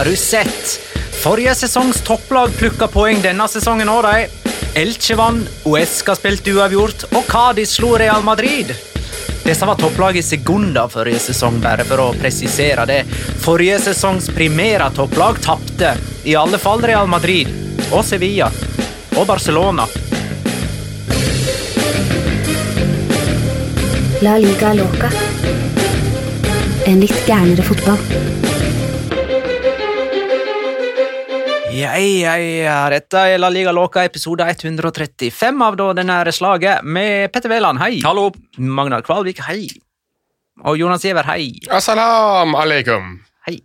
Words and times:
har 0.00 0.04
du 0.04 0.16
sett? 0.16 0.80
Forrige 1.22 1.54
sesongs 1.54 2.00
topplag 2.00 2.54
plukka 2.56 2.86
poeng 2.88 3.18
denne 3.20 3.44
sesongen 3.52 3.90
òg, 3.92 4.06
de. 4.06 4.52
Elche 4.80 5.12
Uesca 5.68 6.14
spilte 6.16 6.54
uavgjort, 6.56 7.04
og 7.12 7.26
Cádiz 7.28 7.74
slo 7.76 7.98
Real 8.00 8.24
Madrid. 8.24 8.72
Disse 9.44 9.68
var 9.68 9.76
topplaget 9.76 10.24
i 10.24 10.28
sekunder 10.28 10.88
forrige 10.88 11.20
sesong, 11.26 11.60
bare 11.60 11.84
for 11.84 12.00
å 12.00 12.08
presisere 12.16 12.86
det. 12.88 13.02
Forrige 13.44 13.76
sesongs 13.90 14.30
primære 14.32 14.88
topplag 14.96 15.42
tapte, 15.44 15.92
i 16.24 16.32
alle 16.32 16.56
fall 16.56 16.80
Real 16.80 17.04
Madrid 17.06 17.52
og 17.92 18.00
Sevilla 18.00 18.48
og 19.18 19.26
Barcelona. 19.28 19.84
La 24.24 24.40
liga 24.40 24.72
loca. 24.80 25.12
En 26.88 27.04
litt 27.04 27.26
gærnere 27.28 27.68
fotball. 27.68 28.39
Ja, 31.70 31.92
ja, 31.98 32.34
ja. 32.38 32.78
Dette 32.90 33.22
er 33.34 33.38
La 33.38 33.48
Liga 33.52 33.72
låka, 33.72 34.02
episode 34.04 34.46
135 34.46 35.62
av 35.66 35.78
da 35.78 35.86
denne 36.00 36.18
slaget, 36.34 36.82
med 36.82 37.30
Petter 37.32 37.52
Wæland, 37.52 37.78
hei. 37.82 38.00
Hallo. 38.04 38.30
Magnar 38.58 39.04
Kvalvik, 39.06 39.42
hei. 39.46 39.68
Og 40.66 40.80
Jonas 40.80 41.06
Giæver, 41.06 41.28
hei. 41.30 41.54
Assalam 41.70 42.56
alaikum. 42.58 43.16
Hei. 43.46 43.60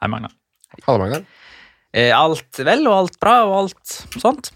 Hei, 0.00 0.08
Magnar. 0.08 0.32
Hallo, 0.86 1.02
Magnar. 1.02 1.26
Er 1.90 2.14
alt 2.14 2.62
vel 2.62 2.86
og 2.86 2.96
alt 3.00 3.20
bra 3.22 3.40
og 3.48 3.58
alt 3.64 4.00
sånt? 4.22 4.52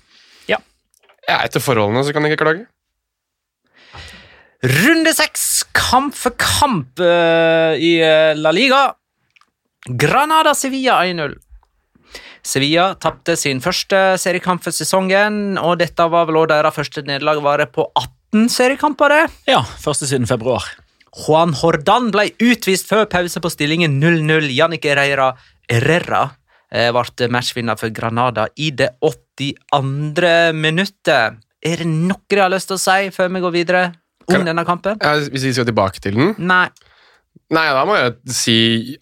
Ja, 1.24 1.40
etter 1.40 1.62
forholdene 1.62 2.04
så 2.04 2.12
kan 2.12 2.26
jeg 2.26 2.34
ikke 2.34 2.44
klage. 2.44 2.66
Runde 4.64 5.12
seks, 5.16 5.64
kamp 5.76 6.16
for 6.16 6.36
kamp 6.41 7.00
uh, 7.00 7.76
i 7.76 7.97
eh, 8.00 8.32
La 8.36 8.52
Liga. 8.54 8.86
Granada-Sevilla 9.84 11.02
1-0. 11.04 11.36
Sevilla 12.45 12.91
tapte 13.00 13.37
sin 13.41 13.61
første 13.64 13.97
seriekamp 14.20 14.62
for 14.64 14.75
sesongen, 14.77 15.56
og 15.59 15.78
dette 15.81 16.05
var 16.12 16.27
vel 16.28 16.37
også 16.42 16.50
deres 16.53 16.77
første 16.77 17.03
nederlag 17.09 17.41
var 17.42 17.62
det 17.62 17.70
på 17.73 17.87
18 17.97 18.48
seriekamper. 18.53 19.09
det. 19.09 19.31
Ja, 19.48 19.62
første 19.81 20.06
siden 20.11 20.27
februar. 20.28 20.67
Juan 21.25 21.53
Hordan 21.55 22.11
ble 22.12 22.28
utvist 22.42 22.89
før 22.91 23.06
pause 23.06 23.41
på 23.41 23.50
stillingen 23.53 24.00
0-0. 24.03 24.50
Jannik 24.53 24.84
Herrera, 24.84 25.31
Herrera 25.70 26.25
eh, 26.75 26.91
ble 26.92 27.28
matchvinner 27.31 27.78
for 27.78 27.89
Granada 27.95 28.48
i 28.59 28.70
det 28.75 28.91
82. 29.00 30.53
minuttet. 30.59 31.39
Er 31.65 31.81
det 31.81 31.87
noe 31.89 32.20
jeg 32.28 32.42
har 32.42 32.53
lyst 32.53 32.69
til 32.69 32.77
å 32.77 32.83
si 32.83 33.11
før 33.15 33.31
vi 33.33 33.41
går 33.41 33.55
videre 33.55 33.84
om 34.28 34.34
Kan- 34.34 34.45
denne 34.45 34.65
kampen? 34.67 34.98
Ja, 35.00 35.15
hvis 35.31 35.45
vi 35.47 35.53
skal 35.56 35.65
tilbake 35.70 36.00
til 36.03 36.15
den 36.19 36.34
Nei. 36.39 36.67
Nei, 37.53 37.67
da 37.77 37.83
må 37.84 37.97
jeg 37.98 38.14
si 38.33 38.55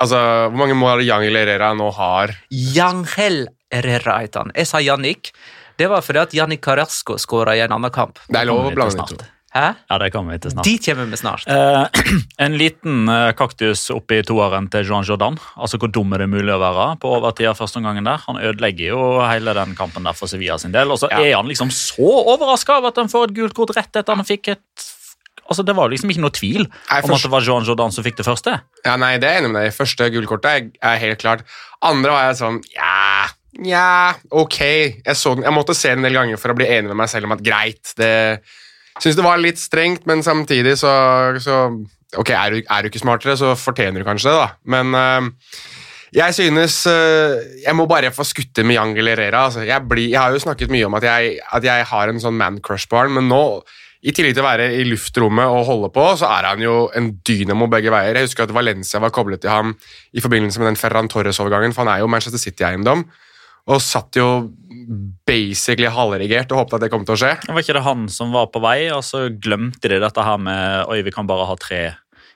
altså, 0.02 0.18
Hvor 0.50 0.58
mange 0.64 0.74
mål 0.74 1.04
Jangel 1.06 1.36
Herrera 1.38 1.72
nå 1.78 1.90
har? 1.94 2.34
Jangel 2.50 3.44
Herrera 3.72 4.18
heter 4.24 4.42
han. 4.46 4.50
Jeg 4.58 4.68
sa 4.68 4.80
Jannik. 4.82 5.30
Det 5.78 5.86
var 5.88 6.02
fordi 6.04 6.20
at 6.20 6.34
Jannik 6.36 6.60
Carasco 6.64 7.16
skåra 7.18 7.54
i 7.56 7.62
en 7.64 7.72
annen 7.72 7.92
kamp. 7.94 8.18
Det 8.28 8.42
er 8.42 8.50
lov 8.50 8.66
å 8.68 8.74
blande 8.74 8.98
de 9.08 9.16
to. 9.16 9.30
Hæ? 9.52 9.66
Ja, 9.90 9.96
det 10.00 10.06
kommer 10.14 10.32
vi 10.32 10.40
til 10.40 10.52
snart. 10.54 10.64
De 10.64 10.72
kommer 10.80 11.08
vi 11.12 11.16
snart. 11.20 11.42
Eh, 11.44 12.04
en 12.44 12.54
liten 12.56 13.08
eh, 13.12 13.32
kaktus 13.36 13.82
oppi 13.92 14.22
toeren 14.24 14.70
til 14.72 14.86
Jean 14.88 15.04
Jordan. 15.04 15.36
Altså 15.60 15.76
Hvor 15.80 15.92
dum 15.92 16.14
er 16.16 16.24
det 16.24 16.30
mulig 16.32 16.54
å 16.54 16.60
være 16.62 16.86
på 17.02 17.10
overtida 17.18 17.52
første 17.56 17.80
omgangen 17.82 18.08
der? 18.08 18.22
Han 18.28 18.40
ødelegger 18.40 18.94
jo 18.94 19.02
hele 19.28 19.52
den 19.58 19.76
kampen 19.76 20.08
der 20.08 20.16
for 20.16 20.30
Sevilla 20.32 20.56
sin 20.60 20.72
del. 20.72 20.92
Og 20.94 21.00
så 21.02 21.10
Ja. 21.12 21.20
er 21.20 21.36
han 21.36 21.48
liksom 21.52 21.68
så 21.72 22.08
overraska 22.32 22.78
over 22.80 22.92
at 22.94 23.00
han 23.02 23.12
får 23.12 23.28
et 23.28 23.36
gult 23.42 23.54
kort 23.58 23.76
rett 23.76 23.92
etter 24.00 24.16
han 24.16 24.24
fikk 24.28 24.48
et 24.56 24.88
Altså 25.52 25.64
Det 25.68 25.76
var 25.76 25.92
liksom 25.92 26.10
ikke 26.12 26.24
noe 26.24 26.34
tvil 26.34 26.64
Nei, 26.64 26.98
om 27.04 27.14
at 27.14 27.26
det 27.26 27.32
var 27.32 27.44
Jean 27.46 27.68
Jordan 27.68 27.94
som 27.94 28.06
fikk 28.06 28.18
det 28.18 28.26
første. 28.26 28.56
Ja, 28.86 28.96
nei, 29.00 29.14
det 29.22 29.28
er 29.28 29.38
jeg 29.38 29.44
enig 29.44 29.52
med 29.54 29.66
deg. 29.66 29.76
Første 29.76 30.08
gullkortet 30.14 30.72
er, 30.80 30.98
helt 31.02 31.22
klart. 31.22 31.46
Andre 31.84 32.16
var 32.16 32.26
jeg 32.30 32.40
sånn 32.40 32.60
Ja, 32.74 33.28
ja, 33.60 34.14
ok. 34.32 34.58
Jeg, 34.64 35.04
den, 35.04 35.44
jeg 35.44 35.54
måtte 35.54 35.76
se 35.76 35.92
den 35.92 36.00
en 36.00 36.08
del 36.08 36.16
ganger 36.16 36.40
for 36.40 36.54
å 36.54 36.56
bli 36.56 36.68
enig 36.72 36.88
med 36.88 37.02
meg 37.02 37.10
selv 37.12 37.28
om 37.28 37.36
at 37.36 37.44
greit. 37.44 37.92
det 38.00 38.40
Syns 39.00 39.16
det 39.16 39.24
var 39.24 39.40
litt 39.40 39.60
strengt, 39.60 40.06
men 40.08 40.24
samtidig 40.24 40.76
så, 40.80 40.92
så 41.42 41.64
Ok, 42.20 42.28
er 42.36 42.52
du, 42.52 42.58
er 42.60 42.82
du 42.84 42.90
ikke 42.90 43.00
smartere, 43.00 43.38
så 43.40 43.54
fortjener 43.56 44.02
du 44.02 44.04
kanskje 44.04 44.28
det, 44.28 44.36
da. 44.36 44.48
Men 44.68 44.92
øh, 44.92 45.30
jeg 46.12 46.34
synes 46.36 46.82
øh, 46.86 47.38
Jeg 47.64 47.76
må 47.76 47.86
bare 47.88 48.12
få 48.12 48.24
skutte 48.28 48.64
med 48.64 48.76
Yang 48.76 49.00
Lerera. 49.00 49.46
Altså. 49.46 49.64
Jeg, 49.64 49.80
blir, 49.88 50.10
jeg 50.12 50.20
har 50.20 50.32
jo 50.32 50.42
snakket 50.44 50.72
mye 50.72 50.88
om 50.88 50.98
at 51.00 51.06
jeg, 51.08 51.38
at 51.40 51.64
jeg 51.64 51.86
har 51.88 52.12
en 52.12 52.20
sånn 52.20 52.36
man 52.36 52.60
crush 52.64 52.88
på 52.88 53.00
han, 53.00 53.14
men 53.16 53.30
nå 53.32 53.62
i 54.02 54.10
tillegg 54.10 54.34
til 54.34 54.42
å 54.42 54.48
være 54.48 54.68
i 54.80 54.86
luftrommet 54.88 55.46
og 55.46 55.66
holde 55.68 55.90
på, 55.94 56.04
så 56.18 56.26
er 56.34 56.48
han 56.50 56.62
jo 56.64 56.88
en 56.98 57.12
dynamo 57.22 57.68
begge 57.70 57.92
veier. 57.94 58.18
Jeg 58.18 58.30
husker 58.30 58.48
at 58.48 58.54
Valencia 58.54 58.98
var 59.02 59.14
koblet 59.14 59.44
til 59.44 59.52
ham 59.52 59.76
i 60.12 60.22
forbindelse 60.24 60.58
med 60.58 60.72
den 60.72 60.80
Ferran 60.80 61.10
Torres-overgangen, 61.12 61.74
for 61.74 61.86
han 61.86 61.94
er 61.94 62.02
jo 62.02 62.10
Manchester 62.10 62.42
City-eiendom, 62.42 63.06
og 63.70 63.78
satt 63.78 64.18
jo 64.18 64.26
basically 65.28 65.86
halvregert 65.86 66.50
og 66.50 66.64
håpet 66.64 66.80
at 66.80 66.86
det 66.86 66.90
kom 66.90 67.06
til 67.06 67.14
å 67.14 67.20
skje. 67.22 67.36
Var 67.46 67.62
ikke 67.62 67.76
det 67.78 67.86
han 67.86 68.08
som 68.10 68.34
var 68.34 68.50
på 68.50 68.62
vei, 68.64 68.90
og 68.90 69.04
så 69.06 69.28
glemte 69.30 69.92
de 69.92 70.02
dette 70.02 70.26
her 70.26 70.40
med 70.42 70.90
Oi, 70.90 70.98
vi 71.06 71.14
kan 71.14 71.30
bare 71.30 71.46
ha 71.46 71.54
tre 71.60 71.84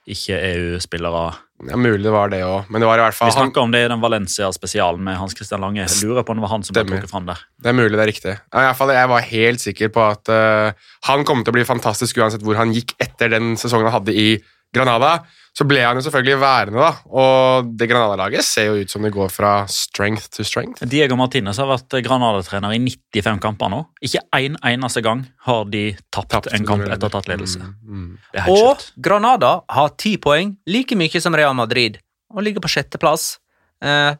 ikke-EU-spillere. 0.07 1.27
Ja, 1.67 1.77
Mulig 1.79 2.05
det 2.05 2.11
var 2.13 2.29
det 2.29 2.43
òg, 2.45 2.67
men 2.69 2.83
det 2.83 2.87
var 2.89 2.99
i 2.99 3.03
hvert 3.07 3.17
fall 3.17 3.31
Vi 3.31 3.33
snakka 3.33 3.63
om 3.63 3.71
det 3.73 3.79
i 3.85 3.89
den 3.89 4.01
Valencia-spesialen 4.03 5.01
med 5.03 5.17
Hans 5.17 5.33
Christian 5.33 5.63
Lange. 5.63 5.81
Jeg 5.81 6.05
lurer 6.05 6.25
på 6.25 6.35
om 6.35 6.37
det 6.37 6.45
var 6.45 6.53
han 6.53 6.65
som 6.65 6.75
ble 6.75 6.83
det 6.85 6.91
trukket 6.93 7.13
fram 7.13 7.25
der. 7.29 7.41
Det 7.57 7.71
er 7.71 7.77
mulig 7.79 7.95
det 7.95 8.03
er 8.03 8.11
riktig. 8.11 8.35
Ja, 8.37 8.61
i 8.61 8.67
hvert 8.67 8.77
fall, 8.77 8.93
jeg 8.93 9.09
var 9.13 9.25
helt 9.31 9.63
sikker 9.63 9.91
på 9.95 10.03
at 10.05 10.29
uh, 10.29 10.85
han 11.09 11.25
kom 11.27 11.41
til 11.41 11.55
å 11.55 11.57
bli 11.57 11.65
fantastisk 11.67 12.21
uansett 12.21 12.45
hvor 12.45 12.59
han 12.61 12.75
gikk 12.75 12.93
etter 13.01 13.33
den 13.33 13.55
sesongen 13.57 13.89
han 13.89 13.97
hadde 13.99 14.13
i 14.13 14.29
Granada. 14.75 15.17
Så 15.57 15.65
ble 15.65 15.81
han 15.81 15.97
jo 15.97 16.03
selvfølgelig 16.05 16.37
værende, 16.37 16.81
da. 16.83 16.89
Og 17.17 17.69
det 17.79 17.87
Granada-laget 17.89 18.45
ser 18.45 18.67
jo 18.69 18.83
ut 18.83 18.91
som 18.93 19.05
det 19.05 19.09
går 19.15 19.31
fra 19.33 19.51
strength 19.73 20.29
to 20.35 20.43
strength. 20.45 20.85
Diego 20.85 21.17
Martinez 21.17 21.57
har 21.57 21.69
vært 21.71 21.95
Granada-trener 22.05 22.75
i 22.75 22.81
95 22.83 23.41
kamper 23.41 23.71
nå. 23.73 23.79
Ikke 24.05 24.21
én 24.37 24.59
eneste 24.61 25.01
gang 25.05 25.23
har 25.47 25.63
de 25.73 25.87
tapt, 26.13 26.29
Tapt 26.35 26.51
en 26.53 26.67
kamp 26.67 26.85
etter 26.85 27.09
tatt 27.09 27.29
ledelse. 27.31 27.63
Mm, 27.63 28.03
mm. 28.03 28.51
Og. 28.53 28.85
Granada 29.01 29.55
har 29.73 29.95
ti 29.97 30.13
poeng, 30.21 30.53
like 30.69 30.97
mye 30.99 31.23
som 31.23 31.33
Real 31.37 31.57
Madrid, 31.57 31.97
og 32.29 32.45
ligger 32.45 32.61
på 32.61 32.71
sjetteplass. 32.75 33.39
Eh, 33.81 34.13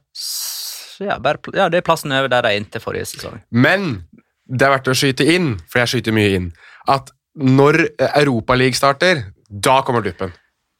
ja, 1.06 1.20
ja, 1.20 1.70
det 1.70 1.84
er 1.84 1.86
plassen 1.86 2.18
over 2.18 2.34
der 2.34 2.47
de 2.47 2.56
endte 2.58 2.81
forrige 2.81 3.12
sesong. 3.14 3.38
Men 3.53 4.08
det 4.50 4.66
er 4.66 4.74
verdt 4.74 4.90
å 4.90 4.97
skyte 4.97 5.30
inn, 5.36 5.53
for 5.70 5.84
jeg 5.84 5.94
skyter 5.94 6.18
mye 6.18 6.34
inn, 6.40 6.52
at 6.90 7.14
når 7.38 7.84
Europaligaen 8.08 8.78
starter, 8.81 9.26
da 9.47 9.84
kommer 9.86 10.02
duppen. 10.02 10.34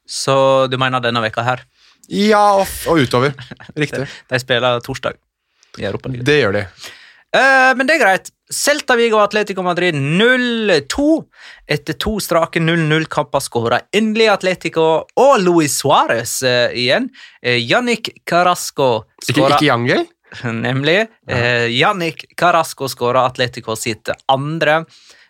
Så 0.08 0.66
du 0.72 0.78
mener 0.80 1.04
denne 1.04 1.22
veka 1.22 1.44
her? 1.44 1.64
Ja, 2.08 2.56
og, 2.62 2.68
og 2.88 3.02
utover. 3.04 3.34
Riktig. 3.82 4.06
De 4.30 4.40
spiller 4.40 4.80
torsdag 4.84 5.18
i 5.78 5.84
Europaligaen. 5.84 6.26
Det 6.26 6.38
gjør 6.40 6.56
de. 6.56 6.64
Uh, 7.28 7.76
men 7.76 7.84
det 7.84 7.98
er 7.98 8.04
greit. 8.06 8.30
Celta 8.48 8.94
Vigo 8.96 9.18
og 9.18 9.26
Atletico 9.26 9.60
Madrid 9.64 9.96
0-2. 9.98 11.08
Etter 11.68 11.98
to 12.00 12.14
strake 12.24 12.62
0-0-kamper 12.64 13.44
skåra 13.44 13.82
endelig 13.92 14.30
Atletico 14.32 14.86
og 15.20 15.34
Luis 15.44 15.76
Suárez 15.82 16.38
uh, 16.46 16.72
igjen. 16.72 17.10
Eh, 17.44 17.60
Jannik 17.60 18.14
Carasco 18.24 19.04
skåra 19.20 19.58
ikke 19.58 19.68
Yangel? 19.68 20.06
Nemlig. 20.64 21.06
Jannik 21.72 22.26
Carasco 22.36 22.88
skåra 22.88 23.26
Atletico 23.28 23.76
sitt 23.76 24.10
andre. 24.28 24.82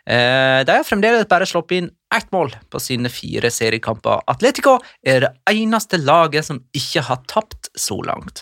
Eh, 0.08 0.64
de 0.64 0.72
har 0.72 0.86
fremdeles 0.88 1.26
bare 1.28 1.46
sluppet 1.48 1.82
inn 1.82 1.88
ett 2.16 2.30
mål 2.32 2.54
på 2.72 2.80
sine 2.80 3.10
fire 3.12 3.50
seriekamper. 3.52 4.22
Atletico 4.32 4.78
er 5.04 5.26
det 5.26 5.30
eneste 5.52 5.98
laget 6.00 6.46
som 6.46 6.62
ikke 6.76 7.02
har 7.04 7.20
tapt 7.28 7.68
så 7.76 7.98
langt. 8.06 8.40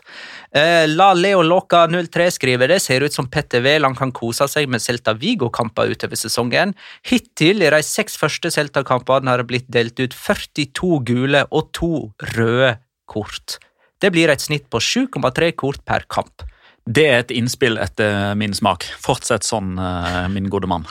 Eh, 0.55 0.87
La 0.87 1.11
Leo 1.19 1.43
Loca 1.43 1.83
03 1.91 2.29
skriver 2.37 2.71
det 2.71 2.79
ser 2.85 3.03
ut 3.03 3.17
som 3.17 3.27
Petter 3.27 3.65
Wæland 3.67 3.99
kan 3.99 4.15
kose 4.15 4.47
seg 4.53 4.71
med 4.71 4.85
Celta 4.85 5.17
Vigo-kamper 5.19 5.91
utover 5.91 6.21
sesongen. 6.21 6.77
Hittil 7.11 7.67
i 7.67 7.73
de 7.75 7.83
seks 7.83 8.15
første 8.21 8.53
Celta-kampene 8.55 9.33
har 9.33 9.43
det 9.43 9.51
blitt 9.51 9.71
delt 9.73 9.99
ut 9.99 10.15
42 10.15 11.01
gule 11.09 11.43
og 11.51 11.73
to 11.75 11.95
røde 12.37 12.77
kort. 13.11 13.59
Det 13.99 14.13
blir 14.15 14.31
et 14.31 14.45
snitt 14.45 14.71
på 14.71 14.79
7,3 14.79 15.51
kort 15.59 15.83
per 15.89 16.07
kamp. 16.07 16.47
Det 16.87 17.05
er 17.11 17.19
et 17.25 17.33
innspill 17.35 17.81
etter 17.83 18.37
min 18.39 18.55
smak. 18.55 18.87
Fortsett 19.03 19.43
sånn, 19.47 19.75
eh, 19.79 20.27
min 20.31 20.47
gode 20.51 20.69
mann. 20.71 20.87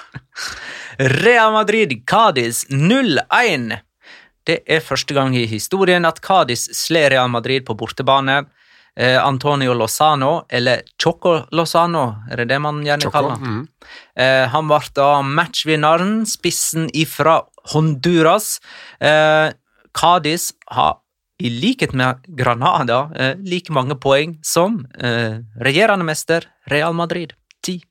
Real 1.00 1.54
Madrid 1.56 2.04
Cádiz 2.06 2.66
0-1. 2.70 3.80
Det 4.46 4.60
er 4.68 4.84
første 4.84 5.16
gang 5.16 5.36
i 5.36 5.48
historien 5.50 6.06
at 6.06 6.20
Cádiz 6.22 6.68
slår 6.76 7.10
Real 7.16 7.32
Madrid 7.32 7.66
på 7.66 7.78
bortebane. 7.80 8.44
Eh, 8.96 9.18
Antonio 9.20 9.74
Lozano, 9.74 10.46
eller 10.50 10.84
Choco 11.02 11.42
Lozano, 11.52 12.06
er 12.32 12.44
det 12.44 12.48
det 12.54 12.60
man 12.64 12.84
gjerne 12.86 13.04
Choco. 13.04 13.12
kaller? 13.12 13.36
Mm. 13.42 13.68
Eh, 14.16 14.48
han 14.48 14.68
ble 14.68 14.80
da 14.96 15.10
matchvinneren, 15.22 16.14
spissen 16.26 16.88
ifra 16.94 17.42
Honduras. 17.74 18.60
Eh, 19.02 19.52
Cádiz 19.96 20.54
har 20.68 21.00
i 21.44 21.50
likhet 21.50 21.94
med 21.94 22.24
Granada 22.28 23.10
eh, 23.16 23.34
like 23.44 23.74
mange 23.74 23.96
poeng 23.96 24.38
som 24.44 24.86
eh, 25.00 25.42
regjerende 25.62 26.06
mester 26.08 26.48
Real 26.72 26.94
Madrid. 26.94 27.34
Ti. 27.66 27.82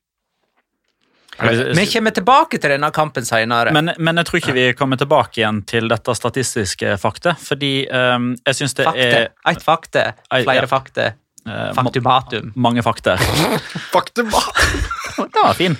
Vi 1.75 1.87
kommer 1.91 2.14
tilbake 2.14 2.61
til 2.62 2.76
denne 2.76 2.91
kampen 2.94 3.26
senere. 3.26 3.73
Men, 3.75 3.91
men 3.99 4.20
jeg 4.23 4.29
tror 4.29 4.41
ikke 4.41 4.55
vi 4.55 4.67
kommer 4.79 5.00
tilbake 5.00 5.41
igjen 5.41 5.64
til 5.67 5.91
dette 5.91 6.14
statistiske 6.14 6.94
faktet, 7.02 7.41
fordi 7.43 7.73
um, 7.91 8.32
jeg 8.46 8.61
syns 8.61 8.79
det 8.79 8.87
fakte. 8.87 9.08
er 9.08 9.50
Ett 9.50 9.64
fakte, 9.67 10.05
flere 10.31 10.62
ja. 10.62 10.70
fakte. 10.70 11.08
Eh, 11.44 11.73
Faktumatum. 11.76 12.52
mange 12.56 12.82
fakter. 12.82 13.20
Faktumatum! 13.94 14.87
Det 15.35 15.43
var 15.43 15.55
fin. 15.55 15.76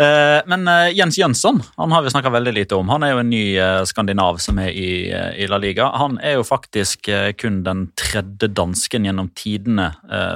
Eh, 0.00 0.40
Men 0.48 0.66
eh, 0.68 0.90
Jens 0.96 1.18
Jønsson 1.20 1.58
han 1.76 1.92
har 1.92 2.02
vi 2.06 2.12
snakka 2.14 2.30
veldig 2.32 2.54
lite 2.56 2.76
om. 2.78 2.88
Han 2.88 3.04
er 3.04 3.12
jo 3.14 3.20
en 3.22 3.30
ny 3.30 3.42
eh, 3.60 3.82
skandinav 3.88 4.38
som 4.40 4.58
er 4.62 4.70
i, 4.72 4.90
i 5.12 5.48
La 5.50 5.58
Liga. 5.60 5.90
Han 6.00 6.16
er 6.24 6.38
jo 6.38 6.44
faktisk 6.46 7.10
kun 7.40 7.62
den 7.66 7.86
tredje 8.00 8.48
dansken 8.56 9.04
gjennom 9.08 9.28
tidene 9.36 9.90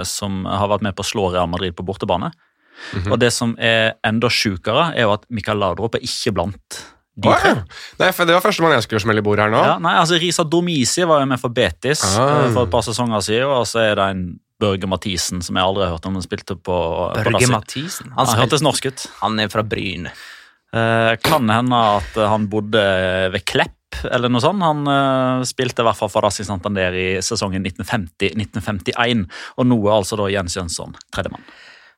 som 0.05 0.43
har 0.49 0.69
vært 0.71 0.85
med 0.85 0.95
på 0.99 1.05
å 1.05 1.09
slå 1.09 1.29
Real 1.35 1.49
Madrid 1.51 1.75
på 1.79 1.85
bortebane. 1.87 2.31
Og 3.09 3.17
det 3.23 3.31
som 3.33 3.55
er 3.63 3.95
enda 4.05 4.29
sjukere, 4.33 4.91
er 4.99 5.07
jo 5.07 5.15
at 5.15 5.25
Mikael 5.33 5.61
Laudrup 5.63 5.95
er 5.97 6.05
ikke 6.05 6.33
blant 6.37 6.81
de 7.15 7.31
tre. 7.31 7.53
ja. 7.55 7.61
Nei, 8.01 8.09
for 8.13 8.27
Det 8.27 8.35
var 8.35 8.43
førstemann 8.43 8.73
jeg 8.75 8.85
skulle 8.89 9.01
smelle 9.05 9.23
i 9.23 9.27
bordet 9.27 9.45
her 9.47 9.53
nå. 9.55 9.61
Ja, 9.63 9.77
nei, 9.83 9.93
altså 10.01 10.19
Risa 10.19 10.43
Domisi 10.51 11.05
var 11.07 11.23
jo 11.23 11.29
med 11.31 11.39
for 11.41 11.55
Betis 11.55 12.03
Ah. 12.19 12.49
for 12.51 12.65
et 12.67 12.73
par 12.75 12.83
sesonger 12.83 13.23
siden, 13.23 13.47
og 13.55 13.69
så 13.71 13.85
er 13.87 13.95
det 14.01 14.09
en 14.17 14.25
Børge 14.65 14.91
Mathisen 14.91 15.45
som 15.45 15.61
jeg 15.61 15.69
aldri 15.69 15.87
har 15.87 15.97
hørt 15.97 16.09
om. 16.09 16.19
Han 16.19 16.25
spilte 16.25 16.57
på, 16.57 16.65
på 16.65 17.21
Børge 17.21 17.47
på 17.47 17.53
Mathisen. 17.53 18.11
Han, 18.17 18.27
Han 18.27 18.43
hørtes 18.45 18.65
norsk 18.65 18.91
ut. 18.91 19.07
han 19.21 19.45
er 19.45 19.53
fra 19.53 19.65
Bryn. 19.67 20.09
Eh, 20.75 21.13
kan 21.23 21.51
hende 21.53 21.87
at 22.01 22.17
han 22.19 22.49
bodde 22.51 22.83
ved 23.31 23.45
Klepp 23.47 23.79
eller 24.11 24.33
noe 24.33 24.43
sånt. 24.43 24.65
Han 24.65 24.89
uh, 24.89 25.45
spilte 25.47 25.85
i 25.85 25.87
hvert 25.87 25.99
fall 25.99 26.11
for 26.13 26.25
Racing 26.27 26.49
Santander 26.49 26.97
i 26.99 27.07
sesongen 27.25 27.63
1950-1951, 27.71 29.29
og 29.59 29.69
nå 29.71 29.79
er 29.85 29.95
altså 30.01 30.19
da 30.19 30.27
Jens 30.33 30.57
Jønsson 30.59 30.97
tredjemann. 31.15 31.47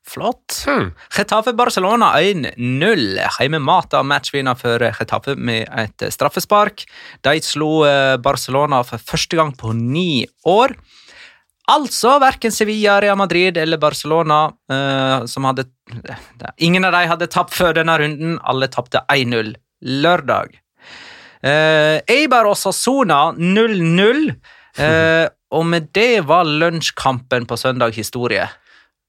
Flott. 0.06 0.60
Hmm. 0.69 0.92
Getafe 1.10 1.50
Barcelona 1.58 2.12
1-0. 2.20 3.16
Heimemata 3.40 4.04
matchvinner 4.06 4.54
for 4.58 4.84
Getafe 5.00 5.34
med 5.34 5.66
et 5.82 6.04
straffespark. 6.14 6.84
De 7.26 7.40
slo 7.42 7.80
eh, 7.88 8.14
Barcelona 8.22 8.84
for 8.86 9.02
første 9.02 9.40
gang 9.40 9.50
på 9.58 9.72
ni 9.74 10.22
år. 10.46 10.76
Altså 11.66 12.18
verken 12.22 12.52
Sevilla, 12.54 13.00
Real 13.02 13.18
Madrid 13.18 13.56
eller 13.58 13.80
Barcelona 13.82 14.44
eh, 14.70 15.24
som 15.26 15.48
hadde 15.48 15.66
Ingen 16.62 16.86
av 16.86 16.94
dem 16.94 17.10
hadde 17.10 17.28
tapt 17.30 17.54
før 17.54 17.74
denne 17.78 17.94
runden. 17.98 18.36
Alle 18.46 18.68
tapte 18.70 19.02
1-0 19.12 19.52
lørdag. 19.86 20.56
Uh, 21.46 22.02
Eibar 22.10 22.48
og 22.48 22.56
Sassona 22.58 23.28
0-0. 23.36 24.30
Eh, 24.82 25.26
og 25.54 25.66
med 25.70 25.90
det 25.94 26.24
var 26.26 26.48
lunsjkampen 26.48 27.46
på 27.46 27.58
søndag 27.60 27.94
historie. 27.96 28.48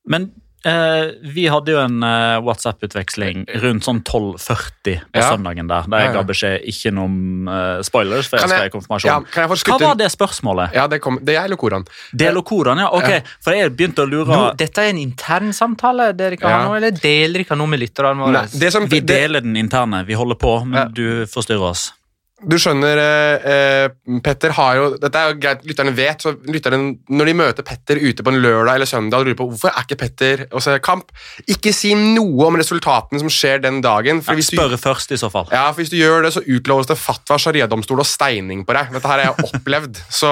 Men 0.08 0.30
eh, 0.66 1.12
vi 1.24 1.48
hadde 1.48 1.72
jo 1.72 1.78
en 1.80 2.02
eh, 2.04 2.38
WhatsApp-utveksling 2.44 3.46
rundt 3.62 3.84
sånn 3.86 4.02
12.40 4.04 5.02
på 5.12 5.20
Ja. 5.22 5.32
søndagen 5.32 5.68
der, 5.68 5.84
der 5.88 6.00
jeg 6.00 6.14
ga 6.14 6.24
beskjed 6.24 6.66
ikke 6.68 6.92
noe 6.94 7.06
om 7.06 7.48
eh, 7.48 7.82
spoilers, 7.84 8.28
for 8.28 8.38
jeg 8.38 8.42
Kan 8.42 8.50
skal 8.50 8.64
jeg- 8.64 8.72
i 8.72 8.76
konfirmasjon. 8.78 9.08
Ja, 9.12 9.20
kan 9.22 9.44
jeg 9.44 9.50
få 9.52 9.58
Hva 9.72 9.80
var 9.88 9.96
det 9.96 10.12
spørsmålet? 10.12 10.74
Ja, 10.74 10.88
det, 10.88 11.02
kom, 11.02 11.20
det 11.24 11.36
er 11.36 11.48
Lokoran. 11.48 11.86
Del 12.16 12.38
og 12.38 12.46
ja. 12.78 12.88
Ok, 12.92 13.10
Ja. 13.10 13.20
for 13.42 13.54
jeg 13.54 13.76
begynte 13.78 14.04
å 14.06 14.10
lure 14.10 14.28
Nå, 14.28 14.58
dette 14.58 14.78
er 14.78 14.90
en 14.90 14.98
intern 14.98 15.54
samtale, 15.54 16.16
dere 16.16 16.38
kan 16.38 16.50
Ja. 16.50 16.58
ha 16.58 16.68
noe, 16.68 16.78
eller 16.78 16.92
deler 16.92 17.44
dere 17.44 17.56
noe 17.58 17.68
med 17.68 17.80
lytterne 17.80 18.18
våre? 18.18 18.32
Nei, 18.32 18.46
det 18.60 18.72
som, 18.74 18.86
Vi 18.88 19.00
det, 19.00 19.08
deler 19.08 19.42
den 19.42 19.56
interne, 19.56 20.06
vi 20.06 20.14
holder 20.14 20.36
på, 20.36 20.66
men 20.66 20.74
Ja. 20.78 20.86
du 20.86 21.26
forstyrrer 21.26 21.62
oss. 21.70 21.92
Du 22.38 22.54
skjønner, 22.62 23.00
eh, 23.02 23.46
eh, 23.50 24.20
Petter 24.22 24.54
har 24.54 24.76
jo 24.78 24.90
Dette 25.02 25.18
er 25.18 25.32
jo 25.32 25.38
greit 25.42 25.64
lytterne 25.66 25.94
vet, 25.98 26.22
så 26.22 26.36
lytterne, 26.46 27.00
når 27.10 27.30
de 27.32 27.34
møter 27.34 27.66
Petter 27.66 27.98
ute 27.98 28.22
på 28.22 28.30
en 28.30 28.38
lørdag 28.44 28.76
eller 28.78 28.90
søndag 28.90 29.24
og 29.24 29.26
lurer 29.26 29.38
på 29.40 29.48
hvorfor 29.50 29.72
er 29.72 29.88
ikke 29.88 29.98
Petter 30.04 30.44
og 30.52 30.62
ser 30.62 30.78
kamp, 30.86 31.10
ikke 31.50 31.74
si 31.74 31.96
noe 31.98 32.46
om 32.46 32.60
resultatene 32.60 33.24
som 33.24 33.32
skjer 33.34 33.64
den 33.64 33.80
dagen. 33.82 34.22
For 34.22 34.38
hvis 34.38 34.52
du, 34.54 34.60
først, 34.78 35.16
i 35.16 35.18
så 35.18 35.32
fall. 35.34 35.48
ja, 35.52 35.64
for 35.72 35.82
hvis 35.82 35.90
du 35.90 35.98
gjør 35.98 36.28
det, 36.28 36.34
så 36.36 36.44
utloves 36.46 36.90
det 36.92 37.00
fatwa, 37.02 37.40
shariadomstol 37.42 38.04
og 38.04 38.10
steining 38.10 38.62
på 38.68 38.76
deg. 38.78 38.94
Dette 38.94 39.10
her 39.10 39.24
har 39.24 39.32
jeg 39.32 39.50
opplevd. 39.50 40.04
Så 40.18 40.30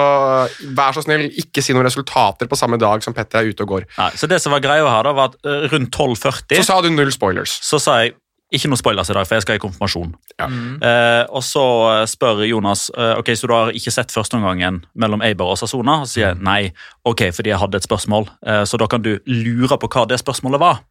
vær 0.78 0.96
så 0.96 1.04
snill, 1.04 1.28
ikke 1.42 1.62
si 1.64 1.74
noen 1.76 1.86
resultater 1.86 2.50
på 2.50 2.58
samme 2.58 2.78
dag 2.82 3.04
som 3.06 3.14
Petter 3.18 3.42
er 3.42 3.50
ute 3.54 3.66
og 3.66 3.74
går. 3.76 3.88
Nei, 3.98 4.12
så 4.18 4.30
det 4.30 4.40
som 4.42 4.54
var 4.56 4.64
greia 4.64 4.86
her, 4.88 5.06
da, 5.06 5.14
var 5.16 5.34
at 5.34 5.38
eh, 5.46 5.68
rundt 5.74 5.94
12.40 5.94 6.58
Så 6.62 6.68
sa 6.70 6.80
du 6.82 6.90
null 6.94 7.12
spoilers. 7.14 7.58
så 7.66 7.80
sa 7.82 8.00
jeg 8.04 8.16
ikke 8.56 8.72
noe 8.72 8.80
spoilers 8.80 9.12
i 9.12 9.16
dag, 9.18 9.28
for 9.28 9.38
jeg 9.38 9.46
skal 9.46 9.60
i 9.60 9.62
konfirmasjon. 9.64 10.14
Ja. 10.40 10.48
Mm. 10.52 10.78
Eh, 10.84 11.24
og 11.30 11.44
så 11.46 11.66
eh, 11.92 12.04
spør 12.10 12.44
Jonas 12.48 12.88
eh, 12.96 13.14
ok, 13.20 13.34
så 13.38 13.50
du 13.50 13.56
har 13.56 13.74
ikke 13.76 13.94
sett 13.94 14.14
førsteomgangen 14.16 14.82
mellom 15.00 15.24
Eiber 15.26 15.52
og 15.54 15.60
Sassona. 15.62 16.02
Og 16.04 16.10
så 16.10 16.18
sier 16.18 16.28
jeg 16.30 16.42
nei, 16.46 16.62
ok, 17.08 17.28
fordi 17.36 17.54
jeg 17.54 17.62
hadde 17.62 17.82
et 17.82 17.88
spørsmål. 17.88 18.30
Eh, 18.46 18.64
så 18.70 18.80
da 18.82 18.90
kan 18.92 19.06
du 19.06 19.16
lure 19.30 19.80
på 19.82 19.92
hva 19.92 20.08
det 20.10 20.22
spørsmålet 20.24 20.64
var. 20.64 20.82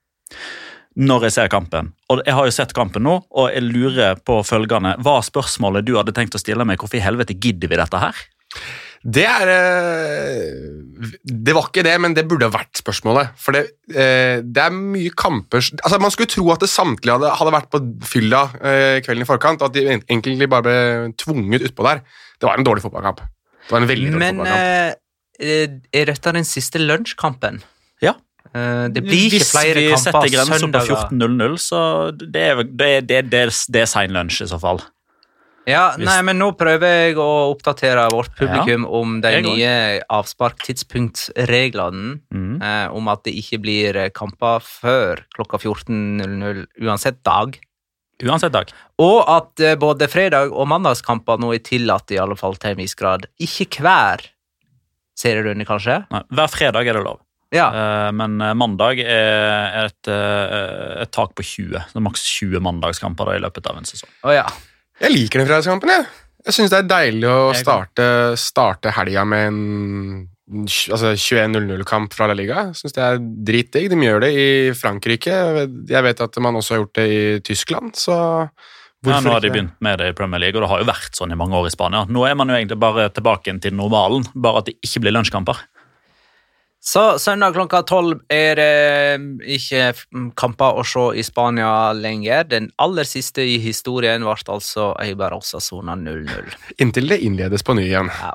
Når 0.94 1.26
jeg 1.26 1.34
ser 1.34 1.50
kampen. 1.50 1.90
Og 2.12 2.20
jeg 2.22 2.36
har 2.36 2.46
jo 2.46 2.54
sett 2.54 2.72
kampen 2.76 3.02
nå, 3.02 3.16
og 3.34 3.48
jeg 3.50 3.66
lurer 3.66 4.20
på 4.22 4.38
følgende. 4.46 4.94
Hva 5.02 5.18
er 5.18 5.26
spørsmålet 5.26 5.88
du 5.88 5.96
hadde 5.98 6.14
tenkt 6.14 6.36
å 6.38 6.42
stille 6.42 6.66
meg? 6.68 6.78
Hvorfor 6.78 7.00
i 7.00 7.02
helvete 7.02 7.34
gidder 7.34 7.72
vi 7.72 7.80
dette 7.80 8.02
her? 8.04 8.20
Det 9.04 9.24
er 9.28 9.50
eh, 9.52 11.18
Det 11.28 11.52
var 11.52 11.66
ikke 11.68 11.82
det, 11.84 11.94
men 12.00 12.14
det 12.16 12.24
burde 12.30 12.46
ha 12.48 12.54
vært 12.54 12.80
spørsmålet. 12.80 13.34
For 13.36 13.52
det, 13.56 13.64
eh, 13.92 14.38
det 14.40 14.62
er 14.64 14.72
mye 14.72 15.12
kamper 15.12 15.60
altså 15.60 15.98
Man 16.00 16.14
skulle 16.14 16.32
tro 16.32 16.46
at 16.54 16.64
det 16.64 16.70
samtlige 16.72 17.18
hadde, 17.18 17.32
hadde 17.36 17.52
vært 17.52 17.68
på 17.74 17.82
fylla 18.08 18.44
eh, 18.62 18.98
kvelden 19.04 19.26
i 19.26 19.28
forkant, 19.28 19.60
og 19.62 19.68
at 19.68 19.76
de 19.76 19.84
egentlig 19.98 20.48
bare 20.48 20.64
ble 20.64 20.78
tvunget 21.20 21.66
utpå 21.68 21.84
der. 21.90 22.00
Det 22.40 22.48
var 22.48 22.56
en 22.60 22.64
dårlig 22.66 22.84
fotballkamp. 22.86 23.20
Det 23.64 23.72
var 23.76 23.82
en 23.84 23.90
veldig 23.92 24.10
dårlig 24.14 24.22
Men 24.24 24.40
fotballkamp. 24.40 25.00
Men 25.40 25.82
er 26.00 26.04
dette 26.12 26.32
den 26.36 26.44
siste 26.46 26.78
lunsjkampen? 26.80 27.60
Ja. 28.04 28.14
Eh, 28.54 28.86
det 28.94 29.02
blir 29.04 29.26
ikke 29.26 29.40
Hvis 29.42 29.52
flere 29.52 29.80
vi 29.82 29.88
kamper 29.90 30.04
setter 30.04 30.32
grensa 30.32 30.68
på 30.70 30.82
14.00, 31.12 31.56
så 31.60 31.80
det 32.14 32.44
er, 32.48 32.62
det, 32.64 32.90
er- 32.98 33.06
det, 33.08 33.22
det, 33.32 33.44
det 33.74 33.80
er 33.84 33.90
sein 33.90 34.14
lunsj 34.14 34.44
i 34.46 34.50
så 34.52 34.60
fall. 34.62 34.80
Ja, 35.64 35.94
nei, 35.96 36.18
men 36.26 36.36
nå 36.40 36.50
prøver 36.60 37.06
jeg 37.06 37.16
å 37.20 37.50
oppdatere 37.54 38.08
vårt 38.12 38.34
publikum 38.36 38.84
om 38.84 39.20
de 39.24 39.40
nye 39.46 40.00
avsparktidspunktreglene. 40.12 42.18
Mm. 42.34 42.56
Eh, 42.60 42.86
om 42.92 43.08
at 43.12 43.24
det 43.24 43.32
ikke 43.40 43.58
blir 43.64 43.96
eh, 43.96 44.12
kamper 44.14 44.60
før 44.64 45.24
klokka 45.36 45.58
14.00 45.62 46.66
uansett 46.84 47.22
dag. 47.24 47.56
Uansett 48.22 48.52
dag. 48.54 48.70
Og 49.02 49.24
at 49.30 49.60
eh, 49.64 49.78
både 49.80 50.08
fredag- 50.12 50.52
og 50.52 50.68
mandagskamper 50.70 51.40
nå 51.40 51.54
er 51.56 51.64
tillatt, 51.64 52.12
i 52.12 52.20
alle 52.20 52.36
fall 52.38 52.56
til 52.60 52.74
en 52.74 52.82
viss 52.82 52.96
grad. 52.98 53.26
Ikke 53.42 53.84
hver 53.84 54.26
serierunde, 55.18 55.66
kanskje? 55.66 56.02
Nei, 56.12 56.22
hver 56.34 56.52
fredag 56.52 56.90
er 56.90 56.98
det 56.98 57.06
lov. 57.06 57.22
Ja. 57.54 57.70
Eh, 57.70 58.10
men 58.12 58.36
eh, 58.42 58.54
mandag 58.58 59.00
er 59.00 59.86
et, 59.86 60.12
et 60.12 61.14
tak 61.14 61.34
på 61.38 61.46
20. 61.46 61.72
Det 61.72 61.98
er 61.98 62.04
maks 62.04 62.28
20 62.36 62.62
mandagskamper 62.68 63.32
da, 63.32 63.40
i 63.40 63.44
løpet 63.48 63.72
av 63.72 63.80
en 63.80 63.88
sesong. 63.88 64.12
Å 64.28 64.36
ja. 64.36 64.46
Jeg 65.02 65.14
liker 65.14 65.42
den 65.42 65.48
fredagskampen. 65.48 65.90
Jeg, 65.90 66.06
jeg 66.46 66.56
syns 66.58 66.74
det 66.74 66.82
er 66.82 66.92
deilig 66.92 67.30
å 67.30 67.40
starte, 67.56 68.06
starte 68.40 68.94
helga 68.94 69.24
med 69.26 69.48
en 69.48 69.60
altså 70.44 71.14
21-0-0-kamp 71.16 72.14
fra 72.14 72.28
La 72.28 72.36
Liga. 72.36 72.68
Jeg 72.68 72.80
synes 72.82 72.96
det 72.96 73.02
er 73.02 73.20
dritdigg. 73.48 73.90
De 73.92 73.98
gjør 74.04 74.24
det 74.26 74.30
i 74.36 74.46
Frankrike. 74.76 75.34
Jeg 75.88 76.06
vet 76.06 76.24
at 76.26 76.40
man 76.44 76.60
også 76.60 76.74
har 76.74 76.82
gjort 76.82 76.96
det 77.00 77.06
i 77.08 77.20
Tyskland, 77.44 77.94
så 77.98 78.16
Ja, 79.04 79.18
nå 79.20 79.34
har 79.34 79.42
de 79.44 79.50
begynt 79.52 79.74
med 79.84 79.98
det 80.00 80.06
i 80.12 80.16
Premier 80.16 80.40
League, 80.40 80.56
og 80.56 80.64
det 80.64 80.70
har 80.70 80.80
jo 80.80 80.88
vært 80.88 81.16
sånn 81.16 81.32
i 81.34 81.36
mange 81.36 81.56
år 81.58 81.66
i 81.68 81.72
Spania. 81.74 82.06
Nå 82.08 82.22
er 82.24 82.36
man 82.40 82.48
jo 82.48 82.56
egentlig 82.56 82.78
bare 82.80 83.10
tilbake 83.12 83.52
til 83.60 83.74
normalen, 83.76 84.24
bare 84.32 84.62
at 84.62 84.70
det 84.70 84.78
ikke 84.80 85.02
blir 85.04 85.12
lunsjkamper. 85.16 85.60
Så 86.84 87.18
søndag 87.18 87.54
klokka 87.56 87.78
tolv 87.88 88.18
er 88.28 88.58
det 88.58 89.52
ikke 89.56 89.86
mm, 90.12 90.26
kamper 90.36 90.76
å 90.76 90.82
se 90.84 91.04
i 91.16 91.22
Spania 91.24 91.94
lenger. 91.96 92.44
Den 92.50 92.66
aller 92.76 93.08
siste 93.08 93.40
i 93.40 93.54
historien 93.62 94.20
ble 94.20 94.34
altså 94.52 94.90
Eibar 95.00 95.32
Osasona 95.32 95.96
0-0. 95.96 96.52
Inntil 96.84 97.08
det 97.08 97.22
innledes 97.24 97.64
på 97.64 97.78
ny 97.78 97.86
igjen. 97.86 98.12
Ja. 98.12 98.34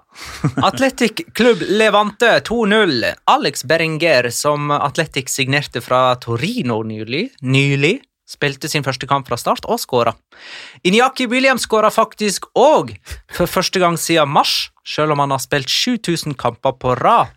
Atletic 0.66 1.28
Klubb 1.38 1.62
Levante 1.70 2.40
2-0. 2.50 3.06
Alex 3.30 3.68
Berenger, 3.70 4.32
som 4.34 4.74
Atletic 4.74 5.30
signerte 5.30 5.86
fra 5.86 6.16
Torino 6.18 6.82
nylig, 6.82 7.28
nylig 7.46 8.00
spilte 8.30 8.70
sin 8.70 8.86
første 8.86 9.08
kamp 9.10 9.30
fra 9.30 9.38
start 9.42 9.66
og 9.70 9.78
skåra. 9.82 10.14
Inyaki 10.86 11.30
Williams 11.30 11.66
skåra 11.66 11.90
faktisk 11.94 12.46
òg, 12.58 12.96
for 13.34 13.50
første 13.50 13.82
gang 13.82 13.98
siden 13.98 14.30
mars, 14.34 14.72
selv 14.86 15.14
om 15.14 15.22
han 15.24 15.34
har 15.34 15.42
spilt 15.42 15.70
7000 15.70 16.38
kamper 16.38 16.78
på 16.82 16.98
rad. 16.98 17.34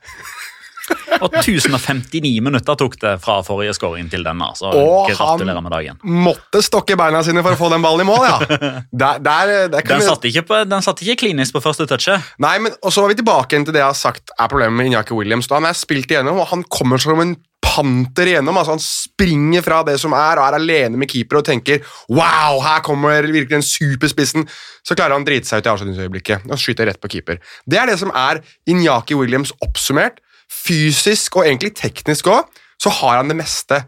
Og 1.22 1.36
1059 1.38 2.40
minutter 2.44 2.78
tok 2.78 2.96
det 3.02 3.12
fra 3.22 3.38
forrige 3.46 3.74
scoring 3.76 4.08
til 4.12 4.24
denne, 4.26 4.48
så 4.58 4.72
Og 4.72 5.08
gratulerer 5.10 5.54
han- 5.54 5.62
med 5.62 5.72
dagen. 5.72 6.00
Måtte 6.04 6.62
stokke 6.64 6.96
beina 6.98 7.22
sine 7.22 7.42
for 7.44 7.54
å 7.54 7.60
få 7.60 7.70
den 7.72 7.82
ballen 7.84 8.04
i 8.04 8.08
mål, 8.08 8.26
ja. 8.26 8.38
Der, 9.02 9.18
der, 9.22 9.68
der 9.72 9.86
Den 9.86 10.02
satt 10.04 10.24
ikke, 10.28 10.42
på, 10.48 10.64
den 10.68 10.82
satt 10.84 11.00
ikke 11.02 11.16
klinisk 11.26 11.54
på 11.56 11.62
første 11.64 11.86
touchet. 11.88 12.20
Nei, 12.42 12.56
men 12.58 12.72
og 12.82 12.92
så 12.92 13.02
var 13.04 13.12
vi 13.12 13.20
tilbake 13.22 13.56
til 13.64 13.72
det 13.72 13.80
jeg 13.82 13.88
har 13.88 13.98
sagt 13.98 14.30
er 14.38 14.48
problemet 14.50 14.76
med 14.76 14.90
Inyaki 14.90 15.14
Williams. 15.16 15.48
Da 15.50 15.58
han 15.60 15.66
er 15.70 15.78
spilt 15.78 16.10
igjennom, 16.10 16.38
og 16.42 16.50
han 16.52 16.64
kommer 16.72 16.98
som 17.00 17.20
en 17.22 17.36
panter 17.62 18.26
igjennom. 18.28 18.56
altså 18.58 18.74
Han 18.74 18.82
springer 18.82 19.62
fra 19.64 19.82
det 19.86 19.94
som 20.02 20.12
er, 20.16 20.40
og 20.40 20.44
er 20.48 20.58
alene 20.58 20.98
med 21.00 21.08
keeper 21.12 21.38
og 21.40 21.46
tenker 21.46 21.80
wow, 22.10 22.58
her 22.64 22.82
kommer 22.84 23.22
virkelig 23.28 23.54
den 23.54 23.64
superspissen. 23.66 24.48
Så 24.84 24.96
klarer 24.98 25.14
han 25.16 25.24
å 25.24 25.28
drite 25.28 25.48
seg 25.48 25.62
ut 25.62 25.70
i 25.70 25.72
avslutningsøyeblikket 25.72 26.50
og 26.50 26.58
skyter 26.60 26.90
rett 26.90 27.00
på 27.02 27.10
keeper. 27.14 27.38
Det 27.68 27.78
er 27.80 27.86
det 27.92 27.98
som 28.02 28.12
er 28.14 28.42
Inyaki 28.68 29.16
Williams 29.18 29.54
oppsummert. 29.64 30.20
Fysisk 30.52 31.38
og 31.38 31.46
egentlig 31.46 31.72
teknisk 31.78 32.28
òg, 32.32 32.50
så 32.82 32.92
har 33.00 33.20
han 33.20 33.30
det 33.32 33.38
meste. 33.38 33.80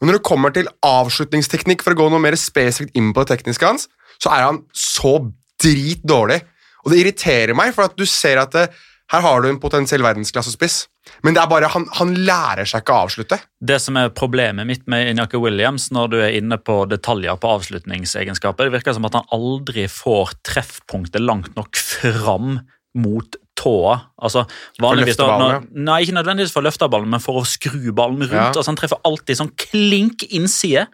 Men 0.00 0.10
når 0.10 0.18
det 0.18 0.26
kommer 0.26 0.54
til 0.54 0.70
avslutningsteknikk, 0.86 1.82
for 1.84 1.94
å 1.94 2.00
gå 2.00 2.08
noe 2.12 2.22
mer 2.22 2.36
spesifikt 2.38 2.96
inn 2.98 3.12
på 3.14 3.24
det 3.24 3.36
tekniske 3.36 3.68
hans, 3.68 3.88
så 4.22 4.32
er 4.34 4.46
han 4.48 4.62
så 4.76 5.18
drit 5.62 6.02
dårlig. 6.06 6.40
Og 6.82 6.92
det 6.92 7.02
irriterer 7.02 7.54
meg, 7.56 7.74
for 7.76 7.86
at 7.86 7.94
du 7.98 8.02
ser 8.08 8.40
at 8.42 8.54
det, 8.54 8.66
her 9.12 9.20
har 9.20 9.42
du 9.42 9.50
en 9.50 9.60
potensiell 9.60 10.02
verdensklassespiss, 10.04 10.86
Men 11.26 11.34
det 11.34 11.42
er 11.42 11.48
bare, 11.50 11.68
han, 11.68 11.84
han 11.98 12.12
lærer 12.14 12.66
seg 12.68 12.84
ikke 12.84 12.94
å 12.94 13.04
avslutte. 13.08 13.36
Det 13.58 13.76
som 13.82 13.96
er 13.98 14.12
problemet 14.14 14.68
mitt 14.68 14.84
med 14.90 15.10
Inyaki 15.10 15.40
Williams, 15.42 15.88
når 15.90 16.12
du 16.12 16.16
er 16.22 16.36
inne 16.38 16.56
på 16.62 16.76
detaljer 16.86 17.40
på 17.42 17.50
avslutningsegenskaper, 17.56 18.70
det 18.70 18.76
virker 18.76 18.94
som 18.94 19.08
at 19.08 19.18
han 19.18 19.26
aldri 19.34 19.88
får 19.90 20.36
treffpunktet 20.46 21.22
langt 21.26 21.58
nok 21.58 21.74
fram 21.76 22.60
mot 22.94 23.36
tåa. 23.62 23.94
Altså, 24.18 24.44
vanligvis 24.82 25.14
løfte 25.14 25.22
da, 25.22 25.38
ballen, 25.38 25.68
når, 25.70 25.86
Nei, 25.88 26.00
ikke 26.04 26.16
nødvendigvis 26.18 26.54
for 26.54 26.64
å 26.64 26.66
løfte 26.68 26.90
ballen, 26.92 27.12
men 27.14 27.22
for 27.22 27.40
å 27.40 27.46
skru 27.48 27.94
ballen 27.94 28.24
rundt. 28.26 28.34
Ja. 28.34 28.50
Altså, 28.50 28.68
han 28.70 28.80
treffer 28.80 29.00
alltid 29.08 29.38
sånn 29.38 29.52
klink 29.70 30.26
innside. 30.28 30.88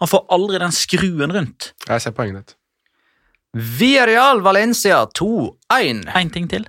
Han 0.00 0.10
får 0.10 0.26
aldri 0.36 0.60
den 0.62 0.74
skruen 0.74 1.34
rundt. 1.36 1.72
Jeg 1.86 2.04
ser 2.04 2.16
poenget 2.16 2.42
ditt. 2.42 2.56
Villarreal 3.80 4.44
Valencia 4.44 5.02
2-1. 5.18 6.04
Én 6.20 6.30
ting 6.32 6.46
til. 6.50 6.68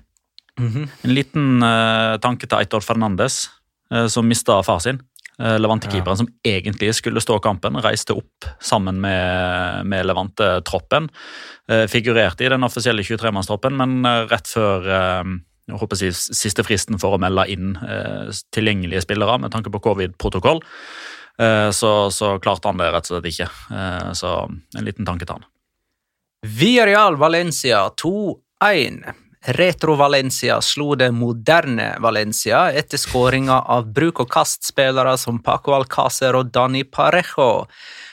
En 0.62 1.14
liten 1.16 1.64
uh, 1.64 2.18
tanke 2.22 2.48
til 2.48 2.60
Eitor 2.60 2.84
Fernandes, 2.86 3.46
uh, 3.94 4.08
som 4.12 4.28
mista 4.28 4.60
far 4.66 4.82
sin. 4.84 5.02
Uh, 5.40 5.56
Levante-keeperen 5.62 6.20
som 6.20 6.28
egentlig 6.46 6.92
skulle 6.98 7.24
stå 7.24 7.40
kampen, 7.44 7.80
reiste 7.82 8.18
opp 8.18 8.50
sammen 8.60 9.00
med, 9.04 9.88
med 9.88 10.06
Levante-troppen. 10.10 11.08
Eh, 11.72 11.88
figurerte 11.88 12.46
i 12.46 12.50
den 12.50 12.64
offisielle 12.64 13.04
23-mannstroppen, 13.06 13.78
men 13.78 14.06
eh, 14.06 14.26
rett 14.28 14.50
før 14.50 14.88
eh, 14.92 15.30
jeg 15.70 15.80
håper 15.80 16.00
si, 16.00 16.10
siste 16.12 16.66
fristen 16.68 17.00
for 17.00 17.16
å 17.16 17.22
melde 17.22 17.46
inn 17.54 17.76
eh, 17.80 18.28
tilgjengelige 18.52 19.06
spillere 19.06 19.38
med 19.40 19.54
tanke 19.54 19.72
på 19.72 19.80
covid-protokoll, 19.86 20.60
eh, 21.40 21.70
så, 21.76 21.94
så 22.12 22.34
klarte 22.44 22.72
han 22.72 22.82
det 22.82 22.92
rett 22.92 23.08
og 23.08 23.16
slett 23.16 23.30
ikke. 23.32 23.50
Eh, 23.78 24.12
så 24.18 24.36
en 24.50 24.88
liten 24.88 25.08
tanke 25.08 25.28
til 25.28 25.38
han. 25.38 25.48
Villarreal 26.42 27.20
Valencia 27.22 27.86
2-1. 28.02 29.04
Retro 29.42 29.96
Valencia 29.96 30.60
slo 30.62 30.94
det 30.96 31.08
moderne 31.18 31.96
Valencia 32.00 32.68
etter 32.78 33.00
skåringa 33.02 33.56
av 33.74 33.88
bruk-og-kast-spillere 33.90 35.16
som 35.18 35.40
Paco 35.42 35.74
Alcácer 35.74 36.38
og 36.38 36.52
Dani 36.54 36.84
Parejo. 36.86 37.66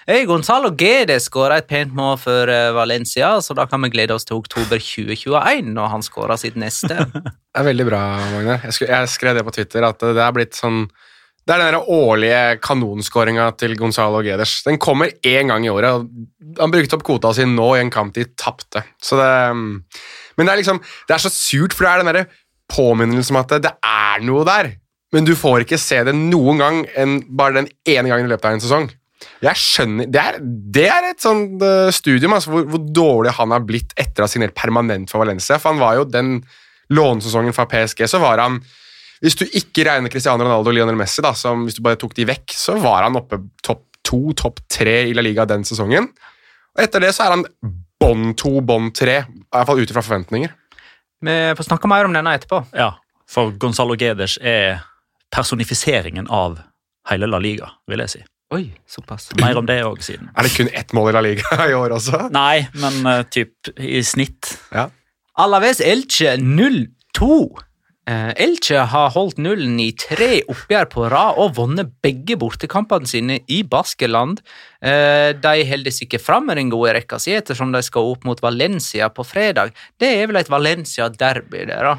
Hey, 0.08 0.24
Gonzalo 0.24 0.70
Gede 0.72 1.18
skåra 1.20 1.58
et 1.60 1.68
pent 1.68 1.92
mål 1.92 2.14
for 2.22 2.48
eh, 2.48 2.70
Valencia, 2.72 3.34
så 3.44 3.52
da 3.52 3.66
kan 3.68 3.84
vi 3.84 3.92
glede 3.92 4.16
oss 4.16 4.24
til 4.24 4.38
oktober 4.38 4.80
2021 4.80 5.68
når 5.76 5.92
han 5.92 6.06
skårer 6.06 6.40
sitt 6.40 6.56
neste. 6.56 6.96
Det 7.52 7.60
er 7.60 7.66
veldig 7.66 7.84
bra, 7.88 8.00
Magne. 8.32 8.56
Jeg, 8.64 9.10
skrev, 9.10 9.36
det 9.36 9.44
på 9.44 9.52
Twitter, 9.52 9.84
at 9.84 10.00
det 10.00 10.22
er 10.22 10.34
blitt 10.36 10.54
sånn 10.54 10.84
Det 11.42 11.56
er 11.56 11.64
den 11.74 11.88
årlige 11.90 12.42
kanonskåringa 12.62 13.50
til 13.58 13.74
Gonzalo 13.76 14.20
Geders. 14.24 14.62
Den 14.64 14.78
kommer 14.78 15.10
én 15.26 15.50
gang 15.50 15.66
i 15.66 15.72
året. 15.72 16.06
Han 16.60 16.72
brukte 16.72 16.96
opp 16.96 17.04
kvota 17.04 17.34
si 17.34 17.44
nå 17.48 17.68
i 17.74 17.82
en 17.82 17.90
kamp 17.90 18.14
de 18.14 18.28
tapte. 18.38 18.84
Så 19.02 19.18
det 19.18 19.32
Men 20.38 20.46
det 20.48 20.54
er 20.54 20.60
liksom 20.62 20.78
Det 20.80 21.16
er 21.16 21.24
så 21.24 21.32
surt, 21.34 21.74
for 21.74 21.84
det 21.84 21.90
er 21.92 22.04
den 22.04 22.12
derre 22.12 22.28
påminnelsen 22.68 23.34
om 23.34 23.40
at 23.42 23.54
det, 23.54 23.62
det 23.64 23.74
er 23.88 24.24
noe 24.28 24.44
der, 24.44 24.74
men 25.14 25.24
du 25.24 25.32
får 25.38 25.64
ikke 25.64 25.78
se 25.80 26.02
det 26.04 26.12
noen 26.16 26.60
gang 26.60 26.80
enn 27.00 27.20
bare 27.36 27.62
den 27.62 27.70
ene 27.88 28.10
gangen 28.10 28.28
i 28.28 28.32
løpet 28.32 28.44
av 28.44 28.56
en 28.56 28.64
sesong. 28.64 28.88
Jeg 29.42 29.58
skjønner, 29.58 30.10
Det 30.12 30.20
er, 30.20 30.36
det 30.76 30.86
er 30.92 31.06
et 31.08 31.22
sånt 31.22 31.62
eh, 31.64 31.88
studium 31.94 32.36
altså, 32.36 32.52
hvor, 32.52 32.66
hvor 32.70 32.82
dårlig 32.94 33.32
han 33.38 33.54
har 33.54 33.64
blitt 33.66 33.94
etter 33.98 34.22
å 34.22 34.28
ha 34.28 34.30
signert 34.30 34.54
permanent 34.58 35.10
for 35.10 35.24
Valencia. 35.24 35.58
For 35.58 35.72
han 35.72 35.80
var 35.80 35.96
jo 35.98 36.06
den 36.10 36.36
lånesesongen 36.94 37.56
fra 37.56 37.66
PSG, 37.70 38.04
så 38.08 38.20
var 38.22 38.40
han 38.44 38.60
Hvis 39.18 39.34
du 39.34 39.42
ikke 39.46 39.82
regner 39.88 40.12
Cristiano 40.12 40.44
Ronaldo 40.44 40.70
og 40.70 40.76
Lionel 40.76 40.94
Messi, 40.94 41.18
da, 41.24 41.32
som 41.34 41.64
hvis 41.66 41.74
du 41.74 41.82
bare 41.82 41.98
tok 41.98 42.12
de 42.14 42.28
vekk, 42.28 42.54
så 42.54 42.76
var 42.78 43.02
han 43.02 43.18
oppe 43.18 43.40
topp 43.66 43.82
to, 44.06 44.20
topp 44.38 44.60
tre 44.70 45.00
i 45.08 45.16
La 45.16 45.24
Liga 45.24 45.42
den 45.48 45.64
sesongen. 45.66 46.06
Og 46.76 46.84
etter 46.84 47.02
det 47.02 47.10
så 47.16 47.26
er 47.26 47.34
han 47.34 47.42
bånd 48.00 48.36
to, 48.38 48.60
bånd 48.64 48.94
tre, 48.96 49.20
i 49.26 49.44
hvert 49.54 49.68
fall 49.68 49.82
ut 49.82 49.90
ifra 49.90 50.04
forventninger. 50.04 50.54
Vi 51.24 51.36
får 51.58 51.66
snakke 51.66 51.90
mer 51.90 52.06
om 52.06 52.14
denne 52.14 52.34
etterpå. 52.38 52.62
Ja, 52.76 52.92
for 53.28 53.52
Gonzalo 53.60 53.96
Geders 53.98 54.38
er 54.40 54.82
personifiseringen 55.34 56.28
av 56.32 56.60
hele 57.10 57.28
La 57.28 57.40
Liga, 57.42 57.72
vil 57.90 58.04
jeg 58.04 58.14
si. 58.14 58.22
Oi, 58.54 58.62
såpass. 58.88 59.28
Mer 59.36 59.58
om 59.60 59.66
det 59.68 59.82
òg 59.84 60.00
siden. 60.04 60.30
Er 60.32 60.46
det 60.46 60.54
kun 60.54 60.70
ett 60.72 60.94
mål 60.96 61.10
i 61.10 61.16
La 61.18 61.22
Liga 61.24 61.66
i 61.68 61.74
år 61.76 61.92
også? 61.98 62.28
Nei, 62.32 62.64
men 62.80 63.02
uh, 63.04 63.20
typ 63.28 63.68
i 63.76 64.00
snitt. 64.06 64.54
Ja. 64.72 64.86
Alaves 65.38 65.82
Elche 65.84 66.36
0-2. 66.40 67.28
Eh, 68.08 68.30
Elche 68.40 68.86
har 68.88 69.10
holdt 69.12 69.40
nullen 69.42 69.76
i 69.82 69.90
tre 69.92 70.38
oppgjør 70.48 70.86
på 70.94 71.08
rad 71.12 71.40
og 71.42 71.56
vunnet 71.58 71.90
begge 72.04 72.38
bortekampene 72.40 73.08
sine 73.10 73.40
i 73.52 73.60
Baskeland. 73.68 74.40
Eh, 74.80 75.34
de 75.36 75.64
holder 75.68 75.92
seg 75.92 76.06
ikke 76.06 76.22
fram 76.22 76.48
med 76.48 76.56
den 76.56 76.70
gode 76.72 76.94
rekka 76.96 77.18
si 77.20 77.34
ettersom 77.36 77.74
de 77.74 77.82
skal 77.84 78.08
opp 78.14 78.24
mot 78.24 78.40
Valencia 78.40 79.10
på 79.12 79.26
fredag. 79.28 79.74
Det 80.00 80.14
er 80.22 80.30
vel 80.30 80.40
et 80.40 80.52
Valencia-derby, 80.52 81.66
det, 81.68 81.82
da? 81.84 81.98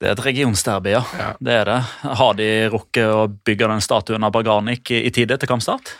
Det 0.00 0.08
er 0.08 0.14
et 0.14 0.24
regionsderby, 0.28 0.94
ja. 0.94 1.02
Ja. 1.18 1.32
Det 1.40 1.56
er 1.56 1.72
det. 1.72 1.80
Har 2.22 2.38
de 2.38 2.48
rukket 2.70 3.10
å 3.10 3.26
bygge 3.28 3.72
den 3.74 3.82
statuen 3.84 4.24
av 4.24 4.36
Barganic 4.36 4.94
i, 4.94 5.02
i 5.08 5.12
tide 5.14 5.40
til 5.40 5.50
kampstart? 5.50 5.96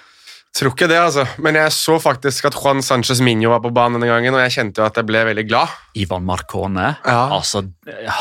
Tror 0.50 0.72
ikke 0.74 0.88
det, 0.90 0.96
altså. 0.98 1.22
Men 1.38 1.54
jeg 1.54 1.70
så 1.72 1.94
faktisk 2.02 2.48
at 2.48 2.56
Juan 2.58 2.80
Sanchez 2.82 3.20
Minho 3.22 3.52
var 3.52 3.60
på 3.62 3.70
banen 3.74 4.00
denne 4.00 4.10
gangen, 4.10 4.34
og 4.34 4.40
jeg 4.42 4.50
kjente 4.56 4.82
jo 4.82 4.86
at 4.88 4.96
jeg 4.98 5.06
ble 5.06 5.20
veldig 5.28 5.44
glad. 5.46 5.76
Ivan 6.02 6.24
Marcone. 6.26 6.88
Ja. 7.06 7.20
Altså, 7.36 7.62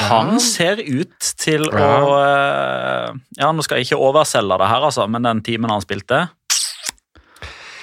han 0.05 0.35
ser 0.43 0.77
ut 0.85 1.31
til 1.41 1.65
Ja. 1.73 1.87
å 2.05 2.11
eh, 2.21 3.15
Ja, 3.41 3.49
nå 3.51 3.65
skal 3.65 3.79
jeg 3.81 3.89
ikke 3.89 3.97
overselge 4.11 4.59
det 4.61 4.69
her, 4.69 4.85
altså, 4.91 5.07
men 5.09 5.25
den 5.25 5.41
timen 5.41 5.73
han 5.73 5.81
spilte 5.81 6.27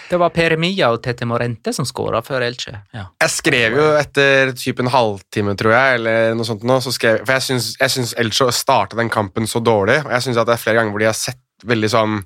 Det 0.06 0.18
var 0.22 0.30
Peremia 0.30 0.92
og 0.94 1.00
Tete 1.02 1.26
Morente 1.26 1.72
som 1.74 1.84
skåra 1.88 2.20
før 2.22 2.44
Elche. 2.46 2.76
Jeg 2.94 3.30
skrev 3.34 3.74
jo 3.80 3.86
etter 3.98 4.52
typ 4.54 4.78
en 4.84 4.92
halvtime, 4.94 5.56
tror 5.58 5.74
jeg, 5.74 5.98
eller 5.98 6.36
noe 6.38 6.46
sånt 6.46 6.62
nå, 6.62 6.76
så 6.84 6.92
skrev, 6.94 7.24
for 7.26 7.34
jeg 7.34 7.42
syns, 7.48 7.72
jeg 7.80 7.90
syns 7.96 8.14
Elche 8.22 8.46
starta 8.54 8.94
den 9.00 9.10
kampen 9.10 9.50
så 9.50 9.58
dårlig, 9.58 10.04
og 10.06 10.12
jeg 10.14 10.22
syns 10.28 10.38
at 10.38 10.46
det 10.46 10.54
er 10.54 10.62
flere 10.62 10.78
ganger 10.78 10.94
hvor 10.94 11.02
de 11.02 11.10
har 11.10 11.18
sett 11.18 11.42
veldig 11.66 11.90
sånn 11.90 12.20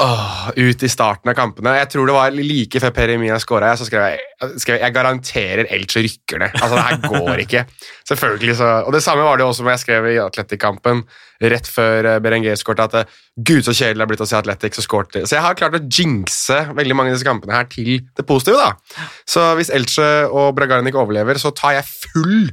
åh, 0.00 0.50
ut 0.56 0.82
i 0.82 0.88
starten 0.90 1.30
av 1.30 1.36
kampene. 1.36 1.74
Jeg 1.80 1.90
tror 1.92 2.08
det 2.08 2.14
var 2.16 2.36
like 2.36 2.80
før 2.82 2.94
Per 2.96 3.12
Emia 3.14 3.36
skåra, 3.42 3.72
så 3.76 3.86
skrev 3.86 4.06
jeg, 4.08 4.50
skrev 4.62 4.80
jeg 4.80 4.94
garanterer 4.94 5.68
Elche 5.74 6.02
rykker 6.06 6.40
ned. 6.42 6.56
Altså, 6.56 6.78
det 6.78 6.86
her 6.86 7.12
går 7.12 7.42
ikke. 7.44 7.64
Selvfølgelig 8.10 8.56
så, 8.60 8.70
Og 8.86 8.96
det 8.96 9.02
samme 9.04 9.26
var 9.26 9.38
det 9.38 9.46
også 9.46 9.66
når 9.66 9.74
jeg 9.76 9.84
skrev 9.84 10.08
i 10.12 10.18
Atletic-kampen 10.22 11.04
rett 11.52 11.68
før 11.68 12.08
eh, 12.08 12.20
Berenguer 12.22 12.58
skårte, 12.58 12.88
at 12.88 12.98
eh, 13.02 13.16
gud, 13.36 13.62
så 13.66 13.74
kjedelig 13.74 13.98
det 13.98 14.04
har 14.06 14.12
blitt 14.14 14.24
å 14.24 14.28
se 14.30 14.38
Atletic 14.38 14.78
så 14.78 14.86
skåret. 14.86 15.22
Så 15.26 15.36
jeg 15.36 15.44
har 15.44 15.58
klart 15.58 15.78
å 15.78 15.82
jinxe 15.82 16.60
veldig 16.76 16.98
mange 16.98 17.12
av 17.12 17.18
disse 17.18 17.28
kampene 17.28 17.56
her 17.56 17.66
til 17.72 17.96
det 18.04 18.26
positive, 18.28 18.62
da. 18.62 19.08
Så 19.28 19.52
hvis 19.58 19.72
Elche 19.74 20.10
og 20.30 20.52
Bragarnik 20.58 20.98
overlever, 20.98 21.40
så 21.42 21.54
tar 21.56 21.80
jeg 21.80 21.90
full 21.90 22.52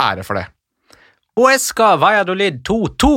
ære 0.00 0.24
for 0.26 0.40
det. 0.40 0.48
Uesca 1.40 1.94
Valladolid 2.00 2.60
2-2. 2.66 3.12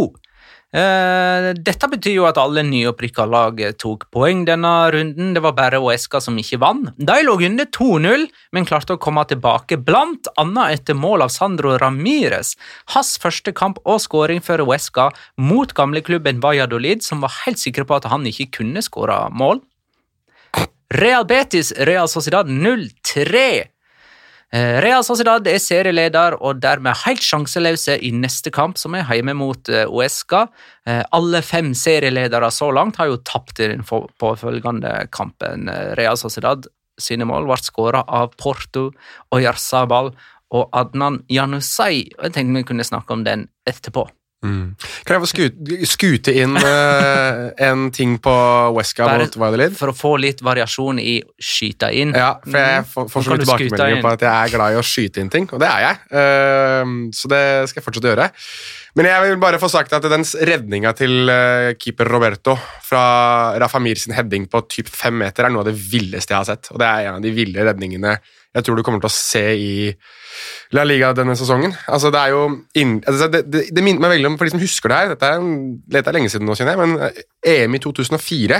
Eh, 0.73 1.47
dette 1.53 1.85
betyr 1.85 2.15
jo 2.15 2.23
at 2.25 2.39
alle 2.41 2.63
nyopprykka 2.65 3.27
lag 3.29 3.59
tok 3.77 4.07
poeng 4.13 4.41
denne 4.47 4.71
runden. 4.95 5.33
Det 5.35 5.43
var 5.45 5.53
bare 5.57 5.81
Uesca 5.83 6.17
som 6.23 6.39
ikke 6.41 6.57
vant. 6.63 6.89
De 6.97 7.17
lå 7.21 7.35
under 7.45 7.67
2-0, 7.77 8.25
men 8.57 8.65
klarte 8.65 8.95
å 8.95 9.01
komme 9.01 9.21
tilbake, 9.29 9.77
blant 9.77 10.31
annet 10.41 10.79
etter 10.79 10.97
mål 10.97 11.27
av 11.27 11.33
Sandro 11.33 11.75
Ramires. 11.77 12.55
Hans 12.95 13.19
første 13.21 13.53
kamp 13.53 13.77
og 13.85 14.01
skåring 14.01 14.41
for 14.41 14.65
Uesca 14.65 15.11
mot 15.37 15.75
gamleklubben 15.77 16.41
Valladolid, 16.41 17.05
som 17.05 17.21
var 17.21 17.35
helt 17.43 17.61
sikre 17.61 17.85
på 17.85 17.99
at 17.99 18.09
han 18.09 18.25
ikke 18.25 18.49
kunne 18.57 18.81
skåre 18.81 19.27
mål. 19.29 19.61
Real 20.93 21.25
Betis 21.25 21.71
Real 21.77 22.09
Sociedad 22.09 22.49
0-3. 22.49 23.72
Eh, 24.53 24.77
Real 24.85 25.01
Sociedad 25.01 25.47
er 25.49 25.57
serieleder 25.57 26.35
og 26.37 26.59
dermed 26.61 26.99
helt 27.07 27.23
sjanseløse 27.25 27.95
i 28.05 28.11
neste 28.13 28.51
kamp, 28.53 28.77
som 28.77 28.93
er 28.93 29.07
hjemme 29.09 29.33
mot 29.39 29.69
eh, 29.71 29.89
Uesca. 29.89 30.43
Eh, 30.85 31.01
Alle 31.17 31.41
fem 31.41 31.71
serieledere 31.73 32.51
så 32.53 32.69
langt 32.75 32.99
har 33.01 33.09
jo 33.09 33.17
tapt 33.25 33.63
i 33.63 33.71
den 33.71 33.81
påfølgende 33.81 35.07
kampen. 35.15 35.71
Real 35.97 36.19
Sociedad 36.21 36.69
sine 37.01 37.25
mål 37.25 37.49
ble 37.49 37.57
skåra 37.65 38.03
av 38.05 38.35
Porto, 38.37 38.91
Oyarzabal 39.33 40.13
og 40.53 40.67
Adnan 40.77 41.23
Janusay. 41.33 42.05
Jeg 42.13 42.35
tenkte 42.35 42.59
vi 42.59 42.67
kunne 42.69 42.85
snakke 42.85 43.17
om 43.17 43.25
den 43.25 43.47
etterpå. 43.65 44.05
Kan 44.43 45.15
jeg 45.15 45.23
få 45.23 45.29
skute, 45.31 45.77
skute 45.87 46.35
inn 46.43 46.57
uh, 46.59 47.53
en 47.63 47.87
ting 47.95 48.17
på 48.23 48.35
Westgam 48.75 49.15
mot 49.21 49.37
Violet? 49.39 49.75
For 49.79 49.93
å 49.93 49.97
få 49.97 50.15
litt 50.21 50.43
variasjon 50.43 50.99
i 51.01 51.17
skyta 51.39 51.91
inn. 51.95 52.13
Ja, 52.17 52.35
for 52.43 52.59
jeg 52.59 52.85
får, 52.91 53.09
får 53.13 53.25
så 53.25 53.33
mye 53.33 53.43
tilbakemeldinger 53.45 54.03
på 54.03 54.13
at 54.13 54.27
jeg 54.27 54.33
er 54.33 54.55
glad 54.57 54.75
i 54.75 54.79
å 54.81 54.85
skyte 54.85 55.23
inn 55.23 55.31
ting, 55.33 55.49
og 55.51 55.63
det 55.63 55.71
er 55.71 55.87
jeg. 55.87 56.01
Uh, 56.13 56.95
så 57.15 57.31
det 57.31 57.43
skal 57.71 57.81
jeg 57.81 57.87
fortsette 57.87 58.11
å 58.11 58.15
gjøre. 58.15 58.31
Men 58.93 59.09
jeg 59.09 59.25
vil 59.25 59.39
bare 59.41 59.57
få 59.61 59.69
sagt 59.73 59.93
at 59.97 60.05
den 60.05 60.25
redninga 60.45 60.91
til 60.93 61.29
eh, 61.33 61.71
keeper 61.81 62.11
Roberto 62.13 62.53
fra 62.85 63.03
Rafa 63.57 63.81
Mir 63.81 63.97
sin 63.97 64.13
heading 64.13 64.45
på 64.51 64.61
typ 64.69 64.91
fem 64.93 65.17
meter 65.17 65.47
er 65.47 65.53
noe 65.53 65.63
av 65.63 65.71
det 65.71 65.79
villeste 65.79 66.35
jeg 66.35 66.37
har 66.37 66.49
sett. 66.51 66.69
Og 66.69 66.77
det 66.81 66.89
er 66.89 67.07
en 67.07 67.17
av 67.17 67.23
de 67.25 67.31
ville 67.33 67.65
redningene 67.65 68.19
jeg 68.53 68.65
tror 68.65 68.77
du 68.77 68.83
kommer 68.85 69.01
til 69.01 69.09
å 69.09 69.13
se 69.13 69.43
i 69.57 69.73
La 70.73 70.83
Liga 70.85 71.11
denne 71.17 71.35
sesongen. 71.37 71.73
Altså, 71.89 72.11
det 72.13 72.19
er 72.21 72.33
jo 72.33 72.43
inn, 72.77 72.95
altså, 73.01 73.27
det, 73.33 73.43
det, 73.49 73.63
det 73.73 73.83
minner 73.85 74.03
meg 74.03 74.15
veldig 74.15 74.29
om, 74.31 74.37
for 74.37 74.49
de 74.49 74.53
som 74.53 74.61
husker 74.61 74.91
det 74.91 74.99
her, 74.99 75.13
dette 75.13 75.29
er, 75.29 75.47
dette 75.95 76.11
er 76.11 76.17
lenge 76.17 76.31
siden 76.33 76.49
nå, 76.49 76.55
kjenner 76.57 76.75
jeg, 76.75 76.81
men 76.83 77.07
eh, 77.07 77.21
EM 77.53 77.77
i 77.77 77.81
2004, 77.83 78.59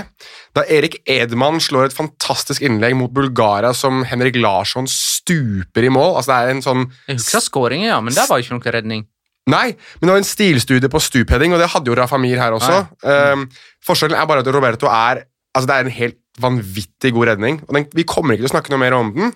da 0.58 0.66
Erik 0.76 0.98
Edman 1.10 1.62
slår 1.62 1.88
et 1.88 1.96
fantastisk 1.96 2.64
innlegg 2.66 2.96
mot 2.98 3.14
Bulgaria 3.14 3.74
som 3.76 4.02
Henrik 4.08 4.38
Larsson 4.40 4.90
stuper 4.90 5.86
i 5.86 5.92
mål. 5.94 6.16
Altså, 6.18 6.32
det 6.32 6.38
er 6.40 6.54
en 6.54 6.64
sånn 6.66 6.86
Jeg 7.08 7.20
husker 7.20 7.44
skåringen, 7.46 7.90
ja, 7.92 8.00
men 8.02 8.16
der 8.16 8.30
var 8.30 8.42
jo 8.42 8.48
ikke 8.48 8.58
noe 8.58 8.78
redning. 8.78 9.06
Nei, 9.50 9.74
men 10.00 10.08
det 10.08 10.12
var 10.14 10.22
en 10.22 10.26
stilstudie 10.26 10.90
på 10.90 11.02
stupheading, 11.04 11.52
og 11.52 11.60
det 11.60 11.68
hadde 11.74 11.90
jo 11.90 11.96
Rafa 11.98 12.18
Mir 12.18 12.40
her 12.40 12.54
også. 12.56 12.80
Um, 13.04 13.44
forskjellen 13.84 14.16
er 14.16 14.28
bare 14.30 14.40
at 14.40 14.48
Roberto 14.48 14.88
er 14.88 15.26
altså 15.54 15.70
det 15.70 15.74
er 15.76 15.86
en 15.86 15.98
helt 15.98 16.20
vanvittig 16.42 17.12
god 17.14 17.28
redning. 17.34 17.60
og 17.68 17.76
den, 17.76 17.86
Vi 17.94 18.02
kommer 18.08 18.34
ikke 18.34 18.44
til 18.44 18.50
å 18.50 18.54
snakke 18.56 18.72
noe 18.72 18.82
mer 18.82 18.96
om 18.96 19.12
den. 19.14 19.34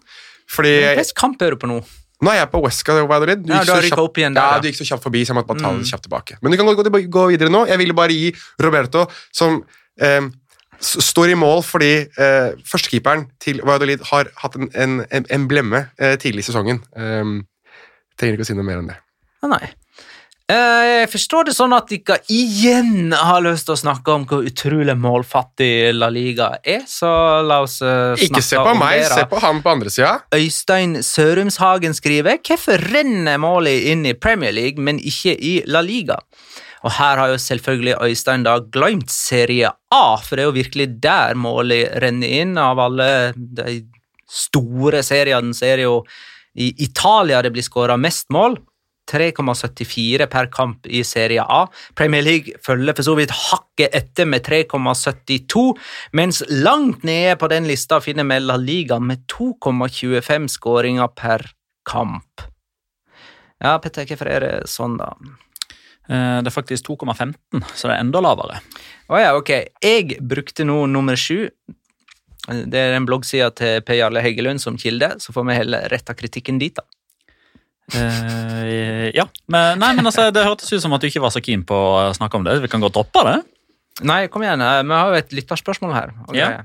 Fordi 0.51 0.75
Hvilken 0.97 1.15
kamp 1.17 1.43
er 1.43 1.55
du 1.55 1.61
på 1.61 1.69
nå? 1.71 1.79
Nå 2.19 2.33
er 2.33 2.41
jeg 2.41 2.51
på 2.51 2.61
Wesca 2.65 2.97
Valladolid. 3.07 3.45
Du 3.47 3.53
Ja, 3.53 3.61
du 3.63 3.71
kjapt- 3.71 4.17
der, 4.19 4.35
ja, 4.35 4.59
du 4.59 4.67
gikk 4.69 4.79
så 4.81 4.87
kjapt 4.89 5.05
forbi, 5.05 5.23
så 5.23 5.31
jeg 5.31 5.37
måtte 5.39 5.47
bare 5.53 5.61
ta 5.63 5.71
det 5.71 5.85
Mm. 5.85 5.91
kjapt 5.91 6.03
tilbake. 6.09 6.39
Men 6.43 6.51
du 6.51 6.57
kan 6.59 6.67
gå, 6.67 7.09
gå, 7.09 7.27
videre 7.31 7.49
nå. 7.49 7.67
Jeg 7.69 7.79
ville 7.79 7.95
bare 7.95 8.11
gi 8.11 8.35
Roberto, 8.61 9.07
som 9.33 9.63
eh, 10.01 10.21
står 10.81 11.31
i 11.31 11.35
mål 11.35 11.63
fordi 11.63 11.93
eh, 12.19 12.55
førstekeeperen 12.67 13.29
til 13.39 13.61
Valladolid 13.63 14.01
har 14.11 14.27
hatt 14.43 14.57
en, 14.57 14.69
en, 14.75 15.07
en 15.11 15.27
emblemme 15.31 15.91
eh, 15.99 16.17
tidlig 16.17 16.41
i 16.41 16.51
sesongen. 16.51 16.83
Um, 16.97 17.47
trenger 18.19 18.35
ikke 18.39 18.47
å 18.47 18.51
si 18.51 18.55
noe 18.59 18.67
mer 18.67 18.79
enn 18.83 18.89
det. 18.91 18.97
Ah, 19.43 19.47
nei. 19.53 19.71
Eh, 20.49 20.85
Jeg 21.03 21.09
forstår 21.13 21.49
det 21.49 21.53
sånn 21.57 21.75
at 21.77 21.91
dere 21.93 22.17
igjen 22.33 23.13
har 23.13 23.43
lyst 23.45 23.67
til 23.69 23.75
å 23.75 23.81
snakke 23.81 24.15
om 24.15 24.23
hvor 24.29 24.47
utrolig 24.49 24.95
målfattig 24.97 25.93
La 25.95 26.09
Liga 26.13 26.55
er, 26.65 26.87
så 26.89 27.11
la 27.45 27.61
oss 27.67 27.79
snakke 27.83 28.15
om 28.15 28.17
det. 28.17 28.29
Ikke 28.31 28.45
se 28.47 28.63
på 28.65 28.73
meg, 28.81 29.03
se 29.11 29.27
på 29.29 29.41
han 29.45 29.61
på 29.65 29.73
andre 29.75 29.93
sida. 29.93 30.15
Øystein 30.35 30.97
Sørumshagen 31.05 31.97
skriver 31.97 32.41
Hvorfor 32.41 32.81
renner 32.95 33.37
målet 33.43 33.91
inn 33.93 34.07
i 34.09 34.15
Premier 34.17 34.53
League, 34.57 34.81
men 34.81 34.99
ikke 34.99 35.37
i 35.37 35.59
La 35.69 35.85
Liga? 35.85 36.17
Og 36.87 36.95
her 36.97 37.19
har 37.21 37.33
jo 37.33 37.39
selvfølgelig 37.43 37.99
Øystein 38.07 38.47
da 38.47 38.57
glemt 38.61 39.11
Serie 39.13 39.69
A, 39.93 40.17
for 40.23 40.37
det 40.39 40.45
er 40.45 40.49
jo 40.49 40.57
virkelig 40.57 40.89
der 41.03 41.37
målet 41.37 41.93
renner 42.01 42.35
inn. 42.41 42.57
Av 42.57 42.79
alle 42.79 43.11
de 43.37 43.83
store 44.29 45.03
seriene 45.05 45.53
så 45.57 45.67
er 45.73 45.81
det 45.83 45.89
jo 45.89 46.01
i 46.59 46.73
Italia 46.87 47.43
det 47.45 47.53
blir 47.55 47.67
skåra 47.67 47.99
mest 48.01 48.31
mål. 48.35 48.57
3,74 49.09 50.27
per 50.31 50.51
kamp 50.53 50.87
i 50.87 51.03
Serie 51.07 51.43
A. 51.43 51.63
Premier 51.99 52.23
League 52.25 52.59
følger 52.65 52.97
for 52.99 53.07
så 53.07 53.15
vidt 53.19 53.33
hakket 53.35 53.95
etter 53.97 54.29
med 54.29 54.45
3,72, 54.47 55.65
mens 56.13 56.43
langt 56.49 57.05
nede 57.09 57.37
på 57.41 57.49
den 57.51 57.69
lista 57.71 58.01
finner 58.05 58.29
vi 58.29 58.41
La 58.45 58.57
Liga 58.61 59.01
med 59.01 59.25
2,25 59.33 60.49
skåringer 60.59 61.09
per 61.17 61.47
kamp. 61.89 62.45
Ja, 63.59 63.79
Petter, 63.83 64.07
hvorfor 64.07 64.31
er 64.31 64.45
det 64.45 64.55
sånn, 64.71 64.99
da? 65.01 65.15
Eh, 66.09 66.41
Det 66.43 66.51
er 66.51 66.55
faktisk 66.55 66.87
2,15, 66.87 67.35
så 67.75 67.89
det 67.89 67.97
er 67.97 68.05
enda 68.05 68.21
lavere. 68.23 68.61
Å 69.09 69.19
ja, 69.21 69.33
ok. 69.37 69.51
Jeg 69.83 70.19
brukte 70.21 70.65
nå 70.69 70.87
nummer 70.87 71.17
sju. 71.17 71.49
Det 72.49 72.81
er 72.81 72.95
en 72.97 73.05
bloggsida 73.09 73.51
til 73.53 73.83
Per 73.85 73.99
Jarle 73.99 74.23
Heggelund 74.25 74.61
som 74.63 74.79
kilde, 74.81 75.17
så 75.21 75.35
får 75.35 75.45
vi 75.49 75.57
heller 75.59 75.89
retta 75.93 76.15
kritikken 76.17 76.61
dit, 76.61 76.75
da. 76.79 76.85
Eh, 77.95 79.09
ja, 79.17 79.25
men, 79.49 79.79
nei, 79.81 79.95
men 79.97 80.05
altså, 80.11 80.29
Det 80.35 80.45
hørtes 80.45 80.73
ut 80.75 80.83
som 80.83 80.93
at 80.93 81.01
du 81.01 81.09
ikke 81.09 81.23
var 81.25 81.33
så 81.33 81.41
keen 81.45 81.65
på 81.69 81.75
å 81.77 82.11
snakke 82.17 82.37
om 82.37 82.45
det. 82.45 82.59
Vi 82.65 82.69
kan 82.73 82.83
godt 82.85 82.99
droppe 82.99 83.25
det. 83.29 83.39
Nei, 84.07 84.27
kom 84.31 84.45
igjen, 84.45 84.61
eh, 84.63 84.83
vi 84.85 84.95
har 84.95 85.09
jo 85.15 85.19
et 85.23 85.33
lytterspørsmål 85.35 85.95
her. 85.97 86.13
Okay. 86.29 86.39
Ja. 86.45 86.63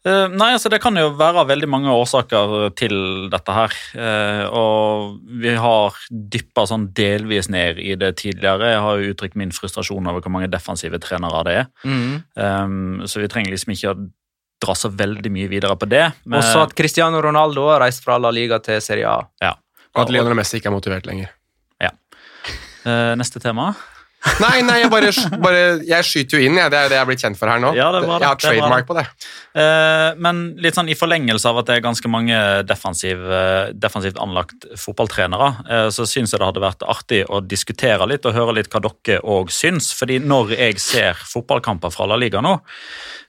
Eh, 0.00 0.28
nei, 0.32 0.54
altså 0.54 0.70
Det 0.72 0.78
kan 0.80 0.96
jo 0.96 1.10
være 1.12 1.42
veldig 1.50 1.68
mange 1.68 1.92
årsaker 1.92 2.70
til 2.78 3.28
dette 3.32 3.52
her. 3.52 3.74
Uh, 3.92 4.44
og 4.48 5.18
vi 5.42 5.52
har 5.60 5.98
dyppa 6.08 6.64
sånn 6.70 6.86
delvis 6.96 7.50
ned 7.52 7.78
i 7.84 7.92
det 8.00 8.14
tidligere. 8.22 8.70
Jeg 8.72 8.80
har 8.80 8.96
jo 9.02 9.10
uttrykt 9.12 9.36
min 9.36 9.52
frustrasjon 9.52 10.08
over 10.08 10.24
hvor 10.24 10.32
mange 10.32 10.48
defensive 10.48 10.96
trenere 11.04 11.44
det 11.44 11.56
er. 11.60 11.68
Mm. 11.84 12.14
Um, 12.32 13.02
så 13.04 13.20
vi 13.20 13.28
trenger 13.28 13.52
liksom 13.52 13.74
ikke 13.76 13.92
å 13.92 13.98
dra 14.64 14.76
så 14.76 14.88
veldig 14.92 15.32
mye 15.32 15.48
videre 15.52 15.76
på 15.76 15.88
det. 15.88 16.06
Men- 16.24 16.40
Også 16.40 16.62
at 16.64 16.74
Cristiano 16.76 17.20
Ronaldo 17.20 17.68
har 17.68 17.80
reist 17.84 18.02
fra 18.04 18.16
La 18.18 18.30
Liga 18.32 18.58
til 18.58 18.80
Serie 18.80 19.04
A. 19.08 19.20
ja. 19.42 19.52
Og 19.94 20.04
at 20.04 20.12
Lionel 20.14 20.36
Messi 20.38 20.58
ikke 20.60 20.70
er 20.70 20.76
motivert 20.76 21.06
lenger. 21.08 21.32
ja, 21.82 21.90
neste 23.18 23.40
tema. 23.42 23.72
Nei, 24.20 24.60
nei, 24.66 24.82
jeg 24.82 24.90
bare, 24.92 25.10
bare 25.40 25.60
Jeg 25.88 26.04
skyter 26.04 26.36
jo 26.36 26.44
inn, 26.44 26.58
jeg. 26.60 26.68
Det 26.72 26.76
er 26.76 26.84
jo 26.84 26.90
det 26.92 26.96
jeg 26.98 27.02
er 27.02 27.08
blitt 27.08 27.22
kjent 27.24 27.38
for 27.40 27.48
her 27.48 27.60
nå. 27.62 27.70
Ja, 27.76 27.88
det 27.94 28.02
det. 28.04 28.10
jeg 28.12 28.28
har 28.28 28.40
trademark 28.40 28.88
på 28.88 28.96
det. 28.98 29.04
Eh, 29.56 30.18
men 30.20 30.42
litt 30.60 30.76
sånn 30.76 30.90
i 30.92 30.96
forlengelse 30.98 31.48
av 31.48 31.60
at 31.62 31.70
det 31.70 31.78
er 31.78 31.84
ganske 31.86 32.10
mange 32.12 32.40
defensiv, 32.68 33.22
eh, 33.24 33.72
defensivt 33.72 34.20
anlagt 34.20 34.66
fotballtrenere, 34.80 35.48
eh, 35.64 35.86
så 35.94 36.04
syns 36.08 36.34
jeg 36.34 36.42
det 36.42 36.50
hadde 36.50 36.64
vært 36.64 36.84
artig 36.84 37.22
å 37.32 37.40
diskutere 37.40 38.08
litt 38.10 38.28
og 38.28 38.36
høre 38.36 38.58
litt 38.58 38.68
hva 38.72 38.82
dere 38.84 39.22
òg 39.24 39.52
syns. 39.54 39.88
Fordi 39.96 40.20
når 40.20 40.52
jeg 40.58 40.84
ser 40.84 41.24
fotballkamper 41.30 41.94
fra 41.94 42.10
La 42.10 42.20
Liga 42.20 42.44
nå, 42.44 42.58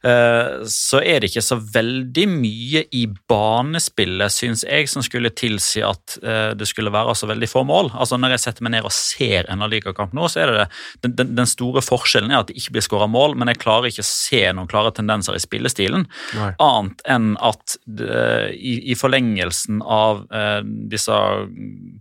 eh, 0.04 0.67
så 0.67 0.99
er 0.99 1.23
det 1.23 1.32
ikke 1.32 1.45
så 1.54 1.60
veldig 1.71 2.27
mye 2.36 2.84
i 2.91 3.06
banespillet, 3.32 4.36
syns 4.36 4.67
jeg, 4.67 4.91
som 4.91 5.08
skulle 5.08 5.32
tilsi 5.32 5.80
at 5.86 6.19
det 6.21 6.67
skulle 6.67 6.91
være 6.91 7.13
så 7.15 7.27
veldig 7.30 7.47
få 7.49 7.63
mål. 7.65 7.93
Altså 7.95 8.17
Når 8.19 8.36
jeg 8.36 8.43
setter 8.43 8.65
meg 8.65 8.75
ned 8.75 8.88
og 8.88 8.93
ser 8.93 9.47
en 9.49 9.63
La 9.63 9.69
Liga-kamp 9.71 10.12
nå, 10.17 10.27
så 10.30 10.43
er 10.43 10.51
det 10.51 10.58
det 10.60 10.69
den, 11.06 11.15
den, 11.17 11.36
den 11.38 11.50
store 11.50 11.84
forskjellen 11.86 12.32
er 12.32 12.41
at 12.41 12.52
det 12.52 12.58
ikke 12.60 12.76
blir 12.78 12.86
skåra 12.86 13.08
mål, 13.12 13.36
men 13.39 13.52
jeg 13.52 13.62
klarer 13.62 13.91
ikke 13.91 14.06
å 14.06 14.10
se 14.10 14.41
noen 14.56 14.70
klare 14.72 14.94
tendenser 14.96 15.38
i 15.38 15.44
spillestilen. 15.44 16.08
Nei. 16.38 16.52
Annet 16.63 17.06
enn 17.10 17.34
at 17.41 17.78
det, 17.86 18.17
i, 18.56 18.78
i 18.91 18.98
forlengelsen 18.98 19.82
av 19.82 20.26
eh, 20.34 20.60
disse 20.91 21.17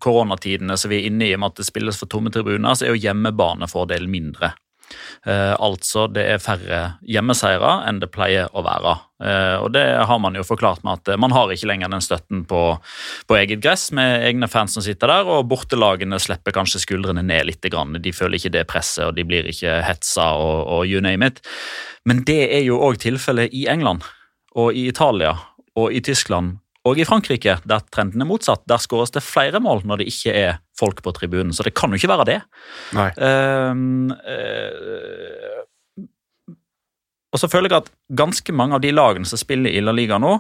koronatidene 0.05 0.79
som 0.81 0.93
vi 0.93 1.01
er 1.01 1.11
inne 1.11 1.31
i, 1.31 1.37
med 1.37 1.53
at 1.53 1.61
det 1.61 1.69
spilles 1.69 2.01
for 2.01 2.11
tomme 2.11 2.33
tribuner, 2.35 2.75
så 2.75 2.87
er 2.87 2.95
jo 2.95 3.05
hjemmebanefordelen 3.05 4.11
mindre. 4.11 4.55
Eh, 5.27 5.55
altså 5.61 6.07
det 6.11 6.25
er 6.27 6.43
færre 6.43 6.81
hjemmeseiere 7.07 7.73
enn 7.89 8.01
det 8.03 8.11
pleier 8.13 8.51
å 8.57 8.63
være. 8.67 8.97
Eh, 9.21 9.57
og 9.61 9.71
det 9.75 9.85
har 10.09 10.21
man 10.23 10.39
jo 10.39 10.45
forklart 10.47 10.85
med 10.87 11.01
at 11.01 11.13
eh, 11.13 11.21
man 11.21 11.35
har 11.37 11.53
ikke 11.53 11.69
lenger 11.71 11.93
den 11.93 12.05
støtten 12.05 12.45
på, 12.49 12.63
på 13.29 13.37
eget 13.37 13.63
gress 13.65 13.91
med 13.97 14.25
egne 14.29 14.49
fans 14.51 14.77
som 14.77 14.85
sitter 14.85 15.13
der, 15.13 15.29
og 15.29 15.49
bortelagene 15.51 16.21
slipper 16.23 16.57
kanskje 16.57 16.83
skuldrene 16.87 17.25
ned 17.27 17.47
litt. 17.49 17.59
Grann. 17.61 17.93
De 18.01 18.13
føler 18.17 18.39
ikke 18.39 18.55
det 18.55 18.63
presset, 18.71 19.05
og 19.05 19.19
de 19.19 19.25
blir 19.29 19.45
ikke 19.51 19.83
hetsa 19.85 20.31
og, 20.41 20.65
og 20.65 20.89
you 20.89 21.03
name 21.05 21.29
it. 21.29 21.43
Men 22.09 22.25
det 22.25 22.41
er 22.49 22.65
jo 22.65 22.81
òg 22.81 22.97
tilfellet 23.03 23.53
i 23.53 23.67
England 23.69 24.07
og 24.57 24.73
i 24.75 24.87
Italia 24.89 25.35
og 25.79 25.93
i 25.93 26.01
Tyskland 26.03 26.57
og 26.89 26.97
i 26.97 27.05
Frankrike, 27.05 27.59
der 27.69 27.83
trenden 27.93 28.23
er 28.25 28.29
motsatt. 28.29 28.63
Der 28.71 28.81
skåres 28.81 29.13
det 29.13 29.21
flere 29.25 29.61
mål 29.61 29.83
når 29.89 30.01
det 30.01 30.07
ikke 30.13 30.33
er 30.33 30.61
folk 30.79 31.03
på 31.05 31.13
tribunen, 31.17 31.53
så 31.53 31.67
det 31.67 31.75
kan 31.77 31.93
jo 31.93 32.01
ikke 32.01 32.09
være 32.09 32.27
det. 32.29 32.39
Nei. 32.97 33.11
Ehm, 33.21 34.09
uh, 34.17 35.61
og 37.31 37.39
så 37.43 37.51
føler 37.53 37.71
jeg 37.71 37.85
at 37.85 37.93
ganske 38.17 38.55
mange 38.57 38.79
av 38.79 38.83
de 38.83 38.91
lagene 38.95 39.29
som 39.29 39.39
spiller 39.39 39.71
i 39.71 39.83
La 39.85 39.93
Liga 39.95 40.19
nå, 40.19 40.39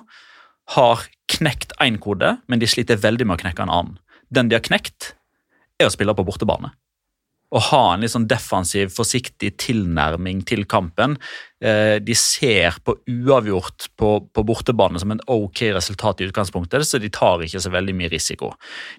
har 0.75 1.05
knekt 1.31 1.75
én 1.83 1.99
kode, 2.03 2.37
men 2.49 2.63
de 2.63 2.69
sliter 2.71 3.01
veldig 3.03 3.27
med 3.27 3.39
å 3.39 3.43
knekke 3.45 3.67
en 3.67 3.75
annen. 3.75 3.99
Den 4.31 4.51
de 4.51 4.57
har 4.57 4.65
knekt, 4.65 5.15
er 5.81 5.89
å 5.89 5.93
spille 5.93 6.15
på 6.17 6.25
bortebane. 6.27 6.73
Å 7.51 7.63
ha 7.71 7.83
en 7.93 8.05
litt 8.05 8.13
sånn 8.13 8.29
defensiv, 8.31 8.93
forsiktig 8.95 9.57
tilnærming 9.59 10.45
til 10.47 10.63
kampen. 10.71 11.17
Eh, 11.61 11.99
de 12.01 12.15
ser 12.17 12.79
på 12.85 12.95
uavgjort 13.05 13.91
på, 14.01 14.11
på 14.33 14.45
bortebane 14.49 15.01
som 15.01 15.13
en 15.13 15.21
ok 15.29 15.67
resultat 15.77 16.23
i 16.23 16.29
utgangspunktet, 16.31 16.87
så 16.89 17.01
de 17.03 17.11
tar 17.13 17.45
ikke 17.45 17.61
så 17.61 17.73
veldig 17.73 17.95
mye 17.99 18.09
risiko. 18.13 18.55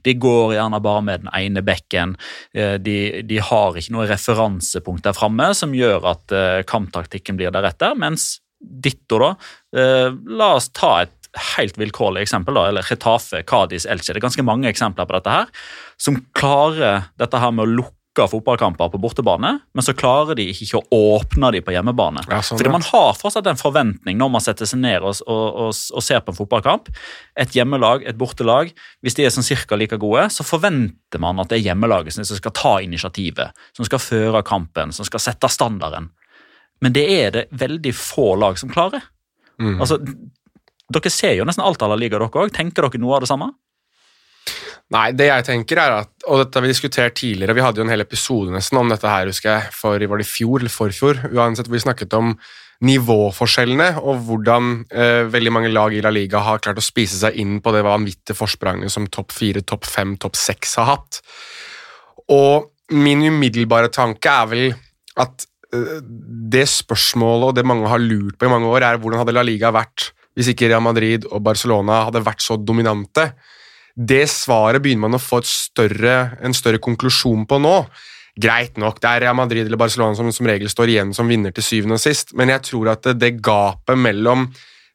De 0.05 0.13
går 0.13 0.53
gjerne 0.57 0.81
bare 0.85 1.05
med 1.07 1.23
den 1.23 1.31
ene 1.39 1.63
bekken. 1.65 2.13
Eh, 2.53 2.75
de, 2.77 3.23
de 3.25 3.39
har 3.41 3.79
ikke 3.79 3.95
noe 3.95 4.05
referansepunkt 4.11 5.07
der 5.07 5.17
framme 5.17 5.49
som 5.57 5.73
gjør 5.73 6.05
at 6.13 6.35
eh, 6.37 6.59
kamptaktikken 6.69 7.39
blir 7.39 7.53
deretter, 7.53 7.97
mens 7.97 8.35
ditto, 8.61 9.17
da 9.17 9.31
La 9.73 10.51
oss 10.53 10.67
ta 10.75 10.89
et 11.01 11.29
helt 11.55 11.77
vilkårlig 11.79 12.25
eksempel, 12.25 12.53
da, 12.59 12.67
eller 12.69 12.85
Retafe, 12.85 13.39
Kadis, 13.47 13.87
Elche. 13.89 14.11
Det 14.11 14.19
er 14.19 14.25
ganske 14.27 14.45
mange 14.45 14.69
eksempler 14.69 15.07
på 15.07 15.15
dette 15.15 15.33
her, 15.33 15.49
som 15.97 16.19
klarer 16.37 17.07
dette 17.17 17.39
her 17.41 17.55
med 17.55 17.65
å 17.65 17.71
lukke 17.79 18.00
fotballkamper 18.19 18.89
på 18.91 18.99
bortebane, 18.99 19.53
men 19.73 19.85
så 19.85 19.93
klarer 19.95 20.35
de 20.35 20.49
ikke 20.51 20.81
å 20.81 21.15
åpne 21.15 21.51
de 21.55 21.61
på 21.63 21.71
hjemmebane. 21.71 22.23
Ja, 22.27 22.41
sånn, 22.43 22.59
Fordi 22.59 22.73
man 22.73 22.83
har 22.83 23.13
fortsatt 23.15 23.47
en 23.47 23.59
forventning 23.59 24.17
når 24.19 24.31
man 24.33 24.43
setter 24.43 24.67
seg 24.67 24.81
ned 24.83 25.05
og, 25.05 25.21
og, 25.23 25.45
og, 25.47 25.71
og 25.71 26.03
ser 26.03 26.19
på 26.25 26.33
en 26.33 26.39
fotballkamp. 26.41 26.91
Et 27.39 27.55
hjemmelag, 27.55 28.03
et 28.03 28.19
bortelag. 28.19 28.73
Hvis 29.01 29.15
de 29.15 29.25
er 29.25 29.31
sånn 29.33 29.47
cirka 29.47 29.79
like 29.79 29.99
gode, 30.01 30.27
så 30.35 30.43
forventer 30.43 31.23
man 31.23 31.39
at 31.39 31.51
det 31.51 31.61
er 31.61 31.71
hjemmelaget 31.71 32.17
som 32.17 32.27
skal 32.27 32.55
ta 32.57 32.73
initiativet, 32.83 33.55
som 33.77 33.87
skal 33.87 34.03
føre 34.03 34.43
kampen, 34.47 34.91
som 34.95 35.07
skal 35.07 35.23
sette 35.23 35.51
standarden. 35.51 36.11
Men 36.83 36.97
det 36.97 37.07
er 37.15 37.33
det 37.35 37.47
veldig 37.55 37.95
få 37.95 38.33
lag 38.41 38.59
som 38.59 38.71
klarer. 38.73 39.07
Mm. 39.61 39.77
Altså, 39.79 40.01
dere 40.91 41.11
ser 41.13 41.37
jo 41.37 41.47
nesten 41.47 41.63
alt 41.63 41.81
av 41.85 41.93
La 41.93 41.99
Liga, 41.99 42.19
dere 42.19 42.27
òg. 42.27 42.51
Tenker 42.55 42.89
dere 42.89 43.01
noe 43.01 43.15
av 43.17 43.23
det 43.23 43.31
samme? 43.31 43.53
Nei, 44.91 45.11
det 45.15 45.29
jeg 45.29 45.45
tenker 45.47 45.79
er 45.79 45.93
at, 46.01 46.09
og 46.27 46.41
dette 46.41 46.57
har 46.57 46.65
vi 46.65 46.71
diskutert 46.73 47.15
tidligere, 47.15 47.55
vi 47.55 47.63
hadde 47.63 47.79
jo 47.79 47.85
en 47.85 47.93
hel 47.93 48.03
episode 48.03 48.51
nesten 48.51 48.79
om 48.81 48.89
dette 48.91 49.07
her, 49.07 49.29
husker 49.31 49.53
jeg, 49.53 49.69
for 49.75 50.03
var 50.11 50.19
det 50.19 50.25
i 50.27 50.31
fjor 50.31 50.59
eller 50.59 50.73
forfjor, 50.73 51.21
uansett 51.31 51.71
vi 51.71 51.79
snakket 51.79 52.17
om 52.17 52.33
nivåforskjellene, 52.83 53.87
og 54.01 54.23
hvordan 54.25 54.71
eh, 54.89 55.21
veldig 55.31 55.53
mange 55.53 55.71
lag 55.71 55.93
i 55.93 56.01
La 56.03 56.11
Liga 56.11 56.41
har 56.43 56.59
klart 56.63 56.81
å 56.81 56.83
spise 56.83 57.19
seg 57.19 57.37
inn 57.39 57.59
på 57.63 57.71
det 57.75 57.85
vanvittige 57.85 58.35
forspranget 58.35 58.91
som 58.91 59.05
topp 59.07 59.31
fire, 59.35 59.61
topp 59.63 59.85
fem, 59.87 60.15
topp 60.19 60.39
seks 60.39 60.75
har 60.81 60.89
hatt. 60.89 61.21
Og 62.33 62.71
min 62.97 63.21
umiddelbare 63.29 63.91
tanke 63.93 64.33
er 64.33 64.49
vel 64.51 64.65
at 65.21 65.45
eh, 65.71 65.99
det 66.51 66.65
spørsmålet 66.73 67.51
og 67.51 67.59
det 67.59 67.67
mange 67.69 67.87
har 67.91 68.01
lurt 68.01 68.39
på 68.41 68.49
i 68.49 68.51
mange 68.51 68.67
år, 68.73 68.87
er 68.87 68.99
hvordan 68.99 69.21
hadde 69.21 69.37
La 69.37 69.45
Liga 69.45 69.71
vært 69.71 70.09
hvis 70.35 70.51
ikke 70.53 70.71
Real 70.71 70.83
Madrid 70.83 71.27
og 71.29 71.43
Barcelona 71.43 72.05
hadde 72.07 72.23
vært 72.25 72.43
så 72.43 72.57
dominante. 72.57 73.29
Det 74.01 74.23
svaret 74.31 74.81
begynner 74.81 75.05
man 75.09 75.19
å 75.19 75.21
få 75.21 75.41
større, 75.45 76.37
en 76.41 76.55
større 76.57 76.81
konklusjon 76.81 77.45
på 77.49 77.59
nå. 77.61 77.75
Greit 78.41 78.77
nok, 78.79 79.01
det 79.03 79.09
er 79.09 79.25
Real 79.25 79.35
Madrid 79.37 79.65
eller 79.65 79.79
Barcelona 79.79 80.15
som 80.17 80.31
som 80.31 80.47
regel 80.47 80.71
står 80.71 80.93
igjen 80.93 81.11
som 81.13 81.27
vinner 81.29 81.51
til 81.51 81.65
syvende 81.67 81.99
og 81.99 82.03
sist, 82.03 82.31
men 82.33 82.49
jeg 82.53 82.63
tror 82.69 82.93
at 82.93 83.03
det, 83.03 83.17
det 83.19 83.41
gapet 83.43 83.99
mellom 83.99 84.47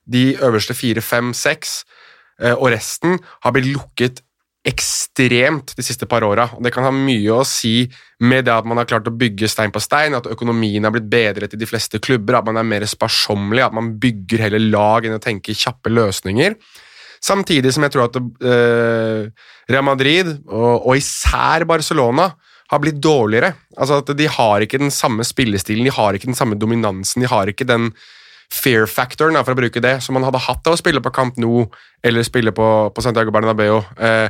de 0.09 0.31
øverste 0.41 0.75
fire, 0.75 1.03
fem, 1.05 1.35
seks 1.37 1.83
eh, 2.41 2.55
og 2.55 2.71
resten 2.73 3.19
har 3.45 3.55
blitt 3.55 3.69
lukket 3.75 4.23
ekstremt 4.67 5.77
de 5.79 5.85
siste 5.85 6.09
par 6.11 6.25
åra. 6.27 6.49
Det 6.63 6.73
kan 6.75 6.87
ha 6.89 6.91
mye 6.95 7.37
å 7.37 7.45
si 7.47 7.85
med 8.27 8.49
det 8.49 8.55
at 8.55 8.67
man 8.67 8.81
har 8.81 8.89
klart 8.89 9.07
å 9.07 9.15
bygge 9.15 9.51
stein 9.51 9.71
på 9.75 9.83
stein, 9.85 10.17
at 10.17 10.27
økonomien 10.33 10.83
har 10.83 10.95
blitt 10.95 11.07
bedret 11.13 11.55
i 11.55 11.61
de 11.61 11.69
fleste 11.69 12.01
klubber, 12.03 12.39
at 12.39 12.49
man 12.49 12.59
er 12.59 12.67
mer 12.67 12.87
sparsommelig, 12.89 13.63
at 13.63 13.77
man 13.77 13.93
bygger 14.03 14.43
hele 14.49 14.63
lag 14.65 15.07
enn 15.07 15.21
å 15.21 15.23
tenke 15.23 15.55
kjappe 15.55 15.93
løsninger. 15.93 16.57
Samtidig 17.23 17.73
som 17.75 17.87
jeg 17.87 17.95
tror 17.95 18.09
at 18.09 18.19
eh, 18.19 19.31
Real 19.71 19.87
Madrid, 19.87 20.35
og, 20.47 20.87
og 20.87 20.99
især 20.99 21.67
Barcelona, 21.69 22.31
har 22.67 22.83
blitt 22.83 22.99
dårligere. 23.03 23.53
Altså 23.79 24.01
at 24.03 24.13
De 24.19 24.29
har 24.31 24.65
ikke 24.65 24.81
den 24.83 24.91
samme 24.95 25.25
spillestilen, 25.27 25.87
de 25.87 25.95
har 25.95 26.17
ikke 26.17 26.31
den 26.31 26.39
samme 26.39 26.59
dominansen, 26.59 27.23
de 27.23 27.31
har 27.31 27.51
ikke 27.51 27.69
den 27.69 27.93
fear 28.53 28.87
factoren, 28.91 29.39
for 29.43 29.55
å 29.55 29.59
bruke 29.59 29.83
det, 29.83 29.97
som 30.05 30.15
man 30.19 30.27
hadde 30.27 30.43
hatt 30.45 30.67
av 30.69 30.77
å 30.77 30.79
spille 30.79 31.03
på 31.03 31.13
Camp 31.15 31.39
Nou 31.43 31.65
eller 32.07 32.27
spille 32.27 32.53
på, 32.55 32.67
på 32.95 33.03
Santiago 33.03 33.35
Bernabeu. 33.35 33.81
Eh, 33.99 34.29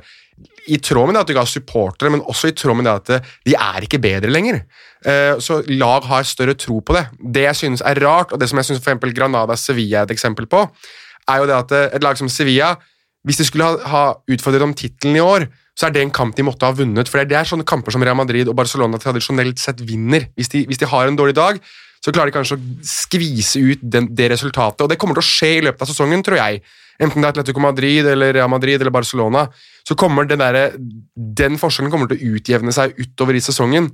I 0.73 0.79
tråd 0.83 1.09
med 1.09 1.17
det 1.17 1.25
at 1.25 1.33
du 1.33 1.37
ga 1.37 1.47
supportere, 1.49 2.13
men 2.13 2.25
også 2.25 2.51
i 2.51 2.57
tråd 2.57 2.79
med 2.79 2.89
det 2.89 2.95
at 2.95 3.13
eh, 3.17 3.35
de 3.51 3.57
er 3.61 3.85
ikke 3.85 4.01
bedre 4.03 4.33
lenger. 4.33 4.63
Eh, 5.05 5.35
så 5.43 5.61
lag 5.69 6.09
har 6.09 6.29
større 6.29 6.57
tro 6.59 6.81
på 6.81 6.97
det. 6.97 7.07
Det 7.21 7.45
jeg 7.45 7.61
synes 7.61 7.85
er 7.85 8.01
rart, 8.05 8.33
og 8.33 8.41
det 8.41 8.49
som 8.51 8.61
jeg 8.61 8.71
synes 8.71 8.81
for 8.81 8.95
eksempel 8.95 9.13
Granada-Sevilla 9.17 10.03
er 10.03 10.09
et 10.09 10.17
eksempel 10.17 10.49
på, 10.49 10.65
er 11.31 11.43
jo 11.43 11.49
det 11.51 11.57
at 11.57 11.75
eh, 11.77 11.89
et 11.99 12.05
lag 12.05 12.19
som 12.19 12.31
Sevilla, 12.33 12.75
hvis 13.27 13.41
de 13.41 13.47
skulle 13.49 13.67
ha, 13.67 13.79
ha 13.91 14.05
utfordret 14.31 14.65
om 14.67 14.75
tittelen 14.77 15.19
i 15.19 15.25
år, 15.25 15.49
så 15.77 15.89
er 15.89 15.97
det 15.97 16.05
en 16.05 16.15
kamp 16.15 16.37
de 16.37 16.45
måtte 16.47 16.65
ha 16.65 16.73
vunnet. 16.77 17.11
For 17.11 17.21
det 17.27 17.37
er 17.37 17.49
sånne 17.49 17.67
kamper 17.69 17.93
som 17.93 18.05
Real 18.05 18.17
Madrid 18.17 18.49
og 18.49 18.57
Barcelona 18.57 19.01
tradisjonelt 19.03 19.61
sett 19.61 19.83
vinner. 19.85 20.31
Hvis 20.39 20.49
de, 20.55 20.65
hvis 20.71 20.81
de 20.81 20.89
har 20.89 21.11
en 21.11 21.19
dårlig 21.19 21.37
dag, 21.37 21.61
så 22.05 22.13
klarer 22.15 22.31
de 22.31 22.37
kanskje 22.37 22.57
å 22.57 22.87
skvise 22.87 23.61
ut 23.61 23.83
den, 23.83 24.09
det 24.17 24.31
resultatet. 24.33 24.85
Og 24.85 24.91
det 24.93 24.99
kommer 25.01 25.19
til 25.19 25.25
å 25.25 25.29
skje 25.29 25.51
i 25.59 25.63
løpet 25.67 25.85
av 25.85 25.91
sesongen, 25.91 26.23
tror 26.25 26.39
jeg. 26.39 26.63
Enten 27.03 27.21
det 27.21 27.29
er 27.29 27.35
Atletico 27.35 27.61
Madrid 27.61 28.09
eller 28.09 28.33
Real 28.39 28.49
Madrid 28.49 28.81
eller 28.81 28.95
Barcelona, 28.95 29.47
så 29.85 29.97
kommer 29.99 30.29
den, 30.29 30.41
der, 30.41 30.79
den 31.13 31.59
forskjellen 31.61 31.93
kommer 31.93 32.09
til 32.09 32.17
å 32.21 32.37
utjevne 32.39 32.73
seg 32.73 32.97
utover 32.97 33.37
i 33.37 33.43
sesongen. 33.45 33.91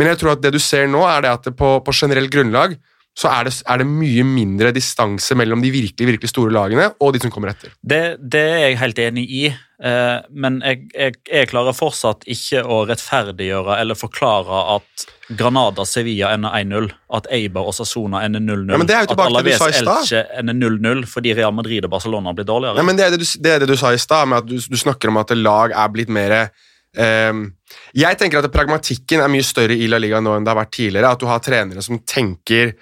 Men 0.00 0.10
jeg 0.10 0.22
tror 0.22 0.34
at 0.34 0.42
det 0.42 0.54
du 0.56 0.58
ser 0.62 0.88
nå, 0.90 1.04
er 1.06 1.22
det 1.22 1.34
at 1.36 1.50
på, 1.54 1.76
på 1.84 1.94
generelt 1.94 2.32
grunnlag 2.32 2.74
så 3.12 3.28
er 3.28 3.44
det, 3.44 3.52
er 3.68 3.82
det, 3.82 3.86
mye 3.88 4.22
mindre 4.24 4.70
distanse 4.72 5.36
mellom 5.36 5.60
de 5.60 5.68
virkelig 5.72 6.08
virkelig 6.14 6.30
store 6.32 6.52
lagene 6.54 6.88
og 6.96 7.12
de 7.12 7.20
som 7.20 7.32
kommer 7.32 7.52
etter. 7.52 7.74
Det, 7.84 8.16
det 8.18 8.40
er 8.40 8.62
jeg 8.62 8.78
helt 8.80 9.02
enig 9.04 9.24
i, 9.28 9.42
eh, 9.52 10.14
men 10.32 10.56
jeg, 10.64 10.86
jeg, 10.96 11.18
jeg, 11.28 11.50
klarer 11.50 11.76
fortsatt 11.76 12.24
ikke 12.32 12.64
å 12.64 12.80
rettferdiggjøre 12.88 13.76
eller 13.82 14.00
forklare 14.00 14.62
at 14.78 15.06
Granada 15.36 15.84
Sevilla 15.88 16.32
ender 16.32 16.56
1-0, 16.56 16.88
at 17.18 17.28
Eibar 17.36 17.68
og 17.68 17.76
Sassona 17.76 18.24
ender 18.24 18.40
0-0, 18.40 18.72
ja, 18.80 19.04
at 19.04 19.24
Alaves 19.26 19.60
Elche 19.68 20.24
ender 20.40 20.56
0-0 20.56 21.04
fordi 21.12 21.36
Real 21.36 21.52
Madrid 21.56 21.84
og 21.84 21.92
Barcelona 21.92 22.32
blir 22.36 22.48
dårligere. 22.48 22.80
Ja, 22.80 22.88
men 22.88 22.96
det 22.96 23.06
er 23.06 23.16
det, 23.16 23.20
du, 23.20 23.28
det, 23.44 23.52
er 23.52 23.64
det 23.64 23.72
du 23.74 23.76
sa 23.80 23.92
i 23.92 24.00
stad, 24.00 24.32
at 24.40 24.48
du, 24.48 24.56
du, 24.56 24.78
snakker 24.80 25.12
om 25.12 25.20
at 25.20 25.36
lag 25.36 25.76
er 25.76 25.92
blitt 25.92 26.12
mer 26.12 26.52
Um, 26.92 27.46
jeg 27.96 28.18
tenker 28.20 28.42
at 28.42 28.52
Pragmatikken 28.52 29.22
er 29.24 29.30
mye 29.32 29.44
større 29.46 29.72
i 29.72 29.86
La 29.88 29.96
Liga 29.96 30.18
nå 30.20 30.34
enn 30.36 30.44
det 30.44 30.52
har 30.52 30.58
vært 30.58 30.74
tidligere. 30.76 31.12
At 31.14 31.22
du 31.22 31.24
har 31.24 31.40
trenere 31.40 31.84
som 31.84 32.02
tenker 32.04 32.74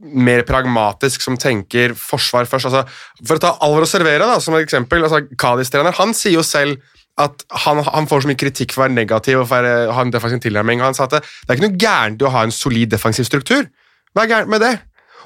mer 0.00 0.42
pragmatisk, 0.46 1.22
som 1.22 1.36
tenker 1.40 1.94
forsvar 1.98 2.48
først. 2.50 2.70
Altså, 2.70 2.82
for 3.22 3.38
å 3.38 3.42
ta 3.42 3.52
Alvaro 3.64 3.86
Servera 3.88 4.26
da, 4.28 4.40
som 4.42 4.56
et 4.56 4.66
eksempel, 4.66 5.06
altså 5.06 5.22
Kadis-trener, 5.38 5.94
han 5.96 6.14
sier 6.16 6.36
jo 6.38 6.44
selv 6.46 6.82
at 7.20 7.44
han, 7.62 7.78
han, 7.86 8.08
får 8.10 8.24
så 8.24 8.30
mye 8.30 8.38
kritikk 8.40 8.74
for 8.74 8.82
å 8.82 8.84
være 8.88 8.96
negativ 8.96 9.38
og 9.38 9.46
for 9.46 9.68
å 9.68 9.92
ha 9.94 10.02
en 10.02 10.10
defensiv 10.10 10.42
tilnærming. 10.42 10.82
Han 10.82 10.96
sa 10.98 11.06
at 11.06 11.14
det, 11.14 11.22
det 11.22 11.52
er 11.52 11.60
ikke 11.60 11.68
noe 11.68 11.84
gærent 11.84 12.24
i 12.24 12.26
å 12.26 12.32
ha 12.34 12.42
en 12.42 12.54
solid 12.54 12.90
defensiv 12.90 13.28
struktur. 13.28 13.68
Hva 14.14 14.24
er 14.24 14.32
gærent 14.32 14.50
med 14.50 14.64
det? 14.64 14.74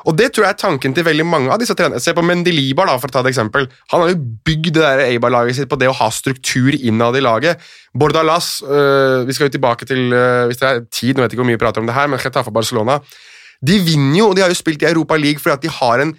Og 0.07 0.15
Det 0.17 0.29
tror 0.31 0.47
jeg 0.47 0.55
er 0.55 0.61
tanken 0.61 0.95
til 0.95 1.05
veldig 1.05 1.25
mange 1.27 1.51
av 1.51 1.59
disse 1.61 1.75
trenerne. 1.75 2.01
Se 2.01 2.15
på 2.15 2.23
Mendelibar, 2.23 2.87
da, 2.87 2.99
for 3.01 3.11
å 3.11 3.17
ta 3.17 3.23
et 3.25 3.33
eksempel. 3.33 3.67
Han 3.93 4.05
har 4.05 4.13
jo 4.13 4.21
bygd 4.47 4.77
det 4.77 4.85
der 4.85 5.03
Eibar-laget 5.09 5.59
sitt 5.59 5.71
på 5.71 5.79
det 5.81 5.89
å 5.91 5.97
ha 5.97 6.11
struktur 6.15 6.77
innad 6.77 7.19
i 7.19 7.25
laget. 7.25 7.65
Bordalas 7.99 8.61
øh, 8.63 9.27
Vi 9.27 9.35
skal 9.35 9.49
jo 9.49 9.57
tilbake 9.57 9.89
til 9.89 10.13
øh, 10.13 10.47
hvis 10.49 10.61
det 10.61 10.69
er 10.69 10.85
tid, 10.87 11.17
nå 11.17 11.25
vet 11.25 11.33
jeg 11.33 11.37
ikke 11.37 11.43
hvor 11.43 11.51
mye 11.51 11.59
vi 11.59 11.65
prater 11.65 11.83
om 11.83 11.91
det 11.91 11.97
her, 11.97 12.07
men 12.13 12.23
Getafe 12.23 12.55
Barcelona 12.55 13.01
de 13.65 13.79
vinner 13.83 14.21
jo, 14.21 14.31
og 14.31 14.37
de 14.37 14.45
har 14.45 14.53
jo 14.53 14.59
spilt 14.59 14.83
i 14.85 14.91
Europa 14.91 15.19
League 15.19 15.43
fordi 15.43 15.57
at 15.57 15.65
de 15.67 15.77
har 15.81 16.05
en 16.05 16.15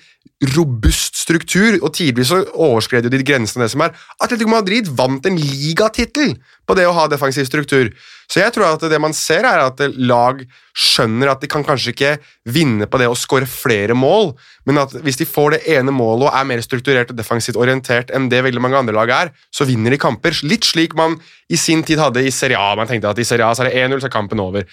robust 0.55 1.17
struktur, 1.19 1.75
og 1.83 1.91
tidvis 1.95 2.31
overskred 2.31 3.03
jo 3.03 3.11
de 3.11 3.25
grensene 3.27 3.65
det 3.65 3.73
som 3.73 3.83
er. 3.83 3.95
Atletico 4.23 4.51
Madrid 4.53 4.87
vant 4.95 5.25
en 5.27 5.35
ligatittel 5.35 6.37
på 6.67 6.75
det 6.77 6.85
å 6.87 6.93
ha 6.95 7.07
defensiv 7.11 7.47
struktur. 7.47 7.89
Så 8.29 8.39
jeg 8.39 8.53
tror 8.55 8.69
at 8.69 8.85
det 8.91 8.99
man 9.01 9.15
ser, 9.17 9.43
er 9.47 9.65
at 9.65 9.81
lag 9.97 10.39
skjønner 10.77 11.33
at 11.33 11.41
de 11.43 11.49
kan 11.51 11.65
kanskje 11.65 11.91
ikke 11.91 12.13
vinne 12.47 12.87
på 12.87 13.01
det 13.01 13.09
å 13.11 13.17
skåre 13.19 13.49
flere 13.49 13.97
mål, 13.97 14.31
men 14.69 14.79
at 14.79 14.93
hvis 15.03 15.19
de 15.19 15.27
får 15.27 15.57
det 15.57 15.61
ene 15.75 15.91
målet 15.95 16.29
og 16.29 16.37
er 16.37 16.47
mer 16.47 16.63
strukturert 16.63 17.11
og 17.11 17.19
defensivt 17.19 17.59
orientert 17.59 18.13
enn 18.15 18.29
det 18.31 18.43
veldig 18.45 18.63
mange 18.63 18.79
andre 18.79 18.95
lag 18.95 19.11
er, 19.15 19.33
så 19.51 19.67
vinner 19.67 19.91
de 19.91 19.99
kamper. 19.99 20.39
Litt 20.47 20.67
slik 20.69 20.95
man 20.95 21.17
i 21.51 21.59
sin 21.59 21.83
tid 21.83 21.99
hadde 21.99 22.23
i 22.23 22.31
Serie 22.31 22.61
A. 22.61 22.77
Man 22.79 22.87
tenkte 22.87 23.11
at 23.11 23.19
i 23.19 23.27
Serie 23.27 23.49
A 23.49 23.57
så 23.57 23.65
er 23.65 23.73
det 23.73 23.83
1-0, 23.83 23.99
så 23.99 24.07
er 24.07 24.15
kampen 24.15 24.43
over. 24.43 24.69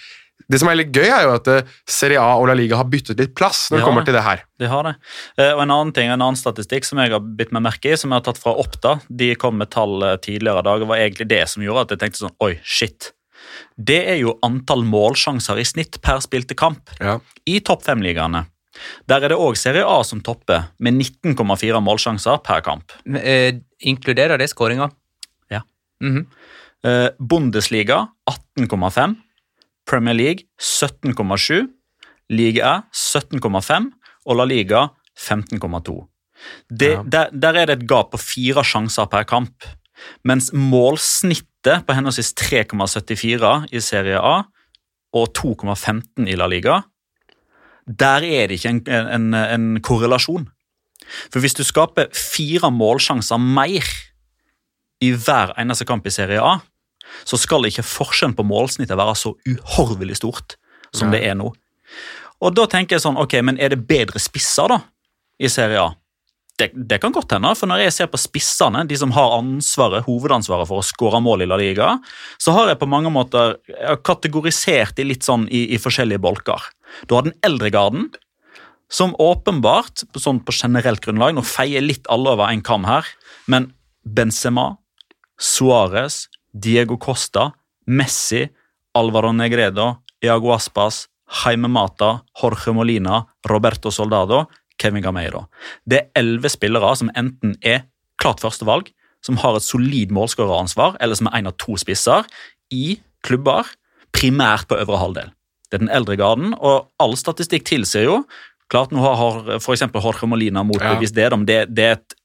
Det 0.47 0.61
som 0.61 0.69
er 0.71 0.77
litt 0.79 0.95
gøy, 0.95 1.05
er 1.11 1.25
jo 1.27 1.33
at 1.35 1.49
eh, 1.51 1.73
Serie 1.91 2.21
A 2.23 2.37
og 2.39 2.47
La 2.47 2.55
Liga 2.55 2.79
har 2.79 2.87
byttet 2.87 3.19
litt 3.19 3.33
plass 3.35 3.65
når 3.67 3.81
det 3.81 3.87
kommer 3.87 4.07
til 4.07 4.15
det 4.15 4.23
her. 4.23 4.45
De 4.61 4.69
har 4.71 4.87
det. 4.87 4.93
Eh, 5.35 5.51
og 5.51 5.61
En 5.65 5.73
annen 5.75 5.91
ting, 5.95 6.07
en 6.07 6.21
annen 6.21 6.39
statistikk 6.39 6.87
som 6.87 7.01
jeg 7.03 7.11
har 7.11 7.25
bitt 7.39 7.51
meg 7.55 7.65
merke 7.67 7.91
i, 7.91 7.99
som 7.99 8.13
jeg 8.13 8.21
har 8.21 8.27
tatt 8.29 8.39
fra 8.39 8.55
Oppda, 8.55 8.97
de 9.09 9.33
kom 9.39 9.59
med 9.59 9.73
tall 9.75 9.99
eh, 10.07 10.15
tidligere 10.23 10.63
i 10.63 10.67
dag, 10.69 10.87
var 10.87 11.03
egentlig 11.03 11.27
det 11.33 11.43
som 11.51 11.65
gjorde 11.65 11.87
at 11.87 11.95
jeg 11.95 12.03
tenkte 12.05 12.23
sånn 12.23 12.37
Oi, 12.47 12.53
shit. 12.63 13.11
Det 13.75 13.99
er 14.13 14.21
jo 14.21 14.37
antall 14.45 14.85
målsjanser 14.87 15.59
i 15.59 15.67
snitt 15.67 15.99
per 16.03 16.23
spilte 16.23 16.55
kamp 16.57 16.95
ja. 17.03 17.19
i 17.45 17.59
topp 17.65 17.83
fem-ligaene. 17.85 18.45
Der 19.09 19.23
er 19.25 19.33
det 19.33 19.41
òg 19.41 19.57
Serie 19.59 19.85
A 19.89 19.99
som 20.05 20.21
topper, 20.23 20.69
med 20.79 20.95
19,4 20.95 21.81
målsjanser 21.83 22.39
per 22.45 22.63
kamp. 22.65 22.95
Eh, 23.19 23.59
inkluderer 23.79 24.39
det 24.39 24.51
skåringa? 24.53 24.91
Ja. 25.51 25.63
Mm 26.01 26.15
-hmm. 26.15 26.25
eh, 26.87 27.09
Bundesliga 27.19 28.07
18,5. 28.59 29.15
Premier 29.87 30.15
League 30.17 30.47
17,7, 30.59 31.67
Liga 32.29 32.67
A 32.67 32.75
17,5 32.91 33.89
og 34.27 34.37
La 34.37 34.45
Liga 34.47 34.87
15,2. 35.17 35.97
Ja. 36.69 37.01
Der, 37.03 37.31
der, 37.31 37.55
er 37.55 37.65
det 37.65 37.79
et 37.79 37.87
gap 37.89 38.11
på 38.13 38.19
fire 38.21 38.63
sjanser 38.67 39.07
per 39.09 39.25
kamp, 39.25 39.65
mens 40.27 40.51
målsnittet 40.53 41.87
på 41.87 41.95
henholdsvis 41.97 42.35
3,74 42.37 43.71
i 43.73 43.81
Serie 43.81 44.19
A 44.21 44.43
og 45.17 45.31
2,15 45.39 46.27
i 46.27 46.35
La 46.37 46.45
Liga, 46.51 46.81
der 47.87 48.27
er 48.27 48.51
det 48.51 48.59
ikke 48.59 48.75
en, 48.75 48.83
en, 48.91 49.33
en 49.33 49.67
korrelasjon. 49.81 50.49
For 51.31 51.39
hvis 51.39 51.55
du 51.55 51.63
skaper 51.63 52.11
fire 52.11 52.69
målsjanser 52.73 53.39
mer 53.39 53.87
i 55.01 55.13
hver 55.15 55.53
eneste 55.61 55.87
kamp 55.87 56.05
i 56.05 56.13
Serie 56.13 56.43
A, 56.43 56.57
så 57.27 57.39
skal 57.39 57.67
ikke 57.67 57.85
forskjellen 57.85 58.35
på 58.37 58.45
målsnittet 58.47 58.97
være 58.99 59.15
så 59.19 59.33
uhorvelig 59.47 60.19
stort 60.21 60.57
som 60.95 61.11
Nei. 61.11 61.17
det 61.17 61.29
er 61.29 61.37
nå. 61.39 61.51
Og 62.43 62.53
da 62.53 62.67
tenker 62.69 62.97
jeg 62.97 63.05
sånn, 63.05 63.17
ok, 63.19 63.39
men 63.45 63.57
er 63.61 63.73
det 63.73 63.85
bedre 63.89 64.21
spisser 64.21 64.69
da, 64.71 64.81
i 65.41 65.49
Serie 65.51 65.87
A? 65.87 65.87
Det, 66.57 66.71
det, 66.73 66.97
kan 66.97 67.13
godt 67.13 67.35
hende, 67.35 67.51
for 67.53 67.69
når 67.69 67.83
jeg 67.83 67.93
ser 67.93 68.07
på 68.09 68.17
spissene, 68.17 68.81
de 68.89 68.97
som 68.97 69.11
har 69.13 69.35
ansvaret, 69.35 70.07
hovedansvaret 70.07 70.65
for 70.69 70.81
å 70.81 70.85
skåre 70.85 71.19
mål 71.21 71.45
i 71.45 71.49
La 71.49 71.59
Liga, 71.61 71.91
så 72.41 72.55
har 72.55 72.71
jeg 72.71 72.79
på 72.81 72.89
mange 72.89 73.11
måter 73.13 73.59
kategorisert 74.05 74.97
de 74.97 75.05
litt 75.05 75.27
sånn 75.27 75.45
i, 75.53 75.67
i 75.75 75.81
forskjellige 75.81 76.23
bolker. 76.23 76.65
Du 77.05 77.13
har 77.13 77.27
den 77.27 77.37
eldre 77.45 77.69
garden, 77.73 78.09
som 78.89 79.13
åpenbart, 79.21 80.05
sånn 80.17 80.39
på 80.47 80.53
generelt 80.55 81.01
grunnlag 81.03 81.33
Nå 81.35 81.43
feier 81.43 81.83
litt 81.83 82.07
alle 82.09 82.31
over 82.37 82.47
en 82.47 82.63
kam 82.65 82.87
her, 82.87 83.05
men 83.51 83.69
Benzema, 84.01 84.77
Suárez, 85.37 86.25
Diego 86.59 86.97
Costa, 86.97 87.51
Messi, 87.87 88.47
Alvaro 88.97 89.31
Negredo, 89.33 89.97
Iago 90.23 90.53
Aspas, 90.55 91.07
Jaime 91.43 91.67
Mata, 91.67 92.21
Jorge 92.41 92.73
Molina, 92.73 93.25
Roberto 93.47 93.91
Soldado, 93.91 94.45
Kevin 94.77 95.03
Gameiro. 95.03 95.47
Det 95.85 95.99
er 95.99 96.21
elleve 96.21 96.49
spillere 96.49 96.93
som 96.95 97.11
enten 97.17 97.55
er 97.61 97.85
klart 98.21 98.41
førstevalg, 98.43 98.91
som 99.25 99.39
har 99.41 99.57
et 99.57 99.65
solid 99.65 100.13
målskåreransvar, 100.15 100.97
eller 101.01 101.17
som 101.17 101.29
er 101.29 101.39
en 101.39 101.49
av 101.51 101.57
to 101.61 101.77
spisser, 101.79 102.27
i 102.73 102.99
klubber, 103.25 103.67
primært 104.15 104.69
på 104.69 104.77
øvre 104.79 105.01
halvdel. 105.01 105.33
Det 105.67 105.79
er 105.79 105.83
den 105.83 105.93
eldre 105.93 106.15
garden, 106.19 106.53
og 106.55 106.87
all 107.01 107.17
statistikk 107.19 107.67
tilsier 107.67 108.07
jo 108.07 108.21
Klart 108.67 108.91
nå 108.91 108.99
har 108.99 109.45
f.eks. 109.61 109.85
Jorge 109.95 110.27
Molina 110.27 110.59
motbevist 110.67 111.15
ja. 111.15 111.29
det, 111.31 111.37
det, 111.47 111.59
det 111.71 111.85
er 111.85 111.93
et 111.95 112.15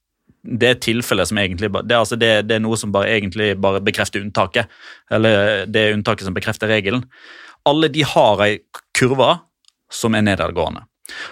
det 0.43 0.73
tilfellet 0.83 1.29
som 1.29 1.39
egentlig 1.39 1.69
det, 1.71 1.95
altså 1.95 2.17
det, 2.19 2.31
det, 2.49 2.57
er 2.57 2.63
noe 2.63 2.77
som 2.79 2.91
bare 2.91 3.11
egentlig 3.15 3.53
bare 3.63 3.81
bekrefter 3.83 4.23
unntaket. 4.23 4.71
Eller 5.11 5.65
det 5.71 5.91
unntaket 5.95 6.27
som 6.27 6.35
bekrefter 6.35 6.71
regelen. 6.71 7.05
Alle 7.67 7.87
de 7.91 8.03
har 8.03 8.43
ei 8.43 8.57
kurve 8.97 9.37
som 9.93 10.15
er 10.17 10.25
nedadgående. 10.25 10.83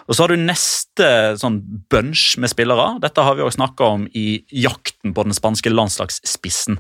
Og 0.08 0.16
Så 0.16 0.24
har 0.24 0.32
du 0.32 0.40
neste 0.40 1.08
sånn 1.40 1.60
bunch 1.92 2.36
med 2.40 2.52
spillere. 2.52 2.98
Dette 3.04 3.24
har 3.24 3.36
vi 3.36 3.44
også 3.44 3.60
snakka 3.60 3.92
om 3.98 4.08
i 4.16 4.44
jakten 4.52 5.16
på 5.16 5.26
den 5.28 5.36
spanske 5.36 5.72
landslagsspissen. 5.72 6.80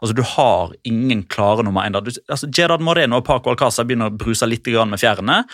Altså, 0.00 0.14
Du 0.16 0.22
har 0.22 0.74
ingen 0.84 1.22
klare 1.22 1.62
nummer 1.62 1.84
én. 1.84 1.96
Altså, 1.96 2.48
Moreno 2.80 3.20
og 3.20 3.24
Paco 3.24 3.50
Alcázar 3.50 3.84
begynner 3.84 4.10
å 4.10 4.16
bruse 4.16 4.46
litt 4.46 4.66
med 4.66 4.98
fjærene, 4.98 5.44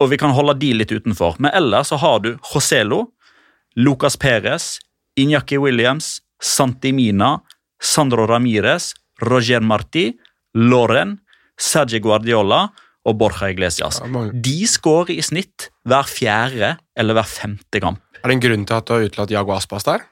og 0.00 0.10
vi 0.10 0.16
kan 0.16 0.30
holde 0.30 0.58
de 0.60 0.72
litt 0.74 0.92
utenfor. 0.92 1.36
Men 1.38 1.52
ellers 1.54 1.88
så 1.88 1.96
har 1.96 2.20
du 2.20 2.36
Joselo, 2.52 3.12
Lucas 3.76 4.16
Perez, 4.16 4.78
Iñaki 5.18 5.58
Williams, 5.60 6.20
Santi 6.42 6.92
Mina, 6.92 7.38
Sandro 7.80 8.26
Ramires, 8.26 8.92
Roger 9.22 9.60
Marti, 9.60 10.10
Loren, 10.54 11.18
Sergio 11.58 12.00
Guardiola 12.04 12.66
og 13.06 13.16
Borja 13.20 13.48
Iglesias. 13.52 14.00
De 14.32 14.56
skårer 14.68 15.14
i 15.16 15.22
snitt 15.24 15.70
hver 15.88 16.08
fjerde 16.10 16.74
eller 16.98 17.14
hver 17.16 17.28
femte 17.30 17.80
kamp. 17.80 18.00
Er 18.22 18.28
det 18.28 18.36
en 18.36 18.44
grunn 18.44 18.66
til 18.66 18.76
at 18.76 18.86
du 18.88 18.92
har 18.96 19.04
utelatt 19.06 19.30
Jago 19.32 19.54
Aspas 19.56 19.84
der? 19.86 20.04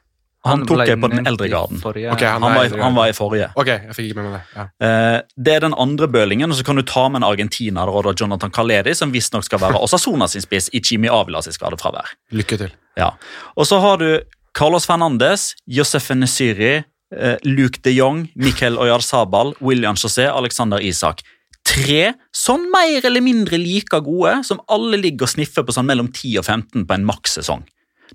Han 0.45 0.67
tok 0.69 0.83
det 0.85 0.99
på 1.01 1.09
den 1.09 1.25
eldre 1.27 1.49
garden. 1.49 1.79
Okay, 1.81 2.05
han- 2.05 2.43
Han 2.43 2.55
var, 2.55 2.64
i, 2.67 2.81
han 2.81 2.95
var 2.95 3.07
i 3.09 3.12
forrige. 3.17 3.47
Ok, 3.57 3.67
jeg 3.67 3.95
fikk 3.97 4.11
ikke 4.11 4.17
med 4.21 4.25
meg 4.31 4.33
det. 4.35 4.43
Ja. 4.55 4.64
Eh, 4.87 5.21
det 5.43 5.55
er 5.55 5.61
den 5.64 5.75
andre 5.75 6.07
bølingen, 6.07 6.51
og 6.53 6.57
så 6.59 6.64
kan 6.64 6.77
du 6.77 6.83
ta 6.83 7.09
med 7.09 7.23
en 7.23 7.29
argentiner 7.31 7.88
og 7.88 8.05
da 8.05 8.12
Jonathan 8.12 8.51
Caleri, 8.53 8.93
som 8.95 9.11
visstnok 9.11 9.43
skal 9.45 9.59
være 9.59 9.81
Osasuna 9.85 10.29
sin 10.29 10.43
spiss 10.45 10.69
i 10.75 10.81
Chimi 10.85 11.09
Avila 11.09 11.40
sitt 11.43 11.55
skadefravær. 11.57 12.12
Lykke 12.33 12.59
til. 12.61 12.71
Ja. 12.97 13.11
Og 13.57 13.64
så 13.67 13.81
har 13.81 13.97
du 13.97 14.21
Carlos 14.55 14.87
Fernandes, 14.87 15.57
Josef 15.67 16.11
Nesiri, 16.14 16.85
eh, 17.11 17.37
Luke 17.43 17.81
de 17.83 17.90
Jong, 17.90 18.29
Miquel 18.37 18.79
Oyarzabal, 18.79 19.55
William 19.61 19.97
José, 19.97 20.29
Alexander 20.31 20.79
Isak. 20.79 21.23
Tre 21.67 22.12
sånn 22.31 22.69
mer 22.71 23.05
eller 23.05 23.25
mindre 23.25 23.59
like 23.59 23.99
gode, 24.07 24.37
som 24.47 24.61
alle 24.71 25.01
ligger 25.01 25.27
og 25.27 25.33
sniffer 25.33 25.67
på 25.67 25.75
sånn 25.75 25.88
mellom 25.88 26.07
10 26.12 26.38
og 26.38 26.47
15 26.47 26.87
på 26.87 26.95
en 26.95 27.07
makssesong. 27.09 27.64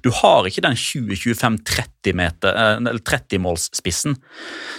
Du 0.04 0.10
har 0.14 0.48
ikke 0.48 0.64
den 0.64 0.78
20-25-30 0.78 2.16
meter, 2.18 2.54
eh, 2.54 2.76
eller 2.78 3.02
30-målsspissen. 3.06 4.16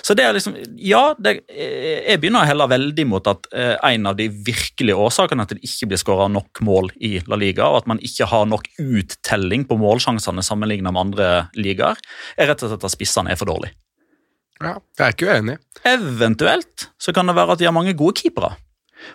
Så 0.02 0.16
det 0.16 0.24
er 0.24 0.36
liksom 0.36 0.56
Ja, 0.76 1.14
det, 1.18 1.40
eh, 1.48 2.06
jeg 2.08 2.20
begynner 2.22 2.44
å 2.44 2.48
helle 2.48 2.68
veldig 2.70 3.06
mot 3.10 3.26
at 3.30 3.50
eh, 3.52 3.76
en 3.92 4.06
av 4.06 4.16
de 4.16 4.28
virkelige 4.28 4.96
årsakene 4.96 5.44
at 5.44 5.54
det 5.54 5.64
ikke 5.66 5.90
blir 5.90 6.00
skåra 6.00 6.30
nok 6.32 6.62
mål 6.66 6.90
i 7.00 7.18
La 7.26 7.36
Liga, 7.36 7.68
og 7.68 7.82
at 7.82 7.90
man 7.92 8.00
ikke 8.00 8.28
har 8.30 8.48
nok 8.48 8.68
uttelling 8.78 9.66
på 9.68 9.78
målsjansene 9.80 10.44
sammenlignet 10.44 10.92
med 10.92 11.04
andre 11.04 11.28
ligaer, 11.58 12.00
er 12.36 12.50
rett 12.50 12.64
og 12.64 12.72
slett 12.72 12.88
at 12.88 12.96
spissene 12.96 13.32
er 13.32 13.40
for 13.40 13.50
dårlige. 13.50 13.76
Ja, 14.60 14.76
jeg 14.98 15.06
er 15.06 15.14
ikke 15.14 15.30
uenig. 15.32 15.60
Eventuelt 15.88 16.90
så 17.00 17.14
kan 17.16 17.30
det 17.30 17.36
være 17.38 17.56
at 17.56 17.62
de 17.62 17.68
har 17.68 17.76
mange 17.76 17.96
gode 17.96 18.20
keepere. 18.20 18.52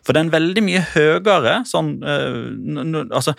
For 0.02 0.14
det 0.14 0.22
er 0.22 0.26
en 0.26 0.34
veldig 0.34 0.64
mye 0.66 0.82
høyere 0.96 1.60
sånn 1.70 1.92
øh, 2.02 3.06
altså, 3.14 3.36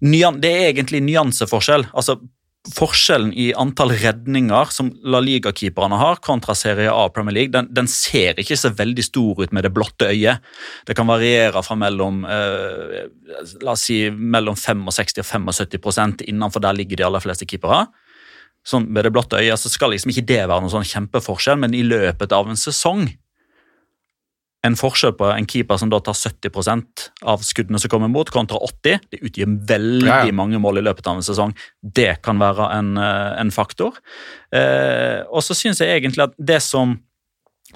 Det 0.00 0.50
er 0.50 0.68
egentlig 0.70 1.02
nyanseforskjell. 1.06 1.88
Altså, 1.92 2.20
Forskjellen 2.60 3.30
i 3.40 3.46
antall 3.56 3.94
redninger 3.96 4.68
som 4.68 4.90
La 5.08 5.22
Liga-keeperne 5.24 5.96
har, 5.96 6.18
kontra 6.20 6.52
Serie 6.52 6.92
A 6.92 7.06
Premier 7.08 7.32
League, 7.32 7.52
den, 7.54 7.70
den 7.72 7.88
ser 7.88 8.36
ikke 8.36 8.58
så 8.60 8.68
veldig 8.76 9.04
stor 9.06 9.40
ut 9.40 9.54
med 9.56 9.64
det 9.64 9.70
blotte 9.72 10.10
øyet. 10.10 10.44
Det 10.84 10.96
kan 10.98 11.08
variere 11.08 11.62
fra 11.64 11.78
mellom 11.80 12.20
eh, 12.28 13.08
la 13.64 13.72
oss 13.72 13.86
si, 13.88 14.02
mellom 14.12 14.60
65 14.60 14.84
og 14.92 15.56
75% 15.56 16.26
innenfor 16.28 16.60
der 16.60 16.76
ligger 16.76 17.00
de 17.00 17.08
aller 17.08 17.24
fleste 17.24 17.48
keepere. 17.48 17.86
Sånn 18.68 18.90
Med 18.92 19.08
det 19.08 19.14
blotte 19.16 19.40
øyet 19.40 19.56
så 19.56 19.72
skal 19.72 19.94
liksom 19.94 20.12
ikke 20.12 20.28
det 20.28 20.42
være 20.42 20.60
noen 20.60 20.74
sånn 20.74 20.90
kjempeforskjell, 20.90 21.56
men 21.64 21.72
i 21.72 21.80
løpet 21.86 22.36
av 22.36 22.52
en 22.52 22.60
sesong 22.60 23.06
en 24.66 24.76
forskjell 24.76 25.14
på 25.16 25.28
en 25.32 25.46
keeper 25.48 25.78
som 25.80 25.90
da 25.92 26.00
tar 26.04 26.16
70% 26.16 27.06
av 27.32 27.44
skuddene 27.46 27.80
som 27.80 27.92
kommer 27.92 28.10
mot, 28.12 28.28
kontra 28.32 28.60
80. 28.60 29.06
Det 29.12 29.20
utgjør 29.24 29.54
veldig 29.70 30.08
Ja, 30.08 30.18
ja. 30.28 30.34
mange 30.36 30.60
mål 30.60 30.82
i 30.82 30.84
løpet 30.84 31.06
av 31.08 31.20
en 31.20 31.24
sesong. 31.24 31.54
Det 31.80 32.20
kan 32.22 32.38
være 32.38 32.68
en, 32.76 32.96
eh, 32.98 33.40
en 33.40 33.50
faktor. 33.50 33.96
Eh, 34.52 35.22
og 35.30 35.40
så 35.42 35.56
syns 35.56 35.80
jeg 35.80 36.02
egentlig 36.02 36.28
at 36.28 36.34
det 36.36 36.60
som 36.62 36.98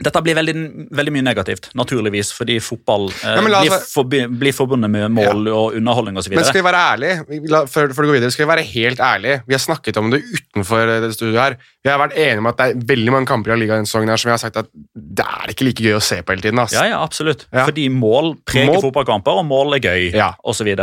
dette 0.03 0.21
blir 0.27 0.35
veldig, 0.35 0.55
veldig 0.91 1.13
mye 1.15 1.23
negativt, 1.23 1.69
naturligvis, 1.79 2.33
fordi 2.35 2.57
fotball 2.59 3.05
eh, 3.13 3.37
Ja, 3.37 3.43
blir, 3.47 3.77
forbi, 3.87 4.25
blir 4.41 4.53
forbundet 4.57 4.91
med 4.91 5.13
mål 5.15 5.47
og 5.53 5.77
underholdning 5.79 6.17
osv. 6.19 6.33
Men 6.35 6.45
skal 6.49 6.63
vi 6.63 6.67
være 6.67 6.81
ærlige, 6.95 7.43
la- 7.53 7.61
før, 7.71 7.93
før 7.95 8.03
du 8.03 8.09
går 8.11 8.17
videre, 8.19 8.31
skal 8.35 8.47
vi 8.47 8.51
være 8.51 8.65
helt 8.73 8.99
ærlige. 9.01 9.37
Vi 9.47 9.55
har 9.55 9.63
snakket 9.63 10.01
om 10.03 10.11
det 10.11 10.23
utenfor 10.25 10.83
eh, 10.97 11.01
det 11.05 11.13
studioet 11.15 11.39
her. 11.45 11.57
Vi 11.85 11.93
har 11.93 12.01
vært 12.03 12.17
enige 12.19 12.43
om 12.43 12.51
at 12.51 12.59
det 12.59 12.67
er 12.73 12.85
veldig 12.91 13.13
mange 13.15 13.31
kamper 13.31 13.55
i 13.55 13.61
ligaen 13.63 13.87
som 13.87 14.03
vi 14.03 14.11
har 14.11 14.19
sagt 14.43 14.57
at 14.65 14.67
det 14.95 15.25
er 15.29 15.55
ikke 15.55 15.69
like 15.71 15.85
gøy 15.87 15.95
å 16.01 16.03
se 16.03 16.19
på 16.27 16.35
hele 16.35 16.43
tiden. 16.49 16.59
ass. 16.65 16.75
Ja, 16.75 16.89
ja, 16.91 16.99
absolutt. 17.05 17.47
Ja. 17.53 17.65
Fordi 17.69 17.87
mål 17.93 18.35
preger 18.45 18.73
Mål- 18.75 18.83
fotballkamper, 18.89 19.39
og 19.45 19.47
mål 19.47 19.77
er 19.79 19.85
gøy, 19.87 20.11
Ja. 20.17 20.33
osv. 20.43 20.75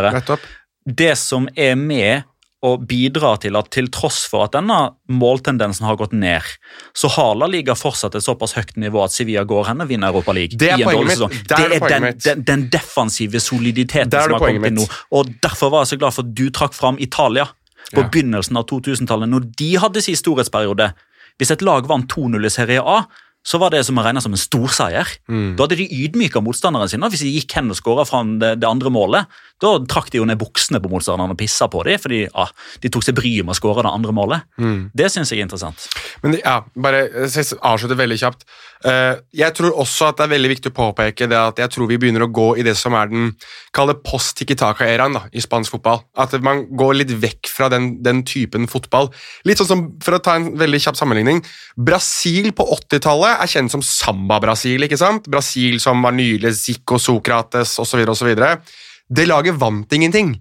Det 0.87 1.17
som 1.17 1.47
er 1.55 1.75
med 1.75 2.23
å 2.61 2.75
bidrar 2.77 3.39
til 3.41 3.55
at 3.57 3.71
til 3.73 3.87
tross 3.89 4.19
for 4.29 4.45
at 4.45 4.53
denne 4.53 4.75
måltendensen 5.09 5.85
har 5.87 5.95
gått 5.97 6.11
ned, 6.13 6.45
så 6.93 7.09
har 7.15 7.33
La 7.39 7.47
Liga 7.49 7.73
fortsatt 7.77 8.13
et 8.19 8.25
såpass 8.25 8.53
høyt 8.57 8.75
nivå 8.77 9.01
at 9.03 9.15
Sevilla 9.15 9.43
går 9.49 9.71
hen 9.71 9.81
og 9.81 9.89
vinner 9.89 10.11
Europa 10.13 10.35
League. 10.37 10.59
Det 10.61 10.69
er 10.75 10.83
poenget 10.83 11.07
mitt. 11.09 11.17
sesong. 11.17 11.33
Er 11.33 11.47
Det 11.49 11.81
er 11.81 11.89
den, 11.89 12.19
den, 12.25 12.43
den 12.45 12.67
defensive 12.73 13.41
soliditeten 13.41 14.11
som 14.13 14.35
har 14.37 14.43
kommet 14.45 14.69
inn 14.69 14.77
nå. 14.81 14.85
Og 15.17 15.33
Derfor 15.41 15.73
var 15.73 15.85
jeg 15.87 15.95
så 15.95 15.99
glad 16.03 16.13
for 16.13 16.27
at 16.27 16.35
du 16.37 16.45
trakk 16.53 16.77
fram 16.77 17.01
Italia 17.01 17.47
på 17.91 18.03
Ja. 18.03 18.07
begynnelsen 18.13 18.55
av 18.55 18.67
2000-tallet, 18.69 19.27
når 19.27 19.49
de 19.57 19.71
hadde 19.81 20.01
sin 20.05 20.15
storhetsperiode. 20.15 20.93
Hvis 21.41 21.51
et 21.51 21.61
lag 21.65 21.87
vant 21.89 22.05
2-0 22.07 22.45
i 22.45 22.49
Serie 22.53 22.79
A, 22.85 23.01
så 23.43 23.57
var 23.57 23.71
det 23.73 23.81
som 23.87 23.97
å 23.97 24.03
regne 24.05 24.21
som 24.21 24.31
en 24.31 24.37
storseier. 24.37 25.07
Mm. 25.27 25.55
Da 25.57 25.65
hadde 25.65 25.79
de 25.79 25.87
ydmyka 25.89 26.39
motstanderen 26.45 26.87
sin. 26.87 27.01
Hvis 27.01 27.23
de 27.25 27.31
gikk 27.33 27.55
hen 27.57 27.71
og 27.73 27.75
skåra 27.79 28.05
fram 28.05 28.35
det, 28.39 28.59
det 28.61 28.69
andre 28.69 28.91
målet, 28.93 29.25
da 29.61 29.75
trakk 29.89 30.09
de 30.11 30.21
jo 30.21 30.25
ned 30.27 30.39
buksene 30.41 30.81
på 30.81 30.89
motstanderne 30.91 31.35
og 31.35 31.39
pissa 31.39 31.67
på 31.71 31.83
dem, 31.87 31.99
fordi 32.01 32.23
ah, 32.33 32.49
de 32.81 32.89
tok 32.91 33.05
seg 33.05 33.17
bryet 33.17 33.45
med 33.45 33.53
å 33.53 33.59
skåre 33.59 33.85
det 33.85 33.93
andre 33.93 34.15
målet. 34.15 34.47
Mm. 34.61 34.89
Det 34.97 35.09
syns 35.13 35.31
jeg 35.31 35.41
er 35.41 35.47
interessant. 35.47 35.85
Men 36.23 36.39
ja, 36.39 36.59
bare 36.73 37.05
avslutter 37.21 37.99
veldig 37.99 38.19
kjapt. 38.21 38.45
Eh, 38.81 39.19
jeg 39.37 39.53
tror 39.57 39.77
også 39.83 40.09
at 40.09 40.17
det 40.17 40.25
er 40.25 40.33
veldig 40.33 40.51
viktig 40.55 40.71
å 40.71 40.77
påpeke 40.79 41.27
det 41.29 41.37
at 41.37 41.61
jeg 41.61 41.73
tror 41.75 41.89
vi 41.91 41.99
begynner 42.01 42.25
å 42.25 42.31
gå 42.33 42.47
i 42.57 42.65
det 42.65 42.73
som 42.79 42.95
er 42.97 43.11
den 43.11 43.29
kall 43.75 43.91
det 43.91 43.99
post-tiki-taka-æraen 44.07 45.19
i 45.37 45.43
spansk 45.43 45.77
fotball. 45.77 46.01
At 46.17 46.33
man 46.43 46.65
går 46.77 46.97
litt 47.03 47.13
vekk 47.21 47.51
fra 47.51 47.69
den, 47.71 47.93
den 48.03 48.25
typen 48.27 48.65
fotball. 48.71 49.11
Litt 49.47 49.61
sånn 49.61 49.69
som, 49.69 49.87
For 50.01 50.17
å 50.17 50.23
ta 50.23 50.37
en 50.39 50.51
veldig 50.59 50.81
kjapp 50.81 50.97
sammenligning. 50.97 51.43
Brasil 51.77 52.49
på 52.57 52.65
80-tallet 52.77 53.43
er 53.43 53.51
kjent 53.53 53.73
som 53.73 53.85
Samba-Brasil. 53.85 54.87
ikke 54.87 54.99
sant? 54.99 55.29
Brasil 55.31 55.77
som 55.83 56.01
var 56.01 56.17
nylig 56.17 56.55
Zico, 56.57 56.97
Sokrates 57.01 57.77
osv. 57.81 58.01
osv. 58.09 58.33
Det 59.11 59.27
laget 59.27 59.59
vant 59.59 59.93
ingenting. 59.93 60.37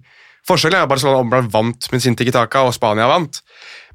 Forskjellen 0.47 0.79
er 0.79 0.87
at 0.87 0.89
Barcelona 0.89 1.43
vant 1.53 1.87
med 1.91 2.01
sin 2.01 2.15
tiki-taka, 2.17 2.63
og 2.65 2.73
Spania 2.73 3.05
vant. 3.09 3.43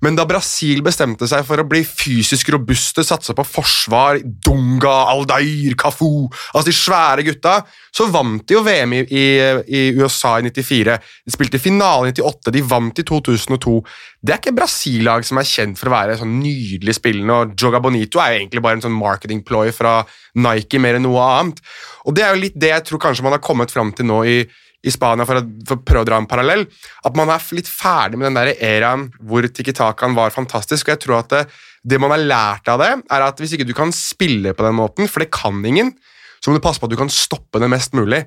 Men 0.04 0.14
da 0.14 0.26
Brasil 0.28 0.82
bestemte 0.84 1.26
seg 1.26 1.42
for 1.48 1.58
å 1.58 1.64
bli 1.66 1.80
fysisk 1.86 2.50
robuste, 2.52 3.02
satse 3.06 3.32
på 3.34 3.44
forsvar, 3.48 4.20
Dunga, 4.22 4.92
Aldair, 5.10 5.72
Cafu, 5.80 6.28
altså 6.52 6.68
de 6.68 6.74
svære 6.76 7.24
gutta, 7.26 7.56
så 7.96 8.06
vant 8.12 8.44
de 8.44 8.54
jo 8.54 8.60
VM 8.66 8.92
i, 8.92 9.00
i, 9.08 9.24
i 9.66 9.80
USA 9.96 10.34
i 10.38 10.44
94. 10.46 10.98
De 11.24 11.34
spilte 11.34 11.60
finale 11.62 12.12
i 12.12 12.14
98, 12.14 12.52
de 12.54 12.62
vant 12.68 13.00
i 13.00 13.06
2002. 13.08 13.78
Det 14.20 14.36
er 14.36 14.42
ikke 14.42 14.54
Brasil-lag 14.58 15.26
som 15.26 15.40
er 15.40 15.48
kjent 15.48 15.80
for 15.80 15.90
å 15.90 15.96
være 15.96 16.20
sånn 16.20 16.36
nydelig 16.42 16.98
spillende, 17.00 17.40
og 17.40 17.56
Joga 17.56 17.80
Bonito 17.82 18.20
er 18.22 18.34
jo 18.34 18.42
egentlig 18.42 18.62
bare 18.68 18.78
en 18.78 18.86
sånn 18.86 19.00
marketing-ploy 19.00 19.72
fra 19.74 19.98
Nike 20.36 20.82
mer 20.82 21.00
enn 21.00 21.08
noe 21.08 21.24
annet. 21.40 21.64
Og 22.06 22.14
det 22.14 22.22
er 22.22 22.36
jo 22.36 22.44
litt 22.44 22.60
det 22.60 22.74
jeg 22.74 22.86
tror 22.86 23.02
kanskje 23.08 23.24
man 23.26 23.34
har 23.38 23.42
kommet 23.42 23.72
fram 23.72 23.96
til 23.96 24.06
nå 24.12 24.20
i 24.28 24.38
i 24.84 24.92
Spania 24.92 25.26
for 25.28 25.40
å, 25.40 25.44
for 25.66 25.78
å 25.78 25.84
prøve 25.86 26.04
å 26.04 26.08
dra 26.08 26.18
en 26.20 26.28
parallell, 26.30 26.66
at 27.06 27.16
man 27.18 27.30
er 27.32 27.46
litt 27.56 27.70
ferdig 27.70 28.20
med 28.20 28.28
den 28.30 28.38
der 28.38 28.52
eraen 28.54 29.08
hvor 29.20 29.46
tiki-takaen 29.46 30.16
var 30.16 30.34
fantastisk. 30.34 30.88
og 30.88 30.94
jeg 30.94 31.04
tror 31.04 31.20
at 31.20 31.32
det, 31.32 31.44
det 31.86 32.00
man 32.02 32.14
har 32.14 32.22
lært 32.22 32.70
av 32.72 32.82
det, 32.82 32.92
er 33.12 33.26
at 33.26 33.40
hvis 33.42 33.56
ikke 33.56 33.68
du 33.68 33.74
kan 33.76 33.94
spille 33.94 34.54
på 34.54 34.66
den 34.66 34.78
måten, 34.78 35.10
for 35.10 35.24
det 35.24 35.32
kan 35.34 35.62
ingen, 35.64 35.94
så 36.42 36.50
må 36.50 36.58
du 36.58 36.64
passe 36.64 36.82
på 36.82 36.88
at 36.88 36.94
du 36.94 37.00
kan 37.00 37.12
stoppe 37.12 37.62
det 37.62 37.70
mest 37.72 37.96
mulig. 37.96 38.24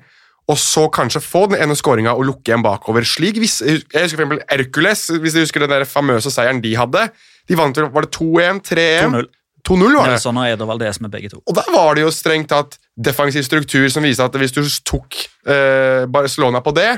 Og 0.50 0.58
så 0.58 0.88
kanskje 0.90 1.22
få 1.22 1.44
den 1.50 1.60
ene 1.62 1.76
skåringa 1.78 2.16
og 2.16 2.24
lukke 2.26 2.56
en 2.56 2.64
bakover. 2.64 3.04
slik 3.06 3.38
hvis, 3.38 3.60
Jeg 3.62 3.84
husker 3.86 4.18
for 4.18 4.24
eksempel 4.24 4.40
Hercules, 4.50 5.04
hvis 5.22 5.36
du 5.36 5.40
husker 5.44 5.62
den 5.62 5.70
der 5.70 5.86
famøse 5.86 6.32
seieren 6.32 6.62
de 6.64 6.74
hadde. 6.74 7.10
De 7.46 7.58
vant 7.58 7.76
vel, 7.76 7.86
Var 7.94 8.02
det 8.02 8.16
2-1? 8.16 8.60
3-1? 8.66 9.28
2-0. 9.66 9.76
2-0 9.80 9.96
var 9.96 10.06
det. 10.10 10.16
Nelson 10.16 10.40
og 10.40 10.46
Eder 10.48 10.66
Valdez 10.68 11.00
med 11.00 11.10
begge 11.12 11.30
to. 11.32 11.40
Og 11.46 11.54
der 11.54 11.70
var 11.74 11.94
det 11.94 12.02
jo 12.06 12.10
strengt 12.14 12.48
tatt 12.52 12.78
defensiv 12.96 13.42
struktur 13.46 13.88
som 13.92 14.02
viste 14.04 14.24
at 14.24 14.36
hvis 14.40 14.52
du 14.56 14.62
tok 14.84 15.16
eh, 15.46 16.06
Barcelona 16.10 16.60
på 16.64 16.74
det, 16.76 16.90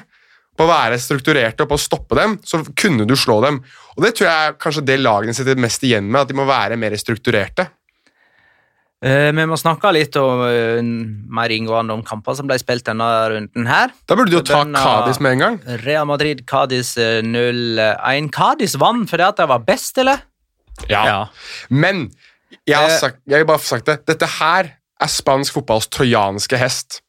på 0.53 0.67
å 0.67 0.69
være 0.69 0.99
strukturerte 1.01 1.65
og 1.65 1.71
på 1.71 1.79
å 1.79 1.81
stoppe 1.81 2.17
dem, 2.19 2.35
så 2.45 2.61
kunne 2.77 3.07
du 3.09 3.15
slå 3.17 3.39
dem. 3.45 3.63
Og 3.97 4.03
det 4.05 4.15
tror 4.19 4.29
jeg 4.29 4.57
kanskje 4.61 4.85
det 4.85 4.99
lagene 5.01 5.33
sitter 5.37 5.57
mest 5.61 5.83
igjen 5.89 6.11
med, 6.11 6.21
at 6.27 6.29
de 6.33 6.37
må 6.37 6.45
være 6.49 6.77
mer 6.81 6.93
strukturerte. 7.01 7.71
Eh, 9.03 9.33
vi 9.35 9.45
må 9.51 9.57
snakke 9.59 9.91
litt 9.97 10.15
om, 10.21 10.45
eh, 10.47 10.79
mer 11.35 11.51
inngående 11.51 11.97
om 11.97 12.03
kamper 12.07 12.37
som 12.39 12.47
ble 12.47 12.55
spilt 12.61 12.85
denne 12.87 13.09
runden 13.33 13.67
her. 13.67 13.91
Da 14.07 14.15
burde 14.15 14.31
du 14.31 14.37
jo 14.37 14.43
ta 14.47 14.61
Denne- 14.63 14.79
Cádiz 14.79 15.19
med 15.21 15.33
en 15.33 15.39
gang. 15.39 15.61
Real 15.83 16.07
Madrid, 16.07 16.45
Cádiz 16.47 16.97
eh, 16.99 17.21
0-1. 17.23 18.31
Cádiz 18.31 18.77
vant 18.79 19.09
fordi 19.11 19.27
at 19.27 19.37
de 19.37 19.47
var 19.51 19.59
best, 19.67 19.99
eller? 19.99 20.23
Ja. 20.89 21.27
Men 21.69 22.11
jeg, 22.67 22.77
har 22.77 22.89
Eh. 22.91 22.99
sagt, 22.99 23.19
jeg 23.27 23.39
vil 23.43 23.47
bare 23.49 23.59
få 23.63 23.71
sagt 23.77 23.87
det. 23.87 23.99
Dette 24.07 24.27
her 24.39 24.73
er 25.03 25.07
spansk 25.11 25.53
fotballs 25.57 25.89
trojanske 25.89 26.59
hest. 26.61 27.01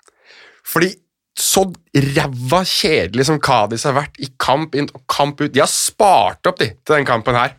Fordi 0.66 0.94
så 1.38 1.64
ræva 1.96 2.62
kjedelig 2.66 3.26
som 3.26 3.40
Cádiz 3.42 3.84
har 3.88 3.94
vært 3.98 4.20
i 4.22 4.30
kamp 4.40 4.76
inn 4.78 4.88
og 4.94 5.02
kamp 5.10 5.42
ut 5.42 5.52
De 5.52 5.60
har 5.64 5.68
spart 5.72 6.46
opp 6.46 6.60
de, 6.62 6.68
til 6.86 6.96
den 6.96 7.06
kampen 7.10 7.36
her. 7.36 7.56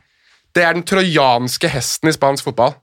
Det 0.54 0.62
er 0.62 0.72
den 0.76 0.84
trojanske 0.86 1.68
hesten 1.68 2.08
i 2.08 2.14
spansk 2.14 2.44
fotball. 2.46 2.76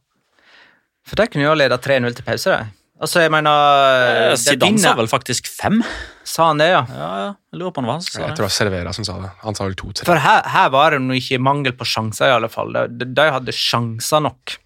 For 1.07 1.15
de 1.15 1.27
kunne 1.31 1.45
jo 1.47 1.53
ha 1.53 1.57
leda 1.57 1.77
3-0 1.81 2.13
til 2.19 2.23
pause, 2.27 2.51
de. 2.51 2.77
Altså, 3.01 3.21
jeg 3.23 3.31
mener 3.33 4.31
Eh, 4.31 4.35
Zidane 4.37 4.77
sa 4.77 4.91
vel 4.93 5.07
faktisk 5.09 5.47
fem. 5.49 5.79
Sa 6.27 6.49
han 6.51 6.59
det, 6.61 6.67
ja? 6.69 6.83
Ja, 6.93 7.07
ja. 7.23 7.29
Jeg 7.51 7.59
lurer 7.59 7.71
på 7.73 7.81
om 7.81 7.85
det 7.87 7.89
var 7.89 7.97
han 7.97 8.03
som 8.05 8.13
sa 8.13 8.19
Jeg 8.27 8.35
tror 8.35 8.43
det 8.43 8.49
var 8.49 8.57
Cervera 8.59 8.93
som 8.93 9.07
sa 9.07 9.15
det. 9.23 9.31
Han 9.41 9.55
sa 9.57 9.63
vel 9.65 9.73
to-tre. 9.79 10.05
For 10.05 10.19
her, 10.21 10.43
her 10.53 10.69
var 10.69 10.91
det 10.93 10.99
nå 11.01 11.15
ikke 11.17 11.39
mangel 11.41 11.73
på 11.73 11.87
sjanser, 11.89 12.27
i 12.29 12.35
alle 12.35 12.49
fall. 12.53 12.69
De, 12.91 13.05
de 13.09 13.25
hadde 13.33 13.51
sjanser 13.57 14.21
nok. 14.27 14.57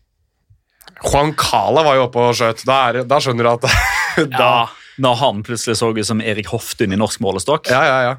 Juan 1.03 1.33
Cala 1.39 1.83
var 1.85 1.97
jo 1.99 2.05
oppe 2.07 2.23
og 2.29 2.37
skjøt. 2.37 2.63
Da, 2.67 2.77
er, 2.89 3.01
da 3.07 3.19
skjønner 3.23 3.47
du 3.47 3.51
at 3.55 3.67
da, 4.37 4.39
Ja, 4.39 4.53
Når 5.03 5.19
han 5.19 5.43
plutselig 5.47 5.79
så 5.81 5.91
ut 5.91 6.07
som 6.07 6.23
Erik 6.23 6.47
Hoftun 6.53 6.95
i 6.95 6.99
norsk 6.99 7.23
målestokk. 7.23 7.67
Ja, 7.73 7.83
ja, 7.83 7.97
ja. 8.09 8.15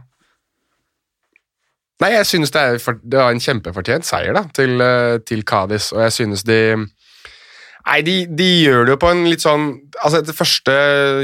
Nei, 2.03 2.11
jeg 2.13 2.29
synes 2.29 2.53
det, 2.53 2.61
er 2.61 2.83
for, 2.83 2.99
det 3.01 3.17
var 3.17 3.33
en 3.33 3.41
kjempefortjent 3.41 4.05
seier 4.05 4.37
da, 4.37 4.45
til, 4.57 4.77
eh, 4.85 5.17
til 5.25 5.41
Cádiz, 5.49 5.89
og 5.95 6.03
jeg 6.05 6.13
synes 6.19 6.45
de 6.45 6.61
Nei, 7.87 8.01
de, 8.03 8.15
de 8.27 8.47
gjør 8.65 8.83
det 8.85 8.95
jo 8.97 8.99
på 8.99 9.11
en 9.15 9.23
litt 9.31 9.45
sånn 9.45 9.69
Altså, 10.03 10.19
etter 10.19 10.37
første 10.37 10.75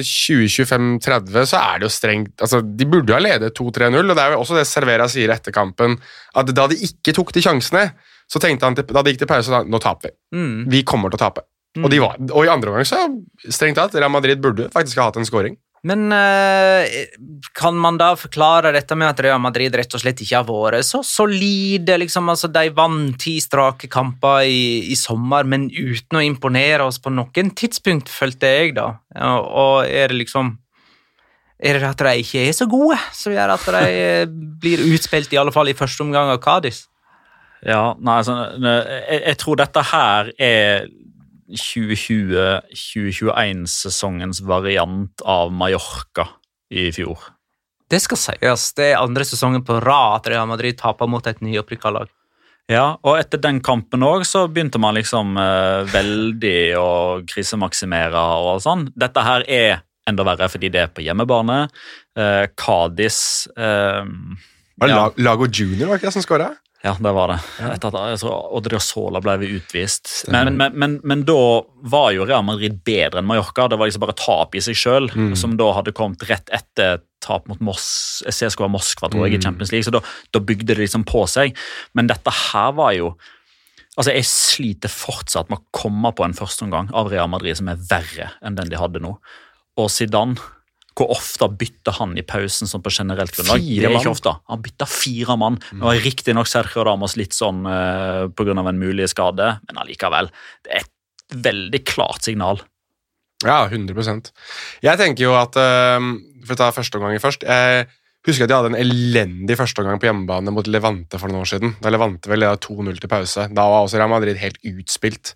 20-25-30 0.06 1.48
så 1.50 1.58
er 1.58 1.80
det 1.80 1.88
jo 1.88 1.92
strengt 1.92 2.44
altså, 2.44 2.62
De 2.62 2.86
burde 2.88 3.10
jo 3.12 3.18
ha 3.18 3.22
ledet 3.24 3.52
2-3-0, 3.58 3.98
og 4.00 4.14
det 4.14 4.22
er 4.24 4.36
jo 4.36 4.40
også 4.44 4.56
det 4.56 4.64
Servera 4.70 5.08
sier 5.10 5.34
etter 5.34 5.54
kampen, 5.54 5.98
at 6.38 6.54
da 6.56 6.68
de 6.70 6.78
ikke 6.86 7.12
tok 7.18 7.34
de 7.36 7.42
sjansene, 7.44 7.90
så 8.32 8.40
tenkte 8.40 8.68
han 8.68 8.76
da 8.78 9.02
de 9.02 9.12
gikk 9.12 9.24
til 9.24 9.30
pause 9.30 9.52
da, 9.52 9.60
nå 9.68 9.80
taper 9.82 10.08
vi. 10.08 10.16
Mm. 10.38 10.54
Vi 10.72 10.84
kommer 10.88 11.12
til 11.12 11.20
å 11.20 11.24
tape. 11.26 11.44
Og, 11.80 11.88
de 11.88 12.00
var, 12.02 12.18
og 12.20 12.44
i 12.44 12.50
andre 12.52 12.72
omgang 12.72 12.88
så 12.88 13.00
strengt 13.48 13.78
tatt, 13.80 13.94
Real 13.96 14.12
Madrid 14.12 14.40
burde 14.44 14.68
faktisk 14.72 15.00
ha 15.00 15.08
hatt 15.08 15.20
en 15.20 15.28
scoring. 15.28 15.56
Men 15.82 16.12
eh, 16.14 17.08
kan 17.58 17.74
man 17.74 17.96
da 17.98 18.12
forklare 18.14 18.70
dette 18.76 18.94
med 18.94 19.08
at 19.08 19.22
Real 19.24 19.40
Madrid 19.42 19.74
rett 19.74 19.96
og 19.96 20.02
slett 20.04 20.20
ikke 20.22 20.38
har 20.38 20.46
vært 20.46 20.86
så 20.86 21.00
solide? 21.02 21.96
Liksom, 21.98 22.28
altså, 22.30 22.50
de 22.54 22.68
vant 22.76 23.16
ti 23.18 23.34
strake 23.42 23.90
kamper 23.90 24.46
i, 24.46 24.92
i 24.92 24.98
sommer, 24.98 25.48
men 25.48 25.66
uten 25.72 26.20
å 26.20 26.22
imponere 26.22 26.86
oss 26.86 27.00
på 27.02 27.10
noen 27.10 27.50
tidspunkt, 27.58 28.12
følte 28.12 28.52
jeg, 28.52 28.76
da. 28.78 28.92
Og, 29.26 29.48
og 29.64 29.76
er 29.88 30.12
det 30.12 30.22
liksom 30.22 30.58
Er 31.62 31.78
det 31.78 31.90
at 31.92 32.00
de 32.02 32.14
ikke 32.18 32.40
er 32.42 32.54
så 32.58 32.66
gode, 32.66 32.96
som 33.14 33.34
gjør 33.34 33.56
at 33.56 33.66
de 33.74 33.82
eh, 33.90 34.30
blir 34.62 34.86
utspilt, 34.92 35.34
i 35.34 35.38
alle 35.38 35.54
fall 35.54 35.70
i 35.70 35.78
første 35.78 36.02
omgang 36.06 36.30
av 36.30 36.40
Cádiz? 36.42 36.84
Ja, 37.62 37.94
nei, 37.98 38.16
altså, 38.18 38.34
jeg, 38.58 39.22
jeg 39.22 39.36
tror 39.38 39.56
dette 39.60 39.82
her 39.92 40.32
er 40.42 40.88
2020-2021-sesongens 41.52 44.40
variant 44.46 45.22
av 45.28 45.52
Mallorca 45.54 46.26
i 46.72 46.92
fjor. 46.94 47.18
Det 47.92 48.00
skal 48.00 48.16
sies. 48.18 48.72
Det 48.76 48.92
er 48.92 49.00
andre 49.02 49.24
sesongen 49.28 49.64
på 49.66 49.80
rad 49.84 50.20
at 50.22 50.28
Real 50.32 50.48
Madrid 50.48 50.78
taper 50.80 51.06
mot 51.10 51.26
et 51.28 51.40
nyopprykka 51.44 51.90
lag. 51.92 52.08
Ja, 52.70 52.96
og 53.02 53.18
etter 53.18 53.38
den 53.42 53.60
kampen 53.64 54.02
òg 54.06 54.22
så 54.24 54.46
begynte 54.48 54.78
man 54.80 54.94
liksom 54.96 55.36
eh, 55.40 55.82
veldig 55.92 56.76
å 56.78 57.20
krisemaksimere 57.28 58.22
og 58.46 58.62
sånn. 58.64 58.86
Dette 58.96 59.20
her 59.26 59.42
er 59.50 59.82
enda 60.08 60.24
verre 60.26 60.48
fordi 60.50 60.68
det 60.72 60.80
er 60.80 60.88
på 60.94 61.02
hjemmebane. 61.04 61.58
Eh, 62.16 62.46
Cádiz 62.56 63.48
eh, 63.56 64.04
Ja. 64.82 65.10
Lago 65.20 65.46
Junior 65.46 65.88
var 65.90 65.96
ikke 65.98 66.08
det 66.08 66.16
som 66.16 66.24
skåra? 66.24 66.48
Ja, 66.82 66.96
det 66.98 67.12
var 67.14 67.30
det. 67.30 67.36
Etter 67.62 67.92
at 67.92 67.96
altså, 68.00 68.32
Odriozola 68.58 69.20
ble 69.22 69.36
vi 69.38 69.50
utvist. 69.54 70.08
Men, 70.34 70.56
men, 70.58 70.74
men, 70.74 70.96
men 71.06 71.20
da 71.28 71.62
var 71.92 72.08
jo 72.16 72.26
Real 72.26 72.42
Madrid 72.42 72.80
bedre 72.82 73.20
enn 73.22 73.28
Mallorca. 73.28 73.68
Det 73.70 73.78
var 73.78 73.86
liksom 73.86 74.02
bare 74.02 74.16
tap 74.18 74.56
i 74.58 74.62
seg 74.64 74.78
sjøl, 74.80 75.06
som 75.38 75.54
da 75.60 75.68
hadde 75.76 75.94
kommet 75.94 76.24
rett 76.26 76.50
etter 76.50 76.98
tap 77.22 77.46
mot 77.46 77.60
Mos 77.62 77.84
CSKA 78.26 78.66
Moskva 78.66 79.12
tror 79.12 79.28
jeg, 79.28 79.38
i 79.38 79.44
Champions 79.44 79.70
League. 79.70 79.86
Så 79.86 79.94
da, 79.94 80.00
da 80.34 80.42
bygde 80.42 80.72
det 80.72 80.80
liksom 80.82 81.06
på 81.06 81.22
seg. 81.30 81.54
Men 81.94 82.10
dette 82.10 82.34
her 82.50 82.74
var 82.78 82.96
jo 82.98 83.14
Altså, 83.92 84.14
Jeg 84.16 84.24
sliter 84.24 84.88
fortsatt 84.88 85.50
med 85.52 85.60
å 85.60 85.66
komme 85.76 86.14
på 86.16 86.24
en 86.24 86.32
førsteomgang 86.32 86.86
av 86.96 87.10
Real 87.12 87.28
Madrid 87.28 87.58
som 87.58 87.68
er 87.68 87.80
verre 87.90 88.30
enn 88.40 88.56
den 88.56 88.70
de 88.72 88.78
hadde 88.80 89.02
nå. 89.04 89.10
Og 89.76 89.90
Zidane 89.92 90.40
hvor 90.98 91.12
ofte 91.14 91.48
bytter 91.58 91.96
han 91.98 92.16
i 92.20 92.24
pausen 92.26 92.68
sånn 92.68 92.82
på 92.84 92.92
generelt 92.92 93.32
grunnlag? 93.34 93.62
Fire 93.62 93.86
det 93.86 93.90
er 93.90 93.98
ikke 94.00 94.12
ofte. 94.12 94.34
Han 94.52 94.64
bytta 94.64 94.88
fire 94.90 95.36
mann. 95.40 95.56
Nå 95.72 95.88
var 95.88 96.02
riktignok 96.04 96.50
Sergio 96.50 96.84
Ramos 96.88 97.16
litt 97.20 97.36
sånn 97.36 97.64
uh, 97.64 98.28
pga. 98.36 98.56
en 98.60 98.80
mulig 98.80 99.08
skade, 99.12 99.54
men 99.68 99.80
allikevel. 99.84 100.28
Det 100.64 100.76
er 100.76 100.84
et 100.84 101.38
veldig 101.48 101.82
klart 101.88 102.28
signal. 102.28 102.60
Ja, 103.42 103.64
100 103.66 104.30
Jeg 104.84 104.98
tenker 105.00 105.24
jo 105.24 105.32
at 105.34 105.56
uh, 105.58 105.98
For 106.46 106.54
å 106.54 106.58
ta 106.60 106.68
førsteomgangen 106.70 107.18
først 107.18 107.42
Jeg 107.42 107.88
husker 108.28 108.46
at 108.46 108.52
de 108.52 108.54
hadde 108.54 108.70
en 108.70 108.78
elendig 108.78 109.56
førsteomgang 109.58 109.98
på 109.98 110.06
hjemmebane 110.06 110.54
mot 110.54 110.68
Levante 110.70 111.18
for 111.18 111.26
noen 111.26 111.42
år 111.42 111.50
siden. 111.50 111.74
Da 111.82 111.90
Levante 111.90 112.30
vel 112.30 112.44
leda 112.44 112.54
2-0 112.62 113.00
til 113.02 113.10
pause. 113.10 113.48
Da 113.50 113.64
var 113.66 113.82
også 113.82 113.98
Real 113.98 114.12
Madrid 114.12 114.38
helt 114.38 114.60
utspilt. 114.62 115.34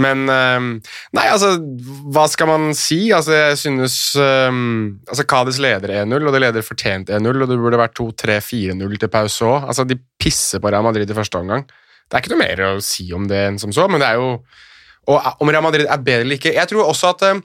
Men 0.00 0.24
eh, 0.30 0.64
Nei, 1.14 1.24
altså, 1.30 1.52
hva 2.14 2.24
skal 2.30 2.50
man 2.50 2.72
si? 2.74 3.12
Altså, 3.14 3.36
jeg 3.36 3.60
synes 3.60 3.96
um, 4.18 4.98
Altså, 5.06 5.26
Cádiz 5.30 5.60
leder 5.62 5.92
1-0, 6.02 6.18
og 6.18 6.34
det 6.34 6.42
leder 6.42 6.66
fortjent 6.66 7.12
1-0, 7.14 7.30
og 7.30 7.50
det 7.50 7.58
burde 7.62 7.80
vært 7.80 7.96
2-3-4-0 8.00 8.98
til 8.98 9.12
pause 9.12 9.46
òg. 9.46 9.68
Altså, 9.70 9.86
de 9.88 9.98
pisser 10.20 10.62
på 10.62 10.72
Real 10.74 10.86
Madrid 10.86 11.10
i 11.10 11.16
første 11.16 11.38
omgang. 11.38 11.66
Det 12.04 12.18
er 12.18 12.24
ikke 12.24 12.34
noe 12.34 12.42
mer 12.42 12.64
å 12.66 12.72
si 12.84 13.06
om 13.16 13.28
det 13.30 13.40
enn 13.48 13.60
som 13.60 13.72
så, 13.74 13.86
men 13.90 14.02
det 14.02 14.10
er 14.10 14.20
jo 14.20 14.30
Og 15.10 15.18
eh, 15.18 15.36
om 15.40 15.50
Real 15.50 15.64
Madrid 15.64 15.86
er 15.88 16.02
bedre 16.04 16.26
eller 16.26 16.38
ikke 16.38 16.52
Jeg 16.52 16.68
tror 16.70 16.90
også 16.90 17.14
at 17.14 17.28
eh, 17.30 17.44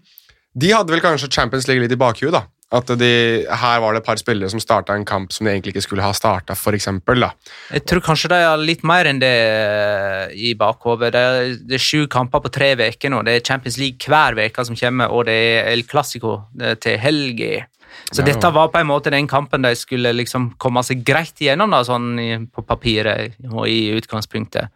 de 0.60 0.72
hadde 0.74 0.92
vel 0.92 1.04
kanskje 1.04 1.30
Champions 1.32 1.68
League 1.70 1.84
litt 1.84 1.94
i 1.94 2.00
bakhuet, 2.00 2.34
da. 2.34 2.48
At 2.72 2.86
de, 3.02 3.08
her 3.50 3.80
var 3.82 3.96
det 3.96 4.04
et 4.04 4.06
par 4.06 4.20
spillere 4.22 4.50
som 4.54 4.62
starta 4.62 4.94
en 4.94 5.06
kamp 5.10 5.32
som 5.34 5.48
de 5.48 5.56
egentlig 5.56 5.72
ikke 5.74 5.82
skulle 5.88 6.04
ha 6.06 6.12
starta, 6.14 6.54
f.eks. 6.54 6.86
Jeg 6.86 7.82
tror 7.90 8.04
kanskje 8.06 8.30
de 8.30 8.38
har 8.46 8.62
litt 8.62 8.84
mer 8.86 9.08
enn 9.10 9.18
det 9.24 9.32
eh, 9.34 10.36
i 10.38 10.52
bakhodet. 10.54 11.10
Det, 11.16 11.24
er- 11.74 11.82
sju 11.82 12.04
kamper 12.12 12.44
på 12.46 12.52
tre 12.54 12.76
uker 12.78 13.10
nå. 13.10 13.24
Det 13.26 13.40
er 13.40 13.48
Champions 13.48 13.80
League 13.82 14.06
hver 14.06 14.38
uke 14.38 14.66
som 14.68 14.78
kommer, 14.78 15.10
og 15.10 15.26
det 15.26 15.34
er 15.40 15.72
El 15.74 15.82
Clásico 15.90 16.36
eh, 16.62 16.76
til 16.78 17.00
helga. 17.02 17.66
Så 18.14 18.22
Ja. 18.22 18.28
dette 18.30 18.52
var 18.54 18.70
på 18.70 18.78
en 18.80 18.88
måte 18.88 19.10
den 19.10 19.26
kampen 19.28 19.66
de 19.66 19.72
skulle 19.76 20.12
liksom 20.14 20.52
komme 20.62 20.84
seg 20.86 21.02
greit 21.04 21.42
igjennom, 21.42 21.72
da, 21.74 21.82
sånn 21.84 22.46
på 22.54 22.62
papiret 22.70 23.34
og 23.50 23.66
i 23.68 23.90
utgangspunktet. 23.98 24.70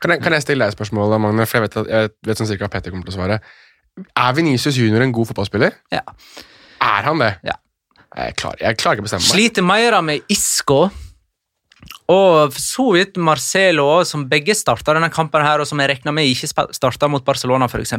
Kan 0.00 0.14
jeg, 0.14 0.22
kan 0.22 0.32
jeg 0.38 0.42
stille 0.46 0.62
deg 0.64 0.70
et 0.70 0.78
spørsmål, 0.78 1.18
Magne? 1.18 1.46
For 1.50 1.58
jeg 1.58 1.66
vet, 1.66 1.76
at, 1.82 1.90
jeg 1.90 2.14
vet 2.30 2.38
sånn 2.38 2.46
cirka 2.52 2.68
hva 2.68 2.70
Petter 2.76 2.94
kommer 2.94 3.10
til 3.10 3.16
å 3.16 3.18
svare. 3.18 3.40
Er 4.14 4.32
Venicius 4.38 4.78
Junior 4.78 5.02
en 5.02 5.12
god 5.18 5.32
fotballspiller? 5.32 5.74
Ja. 5.90 6.06
Er 6.80 7.06
han 7.06 7.22
det? 7.22 7.34
Ja. 7.46 7.56
Jeg 8.10 8.34
klarer, 8.40 8.58
jeg 8.64 8.80
klarer 8.80 8.98
ikke 8.98 9.04
å 9.04 9.06
bestemme 9.06 9.22
meg. 9.22 9.30
Sliter 9.30 9.64
Meira 9.66 10.00
med 10.02 10.32
Isco 10.32 10.88
og 12.10 12.50
for 12.50 12.60
så 12.60 12.86
vidt 12.96 13.18
Marcelo, 13.22 13.86
som 14.04 14.26
begge 14.28 14.56
starta 14.58 14.96
denne 14.96 15.10
kampen, 15.14 15.44
her, 15.46 15.62
og 15.62 15.68
som 15.68 15.80
jeg 15.80 15.92
regna 15.92 16.14
med 16.14 16.26
ikke 16.28 16.50
starta 16.74 17.08
mot 17.10 17.24
Barcelona, 17.24 17.68
f.eks. 17.70 17.94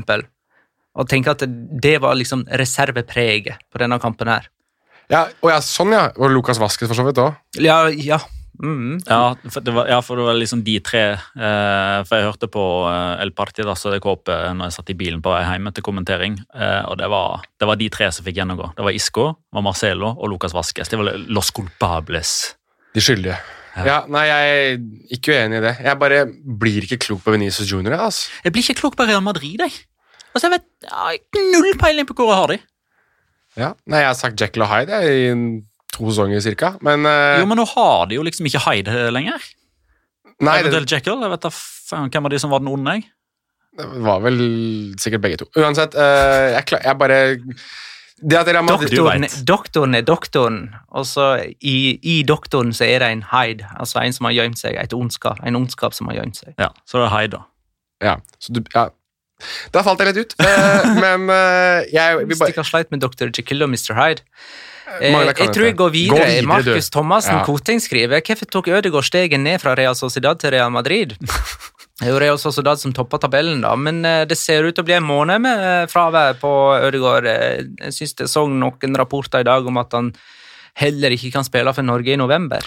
Og 0.99 1.07
tenker 1.07 1.31
at 1.31 1.45
det 1.81 1.95
var 2.03 2.17
liksom 2.19 2.43
reservepreget 2.59 3.63
på 3.71 3.81
denne 3.81 4.01
kampen 4.03 4.33
her. 4.33 4.49
Ja, 5.11 5.25
og 5.41 5.51
ja, 5.51 5.61
sånn, 5.63 5.95
ja. 5.95 6.09
Og 6.19 6.31
Lucas 6.31 6.59
Vasquez 6.59 6.91
for 6.91 6.99
så 6.99 7.07
vidt 7.07 7.19
òg. 7.23 7.39
Ja, 7.63 7.85
ja. 7.91 8.19
Mm. 8.61 8.99
Ja, 9.07 9.35
for 9.49 9.63
det 9.63 9.73
var, 9.73 9.87
ja, 9.89 10.01
for 10.05 10.19
det 10.19 10.25
var 10.27 10.35
liksom 10.37 10.59
de 10.65 10.73
tre 10.83 10.99
eh, 11.15 12.01
For 12.05 12.17
jeg 12.19 12.27
hørte 12.27 12.49
på 12.51 12.63
eh, 12.91 13.21
El 13.23 13.31
Partida 13.33 13.73
så 13.79 13.93
det 13.93 14.01
kom 14.03 14.17
opp 14.19 14.29
eh, 14.29 14.49
når 14.53 14.67
jeg 14.69 14.75
satt 14.75 14.91
i 14.93 14.97
bilen 14.99 15.21
på 15.23 15.31
vei 15.33 15.39
hjem 15.47 15.69
etter 15.71 15.85
kommentering. 15.85 16.35
Eh, 16.53 16.81
og 16.91 16.99
det 16.99 17.07
var, 17.09 17.45
det 17.57 17.69
var 17.69 17.79
de 17.79 17.87
tre 17.93 18.09
som 18.13 18.27
fikk 18.27 18.41
gjennomgå. 18.41 18.73
Det 18.77 18.85
var 18.85 18.97
Isco, 18.97 19.25
var 19.55 19.65
Marcelo 19.65 20.11
og 20.13 20.29
Lucas 20.33 20.53
Vasques. 20.57 20.91
Det 20.91 20.99
var 20.99 21.15
Los 21.31 21.49
Culpables. 21.55 22.35
De 22.93 23.01
skyldige. 23.01 23.39
Ja. 23.77 23.85
Ja. 23.87 23.97
nei, 24.11 24.25
jeg 24.27 24.51
er 24.51 25.15
ikke 25.15 25.31
uenig 25.37 25.61
i 25.61 25.63
det. 25.63 25.75
Jeg 25.87 25.99
bare 26.01 26.25
blir 26.59 26.83
ikke 26.85 26.99
klok 27.07 27.23
på 27.23 27.31
Venezia 27.37 27.63
Junior. 27.65 27.95
Altså. 28.03 28.27
Jeg 28.43 28.51
blir 28.51 28.65
ikke 28.67 28.81
klok 28.83 28.97
på 28.99 29.07
Real 29.07 29.23
Madrid, 29.23 29.63
jeg. 29.63 29.71
Altså, 30.35 30.49
jeg 30.49 30.57
vet 30.57 30.67
jeg 30.83 30.91
har 30.91 31.47
Null 31.55 31.71
peiling 31.79 32.07
på 32.09 32.17
hvor 32.19 32.33
jeg 32.33 32.41
har 32.41 32.51
de. 32.51 32.59
Ja. 33.59 33.69
Nei, 33.87 33.99
jeg 34.03 34.11
har 34.11 34.19
sagt 34.19 34.39
Jekyll 34.43 34.63
og 34.63 34.69
Hyde 34.71 34.95
jeg, 35.01 35.15
i 35.23 35.27
en- 35.31 35.63
to 35.91 36.07
sesonger 36.09 36.41
cirka, 36.43 36.75
men, 36.81 37.05
eh, 37.05 37.39
Jo, 37.41 37.47
men 37.49 37.59
nå 37.59 37.65
har 37.75 38.07
de 38.07 38.15
jo 38.15 38.23
liksom 38.23 38.47
ikke 38.47 38.63
Hyde 38.65 39.11
lenger. 39.11 39.43
Nei, 40.41 40.61
det, 40.65 40.83
Jekyll. 40.89 41.21
Jeg 41.21 41.33
vet 41.35 41.45
da 41.45 41.51
faen 41.53 42.09
hvem 42.11 42.27
av 42.27 42.33
de 42.33 42.39
som 42.41 42.51
var 42.53 42.63
den 42.63 42.71
onde, 42.71 42.97
jeg. 42.97 43.07
det 43.77 43.87
var 44.03 44.21
vel 44.23 44.39
sikkert 44.99 45.23
begge 45.23 45.41
to. 45.43 45.47
Uansett, 45.59 45.95
uh, 45.95 46.55
jeg, 46.55 46.65
klar, 46.71 46.81
jeg 46.87 46.97
bare 46.97 47.19
Det 48.21 48.39
at 48.39 48.49
Real 48.49 48.65
Madrid 48.65 48.89
Doktoren, 48.95 49.27
doktoren 49.45 49.95
er 49.99 50.07
doktoren, 50.07 50.57
og 50.89 51.05
så 51.09 51.27
i, 51.59 51.75
i 52.01 52.21
doktoren 52.27 52.73
så 52.73 52.87
er 52.87 53.03
det 53.05 53.11
en 53.11 53.23
Hyde, 53.31 53.67
altså 53.77 54.01
en 54.01 54.17
som 54.17 54.29
har 54.29 54.35
gjemt 54.39 54.61
seg, 54.61 54.79
et 54.81 54.95
ondskap, 54.97 55.39
en 55.45 55.59
ondskap 55.61 55.95
som 55.97 56.09
har 56.09 56.19
gjemt 56.21 56.41
seg. 56.41 56.55
Ja, 56.57 56.71
Så 56.85 57.01
det 57.01 57.07
er 57.09 57.15
Hyde, 57.15 57.37
da. 57.37 57.45
Ja, 58.01 58.17
så 58.41 58.57
du, 58.57 58.63
ja. 58.73 58.89
Da 59.73 59.81
falt 59.85 60.01
jeg 60.01 60.11
litt 60.11 60.25
ut, 60.25 60.35
uh, 60.41 60.91
men 61.03 61.29
uh, 61.29 61.85
jeg 61.89 62.17
vil 62.25 62.33
bare 62.33 62.49
Stikker 62.49 62.67
sleit 62.67 62.91
med 62.93 63.05
Dr. 63.05 63.29
Jekyll 63.29 63.65
og 63.65 63.73
Mr. 63.73 63.93
Hyde. 63.97 64.25
Eh, 64.99 65.13
jeg 65.37 65.53
tror 65.53 65.65
jeg 65.69 65.75
går 65.79 65.91
videre. 65.93 66.25
Videre, 66.27 66.47
Markus. 66.49 66.89
Thomassen 66.89 67.37
Ja. 67.37 67.43
Koteng 67.47 67.79
skriver 67.79 68.21
hvorfor 68.21 68.49
tok 68.51 68.67
Ødegaard 68.67 69.05
steget 69.07 69.39
ned 69.39 69.61
fra 69.61 69.75
Real 69.75 69.95
Sociedad 69.95 70.39
til 70.39 70.51
Real 70.51 70.71
Madrid. 70.71 71.15
Det 72.01 72.07
er 72.09 72.13
jo 72.15 72.19
Real 72.19 72.39
Sociedad 72.41 72.79
som 72.81 72.93
topper 72.97 73.19
tabellen, 73.21 73.59
da, 73.61 73.75
men 73.77 73.99
eh, 74.05 74.23
det 74.25 74.33
ser 74.39 74.65
ut 74.65 74.73
til 74.73 74.81
å 74.81 74.87
bli 74.87 74.95
en 74.97 75.05
måned 75.05 75.43
med 75.43 75.59
eh, 75.67 75.83
fravær 75.91 76.39
på 76.41 76.49
Ødegaard. 76.87 77.27
Jeg 77.29 77.93
synes 77.93 78.15
jeg 78.23 78.31
så 78.31 78.47
noen 78.49 78.97
rapporter 78.97 79.43
i 79.43 79.45
dag 79.45 79.67
om 79.69 79.77
at 79.77 79.93
han 79.93 80.09
heller 80.81 81.13
ikke 81.13 81.29
kan 81.35 81.45
spille 81.45 81.69
for 81.77 81.85
Norge 81.85 82.15
i 82.15 82.17
november. 82.17 82.65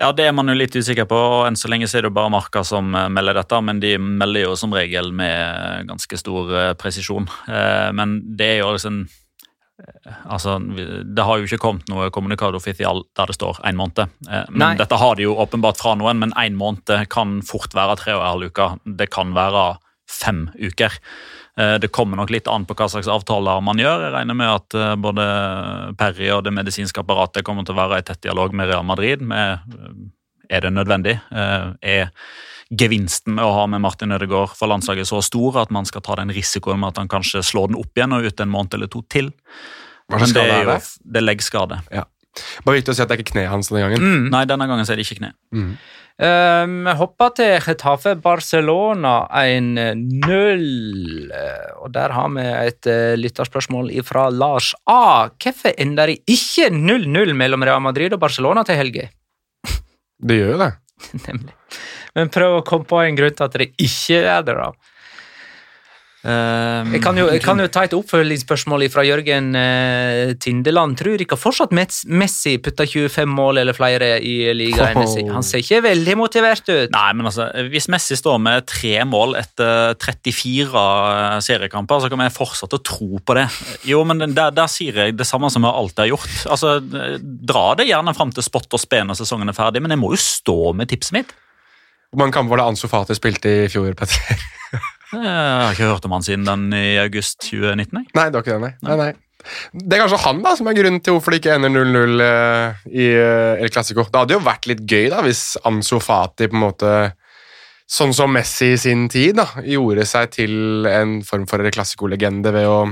Ja, 0.00 0.12
Det 0.16 0.24
er 0.24 0.32
man 0.32 0.48
jo 0.48 0.54
litt 0.56 0.72
usikker 0.72 1.04
på. 1.04 1.18
og 1.18 1.46
Enn 1.50 1.58
så 1.60 1.68
lenge 1.68 1.84
så 1.90 1.98
er 1.98 2.06
det 2.08 2.14
bare 2.16 2.32
Marka 2.32 2.62
som 2.64 2.88
melder 2.88 3.36
dette, 3.36 3.58
men 3.60 3.80
de 3.82 3.98
melder 4.00 4.46
jo 4.46 4.56
som 4.56 4.72
regel 4.72 5.12
med 5.12 5.84
ganske 5.90 6.16
stor 6.16 6.72
presisjon. 6.80 7.28
Eh, 7.52 7.90
Men 7.92 8.22
det 8.38 8.46
er 8.54 8.58
jo 8.62 8.72
liksom 8.78 9.02
Altså, 10.28 10.58
Det 11.14 11.24
har 11.24 11.38
jo 11.38 11.44
ikke 11.48 11.58
kommet 11.62 11.88
noe 11.88 12.10
kommunikado 12.10 12.56
official 12.60 13.02
der 13.16 13.26
det 13.26 13.36
står 13.38 13.60
én 13.64 13.76
måned. 13.78 14.08
Eh, 14.28 14.44
Men 14.50 14.58
Nei. 14.58 14.76
Dette 14.76 14.96
har 14.98 15.14
de 15.16 15.22
jo 15.22 15.36
åpenbart 15.36 15.78
fra 15.80 15.94
noen, 15.94 16.18
men 16.18 16.32
én 16.32 16.56
måned 16.56 17.08
kan 17.08 17.40
fort 17.42 17.72
være 17.74 17.96
tre 17.96 18.14
og 18.14 18.22
en 18.22 18.30
halv 18.32 18.50
uke. 18.50 18.68
Det 18.96 19.10
kan 19.10 19.32
være 19.34 19.78
fem 20.10 20.50
uker. 20.58 20.90
Eh, 21.56 21.78
Det 21.78 21.92
kommer 21.92 22.16
nok 22.16 22.30
litt 22.30 22.48
an 22.48 22.64
på 22.66 22.74
hva 22.74 22.88
slags 22.88 23.08
avtaler 23.08 23.60
man 23.62 23.76
gjør. 23.78 24.06
Jeg 24.06 24.12
regner 24.14 24.34
med 24.34 24.48
at 24.48 24.74
eh, 24.74 24.94
både 24.96 25.26
Perry 25.98 26.30
og 26.30 26.44
det 26.44 26.52
medisinske 26.52 27.00
apparatet 27.00 27.44
kommer 27.44 27.64
til 27.64 27.74
å 27.74 27.82
være 27.82 27.98
i 27.98 28.02
tett 28.02 28.22
dialog 28.22 28.52
med 28.52 28.68
Real 28.68 28.84
Madrid. 28.84 29.20
Med, 29.22 29.60
eh, 29.74 30.56
er 30.56 30.60
det 30.60 30.72
nødvendig? 30.74 31.20
Eh, 31.30 31.72
Er 31.82 32.10
gevinsten 32.70 33.34
med 33.34 33.44
å 33.44 33.50
ha 33.54 33.66
med 33.70 33.82
Martin 33.82 34.14
Ødegaard 34.14 34.54
for 34.58 34.70
landslaget 34.70 35.08
så 35.10 35.18
stor 35.24 35.58
at 35.64 35.72
man 35.74 35.88
skal 35.88 36.04
ta 36.06 36.16
den 36.20 36.30
risikoen 36.34 36.80
med 36.82 36.92
at 36.92 37.02
han 37.02 37.10
kanskje 37.10 37.42
slår 37.46 37.72
den 37.72 37.80
opp 37.80 37.98
igjen 37.98 38.14
og 38.14 38.28
ut 38.28 38.42
en 38.42 38.52
måned 38.52 38.76
eller 38.78 38.90
to 38.92 39.02
til? 39.10 39.32
Hva 40.10 40.20
slags 40.20 40.34
det 40.34 40.44
skade 40.44 40.58
er 40.58 40.70
det? 40.70 40.80
det 41.02 41.20
er 41.20 41.26
leggskade. 41.26 41.80
Bare 42.64 42.78
viktig 42.78 42.92
å 42.92 42.96
si 42.96 43.02
at 43.02 43.10
det 43.10 43.16
er 43.16 43.22
ikke 43.24 43.32
kneet 43.34 43.50
hans 43.50 43.70
denne 43.70 43.88
gangen. 43.88 44.04
Mm. 44.04 44.28
Nei, 44.34 44.44
denne 44.46 44.68
gangen 44.70 44.86
så 44.86 44.94
er 44.94 45.00
det 45.00 45.06
ikke 45.08 45.18
kne. 45.18 45.32
Mm. 45.54 45.72
Uh, 46.20 46.66
Vi 46.86 46.94
hopper 47.00 47.30
til 47.38 47.54
Getafe 47.64 48.12
Barcelona 48.20 49.14
1-0. 49.40 50.66
Eh, 51.32 51.70
Og 51.80 51.94
der 51.94 52.12
har 52.12 52.28
vi 52.34 52.44
et 52.44 52.90
uh, 52.90 53.14
lytterspørsmål 53.18 53.90
fra 54.06 54.28
Lars 54.30 54.74
A. 54.84 55.30
Hvorfor 55.40 55.74
ender 55.80 56.12
det 56.12 56.20
ikke 56.28 56.68
0-0 56.74 57.34
mellom 57.34 57.64
Real 57.66 57.82
Madrid 57.82 58.14
og 58.14 58.22
Barcelona 58.22 58.66
til 58.68 58.78
helga? 58.78 59.08
Det 60.20 60.36
gjør 60.36 60.54
jo 60.54 60.60
det. 60.60 60.72
Nemlig. 61.26 61.56
Men 62.16 62.32
prøv 62.32 62.58
å 62.58 62.64
komme 62.66 62.88
på 62.88 63.02
en 63.02 63.18
grunn 63.18 63.36
til 63.36 63.46
at 63.46 63.58
det 63.60 63.70
ikke 63.78 64.22
er 64.22 64.46
det, 64.46 64.56
da. 64.58 64.72
Jeg 66.20 67.00
kan 67.00 67.16
jo, 67.16 67.30
jeg 67.32 67.40
kan 67.40 67.56
jo 67.62 67.64
ta 67.72 67.86
et 67.86 67.94
oppfølgingsspørsmål 67.96 68.82
fra 68.92 69.06
Jørgen 69.06 69.54
uh, 69.56 70.32
Tindeland. 70.36 70.98
Tror 71.00 71.22
ikke 71.24 71.38
fortsatt 71.40 71.72
Messi 71.72 72.58
putter 72.60 72.84
25 72.84 73.30
mål 73.32 73.62
eller 73.62 73.76
flere 73.76 74.10
i 74.20 74.52
ligaen. 74.56 75.00
Oh. 75.00 75.16
Han 75.32 75.46
ser 75.46 75.64
ikke 75.64 75.80
veldig 75.88 76.18
motivert 76.20 76.68
ut. 76.68 76.92
Nei, 76.92 77.06
men 77.16 77.30
altså, 77.30 77.48
Hvis 77.72 77.88
Messi 77.92 78.18
står 78.20 78.36
med 78.42 78.68
tre 78.68 79.00
mål 79.08 79.38
etter 79.40 79.96
34 80.02 80.84
seriekamper, 81.48 82.04
så 82.04 82.12
kan 82.12 82.20
vi 82.20 82.30
fortsatt 82.36 82.76
å 82.76 82.82
tro 82.84 83.22
på 83.24 83.40
det. 83.40 83.48
Jo, 83.88 84.04
men 84.04 84.20
der, 84.36 84.52
der 84.52 84.68
sier 84.68 85.06
jeg 85.06 85.16
det 85.16 85.28
samme 85.28 85.48
som 85.52 85.64
jeg 85.64 85.72
alltid 85.72 86.04
har 86.04 86.14
gjort. 86.14 86.40
Altså, 86.52 86.76
Dra 87.20 87.70
det 87.80 87.88
gjerne 87.88 88.16
fram 88.16 88.34
til 88.34 88.44
spott 88.44 88.68
og 88.76 88.82
spe 88.82 89.00
når 89.06 89.22
sesongen 89.22 89.48
er 89.48 89.56
ferdig, 89.56 89.80
men 89.80 89.96
jeg 89.96 90.02
må 90.02 90.12
jo 90.12 90.20
stå 90.20 90.74
med 90.76 90.92
tipset 90.92 91.16
mitt. 91.16 91.32
Hvor 92.10 92.24
mange 92.24 92.34
kamper 92.34 92.56
var 92.56 92.58
det 92.64 92.70
Ansu 92.72 92.88
Fati 92.90 93.14
spilte 93.14 93.50
i 93.64 93.66
fjor, 93.70 93.92
Petter? 93.98 94.46
Jeg 95.10 95.26
har 95.26 95.74
ikke 95.74 95.90
hørt 95.90 96.06
om 96.06 96.14
han 96.14 96.24
siden 96.26 96.46
den 96.46 96.70
i 96.74 96.94
august 97.02 97.40
2019. 97.42 97.98
jeg. 97.98 98.10
Nei, 98.14 98.24
det 98.30 98.38
var 98.38 98.44
ikke 98.44 98.56
det, 98.56 98.62
nei. 98.62 98.72
nei, 98.86 98.96
nei. 98.98 99.12
Det 99.72 99.96
er 99.96 100.02
kanskje 100.04 100.20
han 100.22 100.42
da 100.44 100.52
som 100.58 100.68
er 100.70 100.76
grunnen 100.76 101.00
til 101.02 101.16
hvorfor 101.16 101.34
det 101.34 101.40
ikke 101.40 101.56
ender 101.56 101.72
0-0 101.72 102.22
eh, 102.26 102.82
i 102.92 103.06
eh, 103.16 103.62
El 103.64 103.72
Clásico. 103.72 104.04
Det 104.06 104.20
hadde 104.20 104.36
jo 104.36 104.42
vært 104.44 104.68
litt 104.70 104.82
gøy 104.84 105.08
da, 105.10 105.22
hvis 105.26 105.42
Ansu 105.66 105.96
Fati 106.02 106.50
på 106.50 106.58
en 106.58 106.64
måte 106.66 106.92
Sånn 107.90 108.12
som 108.14 108.30
Messi 108.30 108.68
i 108.70 108.78
sin 108.78 109.08
tid 109.10 109.34
da, 109.40 109.48
gjorde 109.66 110.04
seg 110.06 110.28
til 110.36 110.86
en 110.86 111.16
form 111.26 111.48
for 111.50 111.58
El 111.58 111.72
Clásico-legende 111.74 112.52
ved 112.54 112.68
å 112.70 112.84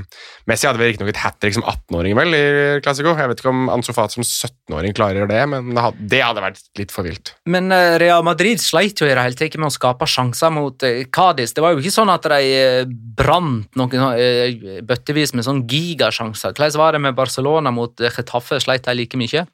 Messi 0.51 0.67
hadde 0.67 0.81
vel 0.81 0.91
riktignok 0.91 1.13
et 1.13 1.21
hat 1.23 1.37
trick 1.39 1.55
som 1.55 1.63
18-åring 1.63 2.17
vel 2.19 2.35
i 2.35 2.41
klassiko. 2.83 3.13
Jeg 3.15 3.31
vet 3.31 3.39
ikke 3.39 3.53
om 3.53 3.69
Ansofat 3.71 4.17
som 4.17 4.27
17-åring 4.27 4.97
klarer 4.99 5.31
det, 5.31 5.45
men 5.53 5.71
det 5.77 5.85
hadde, 5.85 6.09
det 6.11 6.23
hadde 6.25 6.43
vært 6.43 6.65
litt 6.81 6.95
for 6.95 7.07
vilt. 7.07 7.31
Men 7.47 7.71
eh, 7.75 7.95
Real 8.03 8.27
Madrid 8.27 8.59
sleit 8.59 8.99
jo 8.99 9.07
i 9.07 9.13
det 9.13 9.23
hele 9.23 9.39
tatt 9.39 9.55
med 9.61 9.71
å 9.71 9.77
skape 9.77 10.11
sjanser 10.11 10.51
mot 10.57 10.89
eh, 10.89 11.05
Cádiz. 11.15 11.55
Det 11.55 11.63
var 11.63 11.77
jo 11.77 11.85
ikke 11.85 11.95
sånn 11.95 12.11
at 12.11 12.27
de 12.35 12.51
eh, 12.57 12.91
brant 13.23 13.79
noen 13.79 14.19
eh, 14.19 14.83
bøttevis 14.83 15.37
med 15.39 15.47
sånn 15.47 15.63
gigasjanser. 15.71 16.59
Hvordan 16.59 16.83
var 16.83 16.99
det 16.99 17.05
med 17.07 17.19
Barcelona 17.23 17.71
mot 17.71 17.95
Getafe? 18.03 18.59
Sleit 18.65 18.91
de 18.91 18.99
like 18.99 19.21
mye? 19.21 19.47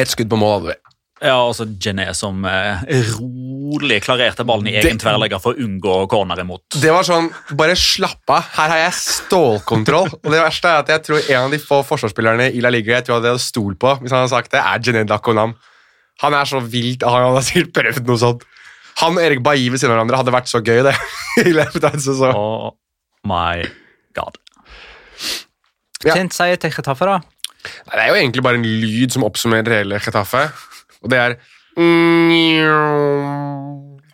Et 0.00 0.08
skudd 0.08 0.32
på 0.32 0.40
mål 0.40 0.56
hadde 0.56 0.72
vi. 0.72 0.80
Ja, 1.24 1.36
altså 1.40 1.64
Gené 1.80 2.10
som 2.12 2.44
eh, 2.44 2.82
rolig 3.66 3.98
klarerte 4.04 4.44
ballen 4.46 4.68
i 4.70 4.74
egen 4.76 4.96
Det- 4.96 5.02
tverrlegger 5.04 5.40
for 5.42 5.54
å 5.54 5.58
unngå 5.66 6.08
corner 6.08 6.38
imot. 6.40 6.62
Det 6.80 6.92
var 6.92 7.02
sånn, 7.02 7.30
bare 7.56 7.74
slapp 7.76 8.22
av, 8.30 8.42
her 8.56 8.68
har 8.68 8.78
jeg 8.78 8.92
stålkontroll. 8.92 10.10
Og 10.24 10.30
det 10.32 10.40
verste 10.42 10.64
er 10.70 10.78
at 10.78 10.88
jeg 10.88 11.02
tror 11.02 11.30
en 11.30 11.44
av 11.44 11.50
de 11.50 11.58
få 11.58 11.82
forsvarsspillerne 11.84 12.52
i 12.54 12.60
La 12.60 12.70
Liga 12.70 12.94
jeg 12.96 13.04
tror 13.06 13.16
jeg 13.20 13.24
hadde 13.26 13.40
stolt 13.42 13.78
på, 13.78 13.96
hvis 14.00 14.10
han 14.14 14.22
hadde 14.22 14.30
sagt 14.34 14.50
det, 14.52 14.60
er 14.60 14.78
Jened 14.78 15.08
Dakonam. 15.08 15.54
Han 16.22 16.32
er 16.34 16.44
så 16.48 16.60
vilt, 16.62 17.02
han 17.02 17.34
hadde 17.34 17.44
sikkert 17.44 17.72
prøvd 17.76 18.06
noe 18.06 18.18
sånt. 18.22 18.42
Han 19.02 19.18
og 19.18 19.22
Erik 19.26 19.42
Bailly 19.44 19.68
ved 19.68 19.78
siden 19.82 19.92
av 19.92 19.98
hverandre 20.00 20.16
hadde 20.22 20.32
vært 20.32 20.48
så 20.48 20.62
gøy, 20.64 20.82
det. 20.86 20.94
i 21.48 21.52
løpet 21.52 21.84
av 21.84 21.94
en 21.94 22.00
sesong. 22.00 22.34
Oh 22.34 22.70
my 23.28 23.66
god. 24.16 24.38
Ja. 26.04 26.14
Kjent 26.14 26.32
seier 26.36 26.56
til 26.60 26.70
Getafe, 26.72 27.04
da. 27.08 27.18
Nei, 27.66 27.96
Det 27.96 28.02
er 28.04 28.08
jo 28.12 28.18
egentlig 28.20 28.42
bare 28.46 28.60
en 28.60 28.64
lyd 28.64 29.12
som 29.12 29.24
oppsummerer 29.26 29.80
hele 29.80 29.98
Chetaffe, 30.00 30.44
og 31.02 31.10
det 31.10 31.18
er 31.18 31.36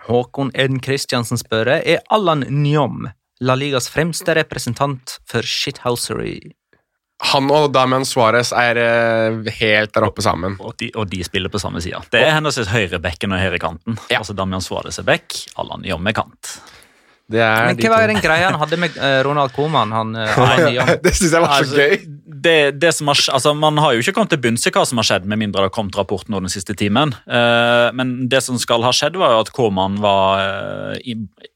Håkon 0.06 0.50
Eden 0.54 0.80
Christiansen 0.82 1.38
spør 1.38 1.76
er 1.76 2.00
Allan 2.10 2.42
Njom 2.50 3.06
La 3.42 3.54
Ligas 3.58 3.88
fremste 3.90 4.34
representant 4.34 5.16
for 5.30 5.46
shithousery. 5.46 6.52
Han 7.32 7.50
og 7.54 7.70
Damian 7.74 8.02
Suárez 8.06 8.50
er 8.54 8.78
eh, 8.82 9.50
helt 9.60 9.94
der 9.94 10.06
oppe 10.08 10.22
sammen. 10.26 10.56
Og 10.58 10.74
de, 10.78 10.90
og 10.98 11.06
de 11.10 11.22
spiller 11.26 11.50
på 11.50 11.60
samme 11.62 11.82
side. 11.82 12.02
Det 12.10 12.18
er 12.22 12.34
henholdsvis 12.34 12.70
høyrebekken 12.70 13.34
og 13.34 13.42
høyrekanten. 13.42 13.98
Ja. 14.10 14.18
Altså 14.18 14.34
Damian 14.34 14.62
Suárez 14.62 14.98
er 14.98 15.06
bekk, 15.06 15.38
Allan 15.62 15.86
Njom 15.86 16.10
er 16.10 16.18
kant. 16.18 16.56
Det 17.32 17.40
er 17.42 17.68
Men 17.70 17.78
de 17.78 17.86
hva 17.86 17.98
var 17.98 18.10
den 18.10 18.20
greia 18.22 18.50
han 18.50 18.58
hadde 18.60 18.78
med 18.80 18.96
eh, 18.96 19.18
Ronald 19.26 19.54
Koeman? 19.56 19.92
Han, 19.94 20.14
eh, 20.18 20.92
det 21.04 21.14
syns 21.16 21.32
jeg 21.32 21.42
var 21.42 21.52
så 21.52 21.58
Altså, 21.62 21.78
gøy. 21.78 22.18
det, 22.46 22.56
det 22.82 22.92
som 22.96 23.10
har, 23.10 23.20
altså, 23.36 23.54
man 23.56 23.80
har 23.82 23.94
jo 23.94 24.02
ikke 24.04 24.14
kommet 24.16 24.32
til 24.34 24.42
bunns 24.44 24.66
i 24.68 24.72
hva 24.74 24.84
som 24.88 25.00
har 25.00 25.08
skjedd, 25.08 25.28
med 25.30 25.40
mindre 25.40 25.62
det 25.62 25.70
har 25.70 25.74
kommet 25.74 25.98
rapport 25.98 26.28
nå 26.32 26.40
den 26.42 26.52
siste 26.52 26.74
timen. 26.78 27.14
Uh, 27.26 27.92
men 27.96 28.14
det 28.32 28.42
som 28.44 28.58
skal 28.60 28.84
ha 28.86 28.92
skjedd, 28.96 29.18
var 29.20 29.36
jo 29.36 29.42
at 29.44 29.52
Koman 29.54 30.00
var 30.02 30.42
uh, 30.42 31.12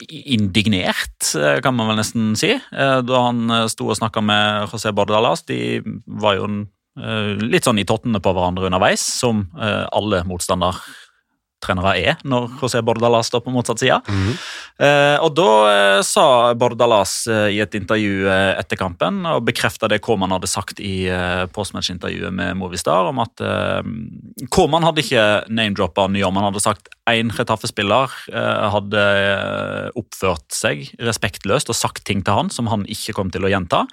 indignert, 0.07 1.33
kan 1.65 1.75
man 1.77 1.93
vel 1.93 2.01
nesten 2.03 2.35
si, 2.39 2.55
Uh, 2.77 3.01
da 3.05 3.21
han 3.29 3.51
sto 3.71 3.89
og 3.91 3.97
snakka 3.99 4.21
med 4.25 4.71
José 4.71 4.93
Bordalas. 4.95 5.43
De 5.49 5.81
var 6.21 6.37
jo 6.37 6.47
eh, 6.47 7.33
litt 7.41 7.67
sånn 7.67 7.81
i 7.81 7.87
tottene 7.89 8.21
på 8.23 8.33
hverandre 8.35 8.69
underveis, 8.69 9.03
som 9.21 9.47
alle 9.57 10.23
alle 10.27 10.71
motstandertrenere 11.67 11.97
er 11.99 12.17
når 12.25 12.49
José 12.61 12.83
Bordalas 12.85 13.27
står 13.31 13.43
på 13.45 13.53
motsatt 13.55 13.81
side. 13.81 14.01
Eh, 14.79 15.17
og 15.25 15.33
da 15.37 15.51
eh, 15.71 16.03
sa 16.05 16.55
Bordalas 16.55 17.27
eh, 17.27 17.57
i 17.57 17.61
et 17.65 17.75
intervju 17.75 18.27
eh, 18.29 18.59
etter 18.61 18.77
kampen 18.77 19.25
og 19.27 19.45
bekrefta 19.47 19.89
det 19.89 20.03
Koman 20.05 20.35
hadde 20.35 20.47
sagt 20.51 20.81
i 20.81 21.09
eh, 21.09 21.47
postmatch-intervjuet 21.49 22.35
med 22.35 22.57
Movistar, 22.61 23.09
om 23.09 23.23
at 23.25 23.41
eh, 23.41 23.81
Koman 24.53 24.85
hadde 24.85 25.03
ikke 25.03 25.25
name-droppa 25.49 26.09
Nyom. 26.13 26.37
Han 26.37 26.51
hadde 26.51 26.63
sagt 26.65 26.91
én 27.09 27.31
Retaffe-spiller 27.33 28.13
eh, 28.33 28.67
hadde 28.75 29.05
oppført 29.97 30.53
seg 30.53 30.91
respektløst 31.01 31.71
og 31.73 31.79
sagt 31.79 32.05
ting 32.07 32.23
til 32.27 32.37
han 32.37 32.53
som 32.53 32.69
han 32.69 32.85
ikke 32.91 33.17
kom 33.17 33.33
til 33.33 33.47
å 33.47 33.53
gjenta. 33.53 33.87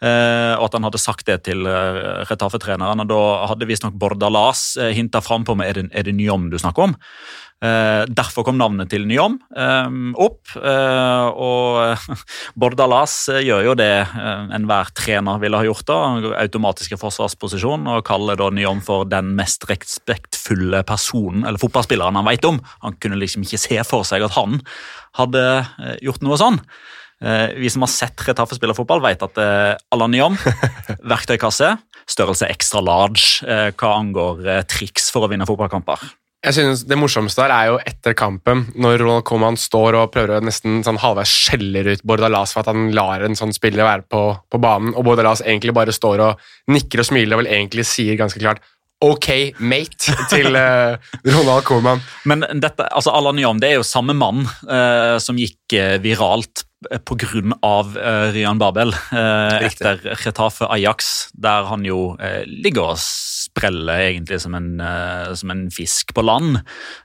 Eh, 0.00 0.54
og 0.56 0.68
at 0.68 0.78
han 0.78 0.86
hadde 0.86 1.00
sagt 1.02 1.26
det 1.26 1.40
til 1.48 1.66
Retafe-treneren. 1.66 3.02
og 3.02 3.10
Da 3.10 3.20
hadde 3.50 3.68
visstnok 3.68 3.98
Bordalas 4.00 4.76
hinta 4.94 5.20
frampå 5.24 5.56
med 5.58 5.70
er 5.72 5.80
det, 5.80 5.88
er 5.90 6.06
det 6.06 6.14
Nyom 6.16 6.48
du 6.52 6.58
snakker 6.60 6.90
om. 6.90 6.94
Eh, 7.60 8.06
derfor 8.08 8.46
kom 8.46 8.56
navnet 8.56 8.88
til 8.88 9.02
Nyom 9.04 9.34
eh, 9.52 9.96
opp, 10.24 10.48
eh, 10.56 11.26
og 11.28 12.06
Bordalas 12.60 13.16
gjør 13.44 13.66
jo 13.66 13.74
det 13.76 13.90
enhver 14.56 14.88
trener 14.96 15.42
ville 15.42 15.60
ha 15.60 15.66
gjort. 15.68 15.84
da, 15.90 15.98
Han 16.06 16.24
går 16.24 16.38
Automatisk 16.40 16.94
i 16.96 17.00
forsvarsposisjon 17.00 17.84
og 17.92 18.06
kaller 18.08 18.40
da 18.40 18.48
Nyom 18.56 18.80
for 18.86 19.04
den 19.08 19.34
mest 19.36 19.66
respektfulle 19.68 20.80
personen 20.88 21.44
eller 21.44 21.60
fotballspilleren 21.60 22.16
han 22.16 22.28
vet 22.30 22.48
om. 22.48 22.62
Han 22.86 22.96
kunne 22.96 23.20
liksom 23.20 23.44
ikke 23.44 23.60
se 23.60 23.76
for 23.84 24.08
seg 24.08 24.24
at 24.24 24.38
han 24.38 24.62
hadde 25.20 25.44
gjort 26.00 26.24
noe 26.24 26.40
sånn. 26.40 26.62
Eh, 27.20 27.52
Vi 27.60 27.68
som 27.68 27.84
har 27.84 27.92
sett 27.92 28.24
Retafe 28.24 28.56
spille 28.56 28.76
fotball, 28.76 29.02
vet 29.04 29.20
at 29.26 29.36
eh, 29.36 30.08
Nyom, 30.08 30.38
verktøykasse, 31.12 31.74
størrelse 32.08 32.48
extra 32.48 32.80
large 32.80 33.44
hva 33.76 33.92
angår 34.00 34.64
triks 34.70 35.12
for 35.12 35.28
å 35.28 35.30
vinne 35.30 35.46
fotballkamper. 35.46 36.08
Jeg 36.40 36.56
synes 36.56 36.86
Det 36.88 36.96
morsomste 36.96 37.44
der 37.44 37.52
er 37.52 37.66
jo 37.68 37.80
etter 37.84 38.14
kampen, 38.16 38.62
når 38.80 39.02
Ronald 39.02 39.24
Koeman 39.28 39.58
står 39.60 39.98
og 39.98 40.12
prøver 40.14 40.38
å 40.38 40.44
nesten 40.44 40.78
sånn 40.86 41.00
halvveis 41.02 41.32
skjeller 41.36 41.90
ut 41.92 42.04
Bordalas 42.06 42.54
for 42.56 42.62
at 42.62 42.70
han 42.72 42.88
lar 42.96 43.20
en 43.26 43.36
sånn 43.36 43.52
spiller 43.52 43.84
være 43.84 44.06
på, 44.08 44.22
på 44.48 44.60
banen, 44.62 44.94
og 44.96 45.04
Bordalas 45.04 45.44
egentlig 45.44 45.76
bare 45.76 45.92
står 45.92 46.22
og 46.24 46.72
nikker 46.72 47.02
og 47.02 47.10
smiler 47.10 47.36
og 47.36 47.42
vel 47.42 47.50
egentlig 47.52 47.84
sier 47.90 48.16
ganske 48.16 48.40
klart 48.40 48.64
ok 49.00 49.28
mate 49.64 50.16
til 50.28 50.56
eh, 50.56 50.96
Ronald 51.24 51.64
Koeman. 51.68 52.02
Men 52.28 52.44
dette, 52.60 52.84
altså 52.92 53.14
Allan 53.16 53.38
Nyom 53.40 53.60
det 53.62 53.72
er 53.72 53.78
jo 53.80 53.86
samme 53.86 54.16
mann 54.16 54.44
eh, 54.68 55.16
som 55.22 55.40
gikk 55.40 55.76
eh, 55.78 55.96
viralt 56.02 56.66
pga. 57.04 57.26
Uh, 57.60 58.30
Ryan 58.32 58.60
Babel 58.60 58.94
eh, 59.12 59.66
etter 59.66 59.98
Retafe 60.22 60.64
Ajax, 60.72 61.28
der 61.36 61.66
han 61.68 61.84
jo 61.84 62.14
eh, 62.16 62.40
ligger 62.48 62.94
og 62.94 63.02
spreller 63.02 64.00
egentlig 64.06 64.38
som 64.40 64.54
en, 64.56 64.70
eh, 64.80 65.34
som 65.36 65.52
en 65.52 65.66
fisk 65.74 66.14
på 66.16 66.24
land. 66.24 66.62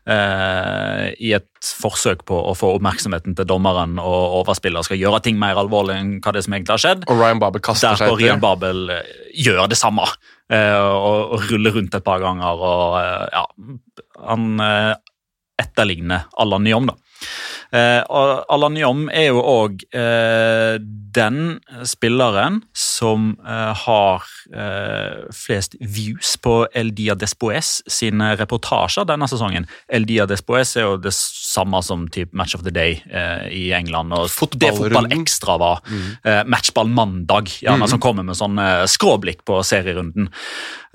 eh, 0.07 1.09
I 1.19 1.33
et 1.35 1.49
forsøk 1.81 2.23
på 2.29 2.37
å 2.37 2.53
få 2.55 2.71
oppmerksomheten 2.77 3.35
til 3.35 3.49
dommeren 3.49 3.97
og 3.99 4.39
overspiller 4.43 4.85
skal 4.85 5.01
gjøre 5.01 5.19
ting 5.25 5.39
mer 5.41 5.59
alvorlig 5.59 5.97
enn 5.99 6.15
hva 6.23 6.31
det 6.35 6.45
som 6.45 6.55
egentlig 6.55 6.77
har 6.77 6.83
skjedd. 6.85 7.07
Og 7.09 7.19
Ryan 7.19 7.43
Babel 7.43 7.63
kaster 7.65 7.91
Der 7.91 7.99
seg 7.99 8.13
etter. 8.13 8.23
Ryan 8.23 8.43
Babel 8.43 8.95
eh, 8.95 9.13
gjør 9.43 9.67
det 9.71 9.79
samme. 9.81 10.07
Eh, 10.53 10.77
og, 10.77 11.35
og 11.35 11.49
ruller 11.51 11.75
rundt 11.77 11.97
et 11.97 12.05
par 12.05 12.21
ganger. 12.23 12.63
og 12.69 12.97
eh, 12.99 13.25
ja, 13.33 13.45
Han 14.29 14.61
eh, 14.63 14.93
etterligner 15.61 16.27
Allan 16.41 16.65
Nyom, 16.67 16.91
da. 16.91 16.97
Eh, 17.73 18.01
og 18.09 18.45
Allan 18.51 18.75
Nyom 18.77 19.07
er 19.13 19.29
jo 19.31 19.41
òg 19.41 19.85
eh, 19.95 20.75
den 21.15 21.59
spilleren 21.87 22.61
som 22.75 23.31
eh, 23.41 23.71
har 23.85 24.25
eh, 24.53 25.25
flest 25.33 25.77
views 25.79 26.35
på 26.41 26.57
El 26.75 26.91
Dia 26.95 27.15
Despoes 27.17 27.79
sine 27.91 28.33
reportasjer 28.39 29.07
denne 29.09 29.29
sesongen. 29.31 29.67
El 29.87 30.07
Dia 30.09 30.27
Despoes 30.29 30.75
er 30.77 30.87
jo 30.89 30.97
det 31.01 31.13
samme 31.15 31.81
som 31.85 32.07
typ 32.11 32.33
Match 32.35 32.55
of 32.57 32.65
the 32.65 32.73
Day 32.73 32.99
i 33.51 33.69
England. 33.75 34.13
og 34.13 34.27
Det 34.59 34.71
Fotball 34.75 35.07
Ekstra 35.15 35.57
var 35.61 35.81
eh, 35.87 36.43
Matchball 36.47 36.89
mandag, 36.91 37.49
gjerne, 37.61 37.87
som 37.89 38.01
kommer 38.03 38.25
med 38.27 38.37
sånn 38.37 38.59
skråblikk 38.91 39.45
på 39.47 39.61
serierunden. 39.65 40.29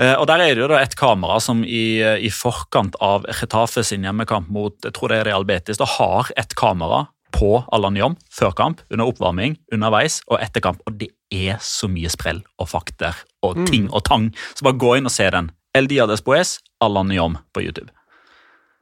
Og 0.00 0.24
Der 0.28 0.40
er 0.40 0.54
det 0.56 0.62
jo 0.62 0.68
da 0.70 0.78
et 0.80 0.96
kamera 0.96 1.36
som 1.44 1.60
i, 1.64 2.00
i 2.00 2.30
forkant 2.32 2.96
av 3.04 3.26
Retafe 3.40 3.82
sin 3.84 4.06
hjemmekamp 4.06 4.48
mot 4.52 4.76
jeg 4.84 4.94
tror 4.96 5.12
det 5.12 5.20
er 5.20 5.28
Real 5.28 5.44
Betis, 5.48 5.80
da 5.80 5.88
har 5.98 6.30
et 6.40 6.54
kamera 6.60 7.06
på 7.34 7.62
Allan 7.72 7.96
Jom 7.96 8.16
før 8.32 8.52
kamp, 8.56 8.82
under 8.90 9.08
oppvarming, 9.08 9.56
underveis 9.72 10.20
og 10.28 10.40
etter 10.42 10.64
kamp. 10.64 10.82
Og 10.86 10.98
det 11.00 11.10
er 11.32 11.60
så 11.64 11.88
mye 11.90 12.10
sprell 12.12 12.42
og 12.60 12.70
fakter 12.72 13.16
og 13.46 13.62
ting 13.70 13.88
og 13.88 14.04
tang. 14.08 14.30
Så 14.54 14.66
bare 14.66 14.80
gå 14.80 14.96
inn 14.98 15.08
og 15.08 15.14
se 15.14 15.28
den. 15.30 15.50
El 15.74 15.86
Dia 15.90 16.06
Despoes, 16.10 16.58
Allan 16.82 17.12
Jom 17.14 17.38
på 17.54 17.62
YouTube. 17.62 17.92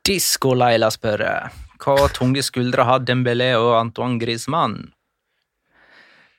Disko-Leila 0.08 0.88
spør 0.90 1.24
hva 1.78 2.08
tunge 2.10 2.42
skuldre 2.42 2.86
har 2.88 3.04
Dembélé 3.06 3.52
og 3.58 3.76
Antoine 3.78 4.18
Griezmann? 4.18 4.88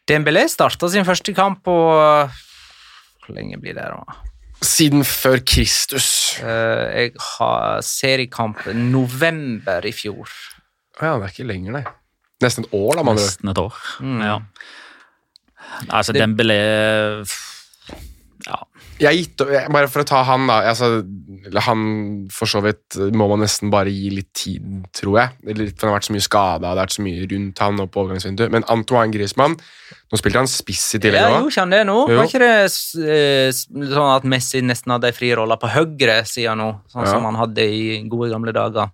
Dembélé 0.10 0.48
starta 0.50 0.90
sin 0.90 1.06
første 1.08 1.36
kamp 1.38 1.62
på 1.68 1.76
Hvor 1.86 3.36
lenge 3.36 3.60
blir 3.62 3.78
det, 3.78 3.86
da? 3.86 4.18
Siden 4.66 5.06
før 5.08 5.40
Kristus. 5.48 6.36
Eh, 6.42 6.86
jeg 7.06 7.14
har 7.38 7.80
seriekamp 7.86 8.66
november 8.76 9.86
i 9.88 9.94
fjor. 9.96 10.28
Ja, 11.02 11.14
det 11.18 11.24
er 11.30 11.34
ikke 11.34 11.48
lenger, 11.48 11.72
nei. 11.80 11.84
Nesten 12.44 12.66
et 12.66 12.74
år, 12.76 12.96
da, 13.00 13.04
man. 13.04 13.16
Nesten 13.20 13.50
et 13.52 13.58
år. 13.62 13.76
Mm. 14.00 14.22
Ja. 14.24 14.40
Altså, 15.90 16.14
Det- 16.14 16.22
Dembélé. 16.24 16.60
Jeg 19.00 19.16
gitt, 19.22 19.42
bare 19.72 19.88
for 19.88 20.04
å 20.04 20.08
ta 20.08 20.22
han, 20.28 20.48
da. 20.50 20.58
Altså, 20.68 20.90
han 21.66 21.84
for 22.34 22.52
så 22.52 22.60
vidt 22.66 22.98
må 23.16 23.30
man 23.32 23.40
nesten 23.46 23.72
bare 23.72 23.92
gi 23.94 24.10
litt 24.12 24.32
tid, 24.36 24.66
tror 24.96 25.20
jeg. 25.22 25.56
Litt, 25.56 25.76
for 25.80 25.88
Han 25.88 25.94
har 25.94 26.00
vært 26.02 26.10
så 26.10 26.16
mye 26.16 26.26
skada, 26.26 26.60
det 26.66 26.70
har 26.74 26.80
vært 26.82 26.96
så 26.98 27.06
mye 27.06 27.28
rundt 27.32 27.62
han 27.64 27.80
og 27.80 27.92
på 27.94 28.04
overgangsvinduet. 28.04 28.52
Men 28.52 28.68
Antoine 28.72 29.14
Griezmann 29.14 29.56
Nå 30.10 30.18
spilte 30.18 30.42
han 30.42 30.50
spiss 30.50 30.96
i 30.98 31.00
tillegg 31.02 31.22
Ja, 31.22 31.38
gjorde 31.38 31.62
han 31.62 31.74
det 31.74 31.80
nå? 31.86 31.96
Jo. 32.10 32.18
Var 32.18 32.28
ikke 32.30 32.42
det 32.42 32.54
eh, 33.14 33.52
sånn 33.54 34.10
at 34.16 34.26
Messi 34.30 34.62
nesten 34.66 34.94
hadde 34.96 35.12
ei 35.12 35.16
fri 35.16 35.30
rolle 35.38 35.58
på 35.62 35.70
høyre 35.70 36.20
side 36.30 36.56
nå, 36.58 36.70
sånn 36.90 37.06
Ja. 37.06 37.12
som 37.14 37.28
han 37.30 37.38
hadde 37.38 37.66
i 37.66 37.82
gode 38.10 38.32
gamle 38.34 38.54
dager? 38.56 38.90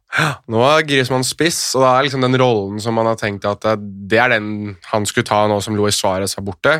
Nå 0.51 0.63
er 0.67 0.83
Griezmann 0.87 1.23
spiss, 1.27 1.61
og 1.77 1.85
da 1.85 1.93
er 1.95 2.07
liksom 2.09 2.23
den 2.25 2.35
rollen 2.39 2.83
som 2.83 2.97
man 2.99 3.07
har 3.07 3.19
tenkt 3.19 3.47
at 3.47 3.63
eh, 3.71 3.79
det 3.79 4.19
er 4.21 4.35
den 4.35 4.75
han 4.91 5.07
skulle 5.07 5.27
ta 5.27 5.45
nå 5.47 5.61
som 5.63 5.77
Luis 5.79 5.95
Suárez 6.01 6.35
var 6.35 6.47
borte. 6.51 6.75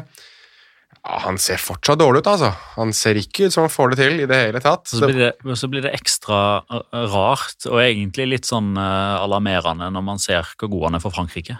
Ja, 1.05 1.19
han 1.21 1.37
ser 1.37 1.61
fortsatt 1.61 1.99
dårlig 2.01 2.23
ut, 2.23 2.31
altså. 2.31 2.49
Han 2.79 2.93
ser 2.97 3.19
ikke 3.19 3.45
ut 3.45 3.53
som 3.53 3.67
han 3.67 3.73
får 3.73 3.93
det 3.93 3.99
til 3.99 4.23
i 4.23 4.25
det 4.29 4.39
hele 4.47 4.61
tatt. 4.63 4.89
Så 4.89 5.05
blir 5.05 5.19
det, 5.27 5.57
så 5.59 5.69
blir 5.69 5.85
det 5.85 5.93
ekstra 5.93 6.39
uh, 6.65 6.81
rart 7.13 7.67
og 7.69 7.77
egentlig 7.83 8.25
litt 8.31 8.49
sånn 8.49 8.73
uh, 8.73 9.21
alarmerende 9.21 9.91
når 9.93 10.05
man 10.07 10.21
ser 10.21 10.49
hvor 10.57 10.71
god 10.73 10.87
han 10.89 10.97
er 10.97 11.03
for 11.03 11.13
Frankrike. 11.13 11.59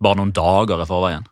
Bare 0.00 0.20
noen 0.20 0.30
dager 0.36 0.84
i 0.84 0.86
forveien. 0.88 1.26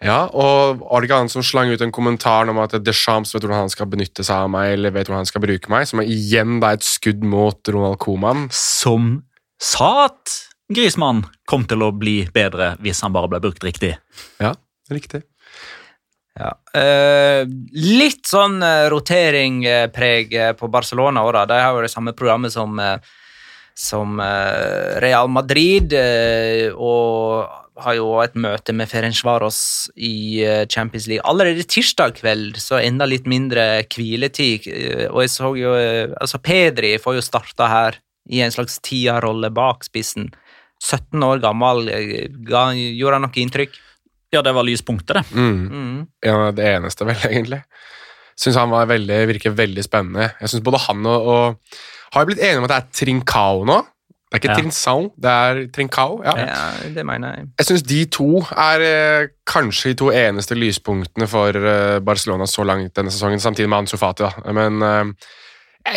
Ja, 0.00 0.22
og 0.32 0.80
var 0.80 1.02
det 1.02 1.10
ikke 1.10 1.18
han 1.20 1.28
som 1.28 1.44
slang 1.44 1.68
ut 1.68 1.82
en 1.84 1.92
kommentar 1.92 2.48
om 2.48 2.58
at 2.62 2.72
Deschamps 2.80 3.34
vet 3.34 3.44
hvordan 3.44 3.66
han 3.66 3.72
skal 3.72 3.90
benytte 3.92 4.24
seg 4.24 4.46
av 4.46 4.52
meg, 4.52 4.72
eller 4.78 4.94
vet 4.94 5.10
hvordan 5.10 5.26
han 5.26 5.28
skal 5.28 5.44
bruke 5.44 5.72
meg, 5.72 5.84
som 5.90 6.00
er 6.00 6.08
igjen 6.08 6.56
da 6.62 6.72
et 6.72 6.86
skudd 6.86 7.20
mot 7.20 7.60
Ronald 7.68 8.00
Koeman. 8.00 8.46
Som 8.56 9.18
sa 9.60 10.06
at 10.06 10.38
Grismann 10.72 11.26
kom 11.50 11.68
til 11.68 11.84
å 11.84 11.92
bli 11.92 12.22
bedre 12.32 12.72
hvis 12.80 13.04
han 13.04 13.12
bare 13.12 13.28
ble 13.28 13.42
brukt 13.44 13.68
riktig. 13.68 13.92
Ja, 14.40 14.54
riktig. 14.88 15.26
Ja. 16.38 16.52
Eh, 16.78 17.42
litt 17.74 18.28
sånn 18.30 18.60
uh, 18.62 18.86
roteringpreg 18.92 20.36
eh, 20.36 20.52
på 20.56 20.70
Barcelona 20.70 21.24
òg, 21.26 21.34
da. 21.36 21.46
De 21.50 21.58
har 21.58 21.74
jo 21.74 21.82
det 21.84 21.92
samme 21.92 22.14
programmet 22.16 22.54
som, 22.54 22.78
eh, 22.78 23.00
som 23.76 24.20
eh, 24.22 25.00
Real 25.02 25.30
Madrid, 25.32 25.92
eh, 25.96 26.70
og 26.70 27.50
har 27.80 27.96
jo 27.96 28.08
et 28.22 28.36
møte 28.38 28.74
med 28.76 28.88
Ferencvaros 28.90 29.60
i 29.96 30.42
eh, 30.44 30.64
Champions 30.70 31.08
League. 31.10 31.24
Allerede 31.28 31.66
tirsdag 31.68 32.18
kveld 32.20 32.60
så 32.60 32.78
enda 32.80 33.08
litt 33.08 33.28
mindre 33.30 33.82
hviletid, 33.90 34.68
eh, 34.70 35.06
og 35.10 35.24
jeg 35.24 35.34
så 35.34 35.52
jo 35.58 35.74
eh, 35.78 36.14
Altså, 36.20 36.40
Pedri 36.44 36.94
får 37.00 37.18
jo 37.18 37.26
starta 37.26 37.70
her 37.70 38.00
i 38.30 38.42
en 38.44 38.52
slags 38.54 38.78
tierrolle 38.84 39.50
bak 39.54 39.84
spissen. 39.88 40.30
17 40.80 41.22
år 41.24 41.42
gammel, 41.42 41.88
eh, 41.92 42.28
gjorde 42.30 43.18
han 43.18 43.26
noe 43.26 43.42
inntrykk? 43.42 43.80
Ja, 44.32 44.42
det 44.46 44.52
var 44.54 44.66
lyspunktet, 44.66 45.16
det. 45.16 45.24
Mm. 45.34 45.62
Mm. 45.70 46.02
Ja, 46.24 46.50
det 46.54 46.66
eneste, 46.76 47.06
vel, 47.08 47.16
egentlig. 47.30 47.62
Syns 48.40 48.56
han 48.56 48.70
var 48.72 48.86
veldig, 48.88 49.22
virker 49.28 49.52
veldig 49.56 49.82
spennende. 49.84 50.30
Jeg 50.40 50.48
synes 50.52 50.64
både 50.64 50.78
han 50.86 51.06
og, 51.06 51.26
og 51.26 51.56
Har 52.14 52.22
jeg 52.22 52.26
blitt 52.32 52.40
enige 52.42 52.58
om 52.58 52.64
at 52.66 52.70
det 52.72 52.78
er 52.80 52.86
Trincao 53.00 53.64
nå? 53.68 53.80
Det 54.30 54.38
er 54.38 54.40
ikke 54.40 54.48
Ja. 54.50 54.54
Trincao, 54.60 55.02
det 55.18 55.30
er 55.30 55.60
Trincao. 55.74 56.22
ja. 56.24 56.32
Ja, 56.38 56.88
det 56.94 57.04
mener 57.06 57.34
jeg. 57.34 57.46
Jeg 57.58 57.66
syns 57.66 57.82
de 57.82 58.04
to 58.14 58.28
er 58.54 58.84
eh, 58.86 59.28
kanskje 59.46 59.90
de 59.90 59.98
to 59.98 60.10
eneste 60.14 60.54
lyspunktene 60.54 61.26
for 61.28 61.50
eh, 61.50 61.98
Barcelona 62.06 62.46
så 62.46 62.62
langt 62.64 62.94
denne 62.96 63.10
sesongen, 63.10 63.42
samtidig 63.42 63.68
med 63.68 63.78
Ansu 63.82 63.96
Fati. 63.98 64.22
Da. 64.22 64.52
Men 64.54 64.82
eh, 64.86 65.12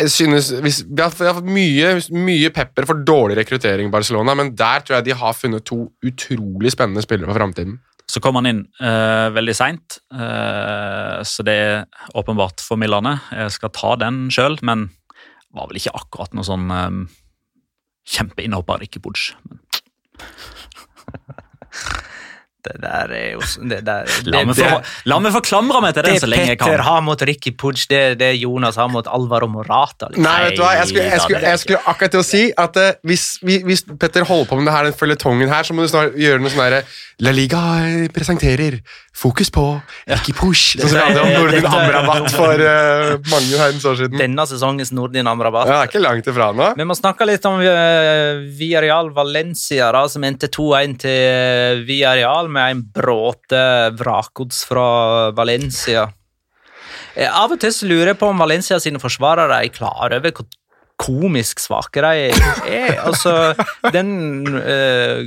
jeg 0.00 0.10
synes 0.10 0.50
hvis, 0.64 0.82
vi, 0.90 1.02
har, 1.02 1.14
vi 1.18 1.28
har 1.30 1.34
fått 1.38 1.50
mye, 1.54 1.94
mye 2.26 2.50
pepper 2.50 2.86
for 2.90 3.04
dårlig 3.06 3.38
rekruttering 3.38 3.88
i 3.88 3.94
Barcelona, 3.94 4.34
men 4.34 4.54
der 4.58 4.82
tror 4.82 4.98
jeg 4.98 5.04
de 5.04 5.18
har 5.22 5.32
funnet 5.38 5.64
to 5.64 5.84
utrolig 6.04 6.72
spennende 6.74 7.02
spillere 7.06 7.30
for 7.30 7.38
framtiden. 7.38 7.78
Så 8.10 8.20
kom 8.20 8.36
han 8.36 8.48
inn 8.48 8.62
uh, 8.82 9.32
veldig 9.32 9.54
seint, 9.56 9.98
uh, 10.12 11.22
så 11.24 11.42
det 11.46 11.54
er 11.56 11.86
åpenbart 12.14 12.60
formildende. 12.60 13.16
Jeg 13.32 13.50
skal 13.56 13.72
ta 13.74 13.94
den 14.00 14.26
sjøl, 14.34 14.58
men 14.66 14.90
var 15.54 15.70
vel 15.70 15.80
ikke 15.80 15.96
akkurat 15.96 16.34
noe 16.36 16.46
sånn 16.46 16.68
um, 16.68 17.04
kjempeinnhopper, 18.10 18.84
ikke 18.84 19.02
Budsj. 19.04 19.32
Det 22.64 22.78
der 22.80 23.12
er 23.12 23.26
jo 23.34 23.42
det 23.68 23.80
der, 23.84 24.08
La 24.24 24.40
det, 24.40 24.46
meg 24.48 24.56
det, 24.56 24.68
la 25.10 25.18
meg 25.20 25.34
få 25.34 25.42
klamre 25.44 25.82
meg 25.84 25.96
til 25.96 26.06
den 26.06 26.16
det 26.16 26.22
så 26.22 26.30
lenge 26.30 26.54
jeg 26.54 26.60
Petter 26.62 26.84
har 26.86 27.02
mot 27.04 27.24
Ricky 27.28 27.52
Pudge, 27.60 27.84
det 27.90 28.02
det 28.22 28.30
Jonas 28.40 28.78
har 28.80 28.88
mot 28.92 29.08
Alvaro 29.10 29.48
Morata. 29.52 30.08
Liksom. 30.10 30.24
Nei, 30.24 30.36
vet 30.46 30.56
du 30.56 30.64
hva? 30.64 30.72
Jeg 30.78 30.88
skulle, 30.90 31.08
jeg 31.10 31.24
skulle, 31.26 31.42
jeg 31.52 31.62
skulle 31.64 31.82
akkurat 31.92 32.14
til 32.16 32.22
å 32.22 32.26
si 32.26 32.44
at 32.64 32.80
uh, 32.80 32.90
hvis, 33.04 33.26
hvis 33.44 33.84
Petter 34.00 34.24
holder 34.28 34.48
på 34.48 34.60
med 34.60 34.70
det 34.70 34.76
her, 34.76 34.88
den 34.88 34.96
føljetongen 34.96 35.52
her, 35.52 35.66
så 35.66 35.76
må 35.76 35.84
du 35.84 35.92
snart 35.92 36.16
gjøre 36.18 36.40
noe 36.40 36.54
sånn 36.54 36.64
derre 36.64 36.84
La 37.22 37.30
Liga 37.30 37.60
eh, 37.84 38.06
presenterer 38.14 38.80
Fokus 39.14 39.50
på 39.54 39.62
ikke 40.10 40.34
Push. 40.36 40.78
Sånn 40.78 40.90
som 40.90 40.98
vi 40.98 41.04
hadde 41.04 41.22
om 41.22 41.32
Nordin 41.38 41.68
Amrabat 41.78 42.32
for 42.34 42.58
uh, 42.58 43.14
mange 43.30 43.60
herrens 43.60 43.86
år 43.86 44.00
siden. 44.00 44.18
Denne 44.18 44.46
sesongens 44.50 44.90
Nordin 44.96 45.30
Amrabat. 45.30 45.70
Ja, 45.70 45.78
det 45.78 45.86
er 45.86 45.92
ikke 45.92 46.02
langt 46.02 46.30
ifra 46.30 46.50
nå. 46.56 46.72
Vi 46.78 46.88
må 46.88 46.96
snakke 46.98 47.28
litt 47.28 47.46
om 47.48 47.60
uh, 47.62 48.42
Villarreal 48.58 49.12
Valencia, 49.14 49.92
da, 49.94 50.04
som 50.10 50.26
endte 50.26 50.50
2-1 50.50 50.98
til 51.04 51.84
Viareal, 51.86 52.04
Villarreal 52.14 52.50
med 52.52 52.74
en 52.74 52.82
bråte 52.94 53.62
vrakgods 53.98 54.64
fra 54.68 55.30
Valencia. 55.36 56.08
Eh, 57.14 57.30
av 57.30 57.52
og 57.54 57.60
til 57.62 57.72
så 57.74 57.88
lurer 57.88 58.12
jeg 58.12 58.20
på 58.20 58.30
om 58.30 58.42
Valencia 58.42 58.78
sine 58.82 59.00
forsvarere 59.02 59.62
er 59.62 59.72
klar 59.74 60.14
over 60.16 60.34
hvor 60.34 60.48
komisk 61.00 61.60
svake 61.62 62.02
de 62.04 62.28
er. 62.30 62.98
Altså, 63.02 63.54
den 63.94 64.46
eh, 64.60 65.26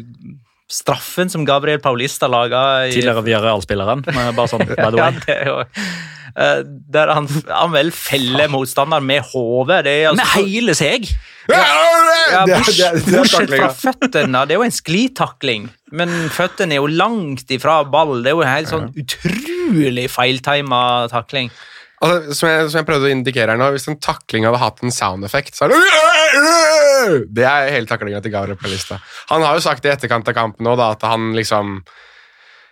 straffen 0.67 1.31
som 1.31 1.45
Gabriel 1.47 1.79
Paulista 1.79 2.27
laga 2.27 2.61
i 2.87 2.91
Tidligere 2.95 3.23
Villarreal-spilleren. 3.25 4.03
Bare 4.07 4.47
sånn, 4.51 4.65
by 4.67 4.75
the 4.75 4.99
ja, 5.01 5.09
det 5.15 5.35
er 5.37 5.49
jo 5.51 5.57
eh, 5.63 6.59
Der 6.93 7.13
han, 7.15 7.29
han 7.47 7.73
vel 7.75 7.91
feller 7.95 8.51
motstanderen 8.51 9.07
med 9.07 9.23
hodet. 9.31 9.85
Altså 9.87 10.19
Med 10.19 10.33
hele 10.35 10.75
seg! 10.77 11.09
ja, 11.47 12.43
Bortsett 12.43 13.53
fra 13.53 13.69
føttene. 13.71 14.43
Det 14.43 14.55
er 14.55 14.59
jo 14.59 14.65
en 14.67 14.75
sklitakling, 14.75 15.69
men 15.95 16.11
føttene 16.35 16.75
er 16.75 16.81
jo 16.81 16.91
langt 16.91 17.51
ifra 17.55 17.79
ball. 17.87 18.19
Det 18.19 18.33
er 18.33 18.35
jo 18.35 18.43
en 18.43 18.51
helt 18.51 18.71
sånn 18.71 18.89
utrolig 18.99 20.09
feiltima 20.11 20.81
takling. 21.13 21.51
Altså, 21.97 22.35
som, 22.37 22.49
jeg, 22.51 22.65
som 22.69 22.77
jeg 22.77 22.85
prøvde 22.85 23.07
å 23.09 23.13
indikere 23.13 23.53
her 23.53 23.57
nå, 23.57 23.71
Hvis 23.73 23.87
en 23.89 23.97
takling 23.97 24.45
hadde 24.45 24.61
hatt 24.61 24.83
en 24.85 24.93
soundeffekt, 24.93 25.57
så 25.57 25.65
er 25.65 25.73
det 25.73 27.23
Det 27.39 27.47
er 27.47 27.71
hele 27.73 27.89
taklinga 27.89 28.21
til 28.21 28.35
Gavrep 28.35 28.61
Kalista. 28.61 28.99
Han 29.31 29.45
har 29.45 29.57
jo 29.57 29.63
sagt 29.65 29.87
i 29.87 29.89
etterkant 29.93 30.29
av 30.29 30.37
kampen 30.37 30.67
nå 30.67 30.75
da, 30.77 30.91
at 30.93 31.07
han 31.07 31.31
liksom 31.37 31.79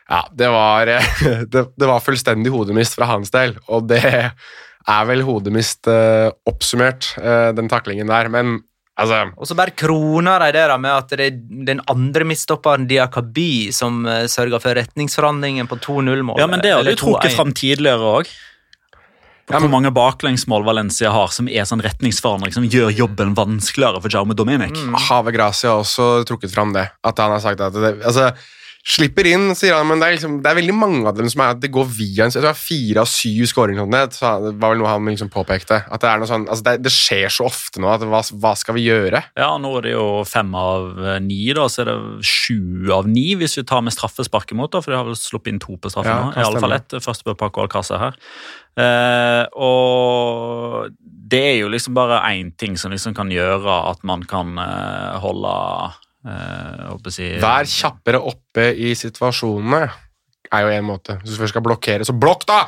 Ja, 0.05 0.21
det 0.29 0.51
var, 0.53 0.93
det, 1.53 1.65
det 1.73 1.89
var 1.89 2.05
fullstendig 2.05 2.53
hodemist 2.53 2.99
fra 2.99 3.09
hans 3.15 3.33
del, 3.33 3.57
og 3.65 3.89
det 3.89 4.05
er 4.05 5.09
vel 5.09 5.23
hodemist 5.25 5.89
uh, 5.89 6.29
oppsummert, 6.45 7.15
uh, 7.17 7.49
den 7.57 7.71
taklingen 7.71 8.11
der. 8.11 8.29
Men 8.29 8.59
altså 9.01 9.23
Og 9.33 9.49
så 9.49 9.57
bare 9.57 9.73
kroner 9.73 10.45
de 10.45 10.51
det 10.59 10.79
med 10.83 10.91
at 10.93 11.15
det 11.17 11.31
er 11.31 11.39
den 11.71 11.81
andre 11.89 12.27
midtstopperen, 12.29 12.85
Diakabi, 12.85 13.71
som 13.73 14.03
uh, 14.05 14.27
sørger 14.29 14.61
for 14.61 14.77
retningsforhandlingen 14.77 15.71
på 15.71 15.79
2-0-målet. 15.81 16.43
Ja, 16.43 16.51
men 16.51 16.61
det 16.61 16.75
har 16.75 16.85
du 16.85 16.93
trukket 16.99 17.33
fram 17.33 17.55
tidligere 17.57 18.13
òg. 18.19 18.29
Ja, 19.51 19.59
Hvor 19.61 19.69
mange 19.69 19.91
baklengsmål 19.93 20.63
Valencia 20.65 21.11
har 21.13 21.29
som 21.29 21.45
er 21.47 21.67
sånn 21.69 21.83
retningsforandring 21.85 22.53
som 22.55 22.65
gjør 22.65 22.89
jobben 22.97 23.35
vanskeligere 23.37 24.01
for 24.01 24.09
Jaume 24.09 24.33
Dominic. 24.33 24.73
Have 25.09 25.31
Gracia 25.35 25.69
har 25.69 25.83
også 25.83 26.23
trukket 26.25 26.49
fram 26.55 26.73
det. 26.73 26.87
At 27.05 27.21
han 27.21 27.29
har 27.35 27.43
sagt 27.43 27.61
at 27.61 27.73
det, 27.77 27.99
altså, 28.01 28.31
Slipper 28.85 29.25
inn, 29.25 29.47
sier 29.57 29.73
han, 29.73 29.87
men 29.89 29.97
det 29.97 30.05
er, 30.05 30.13
liksom, 30.13 30.33
det 30.45 30.49
er 30.51 30.57
veldig 30.59 30.73
mange 30.77 31.07
av 31.09 31.15
dem 31.17 31.25
som 31.31 31.41
er 31.41 31.55
at 31.55 31.61
det 31.63 31.71
går 31.73 31.87
via 31.89 32.27
en 32.27 32.29
Jeg 32.29 32.35
tror 32.35 32.43
det 32.45 32.49
er 32.51 32.59
fire 32.59 33.01
av 33.01 33.07
syv 33.09 33.47
skåringer. 33.49 33.87
sånn, 34.13 34.43
det 34.43 34.51
var 34.61 34.75
vel 34.75 34.77
noe 34.83 34.91
han 34.91 35.09
liksom 35.09 35.31
påpekte. 35.33 35.79
At 35.89 36.01
Det 36.03 36.09
er 36.11 36.19
noe 36.21 36.29
sånn, 36.29 36.45
altså 36.45 36.67
det, 36.67 36.75
det 36.85 36.91
skjer 36.93 37.33
så 37.33 37.47
ofte 37.49 37.81
nå. 37.81 37.89
at 37.89 38.05
hva, 38.05 38.21
hva 38.21 38.51
skal 38.53 38.77
vi 38.77 38.83
gjøre? 38.85 39.23
Ja, 39.41 39.47
Nå 39.57 39.71
er 39.79 39.87
det 39.87 39.95
jo 39.95 40.05
fem 40.29 40.53
av 40.53 41.01
eh, 41.01 41.17
ni, 41.17 41.39
da, 41.57 41.65
så 41.65 41.81
er 41.81 41.89
det 41.95 41.97
sju 42.29 42.91
av 42.93 43.09
ni 43.09 43.31
hvis 43.39 43.57
vi 43.57 43.63
tar 43.65 43.81
med 43.81 43.95
straffespark 43.97 44.53
imot. 44.53 44.69
da, 44.77 44.83
For 44.85 44.93
de 44.93 44.99
har 45.01 45.09
vel 45.09 45.17
sluppet 45.17 45.55
inn 45.55 45.59
to 45.65 45.79
på 45.81 45.89
straffen 45.89 46.13
Ja, 46.13 46.21
nå. 46.27 46.35
kan 46.35 46.43
I 46.43 46.45
alle 46.51 46.61
fall 46.67 46.77
ett. 46.77 46.97
Første 47.01 47.25
på 47.25 47.37
Paco 47.41 47.65
Alcázar 47.65 48.03
her. 48.05 48.21
Eh, 48.75 49.43
og 49.55 50.89
det 50.99 51.41
er 51.41 51.59
jo 51.61 51.69
liksom 51.71 51.95
bare 51.95 52.19
én 52.33 52.51
ting 52.59 52.75
som 52.77 52.91
liksom 52.91 53.15
kan 53.15 53.31
gjøre 53.31 53.77
at 53.91 54.03
man 54.07 54.25
kan 54.27 54.57
eh, 54.61 55.15
holde 55.23 55.53
eh, 56.27 56.89
å 56.91 57.13
si, 57.13 57.31
Vær 57.41 57.69
kjappere 57.69 58.19
oppe 58.19 58.73
i 58.75 58.91
situasjonene, 58.99 59.85
er 60.53 60.65
jo 60.65 60.73
en 60.75 60.85
måte. 60.87 61.17
Hvis 61.21 61.33
du 61.33 61.41
først 61.41 61.55
skal 61.55 61.63
blokkere, 61.65 62.05
så 62.07 62.13
blokk, 62.15 62.45
da! 62.47 62.59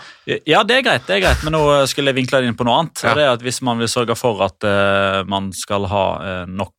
Ja, 0.49 0.63
det 0.67 0.79
er 0.79 0.87
greit, 0.87 1.05
det 1.07 1.17
er 1.17 1.25
greit, 1.27 1.43
men 1.45 1.55
nå 1.55 1.61
skulle 1.89 2.11
jeg 2.11 2.19
vinkla 2.21 2.41
det 2.41 2.49
inn 2.49 2.57
på 2.57 2.65
noe 2.67 2.81
annet. 2.81 3.03
Ja. 3.05 3.13
det 3.17 3.25
er 3.25 3.35
at 3.35 3.45
Hvis 3.45 3.61
man 3.65 3.79
vil 3.81 3.91
sørge 3.91 4.17
for 4.17 4.41
at 4.45 4.65
uh, 4.65 5.21
man 5.29 5.51
skal 5.55 5.85
ha 5.91 6.05
uh, 6.17 6.49
nok 6.49 6.73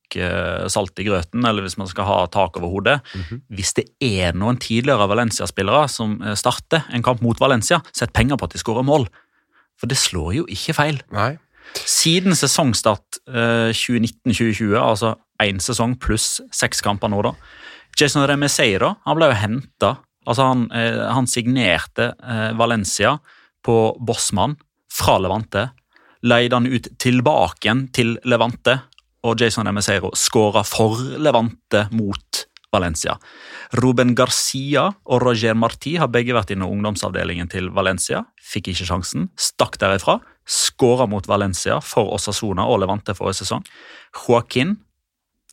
salt 0.69 0.99
i 0.99 1.05
grøten, 1.05 1.45
eller 1.45 1.63
hvis 1.63 1.77
man 1.79 1.89
skal 1.91 2.05
ha 2.09 2.27
tak 2.27 2.57
over 2.57 2.69
hodet 2.69 3.01
Mhm. 3.15 3.43
Hvis 3.51 3.75
det 3.75 3.85
er 4.01 4.33
noen 4.33 4.57
tidligere 4.57 5.09
Valencia-spillere 5.09 5.89
som 5.89 6.23
eh, 6.23 6.35
starter 6.35 6.85
en 6.93 7.03
kamp 7.03 7.21
mot 7.21 7.39
Valencia, 7.41 7.83
sett 7.93 8.13
penger 8.13 8.37
på 8.37 8.45
at 8.45 8.53
de 8.53 8.59
skårer 8.59 8.85
mål. 8.85 9.09
For 9.79 9.87
det 9.87 9.99
slår 9.99 10.35
jo 10.35 10.47
ikke 10.47 10.75
feil. 10.75 11.03
Nei. 11.13 11.37
Siden 11.85 12.33
sesongstart 12.35 13.21
eh, 13.29 13.71
2019-2020, 13.73 14.77
altså 14.81 15.17
én 15.43 15.61
sesong 15.61 15.99
pluss 16.01 16.41
seks 16.51 16.81
kamper 16.81 17.09
nå, 17.13 17.23
da. 17.23 17.33
Jason 17.99 18.25
Remeseiro 18.27 18.97
han 19.05 19.17
ble 19.19 19.27
jo 19.31 19.35
henta 19.35 19.97
altså 20.29 20.45
han, 20.45 20.67
eh, 20.73 21.13
han 21.15 21.27
signerte 21.27 22.13
eh, 22.23 22.53
Valencia 22.59 23.19
på 23.65 23.97
Bossmann 24.01 24.57
fra 24.93 25.19
Levante. 25.19 25.71
Leide 26.23 26.55
han 26.59 26.67
ut 26.67 26.89
tilbake 26.99 27.65
igjen 27.69 27.87
til 27.95 28.17
Levante, 28.25 28.81
og 29.27 29.41
Jason 29.41 29.67
Emeseiro, 29.67 30.13
skåra 30.17 30.63
for 30.67 31.01
Levante 31.19 31.87
mot 31.97 32.45
Valencia. 32.73 33.17
Ruben 33.81 34.15
Garcia 34.15 34.89
og 35.09 35.23
Roger 35.25 35.57
Marti 35.57 35.97
har 35.97 36.11
begge 36.13 36.37
vært 36.37 36.53
innom 36.53 36.75
ungdomsavdelingen 36.77 37.49
til 37.51 37.71
Valencia. 37.75 38.25
Fikk 38.45 38.73
ikke 38.73 38.89
sjansen, 38.91 39.31
stakk 39.41 39.79
derifra. 39.81 40.19
Skåra 40.49 41.09
mot 41.09 41.25
Valencia 41.29 41.81
for 41.85 42.13
Osasona 42.17 42.67
og 42.69 42.83
Levante 42.83 43.17
forrige 43.17 43.43
sesong. 43.43 43.65
Joaquin, 44.17 44.77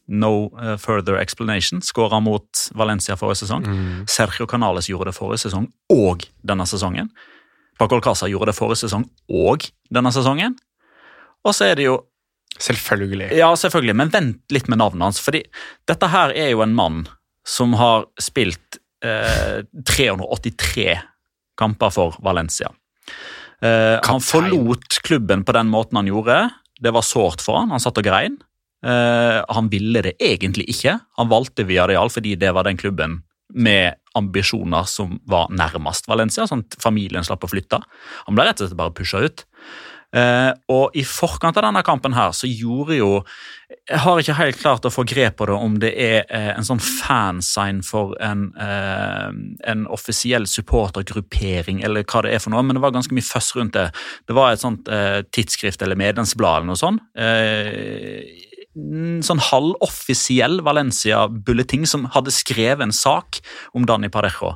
no 0.07 0.51
eh, 0.61 0.75
further 0.77 1.17
explanation, 1.21 1.81
skåra 1.81 2.19
mot 2.23 2.67
Valencia 2.75 3.15
forrige 3.19 3.45
sesong. 3.45 3.65
Sergio 4.11 4.47
Canales 4.47 4.91
gjorde 4.91 5.11
det 5.11 5.17
forrige 5.17 5.47
sesong 5.47 5.69
og 5.91 6.27
denne 6.43 6.67
sesongen. 6.69 7.09
Paco 7.79 7.97
Alcázar 7.97 8.31
gjorde 8.31 8.51
det 8.51 8.59
forrige 8.59 8.85
sesong 8.85 9.07
og 9.31 9.65
denne 9.91 10.11
sesongen. 10.15 10.55
Og 11.45 11.55
så 11.55 11.71
er 11.71 11.79
det 11.79 11.87
jo 11.89 11.97
Selvfølgelig. 12.59 13.33
ja, 13.35 13.49
selvfølgelig, 13.59 13.95
men 13.99 14.11
vent 14.13 14.55
litt 14.55 14.69
med 14.71 14.79
navnet 14.79 15.09
hans. 15.09 15.19
fordi 15.19 15.43
dette 15.89 16.07
her 16.07 16.31
er 16.31 16.53
jo 16.53 16.63
en 16.63 16.75
mann 16.75 17.03
som 17.45 17.75
har 17.77 18.07
spilt 18.21 18.79
eh, 19.05 19.61
383 19.85 20.95
kamper 21.59 21.93
for 21.93 22.15
Valencia. 22.23 22.71
Eh, 23.61 23.99
han 24.03 24.23
forlot 24.23 24.99
klubben 25.03 25.43
på 25.45 25.55
den 25.55 25.69
måten 25.71 25.99
han 25.99 26.09
gjorde. 26.09 26.49
Det 26.81 26.91
var 26.95 27.05
sårt 27.05 27.43
for 27.43 27.59
han, 27.59 27.71
han 27.75 27.83
satt 27.83 27.99
og 28.01 28.07
grein. 28.07 28.39
Eh, 28.85 29.39
han 29.47 29.69
ville 29.71 30.03
det 30.05 30.15
egentlig 30.21 30.67
ikke. 30.73 30.97
Han 31.19 31.31
valgte 31.31 31.67
Villarreal 31.67 32.11
fordi 32.13 32.35
det 32.39 32.51
var 32.55 32.67
den 32.67 32.79
klubben 32.79 33.21
med 33.53 33.99
ambisjoner 34.17 34.87
som 34.89 35.19
var 35.29 35.51
nærmest 35.53 36.07
Valencia, 36.09 36.47
sånn 36.47 36.63
at 36.65 36.77
familien 36.81 37.25
slapp 37.25 37.45
å 37.45 37.51
flytte. 37.51 37.79
Han 38.25 38.37
ble 38.37 38.47
rett 38.47 38.61
og 38.61 38.69
slett 38.69 38.79
bare 38.79 38.95
pusha 38.95 39.21
ut. 39.25 39.45
Eh, 40.15 40.51
og 40.71 40.95
i 40.95 41.03
forkant 41.03 41.57
av 41.59 41.65
denne 41.65 41.81
kampen 41.83 42.13
her 42.15 42.31
så 42.31 42.47
gjorde 42.47 42.95
jo 42.95 43.09
Jeg 43.89 43.99
har 44.05 44.19
ikke 44.21 44.37
helt 44.37 44.59
klart 44.61 44.85
å 44.87 44.91
få 44.93 45.03
grep 45.09 45.35
på 45.41 45.47
det 45.49 45.57
om 45.57 45.75
det 45.81 45.91
er 45.99 46.21
eh, 46.29 46.51
en 46.53 46.67
sånn 46.67 46.79
fansign 46.79 47.81
for 47.83 48.13
en, 48.23 48.47
eh, 48.61 49.27
en 49.71 49.83
offisiell 49.91 50.47
supportergruppering 50.47 51.81
eller 51.83 52.05
hva 52.07 52.23
det 52.23 52.35
er 52.35 52.43
for 52.43 52.53
noe, 52.53 52.63
men 52.63 52.77
det 52.77 52.85
var 52.85 52.93
ganske 52.95 53.17
mye 53.17 53.25
føss 53.25 53.51
rundt 53.57 53.75
det. 53.75 53.89
Det 54.29 54.37
var 54.37 54.53
et 54.53 54.63
sånt 54.63 54.87
eh, 54.87 55.21
tidsskrift 55.35 55.83
eller 55.83 55.99
medlemsblad 55.99 56.61
eller 56.61 56.71
noe 56.71 56.79
sånt. 56.79 57.03
Eh, 57.17 58.21
sånn 59.25 59.43
halvoffisiell 59.49 60.59
Valencia-bulleting 60.65 61.85
som 61.89 62.09
hadde 62.15 62.33
skrevet 62.35 62.83
en 62.85 62.95
sak 62.95 63.39
om 63.73 63.87
Dani 63.87 64.11
Parejo 64.13 64.55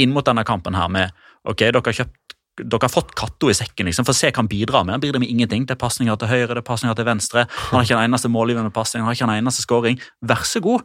inn 0.00 0.14
mot 0.14 0.26
denne 0.26 0.46
kampen 0.48 0.76
her 0.78 0.88
med 0.92 1.12
ok, 1.48 1.66
dere 1.68 1.82
har 1.84 1.96
kjøpt 2.02 2.16
dere 2.58 2.82
har 2.82 2.92
fått 2.92 3.14
Katto 3.16 3.48
i 3.50 3.54
sekken, 3.56 3.86
liksom, 3.88 4.04
for 4.04 4.12
å 4.12 4.18
se 4.18 4.28
hva 4.30 4.40
han 4.42 4.48
bidrar 4.50 4.84
med. 4.84 4.96
Han 4.96 5.00
bidrar 5.04 5.22
med 5.22 5.30
ingenting. 5.30 5.64
Det 5.68 5.76
er 5.76 5.80
pasninger 5.80 6.16
til 6.20 6.28
høyre, 6.28 6.48
det 6.54 6.60
er 6.62 6.66
pasninger 6.66 6.96
til 6.98 7.06
venstre. 7.08 7.46
Han 7.70 7.78
har 7.78 7.86
ikke 7.86 7.96
en 8.00 8.10
eneste 8.10 8.28
målgivende 8.32 8.72
pasning, 8.74 9.02
han 9.04 9.08
har 9.12 9.16
ikke 9.16 9.28
en 9.30 9.36
eneste 9.38 9.62
scoring. 9.64 10.00
Vær 10.20 10.42
så 10.44 10.60
god. 10.64 10.84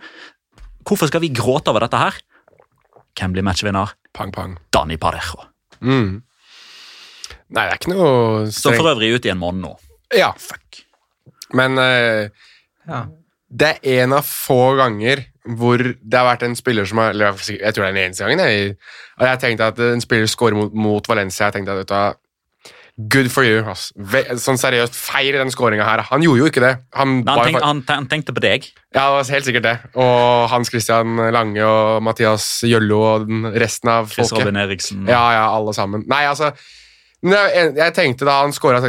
Hvorfor 0.86 1.09
skal 1.09 1.24
vi 1.26 1.32
gråte 1.36 1.74
over 1.74 1.84
dette 1.84 1.97
her? 1.99 2.20
Hvem 3.18 3.34
blir 3.36 3.43
matchvinner? 3.47 3.91
Pang, 4.16 4.32
pang. 4.36 4.55
Dani 4.76 4.97
Parejo. 5.01 5.41
Mm. 5.82 6.22
Nei, 7.55 7.63
det 7.66 7.72
er 7.72 7.78
ikke 7.80 7.91
noe 7.93 8.45
Som 8.49 8.72
strengt. 8.72 8.80
for 8.82 8.91
øvrig 8.93 9.11
ute 9.16 9.30
i 9.30 9.34
en 9.34 9.41
måned 9.41 9.63
nå. 9.66 9.74
Ja, 10.16 10.32
Fuck. 10.38 10.84
men 11.53 11.78
uh, 11.82 12.30
Ja. 12.88 13.05
det 13.49 13.72
er 13.84 14.03
en 14.03 14.13
av 14.13 14.24
få 14.28 14.76
ganger 14.78 15.26
hvor 15.46 15.78
det 15.78 16.18
har 16.18 16.26
vært 16.26 16.46
en 16.48 16.56
spiller 16.58 16.86
som 16.89 16.98
har 16.98 17.14
eller 17.14 17.38
Jeg 17.48 17.74
tror 17.74 17.86
det 17.86 17.89
er 17.89 17.96
den 17.96 18.04
eneste 18.06 18.26
gangen. 18.26 18.39
Jeg, 18.46 18.76
jeg 19.22 19.39
tenkte 19.39 19.72
at 19.72 19.80
en 19.80 20.02
spiller 20.02 20.30
scorer 20.32 20.58
mot, 20.58 20.74
mot 20.74 21.10
Valencia. 21.10 21.46
Jeg 21.46 21.60
tenkte 21.60 21.72
at 21.72 21.89
du 21.89 22.22
Good 22.96 23.28
for 23.28 23.43
you. 23.43 23.60
ass. 23.68 23.89
Sånn 24.39 24.56
seriøst, 24.56 24.96
feir 24.96 25.36
den 25.36 25.50
skåringa 25.52 25.84
her. 25.84 26.06
Han 26.14 26.24
gjorde 26.24 26.39
jo 26.39 26.46
ikke 26.48 26.62
det. 26.64 26.72
Han, 26.96 27.18
han, 27.28 27.41
tenk, 27.43 27.58
han, 27.60 27.82
han 27.89 28.08
tenkte 28.08 28.32
på 28.32 28.39
deg. 28.46 28.70
Ja, 28.96 29.10
det 29.10 29.18
var 29.18 29.32
helt 29.36 29.50
sikkert 29.50 29.66
det. 29.66 29.74
Og 30.00 30.46
Hans 30.54 30.72
Christian 30.72 31.20
Lange 31.36 31.66
og 31.68 32.00
Mathias 32.08 32.48
Jøllo 32.64 33.02
og 33.04 33.28
resten 33.60 33.91
av 33.91 34.08
Chris 34.14 34.32
folket. 34.32 34.48
Robin 34.48 34.62
Eriksen. 34.64 35.04
Ja, 35.12 35.26
ja, 35.36 35.43
alle 35.52 35.76
sammen. 35.76 36.08
Nei, 36.08 36.24
altså 36.30 36.54
men 37.26 37.34
jeg, 37.34 37.69
jeg 37.80 37.93
tenkte 37.97 38.28
da 38.28 38.36
han 38.43 38.53
skåra 38.53 38.80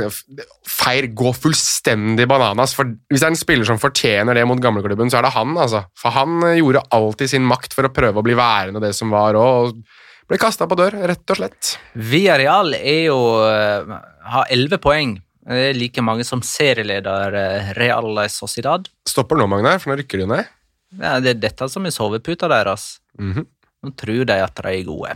Feir, 0.69 1.07
gå 1.17 1.31
fullstendig 1.33 2.27
bananas. 2.29 2.75
For 2.77 2.89
Hvis 3.09 3.23
det 3.23 3.29
er 3.31 3.33
en 3.33 3.39
spiller 3.41 3.69
som 3.69 3.81
fortjener 3.81 4.37
det 4.37 4.45
mot 4.49 4.61
gamleklubben, 4.61 5.09
så 5.13 5.21
er 5.21 5.27
det 5.29 5.35
han. 5.37 5.55
altså. 5.57 5.87
For 5.97 6.13
han 6.13 6.43
eh, 6.45 6.59
gjorde 6.61 6.85
alltid 6.97 7.33
sin 7.33 7.47
makt 7.49 7.77
for 7.77 7.89
å 7.89 7.93
prøve 7.97 8.21
å 8.21 8.27
bli 8.27 8.37
værende 8.37 8.83
det 8.85 8.93
som 8.99 9.15
var 9.15 9.39
òg, 9.41 9.73
og 9.73 10.29
ble 10.29 10.41
kasta 10.43 10.67
på 10.69 10.77
dør, 10.79 10.99
rett 11.09 11.33
og 11.33 11.39
slett. 11.39 11.77
Villarreal 11.97 12.75
er 12.77 13.07
jo 13.07 13.21
eh, 13.47 13.95
har 14.35 14.53
elleve 14.53 14.81
poeng. 14.83 15.17
Det 15.47 15.69
er 15.71 15.79
like 15.79 16.03
mange 16.03 16.27
som 16.27 16.43
serieleder 16.43 17.37
eh, 17.39 17.71
Real 17.79 18.21
Sociedad. 18.35 18.91
Stopper 19.09 19.39
nå, 19.41 19.47
Magnar, 19.49 19.79
for 19.81 19.93
nå 19.95 20.01
rykker 20.03 20.25
de 20.25 20.29
ned. 20.35 20.51
Ja, 20.99 21.17
det 21.23 21.37
er 21.37 21.41
dette 21.47 21.71
som 21.71 21.87
er 21.87 21.95
soveputa 21.95 22.51
deres. 22.53 22.97
Mhm. 23.21 23.47
Nå 23.87 23.93
tror 23.95 24.25
de 24.27 24.37
at 24.43 24.61
de 24.61 24.73
er 24.73 24.85
gode. 24.89 25.15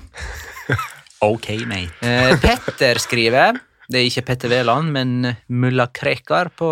Ok, 1.21 1.51
mate. 1.69 1.93
Eh, 2.07 2.33
Petter 2.41 2.99
skriver 3.03 3.59
Det 3.91 4.01
er 4.01 4.07
ikke 4.09 4.23
Petter 4.31 4.49
Wæland, 4.53 4.89
men 4.95 5.37
mulla 5.53 5.89
Krekar 5.93 6.49
på 6.57 6.69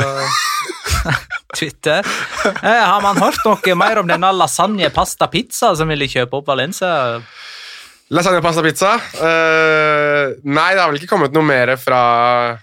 Twitter. 1.56 2.02
Eh, 2.62 2.82
har 2.82 3.00
man 3.04 3.18
hørt 3.20 3.38
noe 3.46 3.76
mer 3.78 4.00
om 4.02 4.08
denne 4.08 4.30
lasagne, 4.34 4.88
pasta, 4.94 5.28
pizza 5.32 5.70
som 5.78 5.88
ville 5.92 6.08
kjøpe 6.10 6.40
opp 6.40 6.48
Valencia? 6.50 6.90
Lasagne 8.14 8.42
pasta 8.42 8.62
pizza. 8.62 8.92
Eh, 9.18 10.34
nei, 10.46 10.68
det 10.74 10.82
har 10.82 10.90
vel 10.92 10.98
ikke 11.00 11.10
kommet 11.10 11.34
noe 11.34 11.46
mer 11.46 11.74
fra 11.80 12.00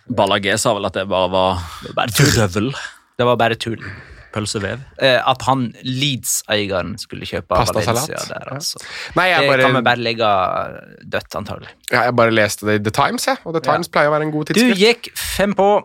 Ballagé 0.08 0.56
sa 0.60 0.74
vel 0.78 0.88
at 0.88 0.96
det 1.00 1.08
bare 1.12 1.30
var 1.34 1.64
Det 1.84 1.92
var 1.94 2.00
bare 2.02 2.50
tull. 2.58 2.74
Det 3.20 3.28
var 3.30 3.40
bare 3.40 3.60
tull. 3.60 3.88
Pølsevev. 4.34 4.82
eh, 5.00 5.20
at 5.30 5.42
han 5.48 5.68
Leeds-eieren 5.86 6.96
skulle 7.00 7.26
kjøpe 7.30 7.48
Pastasalat. 7.54 8.10
Valencia 8.10 8.28
der, 8.34 8.48
Ja. 8.50 8.58
altså. 8.58 8.82
Nei, 9.16 9.30
Det 9.40 9.48
bare, 9.50 9.62
kan 9.68 9.76
vi 9.76 9.82
bare 9.88 10.04
legge 10.10 10.34
dødt, 11.16 11.36
antagelig. 11.36 11.70
ja, 11.92 12.04
jeg 12.10 12.16
bare 12.16 12.32
leste 12.32 12.66
det 12.66 12.80
i 12.82 12.84
The 12.90 12.92
Times, 12.92 13.26
jeg. 13.28 13.38
Og 13.46 13.54
The 13.54 13.62
Times 13.62 13.88
pleier 13.94 14.10
å 14.10 14.16
være 14.18 14.28
en 14.30 14.32
god 14.32 14.54
Du 14.54 14.74
gikk 14.74 15.12
fem 15.18 15.54
på 15.54 15.84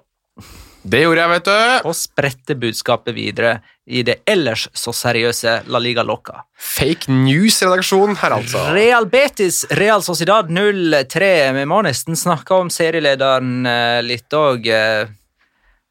Det 0.88 1.03
gjorde 1.03 1.20
jeg, 1.20 1.28
vet 1.28 1.44
du. 1.44 1.88
og 1.88 1.94
spredte 1.99 2.55
budskapet 2.57 3.12
videre 3.14 3.61
i 3.88 4.03
det 4.03 4.20
ellers 4.26 4.68
så 4.72 4.92
seriøse 4.94 5.66
La 5.68 5.78
Liga 5.78 6.03
Loca. 6.07 6.44
Fake 6.57 7.09
news-redaksjon 7.11 8.16
her, 8.20 8.30
altså. 8.36 8.62
Real 8.72 9.05
Betis, 9.07 9.64
Real 9.70 10.01
Sociedad 10.03 10.49
0-3. 10.49 11.53
Vi 11.57 11.64
må 11.68 11.82
nesten 11.84 12.16
snakke 12.16 12.53
om 12.57 12.68
serielederen 12.70 13.66
eh, 13.66 14.01
litt 14.07 14.28
òg. 14.36 14.68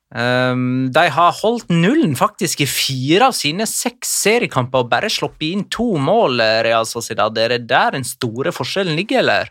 De 0.07 1.03
har 1.11 1.33
holdt 1.41 1.67
nullen 1.69 2.13
faktisk 2.15 2.61
i 2.63 2.67
fire 2.69 3.27
av 3.27 3.33
sine 3.35 3.65
seks 3.67 4.07
seriekamper 4.23 4.85
og 4.85 4.89
bare 4.93 5.09
sluppet 5.11 5.49
inn 5.49 5.65
to 5.69 5.97
mål. 5.99 6.39
eh, 6.39 6.61
Real 6.63 6.85
Sociedad. 6.87 7.37
Er 7.37 7.49
det 7.57 7.67
der 7.67 7.91
den 7.91 8.05
store 8.07 8.53
forskjellen 8.55 8.95
ligger, 8.95 9.19
eller? 9.19 9.49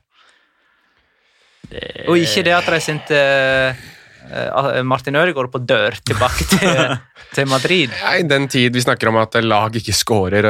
Og 2.09 2.17
ikke 2.17 2.45
det 2.47 2.55
at 2.55 2.69
de 2.71 2.79
sendte 2.81 3.19
eh, 3.19 4.83
Martin 4.87 5.17
Ødegaard 5.19 5.51
på 5.53 5.61
dør 5.67 5.97
tilbake 6.07 6.47
til, 6.49 6.95
til 7.35 7.49
Madrid. 7.51 7.91
I 8.17 8.23
den 8.27 8.49
tid 8.49 8.73
vi 8.75 8.81
snakker 8.81 9.11
om 9.11 9.19
at 9.21 9.37
lag 9.45 9.75
ikke 9.77 9.95
skårer, 9.95 10.47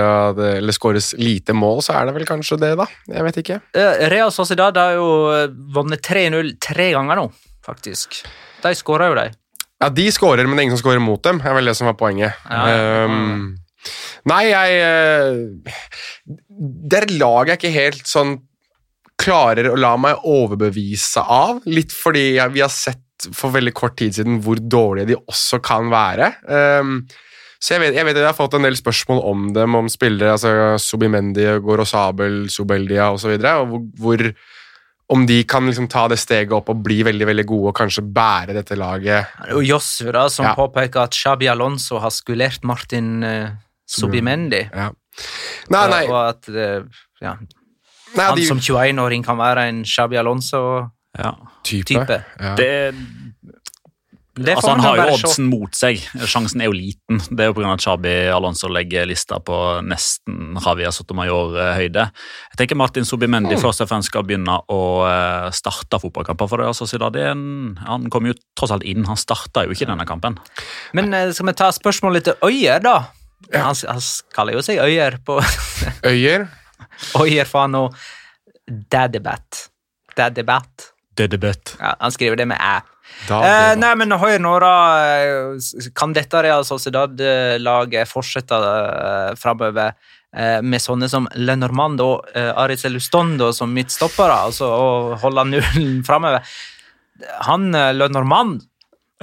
eller 0.59 0.77
skåres 0.77 1.15
lite 1.19 1.57
mål, 1.57 1.83
så 1.83 1.97
er 1.99 2.07
det 2.07 2.15
vel 2.19 2.29
kanskje 2.29 2.61
det, 2.63 2.75
da. 2.79 2.87
Jeg 3.11 3.27
vet 3.27 3.41
ikke. 3.43 3.59
Eh, 3.75 4.07
Real 4.13 4.31
Sociedad 4.31 4.77
har 4.79 4.95
jo 5.01 5.09
eh, 5.35 5.49
vunnet 5.75 6.05
3-0 6.05 6.55
tre 6.63 6.93
ganger 6.95 7.25
nå, 7.25 7.27
faktisk. 7.67 8.23
De 8.63 8.75
skåra 8.77 9.11
jo, 9.11 9.19
de. 9.19 9.29
Ja, 9.83 9.91
de 9.93 10.07
scorer, 10.15 10.47
men 10.47 10.57
det 10.57 10.63
er 10.63 10.69
ingen 10.69 10.79
som 10.79 10.85
scorer 10.85 11.03
mot 11.05 11.23
dem, 11.25 11.41
Det 11.43 11.51
er 11.51 11.57
vel 11.59 11.69
det 11.69 11.77
som 11.77 11.89
var 11.91 11.97
poenget. 12.01 12.37
Ja. 12.49 13.07
Um, 13.07 13.57
nei, 14.29 14.43
jeg 14.49 14.77
Der 16.25 16.37
Det 16.57 17.03
er 17.03 17.19
lag 17.21 17.53
jeg 17.53 17.61
ikke 17.61 17.75
helt 17.77 18.09
sånn 18.09 18.39
klarer 19.17 19.71
å 19.71 19.79
la 19.81 19.95
meg 19.97 20.27
overbevise 20.29 21.23
av, 21.23 21.63
litt 21.65 21.93
fordi 21.95 22.35
jeg, 22.37 22.53
vi 22.53 22.61
har 22.61 22.73
sett 22.73 23.01
for 23.33 23.55
veldig 23.55 23.73
kort 23.73 23.97
tid 23.97 24.19
siden 24.19 24.43
hvor 24.45 24.61
dårlige 24.61 25.09
de 25.09 25.17
også 25.17 25.59
kan 25.65 25.89
være. 25.89 26.35
Um, 26.45 26.99
så 27.57 27.75
jeg 27.75 27.83
vet, 27.83 27.97
jeg 27.97 28.05
vet 28.05 28.19
at 28.19 28.23
jeg 28.27 28.29
har 28.29 28.37
fått 28.37 28.59
en 28.59 28.67
del 28.67 28.77
spørsmål 28.77 29.23
om 29.31 29.47
dem, 29.57 29.79
om 29.79 29.89
spillere, 29.91 30.35
altså 30.37 30.77
Subimendi, 30.83 31.47
Gorosabel, 31.65 32.45
Subeldia 32.53 33.09
osv., 33.09 33.17
og, 33.17 33.23
så 33.25 33.33
videre, 33.33 33.55
og 33.63 33.73
hvor, 33.73 33.87
hvor 34.03 34.27
om 35.09 35.27
de 35.27 35.43
kan 35.47 35.67
liksom 35.69 35.87
ta 35.89 36.09
det 36.11 36.19
steget 36.19 36.53
opp 36.57 36.71
og 36.73 36.81
bli 36.83 37.03
veldig 37.07 37.27
veldig 37.29 37.45
gode 37.47 37.71
og 37.71 37.77
kanskje 37.79 38.03
bære 38.03 38.57
dette 38.57 38.75
laget. 38.79 39.29
Det 39.39 39.51
er 39.51 39.53
jo 39.55 39.63
Jossu 39.63 40.09
da, 40.13 40.25
som 40.33 40.49
Ja. 40.49 40.55
påpeker 40.59 41.05
at 41.05 41.15
Xabi 41.15 41.47
Alonso 41.47 42.01
har 42.03 42.11
skulert 42.11 42.65
Martin 42.67 43.23
uh, 43.23 43.51
Subimendi. 43.87 44.65
Ja. 44.73 44.91
Nei, 45.71 45.85
nei, 45.89 46.03
Og, 46.11 46.19
at 46.29 46.49
uh, 46.51 46.83
ja, 47.23 47.37
nei 48.17 48.27
han 48.27 48.37
de, 48.37 48.47
som 48.47 48.59
21-åring 48.59 49.23
kan 49.25 49.39
være 49.39 49.69
en 49.71 49.85
Xabi 49.87 50.19
Alonso-type. 50.19 51.23
Ja. 51.23 51.33
type. 51.63 52.19
Ja. 52.41 52.55
Det, 52.59 52.95
altså, 54.37 54.71
han 54.75 54.81
har 54.85 54.97
jo 55.01 55.15
oddsen 55.17 55.47
mot 55.49 55.73
seg. 55.77 56.01
Sjansen 56.29 56.61
er 56.61 56.69
jo 56.69 56.75
liten. 56.77 57.21
Det 57.31 57.41
er 57.41 57.49
jo 57.51 57.55
pga. 57.57 57.73
at 57.73 57.81
Chabi 57.85 58.13
Alonso 58.33 58.69
legger 58.69 59.07
lista 59.09 59.39
på 59.41 59.57
nesten 59.87 60.59
Javier 60.61 60.93
Sotomayor-høyde. 60.93 62.05
Jeg 62.53 62.59
tenker 62.61 62.77
Martin 62.77 63.05
Subimendi 63.09 63.55
Mm. 63.57 63.63
først 63.63 63.81
og 63.81 63.89
fremst 63.89 64.11
skal 64.13 64.25
begynne 64.29 64.59
å 64.69 64.81
eh, 65.09 65.51
starte 65.57 66.01
fotballkamper. 66.03 66.49
for 66.49 66.59
det, 66.59 66.67
altså, 66.67 66.85
det 67.13 67.23
er 67.23 67.31
en, 67.33 67.79
Han 67.87 68.11
kom 68.11 68.27
jo 68.27 68.35
tross 68.57 68.71
alt 68.71 68.85
inn, 68.85 69.05
han 69.07 69.17
starta 69.17 69.65
jo 69.65 69.71
ikke 69.73 69.87
denne 69.87 70.05
kampen. 70.07 70.39
Men 70.93 71.13
eh, 71.15 71.31
skal 71.33 71.47
vi 71.47 71.53
ta 71.53 71.71
spørsmålet 71.73 72.25
til 72.25 72.35
Øyer, 72.45 72.81
da? 72.81 72.99
Han, 73.53 73.75
han 73.89 74.01
kaller 74.35 74.53
jo 74.55 74.63
seg 74.65 74.79
Øyer 74.79 75.19
på 75.25 75.41
Øyer. 76.05 76.49
Øyer 77.23 77.69
nå 77.69 77.89
Daddybat. 78.91 79.71
Daddybat. 80.17 80.91
Er. 81.81 81.85
Ja, 81.85 81.95
han 82.01 82.11
skriver 82.13 82.37
det 82.37 82.49
med 82.49 82.59
æ. 82.61 82.81
Da, 83.27 83.41
Eh, 83.43 83.73
nei, 83.81 83.95
men 83.99 84.13
hør 84.13 84.39
nå, 84.43 84.53
da. 84.63 84.75
eh, 85.25 85.91
Kan 85.95 86.13
dette 86.17 86.43
Real 86.45 86.65
Sociedad-laget 86.69 88.09
fortsette 88.11 88.59
uh, 88.61 89.33
framover 89.41 89.95
eh, 90.37 90.61
med 90.63 90.83
sånne 90.83 91.09
som 91.11 91.27
Lenormand 91.35 92.03
og 92.05 92.29
uh, 92.37 92.53
Aritz 92.63 92.85
Elustondo 92.87 93.53
som 93.57 93.73
midtstoppere, 93.75 94.39
altså 94.51 94.71
og 94.71 95.19
holde 95.25 95.49
nullen 95.51 96.01
framover? 96.07 96.47
Han 97.49 97.71
uh, 97.75 97.93
Lenormand 97.97 98.63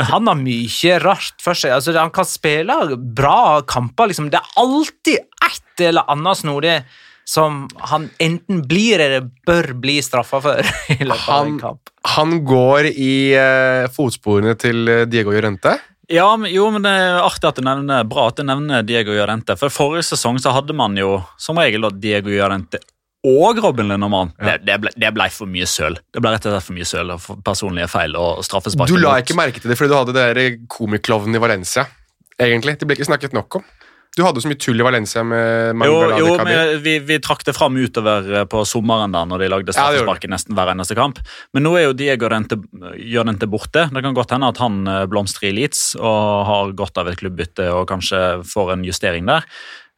han 0.02 0.26
har 0.26 0.40
mye 0.40 0.96
rart 1.04 1.38
for 1.44 1.54
seg. 1.54 1.76
Altså, 1.76 1.94
han 1.94 2.10
kan 2.10 2.26
spille 2.26 2.96
bra 3.14 3.62
kamper. 3.70 4.10
Liksom. 4.10 4.32
Det 4.34 4.40
er 4.40 4.56
alltid 4.58 5.20
et 5.22 5.84
eller 5.86 6.10
annet 6.10 6.40
snodig 6.40 6.80
som 7.26 7.64
han 7.92 8.10
enten 8.22 8.62
blir 8.68 9.00
eller 9.00 9.30
bør 9.48 9.74
bli 9.80 10.00
straffa 10.04 10.42
for 10.44 10.60
i 10.98 11.00
løpet 11.04 11.30
av 11.30 11.46
en 11.46 11.52
Han- 11.54 11.60
kamp. 11.62 11.90
Han 12.14 12.42
går 12.44 12.90
i 12.92 13.14
uh, 13.40 13.88
fotsporene 13.96 14.58
til 14.60 14.88
eh, 14.92 15.06
Diego 15.08 15.32
Llorente. 15.32 15.78
Ja, 16.12 16.26
men, 16.36 16.52
jo, 16.52 16.66
men 16.70 16.84
det 16.84 16.92
er 16.92 17.22
artig 17.24 17.48
at 17.48 17.56
du 17.56 17.64
nevner, 17.64 18.04
bra 18.04 18.26
at 18.28 18.36
du 18.36 18.44
nevner 18.44 18.84
Diego 18.84 19.16
Llorente. 19.16 19.56
For 19.56 19.72
forrige 19.72 20.04
sesong 20.10 20.36
så 20.44 20.52
hadde 20.52 20.76
man 20.76 20.98
jo 21.00 21.22
som 21.40 21.62
regel 21.64 21.88
Diego 22.04 22.28
Llorente 22.34 22.82
og 23.24 23.62
Robin 23.64 23.88
Lindermann. 23.88 24.34
Ja. 24.36 24.58
Det, 24.58 24.66
det, 24.68 24.76
ble, 24.84 24.92
det 25.00 25.14
ble 25.16 25.30
for 25.32 25.48
mye 25.48 25.68
søl. 25.70 25.96
Det 26.12 26.20
ble 26.20 26.34
rett 26.36 26.44
og 26.50 26.58
slett 26.58 26.68
for 26.68 26.76
mye 26.76 26.88
søl 26.90 27.14
og 27.16 27.30
personlige 27.48 27.88
feil 27.88 28.18
og 28.20 28.44
straffespark. 28.44 28.92
Du 28.92 29.00
la 29.00 29.16
ikke 29.24 29.38
merke 29.40 29.64
til 29.64 29.72
det 29.72 29.80
fordi 29.80 29.94
du 29.94 29.96
hadde 29.96 30.26
det 30.36 30.48
komiklovnen 30.76 31.40
i 31.40 31.42
Valencia. 31.42 31.88
Egentlig. 32.36 32.76
Det 32.82 32.90
ble 32.90 32.98
ikke 33.00 33.08
snakket 33.08 33.36
nok 33.38 33.62
om. 33.62 33.66
Du 34.14 34.22
hadde 34.22 34.42
så 34.44 34.50
mye 34.52 34.60
tull 34.62 34.78
i 34.78 34.86
Valencia 34.86 35.24
med 35.26 35.72
Jo, 35.74 35.94
Mangala 35.98 36.18
jo 36.22 36.34
men 36.46 36.82
vi, 36.86 36.92
vi 37.02 37.16
trakk 37.24 37.42
det 37.48 37.56
fram 37.58 37.78
utover 37.82 38.28
eh, 38.42 38.44
på 38.46 38.62
sommeren 38.70 39.14
da, 39.16 39.24
når 39.26 39.42
de 39.42 39.48
lagde 39.50 39.74
Ja, 39.74 39.78
straffespark 39.80 40.28
i 40.28 40.30
nesten 40.30 40.54
hver 40.58 40.70
eneste 40.76 40.94
kamp. 41.00 41.18
Men 41.56 41.66
nå 41.66 41.72
er 41.80 41.88
jo 41.88 41.96
Diego 41.98 42.28
Llorente, 42.28 42.60
Llorente 43.00 43.50
borte. 43.50 43.88
Det 43.90 44.04
kan 44.06 44.14
godt 44.14 44.36
hende 44.36 44.52
at 44.54 44.62
han 44.62 44.84
eh, 44.86 45.06
blomstrer 45.10 45.50
i 45.50 45.56
Leeds 45.58 45.96
og 45.98 46.44
har 46.52 46.76
godt 46.78 47.02
av 47.02 47.10
et 47.10 47.18
klubbbytte 47.24 47.72
og 47.74 47.88
kanskje 47.90 48.22
får 48.54 48.76
en 48.76 48.86
justering 48.86 49.26
der. 49.32 49.48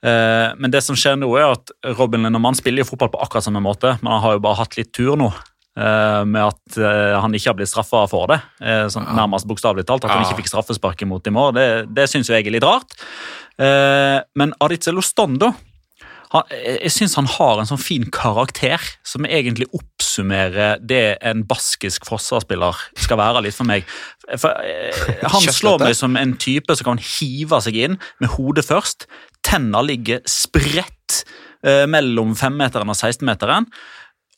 Eh, 0.06 0.54
Men 0.64 0.72
det 0.72 0.84
som 0.86 0.96
skjer 0.96 1.20
nå 1.20 1.28
er 1.36 1.52
at 1.58 1.76
Robin 2.00 2.24
Lindemann 2.24 2.56
spiller 2.56 2.86
jo 2.86 2.92
fotball 2.94 3.12
på 3.18 3.22
akkurat 3.26 3.44
samme 3.50 3.60
måte, 3.68 3.98
men 4.00 4.16
han 4.16 4.24
har 4.24 4.38
jo 4.40 4.46
bare 4.48 4.62
hatt 4.64 4.80
litt 4.80 4.94
tur 4.96 5.18
nå. 5.20 5.28
eh, 5.76 6.24
Med 6.24 6.40
at 6.54 6.78
eh, 6.80 7.20
han 7.20 7.36
ikke 7.36 7.52
har 7.52 7.60
blitt 7.60 7.74
straffa 7.76 8.06
for 8.08 8.32
det. 8.32 8.40
eh, 8.64 8.86
Sånn, 8.88 9.12
nærmest 9.12 9.44
bokstavelig 9.52 9.84
talt. 9.92 10.06
At 10.08 10.16
han 10.16 10.24
ikke 10.24 10.40
fikk 10.44 10.54
straffespark 10.56 11.04
imot 11.04 11.28
i 11.28 11.36
morgen 11.36 11.60
Det, 11.60 11.68
det 11.92 12.08
syns 12.08 12.32
jeg 12.32 12.46
er 12.48 12.56
litt 12.56 12.64
rart. 12.64 12.96
Eh, 13.62 14.20
Men 14.36 14.54
Aritzel 14.60 15.00
Ostondo 15.00 15.54
han, 16.34 16.50
jeg 16.52 16.92
syns 16.94 17.16
han 17.20 17.28
har 17.30 17.60
en 17.62 17.70
sånn 17.70 17.82
fin 17.82 18.06
karakter 18.14 18.82
som 19.08 19.28
egentlig 19.28 19.68
oppsummerer 19.76 20.82
det 20.84 21.18
en 21.26 21.44
baskisk 21.48 22.08
forsvarsspiller 22.10 22.80
skal 23.06 23.20
være 23.22 23.44
litt 23.46 23.58
for 23.58 23.70
meg. 23.70 23.86
For, 24.34 24.52
eh, 24.66 25.22
han 25.22 25.46
slår 25.46 25.84
meg 25.86 25.96
som 25.98 26.18
en 26.20 26.36
type 26.42 26.76
som 26.76 26.92
kan 26.92 27.02
hive 27.02 27.62
seg 27.64 27.78
inn 27.86 28.00
med 28.24 28.34
hodet 28.36 28.66
først. 28.68 29.08
Tenna 29.46 29.84
ligger 29.86 30.24
spredt 30.30 31.22
eh, 31.64 31.86
mellom 31.90 32.34
femmeteren 32.38 32.92
og 32.92 32.98
16-meteren. 32.98 33.70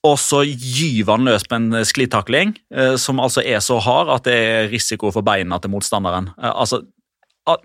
Og 0.05 0.19
så 0.21 0.43
gyver 0.45 1.15
han 1.15 1.25
løs 1.25 1.47
på 1.49 1.57
en 1.57 1.81
sklitakling 1.87 2.53
eh, 2.71 2.95
som 3.01 3.21
altså 3.23 3.41
er 3.41 3.63
så 3.63 3.79
hard 3.81 4.11
at 4.13 4.27
det 4.27 4.35
er 4.37 4.69
risiko 4.71 5.09
for 5.11 5.25
beina 5.25 5.57
til 5.59 5.73
motstanderen. 5.73 6.29
Eh, 6.37 6.53
altså, 6.53 6.83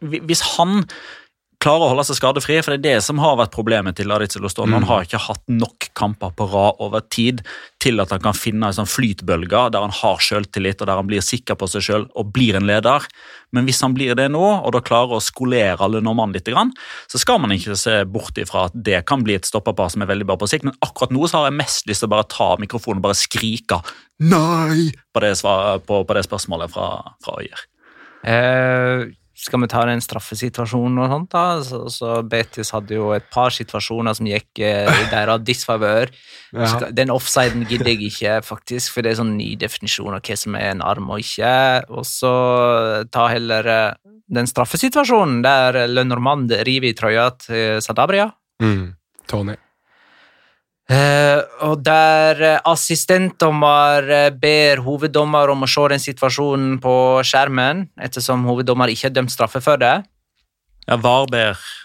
hvis 0.00 0.44
han 0.54 0.86
klarer 1.62 1.86
å 1.86 1.90
holde 1.92 2.04
seg 2.08 2.18
skadefri, 2.18 2.56
for 2.62 2.74
det 2.74 2.80
er 2.80 2.98
det 2.98 3.04
som 3.06 3.20
har 3.22 3.36
vært 3.38 3.54
problemet 3.54 3.96
til 3.98 4.10
Aritz 4.14 4.38
Loston. 4.42 4.70
Mm. 4.70 4.80
Han 4.80 4.86
har 4.88 5.06
ikke 5.06 5.20
hatt 5.22 5.42
nok 5.50 5.88
kamper 5.98 6.32
på 6.34 6.48
rad 6.50 6.80
over 6.82 7.04
tid 7.12 7.44
til 7.82 8.02
at 8.02 8.10
han 8.14 8.22
kan 8.24 8.36
finne 8.36 8.68
en 8.68 8.76
sånn 8.76 8.90
flytbølge 8.90 9.62
der 9.74 9.84
han 9.84 9.94
har 9.94 10.22
selvtillit 10.22 10.82
og 10.82 10.90
der 10.90 10.98
han 10.98 11.08
blir 11.10 11.24
sikker 11.24 11.58
på 11.58 11.68
seg 11.70 11.86
selv 11.86 12.18
og 12.18 12.32
blir 12.34 12.58
en 12.58 12.66
leder. 12.68 13.06
Men 13.54 13.68
hvis 13.68 13.82
han 13.84 13.94
blir 13.94 14.16
det 14.18 14.28
nå, 14.32 14.42
og 14.42 14.74
da 14.74 14.82
klarer 14.84 15.18
å 15.18 15.22
skolere 15.22 15.78
alle 15.84 16.02
normene 16.04 16.38
litt, 16.38 16.50
så 16.50 17.20
skal 17.20 17.40
man 17.42 17.54
ikke 17.54 17.76
se 17.78 18.00
bort 18.08 18.38
ifra 18.40 18.66
at 18.68 18.76
det 18.76 19.04
kan 19.08 19.22
bli 19.24 19.36
et 19.38 19.48
stopperpar 19.48 19.92
som 19.92 20.02
er 20.02 20.10
veldig 20.10 20.28
bra 20.28 20.38
på 20.40 20.50
sikt. 20.50 20.66
Men 20.66 20.78
akkurat 20.84 21.14
nå 21.14 21.26
så 21.28 21.40
har 21.40 21.50
jeg 21.50 21.60
mest 21.60 21.90
lyst 21.90 22.02
til 22.02 22.10
å 22.10 22.14
bare 22.16 22.30
ta 22.32 22.52
mikrofonen 22.60 23.02
og 23.02 23.08
bare 23.10 23.18
skrike 23.18 23.82
'nei' 24.22 24.92
på 25.12 25.20
det, 25.24 25.34
svar, 25.38 25.78
på, 25.82 26.04
på 26.06 26.14
det 26.14 26.26
spørsmålet 26.26 26.70
fra, 26.70 26.88
fra 27.24 27.38
Øyer. 27.42 27.66
Eh, 28.22 29.10
skal 29.34 29.62
vi 29.62 29.68
ta 29.72 29.82
den 29.88 30.02
straffesituasjonen 30.04 31.00
og 31.02 31.08
sånt, 31.12 31.30
da? 31.32 31.44
Så, 31.64 31.80
så 31.92 32.18
Betis 32.26 32.72
hadde 32.74 32.98
jo 32.98 33.10
et 33.16 33.24
par 33.32 33.54
situasjoner 33.54 34.16
som 34.18 34.28
gikk 34.28 34.60
eh, 34.60 34.86
i 34.88 35.08
deres 35.12 35.44
disfavør. 35.48 36.12
Ja. 36.52 36.90
Den 36.92 37.12
offsiden 37.14 37.64
gidder 37.70 37.92
jeg 37.94 38.10
ikke, 38.10 38.36
faktisk, 38.46 38.92
for 38.94 39.04
det 39.04 39.14
er 39.14 39.20
sånn 39.22 39.34
ny 39.38 39.54
definisjon 39.60 40.12
av 40.16 40.20
hva 40.20 40.38
som 40.38 40.58
er 40.60 40.74
en 40.74 40.84
arm 40.84 41.08
og 41.12 41.24
ikke. 41.24 41.54
Og 41.96 42.06
så 42.08 42.32
ta 43.12 43.26
heller 43.32 43.72
eh, 43.72 44.14
den 44.32 44.48
straffesituasjonen 44.48 45.42
der 45.44 45.84
Lenormand 45.88 46.52
river 46.68 46.92
i 46.92 46.96
trøya 46.96 47.28
til 47.40 47.82
Sadabria. 47.84 48.30
Mm. 48.62 48.92
Tony. 49.30 49.56
Eh, 50.92 51.38
og 51.64 51.80
der 51.86 52.40
eh, 52.42 52.58
assistentdommer 52.68 54.08
eh, 54.10 54.30
ber 54.34 54.82
hoveddommer 54.84 55.52
om 55.52 55.64
å 55.64 55.68
se 55.70 55.84
den 55.92 56.02
situasjonen 56.02 56.74
på 56.82 56.94
skjermen, 57.24 57.86
ettersom 58.02 58.44
hoveddommer 58.48 58.92
ikke 58.92 59.08
har 59.08 59.14
dømt 59.14 59.32
straffe 59.32 59.62
for 59.64 59.80
det. 59.80 59.94
Ja, 60.88 60.98
Varber 60.98 61.54
hoveddommer. 61.54 61.78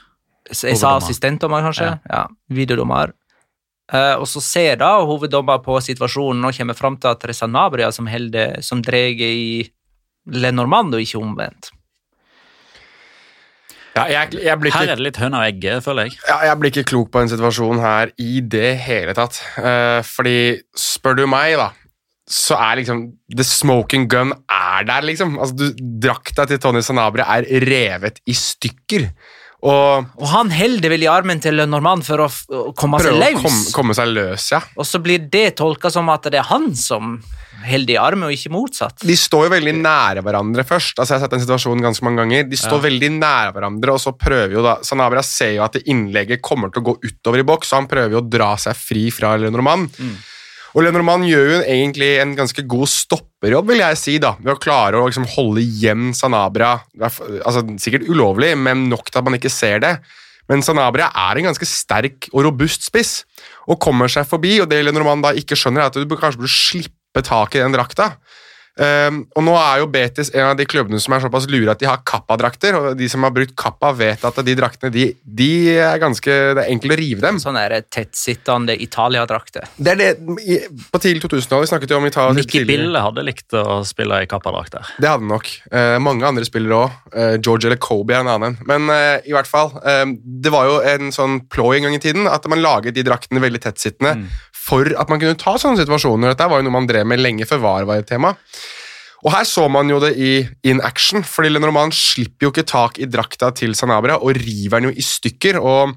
Jeg 0.47 0.80
sa 0.80 0.93
assistentdommer, 0.95 1.64
kanskje? 1.66 1.89
Ja. 1.91 1.97
Ja. 2.08 2.26
Videodommer. 2.55 3.12
Uh, 3.91 4.20
og 4.20 4.28
så 4.28 4.41
ser 4.43 4.80
da 4.80 4.93
hoveddommer 5.08 5.60
på 5.64 5.78
situasjonen 5.84 6.43
og 6.47 6.55
kommer 6.55 6.76
fram 6.76 6.95
til 6.99 7.12
at 7.12 7.20
Teresa 7.20 7.47
Nabria 7.47 7.88
som, 7.95 8.08
som 8.64 8.82
drar 8.84 9.24
i 9.24 9.68
Lenormand, 10.28 10.95
og 10.95 11.03
ikke 11.03 11.20
omvendt. 11.20 11.70
Ja, 13.97 14.05
jeg, 14.11 14.37
jeg, 14.45 14.59
blir 14.61 14.75
Her 14.75 14.93
er 14.93 14.99
det 14.99 15.07
litt 15.07 15.19
høna 15.21 15.41
og 15.41 15.49
egget, 15.49 15.83
føler 15.85 16.07
jeg. 16.07 16.19
ja, 16.27 16.37
jeg 16.49 16.59
blir 16.61 16.73
ikke 16.73 16.87
klok 16.93 17.11
på 17.13 17.23
den 17.23 17.33
situasjonen 17.33 17.81
her 17.83 18.13
i 18.21 18.43
det 18.55 18.71
hele 18.85 19.17
tatt. 19.17 19.41
Uh, 19.57 19.99
fordi 20.05 20.37
spør 20.77 21.17
du 21.21 21.25
meg, 21.29 21.57
da, 21.59 21.71
så 22.27 22.59
er 22.59 22.81
liksom 22.81 23.03
The 23.31 23.45
smoking 23.47 24.07
gun 24.11 24.35
er 24.51 24.87
der, 24.87 25.07
liksom. 25.07 25.37
Altså, 25.39 25.55
du, 25.57 25.83
Drakta 26.03 26.45
til 26.49 26.61
Tony 26.63 26.83
Sanabria 26.85 27.27
er 27.37 27.47
revet 27.63 28.21
i 28.27 28.35
stykker. 28.35 29.09
Og 29.67 30.11
Og 30.19 30.27
han 30.29 30.51
holder 30.53 30.91
vel 30.93 31.05
i 31.07 31.09
armen 31.09 31.41
til 31.41 31.57
Lenormand 31.57 32.05
for 32.05 32.27
å, 32.27 32.29
komme 32.77 32.99
seg 33.01 33.17
løs. 33.17 33.41
komme, 33.41 33.63
komme 33.73 33.97
seg 33.97 34.11
løs, 34.13 34.51
ja. 34.53 34.61
Og 34.77 34.85
så 34.85 35.01
blir 35.03 35.23
det 35.31 35.55
tolka 35.57 35.89
som 35.93 36.11
at 36.13 36.29
det 36.29 36.43
er 36.43 36.49
han 36.51 36.69
som 36.77 37.17
holder 37.70 37.93
i 37.93 37.97
armen, 38.01 38.24
og 38.30 38.34
ikke 38.36 38.51
motsatt. 38.53 39.03
De 39.05 39.15
står 39.18 39.47
jo 39.47 39.53
veldig 39.55 39.74
nære 39.82 40.24
hverandre 40.26 40.63
først. 40.68 40.97
Altså 40.99 41.13
Jeg 41.13 41.20
har 41.20 41.26
sett 41.28 41.36
den 41.36 41.43
situasjonen 41.45 41.84
ganske 41.86 42.03
mange 42.07 42.24
ganger. 42.24 42.47
De 42.49 42.57
står 42.59 42.80
Ja. 42.82 42.86
veldig 42.89 43.11
nære 43.20 43.53
hverandre, 43.53 43.93
og 43.93 43.99
så 43.99 44.13
prøver 44.18 44.51
jo 44.57 44.63
da 44.63 44.78
Sanabria 44.82 45.24
ser 45.24 45.53
jo 45.55 45.63
at 45.63 45.74
det 45.74 45.84
innlegget 45.88 46.41
kommer 46.41 46.72
til 46.74 46.82
å 46.82 46.86
gå 46.91 46.97
utover 47.03 47.39
i 47.39 47.43
boks, 47.43 47.68
så 47.70 47.76
han 47.82 47.88
prøver 47.88 48.11
jo 48.11 48.22
å 48.22 48.30
dra 48.30 48.55
seg 48.57 48.76
fri 48.76 49.09
fra 49.11 49.36
Lenormand. 49.38 49.89
Og 50.76 50.84
Lenormand 50.84 51.24
gjør 51.26 51.47
jo 51.55 51.61
egentlig 51.63 52.20
en 52.22 52.36
ganske 52.36 52.61
god 52.68 52.88
stopperjobb, 52.88 53.68
vil 53.72 53.80
jeg 53.82 53.97
si, 53.97 54.18
da, 54.20 54.36
ved 54.38 54.53
å 54.53 54.59
klare 54.61 54.99
å 54.99 55.07
liksom 55.07 55.26
holde 55.26 55.63
igjen 55.63 56.13
Sanabria. 56.13 56.82
Altså, 57.01 57.63
sikkert 57.82 58.07
ulovlig, 58.07 58.55
men 58.57 58.89
nok 58.89 59.09
til 59.09 59.20
at 59.20 59.26
man 59.26 59.34
ikke 59.39 59.49
ser 59.49 59.80
det. 59.80 59.99
Men 60.47 60.61
Sanabria 60.63 61.09
er 61.15 61.38
en 61.41 61.49
ganske 61.49 61.65
sterk 61.68 62.30
og 62.32 62.45
robust 62.45 62.86
spiss, 62.88 63.24
og 63.68 63.80
kommer 63.84 64.07
seg 64.07 64.28
forbi. 64.30 64.61
og 64.61 64.70
Det 64.70 64.84
Lenormand 64.86 65.24
da 65.24 65.34
ikke 65.34 65.57
skjønner, 65.59 65.82
er 65.82 65.89
at 65.89 65.93
du 65.97 66.15
kanskje 66.15 66.38
burde 66.39 66.53
slippe 66.53 66.93
tak 67.26 67.55
i 67.55 67.63
den 67.63 67.76
drakta. 67.76 68.13
Um, 68.78 69.24
og 69.34 69.41
nå 69.41 69.53
er 69.57 69.80
jo 69.82 69.88
Betis 69.89 70.30
en 70.36 70.51
av 70.51 70.57
de 70.57 70.65
klubbene 70.70 70.99
som 71.01 71.15
er 71.15 71.24
såpass 71.24 71.47
lure 71.49 71.72
at 71.74 71.82
de 71.82 71.88
har 71.89 72.03
Kappa-drakter, 72.05 72.76
og 72.78 72.99
de 72.99 73.07
som 73.09 73.24
har 73.26 73.34
brukt 73.34 73.55
Kappa, 73.57 73.89
vet 73.97 74.22
at 74.28 74.38
de 74.45 74.53
draktene 74.57 74.93
de, 74.93 75.07
de 75.26 75.49
er 75.82 75.97
ganske, 76.01 76.30
det 76.30 76.61
er 76.61 76.70
enkelt 76.76 76.93
å 76.93 76.97
rive 76.99 77.26
dem. 77.26 77.39
Sånn 77.41 77.57
er 77.57 77.74
det 77.74 77.80
tettsittende 77.95 78.76
Italia-drakter. 78.86 79.65
Det 79.82 79.95
er 79.95 80.01
det, 80.01 80.09
i, 80.45 80.59
På 80.93 81.01
tidlig 81.01 81.26
2000-tallet 81.26 81.65
vi 81.65 81.72
snakket 81.72 81.95
jo 81.95 81.99
om 82.03 82.07
Italia 82.09 82.38
Nikki. 82.38 82.61
Bille 82.70 83.01
hadde 83.01 83.26
likt 83.26 83.57
å 83.57 83.82
spille 83.88 84.22
i 84.22 84.30
kappadrakt 84.30 84.78
der. 84.78 84.93
Det 85.01 85.09
hadde 85.09 85.26
han 85.26 85.34
nok. 85.34 85.49
Uh, 85.74 85.97
mange 86.03 86.30
andre 86.30 86.45
spillere 86.45 86.84
òg. 86.84 87.01
Uh, 87.15 87.36
George 87.41 87.72
eller 87.72 87.82
Kobe 87.82 88.13
er 88.13 88.22
en 88.22 88.34
annen. 88.36 88.59
Men 88.70 88.91
uh, 88.93 89.18
i 89.26 89.34
hvert 89.34 89.49
fall, 89.49 89.74
eh, 89.82 90.05
det 90.13 90.53
var 90.53 90.70
jo 90.70 90.78
en 90.86 91.09
sånn 91.15 91.41
ploy 91.49 91.80
en 91.80 91.88
gang 91.88 91.97
i 91.97 92.03
tiden 92.03 92.30
at 92.30 92.45
man 92.51 92.61
laget 92.61 92.93
de 92.93 93.05
draktene 93.07 93.41
veldig 93.41 93.65
tettsittende 93.65 94.13
Mm. 94.18 94.30
For 94.68 94.89
at 94.99 95.11
man 95.11 95.22
kunne 95.22 95.39
ta 95.39 95.55
sånne 95.59 95.80
situasjoner. 95.80 96.34
Dette 96.34 96.49
var 96.49 96.59
jo 96.59 96.68
noe 96.68 96.76
man 96.76 96.89
drev 96.89 97.07
med 97.07 97.22
lenge 97.24 97.47
før 97.47 97.63
VAR 97.63 97.88
var 97.88 98.01
et 98.01 98.09
tema. 98.09 98.34
Og 99.26 99.34
her 99.34 99.47
så 99.49 99.65
man 99.72 99.89
jo 99.89 99.97
det 100.03 100.13
i 100.22 100.32
in 100.70 100.82
action, 100.86 101.24
fordi 101.26 101.53
Lenormand 101.55 101.95
slipper 101.95 102.47
jo 102.47 102.53
ikke 102.53 102.68
tak 102.70 102.99
i 103.01 103.09
drakta 103.09 103.49
til 103.55 103.74
Sanabria 103.78 104.20
og 104.20 104.38
river 104.38 104.78
den 104.78 104.91
jo 104.91 104.93
i 104.93 105.05
stykker. 105.05 105.57
og 105.57 105.95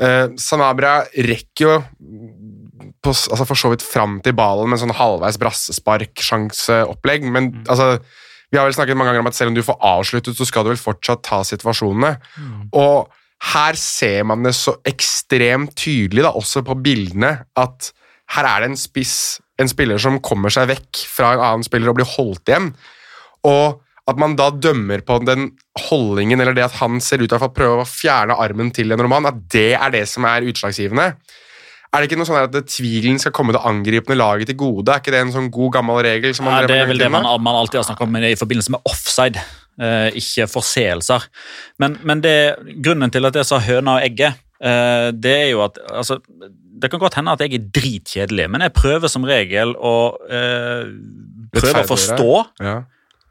eh, 0.00 0.26
Sanabria 0.40 1.04
rekker 1.28 1.64
jo 1.64 1.74
på, 3.04 3.12
altså 3.12 3.46
for 3.46 3.58
så 3.58 3.70
vidt 3.72 3.84
fram 3.84 4.18
til 4.24 4.34
ballen 4.36 4.70
med 4.70 4.78
en 4.78 4.88
sånn 4.88 4.98
halvveis 4.98 5.38
brassespark-sjanseopplegg, 5.38 7.28
men 7.30 7.52
altså 7.68 7.98
vi 8.48 8.56
har 8.56 8.64
vel 8.64 8.74
snakket 8.74 8.96
mange 8.96 9.12
ganger 9.12 9.22
om 9.22 9.30
at 9.30 9.36
selv 9.36 9.52
om 9.52 9.58
du 9.58 9.64
får 9.64 9.76
avsluttet, 9.84 10.36
så 10.36 10.46
skal 10.48 10.64
du 10.64 10.72
vel 10.72 10.80
fortsatt 10.80 11.20
ta 11.26 11.42
situasjonene. 11.44 12.14
Og 12.80 13.10
her 13.38 13.78
ser 13.78 14.24
man 14.26 14.42
det 14.46 14.54
så 14.58 14.74
ekstremt 14.88 15.76
tydelig, 15.78 16.24
da, 16.26 16.32
også 16.34 16.64
på 16.66 16.76
bildene, 16.82 17.36
at 17.58 17.92
her 18.34 18.48
er 18.48 18.64
det 18.64 18.72
en 18.72 18.80
spiss, 18.80 19.38
en 19.60 19.70
spiller 19.70 20.00
som 20.02 20.18
kommer 20.24 20.52
seg 20.52 20.68
vekk 20.70 21.04
fra 21.08 21.34
en 21.34 21.44
annen 21.44 21.66
spiller 21.66 21.92
og 21.92 22.00
blir 22.00 22.10
holdt 22.16 22.50
igjen. 22.50 22.72
Og 23.48 23.78
at 24.08 24.20
man 24.20 24.34
da 24.38 24.48
dømmer 24.50 25.02
på 25.04 25.18
den 25.26 25.50
holdningen, 25.88 26.40
eller 26.40 26.56
det 26.56 26.64
at 26.66 26.78
han 26.80 27.00
ser 27.04 27.22
ut 27.22 27.28
til 27.30 27.44
å 27.44 27.52
prøve 27.52 27.84
å 27.84 27.88
fjerne 27.88 28.36
armen 28.40 28.72
til 28.74 28.92
en 28.94 29.02
roman, 29.04 29.28
at 29.30 29.42
det 29.52 29.74
er 29.76 29.92
det 29.94 30.06
som 30.10 30.26
er 30.28 30.46
utslagsgivende. 30.48 31.12
Er 31.88 32.02
det 32.02 32.08
ikke 32.08 32.18
noe 32.20 32.28
sånn 32.28 32.40
at 32.40 32.56
tvilen 32.68 33.16
skal 33.20 33.32
komme 33.36 33.54
det 33.56 33.62
angripende 33.64 34.18
laget 34.18 34.50
til 34.50 34.58
gode? 34.60 34.92
Er 34.92 35.00
ikke 35.00 35.14
det 35.14 35.22
en 35.24 35.32
sånn 35.32 35.48
god, 35.52 35.72
gammel 35.78 36.02
regel? 36.04 36.34
som 36.36 36.48
man 36.48 36.58
Ja, 36.58 36.68
det 36.68 36.82
er 36.82 36.90
vel 36.90 37.00
det 37.00 37.08
man, 37.12 37.24
man 37.40 37.56
alltid 37.56 37.80
har 37.80 37.88
snakket 37.88 38.08
om 38.08 38.18
i 38.20 38.34
forbindelse 38.36 38.74
med 38.74 38.90
offside, 38.90 39.44
ikke 40.18 40.46
forseelser. 40.50 41.24
Men, 41.78 41.96
men 42.02 42.20
det, 42.24 42.34
grunnen 42.82 43.10
til 43.14 43.28
at 43.28 43.36
jeg 43.38 43.46
sa 43.46 43.58
høna 43.62 43.98
og 43.98 44.02
egget, 44.06 44.38
eh, 44.60 45.08
det 45.14 45.34
er 45.44 45.48
jo 45.52 45.62
at 45.66 45.78
altså, 45.92 46.18
Det 46.78 46.90
kan 46.90 47.00
godt 47.02 47.14
hende 47.18 47.32
at 47.34 47.40
jeg 47.42 47.54
er 47.54 47.64
dritkjedelig, 47.74 48.48
men 48.50 48.62
jeg 48.62 48.72
prøver 48.72 49.10
som 49.10 49.24
regel 49.26 49.74
å 49.78 49.96
eh, 50.30 50.90
prøve 51.54 51.82
å 51.82 51.88
forstå 51.88 52.32
Ja. 52.62 52.76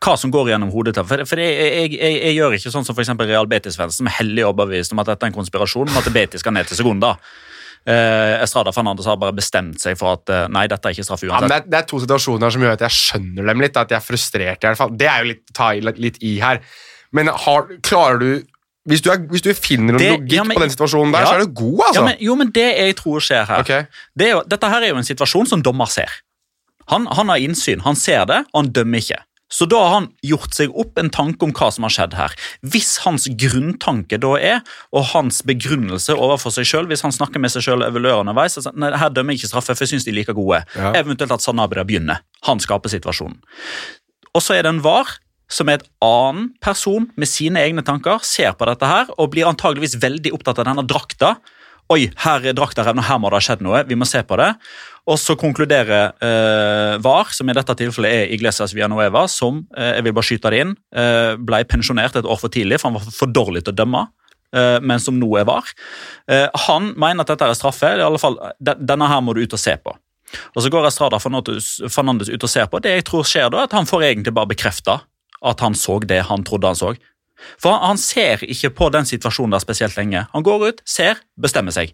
hva 0.04 0.16
som 0.20 0.32
går 0.32 0.50
gjennom 0.52 0.72
hodet 0.74 0.94
til 0.98 1.06
For, 1.08 1.24
for 1.26 1.40
jeg, 1.40 1.56
jeg, 1.56 1.92
jeg, 2.00 2.18
jeg 2.26 2.36
gjør 2.36 2.58
ikke 2.58 2.72
sånn 2.74 2.86
som 2.88 2.98
eksempel 3.00 3.28
Real 3.28 3.48
Betis-fans, 3.48 3.98
som 4.00 4.08
er 4.08 4.18
hellig 4.20 4.44
overbevist 4.46 4.92
om 4.92 5.00
at 5.04 5.08
dette 5.14 5.24
er 5.28 5.32
en 5.32 5.38
konspirasjon, 5.40 5.88
om 5.88 6.00
at 6.02 6.12
Betis 6.14 6.44
skal 6.44 6.54
ned 6.56 6.68
til 6.68 6.78
sekunder. 6.80 7.16
Eh, 7.88 8.42
Estrada 8.44 8.74
Fernandes 8.76 9.06
har 9.08 9.16
bare 9.16 9.32
bestemt 9.32 9.80
seg 9.80 9.96
for 9.96 10.18
at 10.18 10.30
eh, 10.34 10.48
nei, 10.52 10.66
dette 10.68 10.90
er 10.90 10.96
ikke 10.98 11.06
straff 11.08 11.22
Ja, 11.24 11.38
men 11.40 11.46
uansett. 11.48 11.54
det, 11.54 11.60
er, 11.62 11.70
det 11.72 11.78
er 11.80 11.88
to 11.88 12.00
situasjoner 12.04 12.52
som 12.52 12.66
gjør 12.66 12.74
at 12.76 12.84
jeg 12.84 12.96
skjønner 12.98 13.48
dem 13.48 13.62
litt. 13.64 13.78
At 13.80 13.94
jeg 13.94 13.98
er 14.02 14.04
frustrert. 14.04 14.60
i 14.60 14.68
hvert 14.68 14.78
fall. 14.82 14.92
Det 15.00 15.08
er 15.08 15.24
jo 15.24 15.30
litt 15.32 15.44
ta 15.56 15.70
i, 15.78 15.80
litt 15.80 16.18
i 16.28 16.34
her. 16.44 16.60
Men 17.16 17.32
har, 17.32 17.70
klarer 17.88 18.20
du 18.20 18.30
hvis 18.88 19.02
du, 19.04 19.10
er, 19.12 19.20
hvis 19.32 19.44
du 19.44 19.50
finner 19.54 19.96
noen 19.96 20.00
Det- 20.00 20.12
logikk 20.14 20.32
ja, 20.38 20.44
men- 20.48 20.56
på 20.56 20.62
den 20.64 20.70
situasjonen 20.72 21.12
der, 21.12 21.22
Ja. 21.26 21.28
så 21.28 21.34
er 21.36 21.40
du 21.46 21.54
god, 21.60 21.80
altså. 21.88 22.00
Ja, 22.02 22.06
men, 22.08 22.16
jo, 22.24 22.36
men 22.40 22.52
det 22.56 22.68
jeg 22.78 22.96
tror 22.96 23.20
skjer 23.20 23.46
her 23.50 23.60
okay. 23.60 23.86
det 24.16 24.28
er 24.28 24.32
jo, 24.32 24.44
Dette 24.48 24.70
her 24.72 24.82
er 24.82 24.88
jo 24.94 25.00
en 25.02 25.04
situasjon 25.08 25.46
som 25.48 25.62
dommer 25.64 25.86
ser. 25.92 26.12
Han, 26.88 27.06
han 27.12 27.28
har 27.28 27.36
innsyn, 27.44 27.82
han 27.84 27.96
ser 28.00 28.24
det, 28.30 28.38
og 28.54 28.62
han 28.64 28.70
dømmer 28.72 29.04
ikke. 29.04 29.20
Så 29.48 29.68
da 29.70 29.80
har 29.80 29.94
han 29.94 30.08
gjort 30.26 30.56
seg 30.58 30.74
opp 30.76 31.00
en 31.00 31.12
tanke 31.14 31.46
om 31.46 31.54
hva 31.56 31.70
som 31.72 31.86
har 31.88 31.94
skjedd 31.94 32.16
her. 32.18 32.34
Hvis 32.68 32.98
hans 33.06 33.30
grunntanke 33.40 34.20
da 34.20 34.34
er, 34.36 34.64
og 34.92 35.08
hans 35.14 35.40
begrunnelse 35.48 36.16
overfor 36.16 36.52
seg 36.56 36.68
sjøl, 36.68 36.90
hvis 36.92 37.06
han 37.06 37.16
snakker 37.16 37.44
med 37.44 37.54
seg 37.54 37.64
sjøl 37.68 37.86
evaluerer 37.88 38.26
underveis 38.26 38.60
altså, 38.60 38.74
nei, 38.76 38.92
Her 39.00 39.14
dømmer 39.14 39.36
jeg 39.36 39.44
ikke 39.44 39.54
straffe, 39.54 39.76
for 39.76 39.86
jeg 39.86 39.96
syns 39.96 40.08
de 40.08 40.12
er 40.12 40.20
like 40.20 40.36
gode. 40.36 40.64
Ja. 40.76 40.92
Eventuelt 41.00 41.32
at 41.38 41.46
Sanabria 41.46 41.88
begynner. 41.88 42.26
Han 42.50 42.60
skaper 42.64 42.92
situasjonen. 42.92 43.40
Og 44.36 44.44
så 44.44 44.58
er 44.58 44.68
det 44.68 44.76
en 44.76 44.84
VAR 44.86 45.16
som 45.52 45.70
er 45.72 45.80
et 45.80 45.88
annen 46.04 46.50
person 46.64 47.08
med 47.16 47.30
sine 47.32 47.62
egne 47.64 47.84
tanker, 47.88 48.20
ser 48.28 48.52
på 48.60 48.68
dette 48.68 48.88
her 48.88 49.12
og 49.16 49.32
blir 49.32 49.48
antageligvis 49.48 49.96
veldig 50.04 50.34
opptatt 50.36 50.60
av 50.60 50.68
denne 50.68 50.84
drakta. 50.88 51.38
Oi, 51.90 52.10
her 52.20 52.44
er 52.50 52.54
drakta 52.58 52.84
revna, 52.84 53.02
her 53.08 53.20
må 53.24 53.30
det 53.32 53.38
ha 53.40 53.46
skjedd 53.46 53.62
noe. 53.64 53.80
Vi 53.88 53.96
må 53.96 54.04
se 54.10 54.20
på 54.28 54.36
det. 54.40 54.50
Og 55.08 55.16
så 55.22 55.38
konkluderer 55.40 56.10
eh, 56.20 56.98
VAR, 57.00 57.30
som 57.32 57.48
i 57.48 57.54
dette 57.56 57.76
tilfellet 57.80 58.12
er 58.12 58.34
Iglesias 58.36 58.74
Villanueva, 58.76 59.22
som 59.32 59.62
eh, 59.78 59.94
jeg 59.96 60.04
vil 60.04 60.16
bare 60.18 60.28
skyte 60.28 60.52
det 60.52 60.60
inn, 60.66 60.74
eh, 60.92 61.38
ble 61.40 61.62
pensjonert 61.72 62.18
et 62.20 62.28
år 62.28 62.42
for 62.42 62.52
tidlig, 62.52 62.82
for 62.82 62.90
han 62.92 62.98
var 63.00 63.08
for 63.16 63.32
dårlig 63.32 63.64
til 63.64 63.72
å 63.72 63.78
dømme. 63.80 64.02
eh, 64.52 64.80
Men 64.84 65.00
som 65.00 65.16
nå 65.20 65.30
er 65.40 65.46
VAR. 65.48 65.64
Eh, 66.28 66.48
Han 66.68 66.92
mener 67.00 67.22
at 67.24 67.28
dette 67.32 67.48
er 67.48 67.56
straffe. 67.56 67.88
i 67.98 68.04
alle 68.04 68.20
fall, 68.20 68.36
de- 68.60 68.76
Denne 68.84 69.08
her 69.08 69.22
må 69.22 69.34
du 69.34 69.42
ut 69.46 69.54
og 69.54 69.60
se 69.60 69.78
på. 69.78 69.96
Og 70.58 70.62
Så 70.64 70.70
går 70.70 70.88
Estrada 70.88 71.20
Fernandes 71.24 72.30
ut 72.30 72.44
og 72.44 72.50
ser 72.50 72.68
på. 72.68 72.82
Det 72.82 72.92
jeg 72.98 73.06
tror 73.06 73.24
skjer 73.24 73.50
da, 73.50 73.64
at 73.64 73.72
han 73.72 73.86
får 73.86 74.04
egentlig 74.12 74.34
bare 74.34 74.48
bekrefta 74.52 75.02
at 75.42 75.60
han 75.62 75.74
så 75.74 76.02
det 76.06 76.24
han 76.26 76.44
trodde 76.44 76.66
han 76.68 76.76
så. 76.76 76.96
For 77.62 77.78
han, 77.84 78.00
ser 78.02 78.44
ikke 78.46 78.74
på 78.78 78.90
den 78.94 79.08
situasjonen 79.08 79.56
der 79.56 79.64
spesielt 79.64 79.98
lenge. 79.98 80.26
Han 80.34 80.46
går 80.46 80.68
ut, 80.68 80.82
ser, 80.88 81.22
bestemmer 81.40 81.76
seg. 81.76 81.94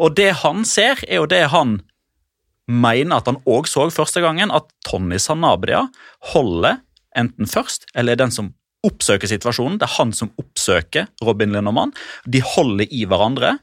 Og 0.00 0.16
det 0.18 0.32
han 0.42 0.64
ser, 0.68 1.00
er 1.06 1.22
jo 1.22 1.30
det 1.30 1.46
han 1.52 1.80
mener 2.66 3.20
at 3.20 3.30
han 3.30 3.38
òg 3.46 3.68
så 3.70 3.86
første 3.94 4.22
gangen, 4.24 4.50
at 4.50 4.68
Tony 4.86 5.20
Sanabria 5.22 5.86
holder 6.32 6.80
enten 7.16 7.48
først, 7.48 7.86
eller 7.94 8.14
er 8.14 8.24
den 8.24 8.34
som 8.34 8.50
oppsøker 8.86 9.30
situasjonen. 9.30 9.78
Det 9.80 9.86
er 9.88 9.96
han 9.96 10.12
som 10.14 10.32
oppsøker 10.40 11.08
Robin 11.26 11.54
Lindermann. 11.54 11.94
De 12.26 12.42
holder 12.44 12.90
i 12.90 13.06
hverandre. 13.08 13.56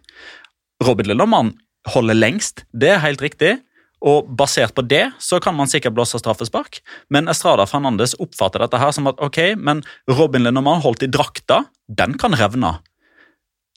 Robin 0.83 1.11
Lindermann 1.11 1.53
holder 1.93 2.17
lengst, 2.17 2.63
det 2.71 2.95
er 2.95 3.03
helt 3.03 3.23
riktig. 3.23 3.57
Og 4.03 4.27
basert 4.35 4.75
på 4.75 4.83
det 4.83 5.05
så 5.23 5.39
kan 5.43 5.55
man 5.55 5.69
sikkert 5.71 5.95
blåse 5.95 6.19
straffespark, 6.19 6.81
men 7.13 7.31
Estrada 7.31 7.65
Fernandes 7.69 8.17
oppfatter 8.19 8.65
dette 8.65 8.81
her 8.81 8.91
som 8.95 9.07
at 9.07 9.21
ok, 9.23 9.55
men 9.55 9.83
Robin 10.11 10.43
Lenormand 10.43 10.83
holdt 10.83 11.05
i 11.07 11.11
drakta, 11.11 11.63
den 11.87 12.17
kan 12.19 12.35
revne. 12.35 12.75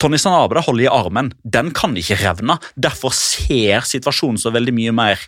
Tony 0.03 0.19
Sanabra 0.21 0.61
holder 0.61 0.85
i 0.85 0.93
armen, 0.93 1.31
den 1.45 1.71
kan 1.77 1.95
ikke 1.97 2.19
revne. 2.21 2.59
Derfor 2.77 3.15
ser 3.17 3.87
situasjonen 3.89 4.41
så 4.41 4.53
veldig 4.53 4.75
mye 4.77 4.93
mer 4.93 5.23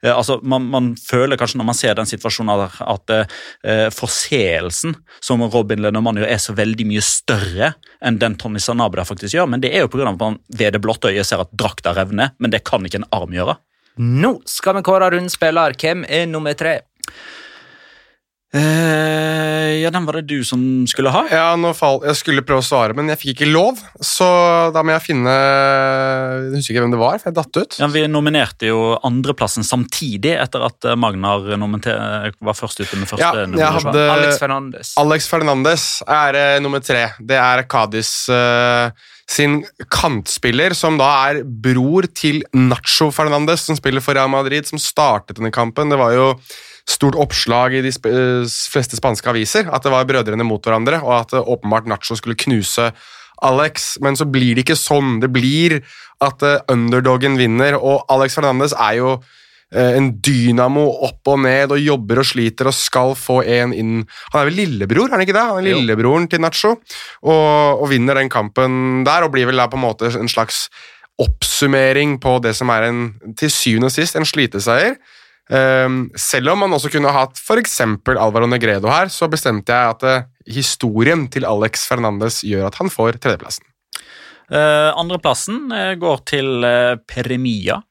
eh, 0.00 0.14
altså 0.14 0.38
man, 0.40 0.70
man 0.72 0.92
føler 0.96 1.36
kanskje 1.36 1.60
når 1.60 1.68
man 1.68 1.76
ser 1.76 1.98
den 1.98 2.08
situasjonen 2.08 2.64
at, 2.64 3.12
eh, 3.12 3.90
forseelsen 3.92 4.96
som 5.20 5.44
Robin 5.44 5.82
Lenormand 5.84 6.22
gjør, 6.22 6.30
er 6.30 6.40
så 6.40 6.56
veldig 6.56 6.88
mye 6.88 7.04
større 7.04 7.74
enn 8.00 8.22
den 8.22 8.38
Tony 8.40 8.62
Sanabra 8.62 9.04
faktisk 9.04 9.36
gjør. 9.36 9.50
Men 9.50 9.66
det 9.66 9.74
er 9.74 9.84
jo 9.84 9.92
pga. 9.92 10.08
at 10.14 10.22
man 10.22 10.40
ved 10.48 10.72
det 10.72 10.80
blotte 10.80 11.12
øyet 11.12 11.28
ser 11.28 11.44
at 11.44 11.52
drakta 11.52 11.92
revner, 11.98 12.32
men 12.38 12.54
det 12.54 12.64
kan 12.64 12.86
ikke 12.86 13.02
en 13.02 13.10
arm 13.12 13.34
gjøre. 13.34 13.58
Nå 13.94 14.40
skal 14.50 14.74
vi 14.80 14.82
kåre 14.82 15.06
rundspiller. 15.14 15.76
Hvem 15.78 16.02
er 16.08 16.26
nummer 16.26 16.56
tre? 16.58 16.80
Eh, 18.54 19.80
ja, 19.82 19.90
den 19.90 20.04
var 20.06 20.20
det 20.20 20.28
du 20.30 20.44
som 20.46 20.60
skulle 20.86 21.10
ha. 21.10 21.24
Ja, 21.32 21.46
nå 21.58 21.72
fall, 21.74 21.98
Jeg 22.06 22.18
skulle 22.20 22.44
prøve 22.46 22.62
å 22.62 22.66
svare, 22.66 22.94
men 22.94 23.08
jeg 23.10 23.18
fikk 23.20 23.32
ikke 23.34 23.48
lov, 23.50 23.80
så 23.98 24.28
da 24.74 24.84
må 24.86 24.94
jeg 24.94 25.02
finne 25.08 25.32
Jeg 25.34 26.60
husker 26.60 26.74
ikke 26.76 26.84
hvem 26.84 26.94
det 26.94 27.00
var, 27.00 27.18
for 27.18 27.30
jeg 27.32 27.38
datt 27.40 27.58
ut. 27.58 27.78
Ja, 27.82 27.88
Vi 27.94 28.04
nominerte 28.10 28.70
jo 28.70 28.82
andreplassen 29.02 29.66
samtidig 29.66 30.36
etter 30.38 30.68
at 30.68 30.86
eh, 30.86 30.94
Magnar 30.94 31.42
var 31.50 32.58
først 32.58 32.84
ute 32.84 33.00
med 33.00 33.10
første 33.10 33.24
Ja, 33.24 33.32
nominasjon. 33.46 33.90
hadde 33.90 34.04
Alex 34.14 34.38
Fernandes. 34.42 34.92
Alex 35.02 35.28
Fernandes 35.32 35.88
er 36.06 36.38
eh, 36.38 36.60
nummer 36.62 36.84
tre. 36.84 37.08
Det 37.18 37.40
er 37.40 37.64
Kadis 37.70 38.12
eh, 38.30 38.92
sin 39.30 39.62
kantspiller, 39.90 40.76
som 40.78 40.98
da 41.00 41.08
er 41.30 41.42
bror 41.42 42.06
til 42.14 42.42
Nacho 42.54 43.10
Fernandes, 43.14 43.64
som 43.66 43.78
spiller 43.78 44.04
for 44.04 44.14
Real 44.14 44.30
Madrid, 44.30 44.68
som 44.68 44.78
startet 44.78 45.40
denne 45.40 45.50
kampen. 45.54 45.90
Det 45.90 45.98
var 45.98 46.14
jo 46.14 46.28
stort 46.88 47.16
oppslag 47.16 47.74
i 47.78 47.82
de 47.84 47.92
sp 47.94 48.08
eh, 48.10 48.44
fleste 48.72 48.98
spanske 48.98 49.28
aviser 49.30 49.70
at 49.72 49.84
det 49.86 49.92
var 49.94 50.04
brødrene 50.08 50.44
mot 50.46 50.62
hverandre, 50.64 51.00
og 51.04 51.14
at 51.22 51.36
eh, 51.36 51.52
åpenbart 51.54 51.88
Nacho 51.88 52.16
skulle 52.18 52.36
knuse 52.36 52.90
Alex, 53.44 53.94
men 54.04 54.16
så 54.16 54.24
blir 54.30 54.54
det 54.54 54.62
ikke 54.64 54.76
sånn. 54.78 55.16
Det 55.20 55.30
blir 55.32 55.80
at 56.24 56.44
eh, 56.44 56.60
underdogen 56.72 57.38
vinner, 57.40 57.78
og 57.80 58.04
Alex 58.12 58.36
Fernandes 58.38 58.76
er 58.76 59.00
jo 59.00 59.16
en 59.74 60.10
dynamo 60.22 60.84
opp 61.02 61.26
og 61.32 61.40
ned 61.42 61.72
og 61.74 61.80
jobber 61.82 62.20
og 62.20 62.26
sliter 62.28 62.68
og 62.70 62.76
skal 62.76 63.14
få 63.18 63.40
en 63.42 63.72
inn 63.74 63.94
Han 64.30 64.36
er 64.38 64.46
vel 64.46 64.58
lillebror, 64.60 65.08
er 65.08 65.16
han 65.16 65.24
ikke 65.24 65.34
det? 65.34 65.42
Han 65.48 65.58
er 65.64 65.72
Jo. 65.72 65.80
lillebroren 65.80 66.28
til 66.30 66.44
Nacho, 66.44 66.76
og, 67.24 67.80
og 67.82 67.88
vinner 67.90 68.14
den 68.20 68.30
kampen 68.30 69.02
der, 69.08 69.24
og 69.26 69.32
blir 69.34 69.48
vel 69.48 69.58
da 69.58 69.66
på 69.66 69.80
en 69.80 69.82
måte 69.82 70.12
en 70.14 70.30
slags 70.30 70.68
oppsummering 71.18 72.20
på 72.22 72.36
det 72.44 72.54
som 72.54 72.70
er 72.70 72.88
en 72.88 73.02
til 73.38 73.50
syvende 73.50 73.90
og 73.90 73.94
sist 73.96 74.14
en 74.18 74.26
sliteseier. 74.28 74.96
Um, 75.44 76.06
selv 76.16 76.54
om 76.54 76.62
man 76.64 76.72
også 76.72 76.88
kunne 76.88 77.12
hatt 77.12 77.36
f.eks. 77.36 77.80
Alvaro 78.14 78.48
Negredo 78.48 78.88
her, 78.88 79.10
så 79.12 79.28
bestemte 79.28 79.76
jeg 79.76 79.92
at 79.92 80.04
eh, 80.08 80.28
historien 80.56 81.26
til 81.28 81.44
Alex 81.44 81.84
Fernandes 81.90 82.40
gjør 82.48 82.70
at 82.70 82.78
han 82.80 82.92
får 82.92 83.18
tredjeplassen. 83.20 83.66
Eh, 84.48 84.90
andreplassen 84.96 85.66
eh, 85.72 85.90
går 86.00 86.22
til 86.30 86.64
Peremia. 87.08 87.82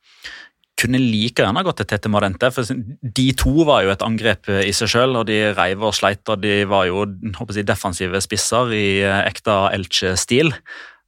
Kunne 0.82 0.98
like 0.98 1.44
gjerne 1.46 1.62
gått 1.66 1.84
til 1.84 1.90
Tete 1.92 2.10
Marente, 2.10 2.50
for 2.50 2.66
de 2.66 3.28
to 3.38 3.68
var 3.70 3.84
jo 3.86 3.94
et 3.94 4.06
angrep 4.06 4.50
i 4.50 4.74
seg 4.74 4.90
sjøl. 4.90 5.14
Og 5.22 5.28
de 5.30 5.38
reiv 5.54 5.86
og 5.86 5.94
sleit, 5.94 6.26
og 6.34 6.42
de 6.42 6.64
var 6.66 6.90
jo 6.90 7.06
jeg, 7.06 7.68
defensive 7.70 8.22
spisser 8.26 8.74
i 8.74 8.88
ekte 9.06 9.60
Elche-stil. 9.78 10.50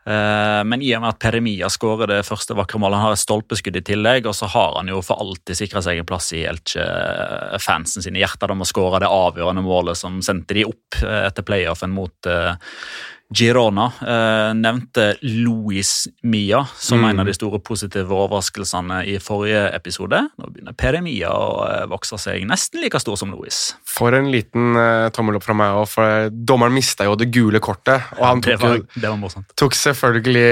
Eh, 0.07 0.63
Men 0.63 0.81
i 0.85 0.91
og 0.95 1.01
med 1.01 1.09
at 1.15 1.19
Peremia 1.19 1.69
skårer 1.69 2.07
det 2.07 2.25
første 2.27 2.53
vakre 2.57 2.77
målet, 2.79 2.99
han 2.99 3.07
har 3.09 3.15
et 3.17 3.23
stolpeskudd 3.23 3.75
i 3.79 3.81
tillegg, 3.81 4.27
og 4.29 4.35
så 4.37 4.45
har 4.53 4.75
han 4.77 4.87
jo 4.91 5.01
for 5.01 5.17
alltid 5.21 5.57
sikra 5.57 5.81
seg 5.81 5.97
en 6.01 6.05
plass 6.05 6.31
i 6.37 6.43
Elche-fansen 6.45 8.05
sine 8.05 8.21
hjerter 8.21 8.53
om 8.53 8.61
å 8.61 8.69
skåre 8.69 9.01
det 9.01 9.09
avgjørende 9.09 9.65
målet 9.65 9.97
som 9.97 10.21
sendte 10.25 10.53
de 10.57 10.65
opp 10.69 11.01
eh, 11.01 11.25
etter 11.27 11.45
playoffen 11.47 11.93
mot 11.95 12.29
eh, 12.29 12.53
Girona 13.35 13.87
nevnte 14.53 15.15
Louis 15.25 15.89
Mia 16.29 16.59
som 16.77 16.99
Mm. 17.01 17.09
en 17.09 17.19
av 17.23 17.25
de 17.25 17.33
store 17.33 17.57
positive 17.59 18.13
overraskelsene 18.13 18.99
i 19.09 19.15
forrige 19.17 19.63
episode. 19.73 20.19
Nå 20.37 20.51
begynner 20.53 20.77
Pere 20.77 21.01
Mia 21.01 21.31
å 21.33 21.87
vokse 21.89 22.19
seg 22.21 22.45
nesten 22.45 22.83
like 22.85 22.99
stor 23.01 23.17
som 23.17 23.31
Louis. 23.33 23.73
For 23.95 24.15
en 24.17 24.27
liten 24.33 24.75
uh, 24.75 25.07
tommel 25.15 25.37
opp 25.39 25.45
fra 25.45 25.55
meg 25.57 25.77
òg, 25.79 25.87
for 25.87 26.29
dommeren 26.31 26.75
mista 26.75 27.07
jo 27.07 27.15
det 27.19 27.29
gule 27.31 27.61
kortet. 27.63 28.09
Og 28.19 28.25
han 28.27 28.43
det, 28.43 28.57
tok, 28.59 28.65
var, 28.65 29.03
det 29.05 29.11
var 29.13 29.45
tok 29.55 29.77
selvfølgelig 29.79 30.47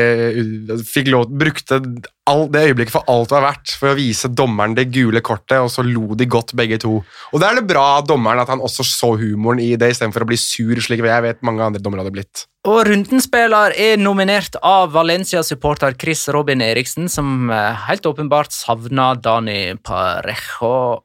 uh, 0.71 0.83
Fikk 0.87 1.11
lov 1.11 1.27
Brukte 1.43 1.81
all, 2.29 2.45
det 2.51 2.61
øyeblikket 2.69 2.93
for 2.95 3.09
alt 3.11 3.31
det 3.31 3.35
var 3.35 3.45
verdt 3.49 3.73
for 3.79 3.91
å 3.91 3.97
vise 3.97 4.31
dommeren 4.31 4.75
det 4.77 4.87
gule 4.95 5.19
kortet, 5.25 5.59
og 5.59 5.69
så 5.73 5.83
lo 5.85 6.15
de 6.15 6.27
godt 6.29 6.55
begge 6.55 6.79
to. 6.83 7.01
Og 7.33 7.43
da 7.43 7.51
er 7.51 7.59
det 7.59 7.67
bra 7.67 7.99
dommeren 8.05 8.43
at 8.43 8.51
han 8.51 8.63
også 8.63 8.85
så 8.87 9.13
humoren 9.19 9.61
i 9.63 9.73
det, 9.79 9.91
istedenfor 9.93 10.23
å 10.23 10.31
bli 10.31 10.39
sur, 10.39 10.79
slik 10.83 11.03
jeg 11.03 11.25
vet 11.25 11.43
mange 11.43 11.65
andre 11.67 11.83
dommere 11.83 12.05
hadde 12.05 12.15
blitt. 12.15 12.45
Og 12.63 12.85
rundenspiller 12.87 13.75
er 13.75 13.97
nominert 13.99 14.55
av 14.63 14.93
Valencia-supporter 14.95 15.97
Chris 15.99 16.29
Robin 16.31 16.63
Eriksen, 16.63 17.09
som 17.11 17.49
eh, 17.51 17.87
helt 17.89 18.07
åpenbart 18.07 18.55
savna 18.55 19.11
Dani 19.19 19.73
Parejo. 19.83 21.03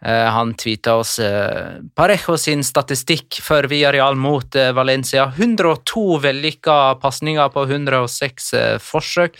Eh, 0.00 0.28
Han 0.32 0.54
tweeta 0.54 0.94
oss 0.96 1.18
eh, 1.18 1.80
Parejo 1.94 2.36
sin 2.40 2.64
statistikk 2.64 3.40
for 3.44 3.68
Villarreal 3.68 4.16
mot 4.16 4.56
eh, 4.56 4.72
Valencia. 4.76 5.26
102 5.36 6.18
vellykka 6.24 6.78
pasninger 7.02 7.52
på 7.52 7.66
106 7.68 8.50
eh, 8.54 8.74
forsøk. 8.80 9.38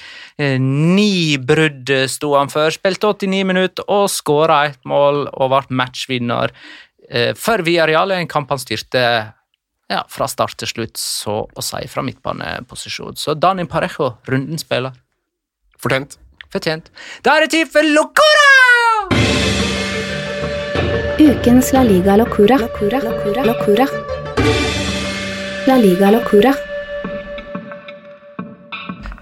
Ni 0.60 1.38
brudd 1.38 1.90
sto 2.10 2.34
han 2.36 2.52
for, 2.52 2.72
spilte 2.74 3.08
89 3.08 3.44
minutter 3.48 3.88
og 3.88 4.08
skåra 4.12 4.62
ett 4.70 4.80
mål 4.88 5.26
og 5.32 5.52
ble 5.52 5.80
matchvinner 5.82 6.54
for 7.36 7.64
Villarreal. 7.66 8.12
En 8.14 8.28
kamp 8.30 8.52
han 8.52 8.60
styrte 8.62 9.02
ja, 9.90 10.04
fra 10.08 10.28
start 10.30 10.60
til 10.62 10.70
slutt, 10.70 11.00
så 11.00 11.42
å 11.50 11.64
si, 11.64 11.82
fra 11.90 12.04
midtbaneposisjon. 12.06 13.18
Så 13.18 13.34
Danin 13.34 13.68
Parejo, 13.70 14.12
runden 14.30 14.60
spiller. 14.60 14.94
Fortjent. 15.80 16.18
Fortjent. 16.50 16.92
Da 17.26 17.36
er 17.36 17.46
det 17.46 17.54
tid 17.56 17.72
for 17.72 17.86
Locora! 17.96 18.39
Ukens 21.20 21.74
La 21.76 21.82
Liga 21.84 22.16
Locura. 22.16 22.56
Locura. 22.56 22.98
Locura. 23.04 23.42
Locura. 23.44 23.86
La 25.66 25.76
Liga 25.76 26.08
Locura. 26.10 26.52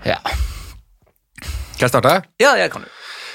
Ja. 0.06 0.18
Skal 1.74 1.88
jeg 1.88 1.90
starte? 1.90 2.12
ja, 2.38 2.54
jeg 2.54 2.70
kan 2.70 2.86
jo. 2.86 2.92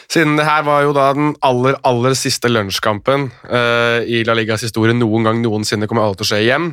Siden 0.08 0.40
det 0.40 0.48
her 0.48 0.64
var 0.64 0.86
jo 0.88 0.96
da 0.96 1.10
den 1.12 1.36
aller, 1.44 1.76
aller 1.84 2.16
siste 2.16 2.48
lunsjkampen 2.48 3.28
uh, 3.52 4.00
i 4.08 4.24
La 4.24 4.38
Ligas 4.40 4.64
historie 4.64 4.96
noen 4.96 5.28
gang 5.28 5.44
noensinne 5.44 5.90
kommer 5.92 6.08
alle 6.08 6.16
til 6.22 6.30
å 6.30 6.32
skje 6.32 6.44
igjen. 6.46 6.72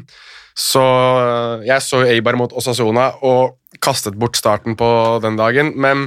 Så 0.55 0.85
uh, 0.85 1.67
jeg 1.67 1.83
så 1.83 2.05
jo 2.05 2.13
Eibar 2.15 2.39
mot 2.39 2.55
Osasona 2.55 3.17
og 3.27 3.57
kastet 3.83 4.15
bort 4.15 4.39
starten 4.39 4.79
på 4.79 4.93
den 5.27 5.35
dagen, 5.43 5.75
men 5.75 6.07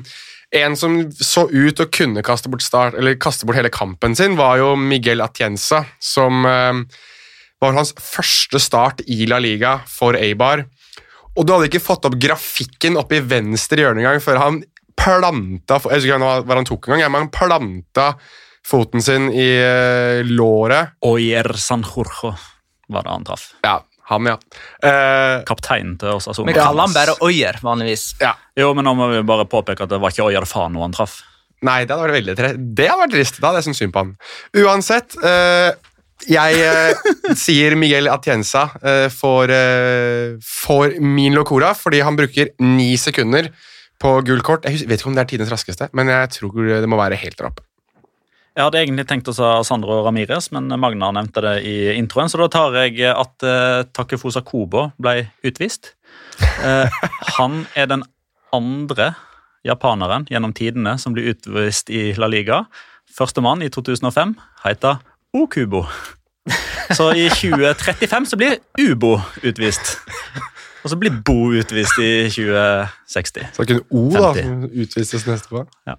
en 0.54 0.76
som 0.78 1.00
så 1.12 1.48
ut 1.50 1.82
å 1.82 1.90
kunne 1.90 2.24
kaste 2.26 2.52
bort, 2.52 2.64
start, 2.66 2.98
eller 3.00 3.18
kaste 3.22 3.48
bort 3.48 3.58
hele 3.58 3.74
kampen 3.74 4.16
sin, 4.18 4.38
var 4.38 4.60
jo 4.62 4.74
Miguel 4.78 5.24
Atienza, 5.26 5.84
som 6.02 6.46
eh, 6.46 6.84
var 7.64 7.78
hans 7.78 7.94
første 7.98 8.62
start 8.62 9.02
i 9.10 9.26
La 9.30 9.42
Liga 9.42 9.80
for 9.90 10.18
Eibar. 10.20 10.66
Og 11.34 11.48
du 11.48 11.56
hadde 11.56 11.72
ikke 11.72 11.82
fått 11.82 12.06
opp 12.06 12.20
grafikken 12.22 13.00
oppe 13.02 13.18
i 13.18 13.26
venstre 13.26 13.82
hjørne 13.82 14.04
engang 14.04 14.22
før 14.22 14.42
han 14.42 14.62
planta 14.94 15.80
Jeg 15.90 16.04
husker 16.04 16.12
ikke 16.12 16.20
hva 16.22 16.34
hva 16.46 16.58
han 16.60 16.68
tok 16.70 16.90
engang, 16.92 17.10
men 17.10 17.26
han 17.26 17.34
planta 17.34 18.12
foten 18.64 19.02
sin 19.04 19.32
i 19.34 19.48
eh, 19.58 20.22
låret. 20.28 20.94
Oyer 21.10 21.50
San 21.60 21.82
Jorjo 21.82 22.36
var 22.94 23.08
det 23.08 23.16
han 23.16 23.26
traff. 23.26 23.48
Ja, 23.66 23.80
han, 24.12 24.26
ja. 24.28 24.38
Eh, 24.84 25.44
Kapteinen 25.48 25.96
til 26.02 26.10
oss. 26.18 26.28
Altså, 26.28 26.44
Vi 26.48 26.54
kaller 26.58 26.86
han 26.88 26.94
bare 26.96 27.16
Øyer, 27.24 27.60
vanligvis. 27.64 28.14
ja. 28.22 28.34
Jo, 28.60 28.74
men 28.78 28.86
nå 28.86 28.94
må 28.98 29.08
vi 29.14 29.22
bare 29.28 29.46
påpeke 29.50 29.86
at 29.86 29.90
det 29.94 30.00
var 30.04 30.12
ikke 30.14 30.26
Oyer 30.28 30.46
Fano 30.50 30.82
han 30.84 30.92
traff. 30.96 31.22
Nei, 31.64 31.86
det 31.88 31.96
hadde 31.96 32.04
vært 32.10 32.18
veldig 32.20 32.34
tre 32.36 32.48
Det 32.60 32.88
hadde 32.90 33.02
vært 33.06 33.14
trist. 33.16 33.38
Da 33.40 33.48
hadde 33.50 33.62
jeg 33.62 33.68
syntes 33.70 33.80
synd 33.86 33.94
på 33.96 34.02
han. 34.04 34.14
Uansett, 34.60 35.16
eh, 35.24 35.72
jeg 36.28 36.60
eh, 36.60 37.34
sier 37.40 37.76
Miguel 37.80 38.08
Atienza 38.12 38.66
eh, 38.84 39.08
får, 39.12 39.52
eh, 39.56 40.36
får 40.44 40.98
min 41.04 41.34
locora 41.36 41.72
fordi 41.76 42.02
han 42.04 42.20
bruker 42.20 42.52
ni 42.64 42.94
sekunder 43.00 43.50
på 44.04 44.18
gult 44.28 44.44
kort. 44.44 44.66
Jeg 44.68 44.86
vet 44.90 45.00
ikke 45.00 45.10
om 45.12 45.16
det 45.16 45.24
er 45.24 45.32
tidens 45.32 45.52
raskeste, 45.52 45.88
men 45.96 46.12
jeg 46.12 46.30
tror 46.36 46.68
det 46.84 46.90
må 46.92 47.00
være 47.00 47.16
helt 47.24 47.38
der 47.40 47.48
oppe. 47.48 47.64
Jeg 48.54 48.68
hadde 48.68 48.82
egentlig 48.84 49.08
tenkt 49.10 49.30
å 49.32 49.34
sa 49.34 49.48
Sandro 49.66 50.04
Ramires, 50.06 50.52
men 50.54 50.70
Magnar 50.78 51.14
nevnte 51.16 51.42
det 51.42 51.54
i 51.66 51.76
introen, 51.98 52.30
så 52.30 52.38
da 52.44 52.48
tar 52.54 52.76
jeg 52.78 53.02
at 53.10 53.46
uh, 53.48 53.82
Takefusa 53.90 54.44
Kobo 54.46 54.92
ble 55.02 55.24
utvist. 55.42 55.96
Uh, 56.62 56.86
han 57.40 57.64
er 57.74 57.90
den 57.90 58.06
andre 58.54 59.16
japaneren 59.66 60.28
gjennom 60.30 60.54
tidene 60.54 61.00
som 61.02 61.16
blir 61.16 61.32
utvist 61.34 61.90
i 61.90 62.12
La 62.20 62.30
Liga. 62.30 62.68
Førstemann 63.10 63.66
i 63.66 63.72
2005 63.74 64.38
heter 64.68 65.02
Okubo. 65.34 65.88
Så 66.94 67.10
i 67.18 67.26
2035 67.34 68.30
så 68.30 68.38
blir 68.38 68.60
Ubo 68.78 69.16
utvist. 69.42 69.96
Og 70.84 70.92
så 70.92 71.00
blir 71.00 71.16
Bo 71.26 71.54
utvist 71.56 71.98
i 72.04 72.30
2060. 72.30 73.54
Så 73.56 73.66
det 73.66 73.78
er 73.78 73.82
en 73.82 73.86
O 73.90 74.10
da, 74.14 74.34
som 74.38 74.66
utvises 74.68 75.26
neste 75.26 75.64
år. 75.64 75.70
Eh, 75.88 75.98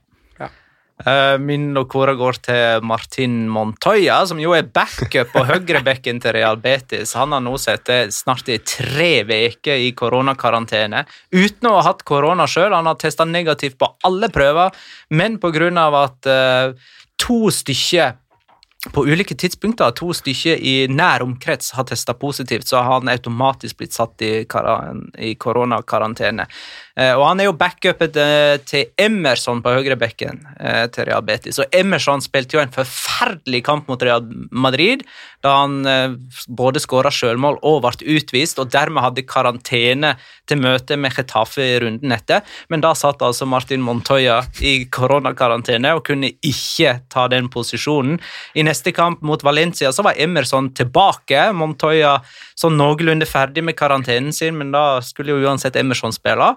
min 1.41 1.67
og 1.75 1.85
Locora 1.85 2.15
går 2.17 2.39
til 2.47 2.85
Martin 2.89 3.45
Montoya, 3.53 4.23
som 4.27 4.39
jo 4.41 4.55
er 4.57 4.65
backup 4.65 5.35
på 5.35 5.45
høyrebekken 5.45 6.21
til 6.23 6.33
Real 6.37 6.57
Betis. 6.57 7.13
Han 7.19 7.35
har 7.37 7.43
nå 7.45 7.59
sittet 7.61 8.15
snart 8.17 8.49
i 8.49 8.57
tre 8.65 9.11
uker 9.25 9.85
i 9.85 9.93
koronakarantene 9.93 11.05
uten 11.35 11.69
å 11.69 11.77
ha 11.77 11.85
hatt 11.91 12.05
korona 12.09 12.49
sjøl. 12.49 12.73
Han 12.73 12.89
har 12.89 12.97
testa 13.01 13.29
negativt 13.29 13.77
på 13.79 13.91
alle 14.05 14.33
prøver, 14.33 14.73
men 15.11 15.39
pga. 15.43 15.71
at 16.05 16.27
eh, 16.27 16.73
to 17.21 17.51
stykker 17.51 18.17
på 18.93 19.05
ulike 19.07 19.35
tidspunkter 19.35 19.95
to 19.97 20.13
stykker 20.13 20.61
i 20.61 20.75
nær 20.93 21.25
omkrets 21.25 21.73
har 21.77 21.87
testa 21.89 22.15
positivt, 22.15 22.69
så 22.69 22.83
har 22.83 23.01
han 23.01 23.09
automatisk 23.09 23.79
blitt 23.81 23.97
satt 23.97 24.23
i, 24.23 24.33
i 24.45 25.35
koronakarantene. 25.41 26.47
Eh, 26.95 27.11
og 27.17 27.25
han 27.27 27.43
er 27.43 27.49
jo 27.49 27.57
backupet 27.59 28.17
eh, 28.23 28.57
til 28.63 28.93
Emerson 29.01 29.59
på 29.65 29.73
høyrebekken 29.75 30.45
eh, 30.61 30.85
til 30.95 31.09
Real 31.09 31.25
Betis. 31.27 31.59
Og 31.59 31.75
Emerson 31.75 32.23
spilte 32.23 32.55
jo 32.55 32.63
en 32.63 32.75
forferdelig 32.75 33.65
kamp 33.67 33.91
mot 33.91 34.03
Real 34.03 34.23
Madrid, 34.55 35.03
da 35.45 35.59
han 35.61 35.83
både 36.49 36.81
skåra 36.81 37.11
selvmål 37.13 37.59
og 37.67 37.83
ble 37.85 38.15
utvist, 38.15 38.61
og 38.63 38.71
dermed 38.73 39.05
hadde 39.05 39.27
karantene 39.29 40.15
til 40.49 40.61
møte 40.63 40.97
med 40.97 41.13
Getafe 41.13 41.67
i 41.67 41.75
runden 41.83 42.15
etter. 42.15 42.41
Men 42.73 42.85
da 42.85 42.95
satt 42.97 43.21
altså 43.25 43.45
Martin 43.49 43.83
Montoya 43.85 44.39
i 44.65 44.87
koronakarantene 44.89 45.93
og 45.99 46.07
kunne 46.07 46.33
ikke 46.47 46.97
ta 47.13 47.27
den 47.33 47.51
posisjonen. 47.53 48.17
I 48.57 48.65
neste 48.65 48.95
kamp 48.97 49.21
mot 49.27 49.45
Valencia 49.45 49.93
så 49.93 50.07
var 50.07 50.17
Emerson 50.21 50.71
tilbake. 50.77 51.51
Montoya 51.53 52.17
sånn 52.59 52.77
noenlunde 52.79 53.27
ferdig 53.29 53.65
med 53.67 53.79
karantenen 53.79 54.35
sin, 54.35 54.59
men 54.59 54.73
da 54.75 55.01
skulle 55.05 55.35
jo 55.35 55.47
uansett 55.47 55.77
Emerson 55.77 56.15
spille. 56.15 56.55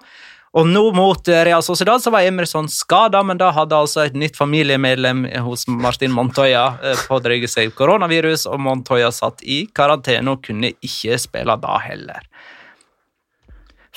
Og 0.58 0.66
nå 0.66 0.84
mot 0.96 1.28
eh, 1.30 1.44
Real 1.46 1.64
Sociedad 1.66 2.02
så 2.02 2.12
var 2.14 2.26
Emerson 2.26 2.70
skada, 2.72 3.22
men 3.26 3.40
da 3.40 3.52
hadde 3.54 3.78
altså 3.78 4.06
et 4.06 4.16
nytt 4.18 4.38
familiemedlem 4.40 5.26
hos 5.46 5.68
Martin 5.68 6.14
Montoya 6.16 6.70
eh, 6.82 7.04
pådratt 7.10 7.52
seg 7.52 7.76
koronavirus, 7.78 8.48
og 8.50 8.62
Montoya 8.64 9.12
satt 9.14 9.44
i 9.44 9.66
karantene 9.76 10.34
og 10.34 10.46
kunne 10.48 10.72
ikke 10.80 11.20
spille 11.22 11.58
da 11.62 11.78
heller. 11.84 12.24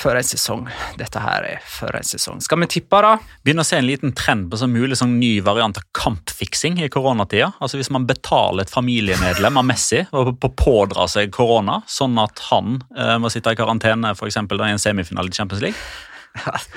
For 0.00 0.16
en 0.16 0.24
sesong. 0.24 0.62
Dette 0.96 1.20
her 1.20 1.44
er 1.44 1.64
for 1.68 1.92
en 1.96 2.06
sesong. 2.06 2.38
Skal 2.40 2.62
vi 2.62 2.68
tippe, 2.72 3.02
da? 3.04 3.18
Begynner 3.44 3.66
å 3.66 3.68
se 3.68 3.76
en 3.76 3.84
liten 3.84 4.14
trend 4.16 4.46
på 4.48 4.56
sånn 4.56 4.72
mulig 4.72 4.96
sånn 4.96 5.18
ny 5.20 5.34
variant 5.44 5.76
av 5.76 5.84
kampfiksing 5.96 6.78
i 6.80 6.88
koronatida. 6.92 7.50
Altså 7.60 7.76
Hvis 7.76 7.92
man 7.92 8.06
betaler 8.08 8.64
et 8.64 8.72
familiemedlem 8.72 9.60
av 9.60 9.68
Messi 9.68 10.06
og 10.16 10.32
på 10.40 10.52
pådra 10.56 11.04
seg 11.10 11.34
korona, 11.36 11.82
sånn 11.84 12.16
at 12.22 12.40
han 12.48 12.80
eh, 12.96 13.18
må 13.20 13.28
sitte 13.32 13.52
i 13.52 13.60
karantene 13.60 14.14
for 14.16 14.30
eksempel, 14.30 14.60
da, 14.60 14.70
i 14.70 14.78
en 14.78 14.80
semifinale 14.80 15.28
i 15.28 15.36
Champions 15.36 15.66
League. 15.68 15.84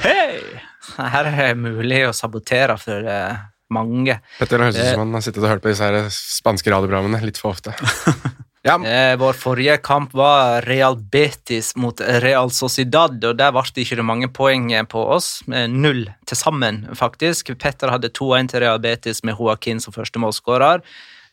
Hei! 0.03 0.59
Her 0.97 1.29
er 1.29 1.39
det 1.39 1.49
mulig 1.61 2.03
å 2.09 2.13
sabotere 2.17 2.75
for 2.81 3.07
eh, 3.07 3.43
mange. 3.71 4.19
Petter, 4.39 4.59
det 4.59 4.67
høres 4.67 4.81
ut 4.81 4.89
som 4.89 5.05
han 5.05 5.15
har 5.15 5.23
sittet 5.23 5.45
og 5.45 5.51
hørt 5.53 5.63
på 5.63 5.71
disse 5.71 5.87
her 5.87 6.11
spanske 6.11 6.75
radioprogrammene 6.75 7.23
litt 7.23 7.39
for 7.39 7.55
ofte. 7.55 7.71
Ja, 8.63 8.77
Eh, 8.79 9.17
vår 9.19 9.33
forrige 9.33 9.77
kamp 9.83 10.13
var 10.13 10.61
Real 10.61 10.95
Betis 10.95 11.75
mot 11.75 11.99
Real 11.99 12.51
Sociedad, 12.51 13.17
og 13.23 13.35
der 13.35 13.51
ble 13.51 13.63
det 13.75 13.83
ikke 13.83 14.03
mange 14.03 14.29
poeng 14.31 14.71
på 14.87 15.01
oss. 15.15 15.43
Null 15.47 16.05
til 16.25 16.37
sammen, 16.37 16.87
faktisk. 16.95 17.51
Petter 17.59 17.91
hadde 17.91 18.09
2-1 18.09 18.47
til 18.47 18.63
Real 18.63 18.79
Betis 18.79 19.23
med 19.23 19.35
Joaquin 19.35 19.81
som 19.83 19.91
første 19.93 20.19
målskårer. 20.19 20.79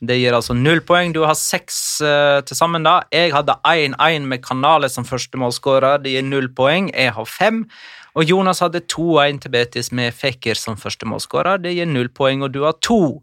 Det 0.01 0.17
gir 0.17 0.33
altså 0.33 0.57
null 0.57 0.81
poeng. 0.81 1.13
Du 1.13 1.21
har 1.23 1.37
seks 1.37 2.01
uh, 2.01 2.41
til 2.41 2.57
sammen, 2.57 2.83
da. 2.83 3.03
Jeg 3.13 3.35
hadde 3.35 3.59
1-1 3.69 4.27
med 4.27 4.43
Kanale 4.43 4.89
som 4.89 5.05
første 5.05 5.37
målskårer. 5.39 6.01
Det 6.03 6.15
gir 6.15 6.25
null 6.25 6.49
poeng. 6.57 6.89
Jeg 6.97 7.13
har 7.13 7.29
fem. 7.29 7.67
Og 8.17 8.25
Jonas 8.25 8.63
hadde 8.65 8.81
2-1 8.91 9.43
til 9.45 9.53
Betis 9.55 9.93
med 9.93 10.17
Fekir 10.17 10.59
som 10.59 10.81
første 10.81 11.07
målskårer. 11.07 11.61
Det 11.63 11.77
gir 11.77 11.87
null 11.87 12.09
poeng, 12.09 12.43
og 12.43 12.55
du 12.57 12.65
har 12.65 12.81
to. 12.81 13.21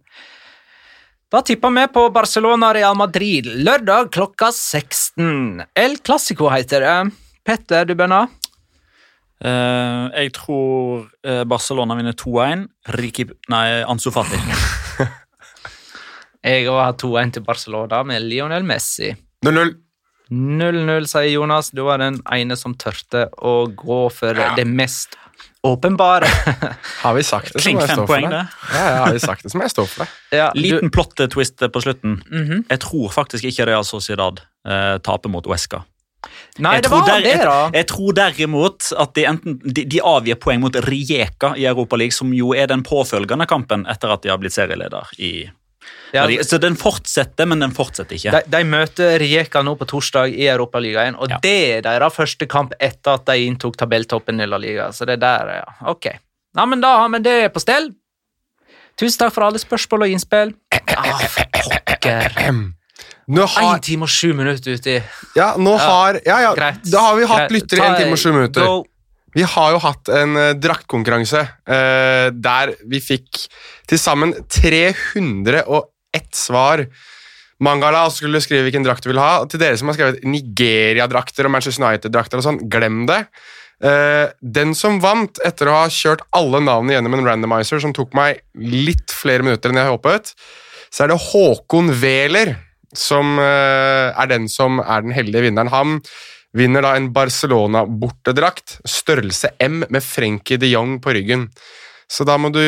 Da 1.32 1.42
tipper 1.44 1.74
vi 1.76 1.84
på 1.92 2.06
Barcelona-Real 2.16 2.96
Madrid 2.96 3.48
lørdag 3.68 4.12
klokka 4.16 4.48
16. 4.56 5.64
El 5.76 5.98
Clásico 6.00 6.48
heter 6.54 6.86
det. 6.86 6.94
Petter, 7.48 7.84
du 7.90 7.96
bønner? 8.00 8.30
Uh, 9.44 10.08
jeg 10.18 10.32
tror 10.34 11.04
eh, 11.28 11.44
Barcelona 11.46 11.98
vinner 12.00 12.16
2-1. 12.18 12.64
Riki 12.96 13.28
Nei, 13.52 13.66
Ansu 13.86 14.10
Fati. 14.16 14.40
Jeg 16.48 16.64
òg 16.72 16.80
har 16.80 16.96
2-1 16.96 17.34
til 17.36 17.44
Barcelona 17.46 18.00
med 18.08 18.24
Lionel 18.24 18.64
Messi. 18.66 19.12
0-0. 19.46 19.74
0-0, 20.32 21.08
sier 21.12 21.28
Jonas. 21.34 21.74
Du 21.76 21.84
var 21.88 22.00
den 22.02 22.22
ene 22.34 22.56
som 22.60 22.76
tørte 22.80 23.26
å 23.44 23.66
gå 23.68 24.00
for 24.16 24.38
Ja. 24.40 24.54
det 24.56 24.64
mest 24.68 25.18
åpenbare. 25.64 26.28
Har 27.04 27.14
vi 27.18 27.24
sagt 27.24 27.54
det, 27.54 27.62
så 27.64 27.72
må 27.74 27.82
jeg 27.82 27.90
står 27.90 28.06
stå 28.06 28.08
for 28.08 28.22
det. 28.22 28.30
det. 28.30 28.46
Ja, 28.74 28.84
ja, 28.90 29.04
har 29.06 29.14
vi 29.14 29.20
sagt 29.20 29.44
det, 29.44 29.52
så 29.52 29.58
må 29.58 29.64
jeg 29.66 29.72
stå 29.74 29.86
for 29.90 30.04
det. 30.06 30.38
ja, 30.38 30.52
Liten 30.56 30.90
plot-twist 30.94 31.66
på 31.74 31.82
slutten. 31.84 32.18
Mhm. 32.32 32.66
Jeg 32.70 32.80
tror 32.86 33.10
faktisk 33.14 33.44
ikke 33.50 33.66
Real 33.68 33.86
Sociedad 33.88 34.42
eh, 34.68 34.98
taper 35.04 35.30
mot 35.34 35.48
Uesca. 35.48 35.84
Nei, 36.60 36.74
Jeg 36.76 36.84
det 36.84 36.92
var 36.92 37.06
der- 37.06 37.22
det, 37.22 37.36
da. 37.46 37.58
Jeg 37.74 37.88
tror 37.88 38.14
derimot 38.18 38.88
at 38.98 39.14
de, 39.16 39.26
enten, 39.30 39.60
de, 39.64 39.84
de 39.86 40.00
avgir 40.02 40.36
poeng 40.42 40.60
mot 40.64 40.76
Rijeka 40.88 41.54
i 41.56 41.66
Europaligaen, 41.70 42.12
som 42.16 42.34
jo 42.34 42.54
er 42.58 42.68
den 42.68 42.84
påfølgende 42.84 43.46
kampen 43.48 43.86
etter 43.88 44.12
at 44.16 44.24
de 44.26 44.30
har 44.34 44.38
blitt 44.42 44.54
serieleder. 44.58 45.06
i... 45.20 45.50
Ja, 46.16 46.24
de, 46.30 46.38
så 46.48 46.56
den 46.58 46.78
fortsetter, 46.80 47.46
men 47.52 47.60
den 47.60 47.74
fortsetter 47.76 48.16
ikke. 48.16 48.32
de, 48.32 48.42
de 48.54 48.62
møter 48.64 49.18
Rijeka 49.20 49.60
nå 49.68 49.74
på 49.76 49.86
torsdag 49.92 50.32
i 50.32 50.48
Europaligaen, 50.48 51.18
og 51.20 51.30
Ja. 51.30 51.40
det 51.44 51.56
er 51.78 51.82
deres 51.84 52.16
første 52.16 52.48
kamp 52.48 52.74
etter 52.80 53.18
at 53.20 53.26
de 53.28 53.44
inntok 53.46 53.76
tabelltoppen 53.78 54.40
i 54.40 54.48
La 54.48 54.58
Liga. 54.58 54.88
Så 54.96 55.06
det 55.06 55.20
der, 55.20 55.52
ja. 55.60 55.66
Ok. 55.92 56.08
Ja, 56.56 56.66
men 56.66 56.80
da 56.82 56.94
har 57.04 57.10
vi 57.12 57.20
det 57.20 57.38
på 57.54 57.60
stell. 57.60 57.92
Tusen 58.98 59.20
takk 59.20 59.34
for 59.36 59.46
alle 59.46 59.60
spørsmål 59.62 60.08
og 60.08 60.16
innspill. 60.16 60.56
Ah, 60.96 61.20
pokker. 61.86 62.32
Nå 63.28 63.44
har, 63.52 63.80
time 63.84 64.08
og 64.08 64.10
sju 64.10 64.32
minutter 64.34 64.78
uti. 64.80 64.96
ja, 65.36 65.52
nå 65.60 65.74
Ja, 65.76 65.84
har, 65.84 66.20
ja, 66.26 66.38
ja, 66.48 66.54
Greit. 66.56 66.86
da 66.88 67.02
har 67.10 67.18
vi 67.20 67.26
hatt 67.28 67.52
lyttere 67.52 67.84
i 67.84 67.88
en 67.90 67.98
time 68.00 68.16
og 68.16 68.22
sju 68.22 68.32
minutter. 68.32 68.64
Go. 68.64 68.86
Vi 69.36 69.44
har 69.44 69.74
jo 69.76 69.80
hatt 69.84 70.10
en 70.16 70.38
uh, 70.40 70.54
draktkonkurranse 70.56 71.42
uh, 71.44 72.30
der 72.34 72.72
vi 72.88 73.02
fikk 73.04 73.44
til 73.88 74.02
sammen 74.02 74.34
301 74.52 76.28
svar. 76.36 76.86
Mangala 77.64 78.04
skulle 78.14 78.42
skrive 78.44 78.68
hvilken 78.68 78.86
drakt 78.86 79.06
du 79.06 79.12
vil 79.12 79.22
ha. 79.22 79.46
Til 79.50 79.62
dere 79.62 79.78
som 79.80 79.90
har 79.90 79.98
skrevet 79.98 80.26
Nigeria-drakter 80.28 81.48
og 81.48 81.56
Manchester 81.56 81.88
United-drakter 81.88 82.42
og 82.42 82.46
sånn, 82.46 82.62
glem 82.70 83.06
det. 83.10 83.24
Eh, 83.78 84.30
den 84.42 84.74
som 84.78 85.00
vant, 85.02 85.40
etter 85.46 85.70
å 85.70 85.82
ha 85.82 85.90
kjørt 85.94 86.26
alle 86.38 86.62
navnene 86.66 86.98
gjennom 86.98 87.18
en 87.18 87.28
randomizer, 87.30 87.82
som 87.82 87.94
tok 87.96 88.16
meg 88.18 88.42
litt 88.58 89.14
flere 89.14 89.46
minutter 89.46 89.74
enn 89.74 89.82
jeg 89.82 89.94
håpet, 89.94 90.34
så 90.94 91.06
er 91.06 91.12
det 91.12 91.22
Håkon 91.30 91.92
Wæler 92.02 92.56
som 92.98 93.38
eh, 93.42 94.10
er 94.10 94.30
den 94.32 94.48
som 94.50 94.82
er 94.82 95.04
den 95.06 95.16
heldige 95.16 95.48
vinneren. 95.50 95.74
Han 95.74 96.00
vinner 96.58 96.86
da 96.86 96.96
en 96.98 97.12
Barcelona-bortedrakt, 97.14 98.80
størrelse 98.88 99.52
M 99.62 99.84
med 99.84 100.04
Frenkie 100.06 100.62
de 100.62 100.72
Jong 100.72 100.98
på 101.04 101.14
ryggen. 101.18 101.50
Så 102.08 102.24
da 102.28 102.38
må 102.40 102.50
du 102.56 102.62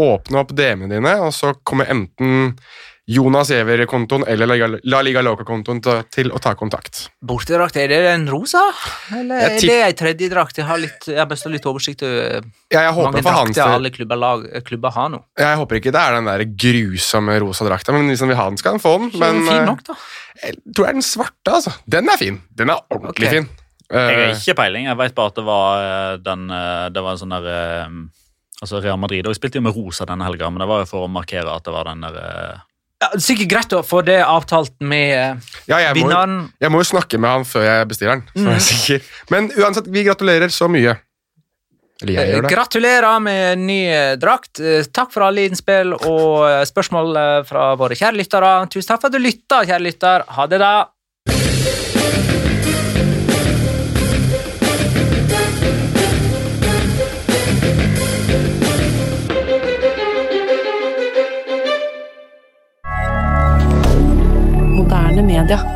åpne 0.00 0.40
opp 0.40 0.52
DM-ene 0.56 0.94
dine, 0.96 1.16
og 1.20 1.32
så 1.36 1.52
kommer 1.68 1.88
enten 1.92 2.54
Jonas 3.06 3.52
Giæver-kontoen 3.52 4.24
eller 4.26 4.48
La 4.82 4.98
Liga- 5.04 5.22
Loca-kontoen 5.22 5.78
til, 5.84 6.00
til 6.10 6.32
å 6.34 6.40
ta 6.42 6.56
kontakt. 6.58 7.04
Bortedrakt, 7.22 7.76
er 7.78 7.92
det 7.92 8.00
en 8.10 8.24
rosa? 8.26 8.64
Eller 9.14 9.44
er 9.46 9.60
det 9.62 9.76
ei 9.84 9.92
tredje 9.94 10.30
drakt? 10.32 10.58
Jeg 10.58 10.66
har, 10.66 10.80
litt, 10.82 11.06
jeg 11.06 11.20
har 11.20 11.28
best 11.30 11.46
litt 11.52 11.68
oversikt 11.70 12.02
over 12.02 12.40
Ja, 12.72 12.80
jeg 12.88 12.96
mange 12.96 13.20
håper 13.20 13.28
hans 13.36 13.52
drakter 13.54 13.76
alle 13.76 13.92
klubber, 13.94 14.18
lag, 14.18 14.42
klubber 14.66 14.96
har 14.96 15.12
nå. 15.14 15.20
Jeg 15.38 15.60
håper 15.62 15.78
ikke 15.78 15.94
det 15.94 16.02
er 16.02 16.18
den 16.18 16.32
der 16.32 16.44
grusomme 16.66 17.38
rosa 17.44 17.68
drakta, 17.68 17.94
men 17.94 18.10
hvis 18.10 18.24
han 18.26 18.32
vil 18.32 18.40
ha 18.40 18.48
den, 18.50 18.58
skal 18.58 18.74
han 18.74 18.82
få 18.82 18.96
den. 19.04 19.12
Men 19.22 19.38
fin 19.46 19.60
eh, 19.60 19.68
nok, 19.70 19.86
da. 19.86 19.98
jeg 20.42 20.58
tror 20.72 20.82
det 20.82 20.90
er 20.90 20.98
den 20.98 21.08
svarte, 21.12 21.54
altså. 21.60 21.76
Den 21.86 22.10
er 22.10 22.18
fin. 22.24 22.42
Den 22.58 22.74
er 22.74 22.82
ordentlig 22.90 23.28
okay. 23.30 23.38
fin. 23.38 23.48
Jeg 23.86 24.02
har 24.02 24.24
Eh, 24.26 24.34
ikke 24.34 24.56
peiling. 24.58 24.88
Jeg 24.90 24.98
vet 24.98 25.14
bare 25.14 25.30
at 25.30 25.36
det 25.38 25.44
var 25.46 25.82
eh, 25.86 26.14
den 26.26 26.48
eh, 26.50 26.86
Det 26.90 27.02
var 27.06 27.14
en 27.14 27.20
sånn 27.20 27.34
der 27.36 27.44
eh, 27.52 27.92
Altså 28.62 28.80
Real 28.80 28.96
Madrid 28.98 29.26
og 29.28 29.34
spilte 29.36 29.58
jo 29.60 29.64
med 29.66 29.76
rosa 29.76 30.06
denne 30.08 30.24
helga, 30.24 30.48
men 30.50 30.62
det 30.64 30.68
var 30.70 30.80
jo 30.84 30.88
for 30.88 31.04
å 31.04 31.10
markere 31.12 31.52
at 31.52 31.64
det 31.66 31.74
var 31.74 31.90
den 31.90 32.00
der 32.06 32.14
eh, 32.22 32.62
Ja, 33.04 33.10
sikkert 33.20 33.50
greit 33.52 33.74
å 33.76 33.82
få 33.84 34.00
det 34.06 34.22
avtalt 34.24 34.72
med 34.80 35.10
eh, 35.12 35.50
ja, 35.68 35.80
jeg, 35.84 35.90
må, 35.98 36.06
vinneren. 36.06 36.38
jeg 36.64 36.72
må 36.72 36.80
jo 36.80 36.86
snakke 36.88 37.18
med 37.20 37.30
han 37.34 37.44
før 37.44 37.66
jeg 37.68 37.88
bestiller 37.90 38.14
den. 38.16 38.24
Er 38.46 38.54
jeg 38.54 38.62
Mm. 38.62 38.64
sikker. 38.70 39.10
Men 39.34 39.50
uansett, 39.60 39.90
vi 39.92 40.06
gratulerer 40.08 40.48
så 40.54 40.70
mye. 40.72 40.96
Eller 42.00 42.12
jeg 42.16 42.32
gjør 42.32 42.42
det. 42.46 42.50
Gratulerer 42.52 43.20
med 43.24 43.58
ny 43.68 43.78
eh, 43.92 44.16
drakt. 44.20 44.60
Takk 44.92 45.12
for 45.12 45.24
alle 45.28 45.44
innspill 45.48 45.92
og 45.96 46.66
spørsmål 46.68 47.16
fra 47.48 47.70
våre 47.80 47.96
kjære 47.96 48.16
lyttere. 48.22 48.50
Tusen 48.72 48.88
takk 48.94 49.00
for 49.04 49.08
at 49.12 49.16
du 49.16 49.20
lytta, 49.24 49.62
kjære 49.68 49.84
lytter. 49.84 50.24
Ha 50.36 50.46
det, 50.48 50.58
da. 50.64 50.72
Moderne 64.86 65.22
media. 65.22 65.75